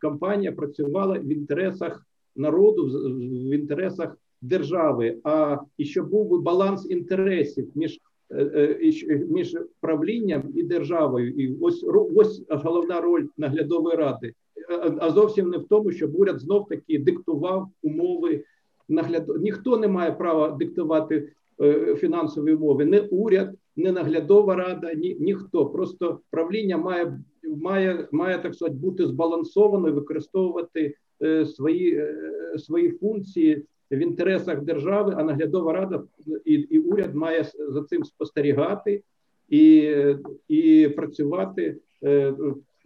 компанія 0.00 0.52
працювала 0.52 1.18
в 1.18 1.32
інтересах 1.32 2.06
народу, 2.36 2.86
в 2.86 3.54
інтересах 3.54 4.16
держави, 4.42 5.18
а 5.24 5.58
і 5.78 5.84
щоб 5.84 6.08
був 6.10 6.42
баланс 6.42 6.90
інтересів 6.90 7.68
між 7.74 8.00
між 9.28 9.56
правлінням 9.80 10.42
і 10.54 10.62
державою, 10.62 11.30
і 11.30 11.56
ось 11.60 11.84
ось 12.16 12.42
головна 12.48 13.00
роль 13.00 13.26
наглядової 13.36 13.96
ради, 13.96 14.32
а 14.98 15.10
зовсім 15.10 15.50
не 15.50 15.58
в 15.58 15.64
тому, 15.68 15.92
щоб 15.92 16.14
уряд 16.14 16.40
знов 16.40 16.68
таки 16.68 16.98
диктував 16.98 17.68
умови 17.82 18.44
нагляд. 18.88 19.28
Ніхто 19.40 19.78
не 19.78 19.88
має 19.88 20.12
права 20.12 20.50
диктувати 20.50 21.28
е, 21.60 21.94
фінансові 21.96 22.54
умови, 22.54 22.84
не 22.84 23.00
уряд, 23.00 23.54
не 23.76 23.92
наглядова 23.92 24.54
рада, 24.54 24.94
ні 24.94 25.16
ніхто. 25.20 25.66
Просто 25.66 26.20
правління 26.30 26.76
має 26.76 27.20
має 27.56 28.08
має 28.12 28.38
так 28.38 28.54
сказати, 28.54 28.76
бути 28.76 29.06
збалансовано 29.06 29.92
використовувати 29.92 30.94
свої, 31.46 32.04
свої 32.56 32.90
функції 32.90 33.64
в 33.90 33.98
інтересах 33.98 34.62
держави, 34.62 35.14
а 35.16 35.22
наглядова 35.22 35.72
рада 35.72 36.02
і 36.44 36.52
і 36.52 36.78
уряд 36.78 37.14
має 37.14 37.44
за 37.68 37.82
цим 37.82 38.04
спостерігати 38.04 39.02
і 39.48 39.94
і 40.48 40.88
працювати 40.88 41.76
е, 42.04 42.34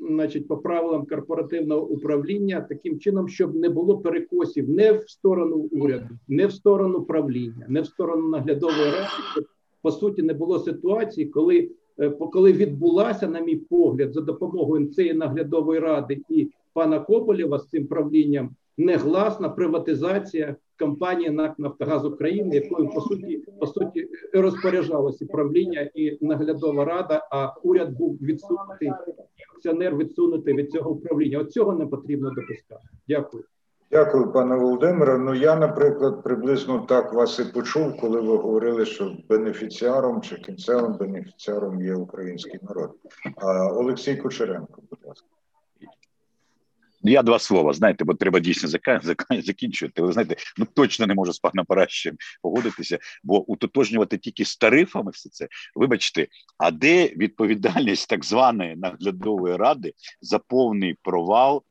значить, 0.00 0.48
по 0.48 0.56
правилам 0.56 1.06
корпоративного 1.06 1.86
управління 1.86 2.66
таким 2.68 2.98
чином, 2.98 3.28
щоб 3.28 3.54
не 3.54 3.68
було 3.68 3.98
перекосів 3.98 4.70
не 4.70 4.92
в 4.92 5.10
сторону 5.10 5.56
уряду, 5.56 6.08
не 6.28 6.46
в 6.46 6.52
сторону 6.52 7.02
правління, 7.02 7.66
не 7.68 7.80
в 7.80 7.86
сторону 7.86 8.28
наглядової 8.28 8.84
ради. 8.84 9.46
По 9.82 9.90
суті, 9.90 10.22
не 10.22 10.34
було 10.34 10.58
ситуації, 10.58 11.26
коли 11.26 11.70
е, 11.98 12.10
коли 12.10 12.52
відбулася, 12.52 13.28
на 13.28 13.40
мій 13.40 13.56
погляд, 13.56 14.12
за 14.12 14.20
допомогою 14.20 14.86
цієї 14.86 15.14
наглядової 15.14 15.80
ради 15.80 16.20
і 16.28 16.48
пана 16.72 17.00
Коболєва 17.00 17.58
з 17.58 17.68
цим 17.68 17.86
правлінням 17.86 18.50
негласна 18.78 19.48
приватизація 19.48 20.56
компанії 20.82 21.30
НАК 21.30 21.58
Нафтогаз 21.58 22.04
України, 22.04 22.56
якою 22.56 22.88
по 22.88 23.00
суті 23.00 23.44
по 23.60 23.66
суті 23.66 24.08
розпоряджалося 24.34 25.26
правління 25.26 25.90
і 25.94 26.18
наглядова 26.20 26.84
рада. 26.84 27.28
А 27.30 27.52
уряд 27.62 27.96
був 27.96 28.18
відсунутий, 28.22 28.92
акціонер 29.56 29.96
відсунутий 29.96 30.54
від 30.54 30.70
цього 30.70 30.90
управління. 30.90 31.38
От 31.38 31.52
цього 31.52 31.72
не 31.72 31.86
потрібно 31.86 32.30
допускати. 32.30 32.88
Дякую. 33.08 33.44
Дякую, 33.90 34.32
пане 34.32 34.56
Володимире. 34.56 35.18
Ну 35.18 35.34
я, 35.34 35.56
наприклад, 35.56 36.22
приблизно 36.22 36.86
так 36.88 37.12
вас 37.12 37.38
і 37.38 37.44
почув, 37.54 37.96
коли 38.00 38.20
ви 38.20 38.36
говорили, 38.36 38.84
що 38.86 39.16
бенефіціаром 39.28 40.20
чи 40.20 40.36
кінцевим 40.36 40.96
бенефіціаром 41.00 41.82
є 41.82 41.94
український 41.94 42.60
народ. 42.62 42.90
А 43.36 43.72
Олексій 43.72 44.16
Кучеренко, 44.16 44.82
будь 44.90 44.98
ласка. 45.06 45.26
Я 47.02 47.22
два 47.22 47.38
слова, 47.38 47.72
знаєте, 47.72 48.04
бо 48.04 48.14
треба 48.14 48.40
дійсно 48.40 48.68
закінчувати. 49.42 50.02
Ви 50.02 50.12
знаєте, 50.12 50.36
ну 50.58 50.66
точно 50.74 51.06
не 51.06 51.14
можу 51.14 51.32
з 51.32 51.38
паном 51.38 51.66
Паращем 51.66 52.16
погодитися, 52.42 52.98
бо 53.22 53.44
утотожнювати 53.50 54.18
тільки 54.18 54.44
з 54.44 54.56
тарифами 54.56 55.10
все 55.10 55.30
це. 55.30 55.48
Вибачте, 55.74 56.26
а 56.58 56.70
де 56.70 57.06
відповідальність 57.06 58.08
так 58.08 58.24
званої 58.24 58.76
наглядової 58.76 59.56
ради 59.56 59.92
за 60.20 60.38
повний 60.38 60.94
провал 61.02 61.62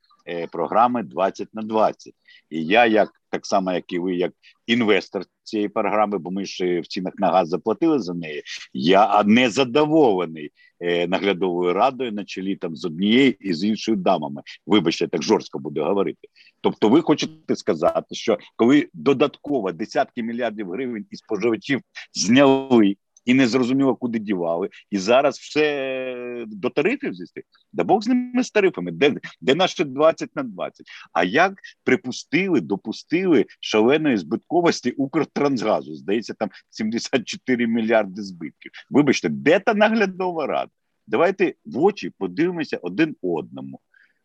програми 0.52 1.03
20 1.03 1.53
на 1.53 1.61
20? 1.61 2.14
І 2.49 2.65
я, 2.65 2.85
як 2.85 3.11
так 3.30 3.45
само, 3.45 3.72
як 3.72 3.93
і 3.93 3.99
ви, 3.99 4.15
як 4.15 4.34
інвестор 4.68 5.23
цієї 5.43 5.69
програми, 5.69 6.18
бо 6.18 6.31
ми 6.31 6.45
ж 6.45 6.80
в 6.80 6.88
цінах 6.88 7.14
на 7.18 7.31
газ 7.31 7.49
заплатили 7.49 7.99
за 7.99 8.14
неї. 8.14 8.43
Я 8.73 9.23
не 9.23 9.49
задоволений 9.49 10.52
е, 10.80 11.07
наглядовою 11.07 11.73
радою 11.73 12.11
на 12.11 12.26
чолі 12.26 12.56
там 12.56 12.76
з 12.76 12.85
однією 12.85 13.35
і 13.39 13.53
з 13.53 13.64
іншою 13.64 13.98
дамами. 13.98 14.41
Вибачте, 14.68 15.07
так 15.07 15.23
жорстко 15.23 15.60
буду 15.60 15.84
говорити. 15.84 16.27
Тобто, 16.61 16.89
ви 16.89 17.02
хочете 17.02 17.56
сказати, 17.56 18.15
що 18.15 18.38
коли 18.56 18.89
додатково 18.93 19.72
десятки 19.72 20.23
мільярдів 20.23 20.72
гривень 20.72 21.06
із 21.11 21.19
споживачів 21.19 21.81
зняли 22.14 22.95
і 23.26 23.34
не 23.34 23.48
зрозуміло, 23.48 23.95
куди 23.95 24.19
дівали. 24.19 24.69
І 24.91 24.98
зараз 24.98 25.38
все 25.38 26.45
до 26.48 26.69
тарифів 26.69 27.14
звісти. 27.14 27.43
Да 27.73 27.84
Бог 27.84 28.03
з 28.03 28.07
ними 28.07 28.43
з 28.43 28.52
тарифами, 28.52 28.91
де 28.91 29.15
де 29.41 29.56
наші 29.56 29.84
20 29.84 30.35
на 30.35 30.43
20. 30.43 30.85
А 31.14 31.23
як 31.23 31.53
припустили, 31.84 32.61
допустили 32.61 33.45
шаленої 33.60 34.18
збитковості 34.18 34.91
Укртрансгазу? 34.91 35.95
Здається, 35.95 36.34
там 36.34 36.49
74 36.69 37.68
мільярди 37.68 38.22
збитків. 38.22 38.72
Вибачте, 38.89 39.30
де 39.30 39.60
та 39.60 39.73
наглядова 39.73 40.48
рада? 40.48 40.72
Давайте 41.07 41.53
в 41.65 41.80
очі 41.80 42.11
подивимося 42.18 42.77
один 42.77 43.15
одному. 43.22 43.80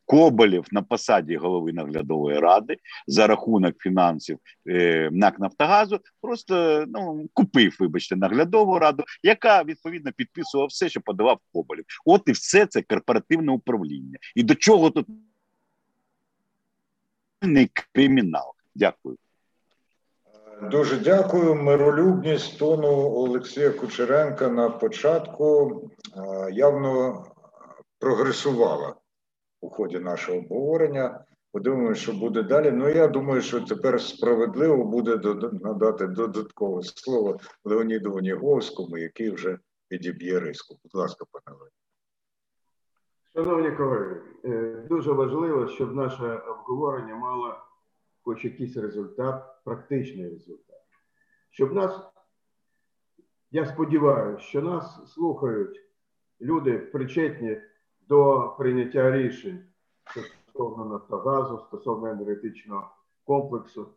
Коболєв 0.07 0.66
на 0.70 0.83
посаді 0.83 1.37
голови 1.37 1.73
наглядової 1.73 2.39
ради 2.39 2.77
за 3.07 3.27
рахунок 3.27 3.74
фінансів 3.78 4.39
е, 4.69 5.09
НАК 5.12 5.39
Нафтогазу 5.39 6.01
просто 6.20 6.85
ну 6.89 7.28
купив, 7.33 7.77
вибачте, 7.81 8.16
наглядову 8.16 8.78
раду, 8.78 9.05
яка 9.23 9.62
відповідно 9.62 10.12
підписувала 10.12 10.66
все, 10.66 10.89
що 10.89 11.01
подавав 11.01 11.39
Коболєв. 11.53 11.85
От 12.05 12.23
і 12.27 12.33
все 12.33 12.66
це 12.66 12.83
корпоративне 12.83 13.53
управління. 13.53 14.19
І 14.35 14.43
до 14.43 14.55
чого 14.55 14.91
тут 14.91 15.07
не 17.43 17.69
кримінал? 17.93 18.53
Дякую. 18.74 19.16
Дуже 20.62 20.97
дякую. 20.97 21.55
Миролюбність 21.55 22.59
тону 22.59 22.89
Олексія 23.15 23.70
Кучеренка 23.70 24.49
на 24.49 24.70
початку 24.70 25.83
явно 26.53 27.24
прогресувала 27.99 28.95
у 29.61 29.70
ході 29.70 29.99
нашого 29.99 30.39
обговорення. 30.39 31.24
Подивимося, 31.53 32.01
що 32.01 32.12
буде 32.12 32.43
далі. 32.43 32.70
Ну 32.70 32.89
я 32.89 33.09
думаю, 33.09 33.43
що 33.43 33.61
тепер 33.61 34.01
справедливо 34.01 34.85
буде 34.85 35.35
надати 35.53 36.07
додаткове 36.07 36.83
слово 36.83 37.39
Леоніду 37.65 38.15
Оніговському, 38.15 38.99
який 38.99 39.31
вже 39.31 39.59
підіб'є 39.89 40.41
риску. 40.41 40.77
Будь 40.83 40.95
ласка, 40.95 41.24
пане 41.33 41.59
Леоніду. 41.59 41.77
Шановні 43.35 43.77
колеги, 43.77 44.20
е, 44.45 44.87
дуже 44.89 45.12
важливо, 45.12 45.69
щоб 45.69 45.97
наше 45.97 46.37
обговорення 46.37 47.15
мало 47.15 47.55
хоч 48.27 48.45
якийсь 48.45 48.77
результат, 48.77 49.65
практичний 49.65 50.28
результат. 50.28 50.83
Щоб 51.51 51.74
нас, 51.74 52.01
я 53.51 53.66
сподіваюся, 53.66 54.43
що 54.43 54.62
нас 54.62 55.12
слухають 55.12 55.81
люди 56.41 56.78
причетні 56.78 57.61
до 58.09 58.55
прийняття 58.59 59.11
рішень 59.11 59.65
стосовно 60.57 60.85
Нафтогазу, 60.85 61.59
стосовно 61.59 62.07
енергетичного 62.07 62.91
комплексу. 63.24 63.89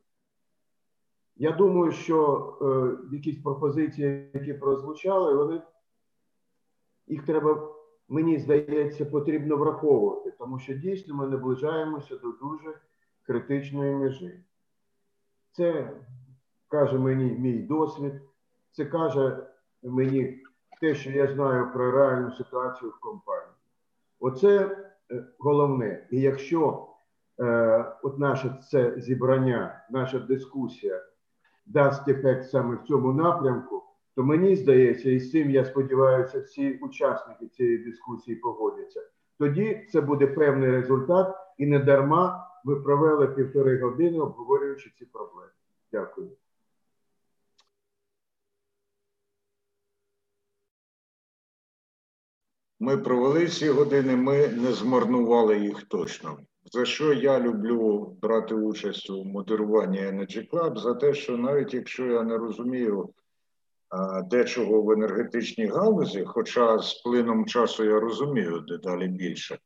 Я 1.36 1.52
думаю, 1.52 1.92
що 1.92 2.58
е, 2.62 3.16
якісь 3.16 3.38
пропозиції, 3.38 4.32
які 4.34 4.54
прозвучали, 4.54 5.36
вони 5.36 5.62
їх 7.08 7.26
треба, 7.26 7.76
мені 8.10 8.40
здається, 8.40 9.06
потрібно 9.06 9.58
враховувати, 9.58 10.32
тому 10.32 10.60
що 10.60 10.74
дійсно 10.74 11.16
ми 11.16 11.28
наближаємося 11.28 12.16
до 12.16 12.32
дуже 12.32 12.80
критичної 13.22 13.96
межі. 13.96 14.44
Це 15.52 15.92
каже 16.68 16.98
мені 16.98 17.32
мій 17.32 17.58
досвід, 17.58 18.14
це 18.72 18.86
каже 18.86 19.48
мені 19.84 20.44
те, 20.82 20.96
що 20.96 21.12
я 21.12 21.34
знаю 21.34 21.74
про 21.74 21.92
реальну 21.92 22.32
ситуацію 22.32 22.92
в 22.92 23.00
компанії. 23.00 23.49
Оце 24.20 24.78
е, 25.12 25.26
головне. 25.40 26.08
І 26.12 26.22
якщо 26.22 26.88
е, 27.40 27.86
от 28.04 28.20
наше 28.20 28.58
це 28.72 28.94
зібрання, 28.98 29.86
наша 29.90 30.20
дискусія 30.20 31.02
дасть 31.66 32.08
ефект 32.08 32.50
саме 32.50 32.76
в 32.76 32.88
цьому 32.88 33.14
напрямку, 33.14 33.84
то 34.16 34.24
мені 34.24 34.56
здається, 34.56 35.10
і 35.10 35.20
з 35.20 35.32
цим 35.32 35.50
я 35.50 35.66
сподіваюся, 35.66 36.40
всі 36.40 36.78
учасники 36.78 37.48
цієї 37.48 37.78
дискусії 37.78 38.38
погодяться. 38.38 39.02
Тоді 39.38 39.88
це 39.92 40.02
буде 40.02 40.28
певний 40.28 40.72
результат, 40.72 41.36
і 41.58 41.66
не 41.66 41.80
дарма 41.80 42.48
ми 42.66 42.76
провели 42.76 43.28
півтори 43.28 43.82
години, 43.82 44.20
обговорюючи 44.20 44.92
ці 44.98 45.06
проблеми. 45.06 45.52
Дякую. 45.92 46.32
Ми 52.80 52.98
провели 52.98 53.48
ці 53.48 53.70
години, 53.70 54.16
ми 54.16 54.48
не 54.48 54.74
змарнували 54.74 55.60
їх 55.60 55.84
точно. 55.84 56.40
За 56.72 56.86
що 56.86 57.14
я 57.14 57.40
люблю 57.40 58.18
брати 58.22 58.56
участь 58.56 59.10
у 59.10 59.24
модеруванні 59.24 60.00
Energy 60.00 60.50
Club? 60.50 60.78
За 60.78 60.94
те, 60.94 61.14
що 61.14 61.38
навіть 61.38 61.74
якщо 61.74 62.06
я 62.06 62.24
не 62.24 62.38
розумію 62.38 63.14
а, 63.90 64.22
дечого 64.22 64.82
в 64.82 64.92
енергетичній 64.92 65.66
галузі, 65.66 66.24
хоча 66.28 66.80
з 66.80 66.94
плином 66.94 67.46
часу 67.46 67.84
я 67.84 68.00
розумію 68.00 68.60
дедалі 68.60 69.08
більше, 69.08 69.60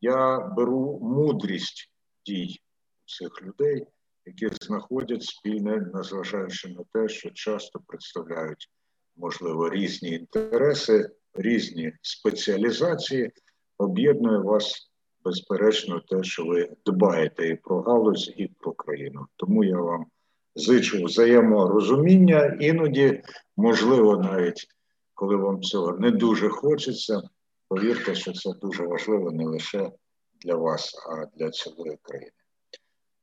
я 0.00 0.40
беру 0.40 0.98
мудрість 1.02 1.90
дій 2.26 2.60
цих 3.06 3.42
людей, 3.42 3.86
які 4.26 4.48
знаходять 4.60 5.22
спільне, 5.22 5.90
незважаючи 5.94 6.68
на 6.68 6.84
те, 6.92 7.08
що 7.08 7.30
часто 7.30 7.80
представляють 7.86 8.70
можливо 9.16 9.70
різні 9.70 10.10
інтереси 10.10 11.10
різні 11.40 11.92
спеціалізації, 12.02 13.30
об'єднує 13.78 14.38
вас 14.38 14.90
безперечно 15.24 16.00
те, 16.08 16.22
що 16.22 16.44
ви 16.44 16.68
дбаєте 16.86 17.48
і 17.48 17.56
про 17.56 17.80
галузь, 17.80 18.32
і 18.36 18.48
про 18.48 18.72
країну. 18.72 19.26
Тому 19.36 19.64
я 19.64 19.76
вам 19.76 20.06
зичу 20.54 21.04
взаєморозуміння, 21.04 22.56
іноді, 22.60 23.22
можливо, 23.56 24.16
навіть 24.16 24.66
коли 25.14 25.36
вам 25.36 25.62
цього 25.62 25.92
не 25.98 26.10
дуже 26.10 26.48
хочеться, 26.48 27.22
повірте, 27.68 28.14
що 28.14 28.32
це 28.32 28.50
дуже 28.62 28.86
важливо 28.86 29.30
не 29.30 29.44
лише 29.44 29.92
для 30.40 30.54
вас, 30.54 30.94
а 31.10 31.36
для 31.36 31.50
цілої 31.50 31.98
країни. 32.02 32.30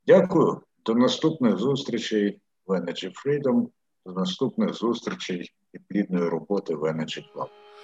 Дякую. 0.07 0.61
До 0.85 0.95
наступних 0.95 1.57
зустрічей 1.57 2.41
в 2.67 2.71
Energy 2.71 3.11
Freedom, 3.25 3.67
до 4.05 4.13
наступних 4.13 4.73
зустрічей 4.73 5.51
і 5.73 5.79
плідної 5.79 6.29
роботи 6.29 6.75
в 6.75 6.83
Energy 6.83 7.23
Club. 7.33 7.64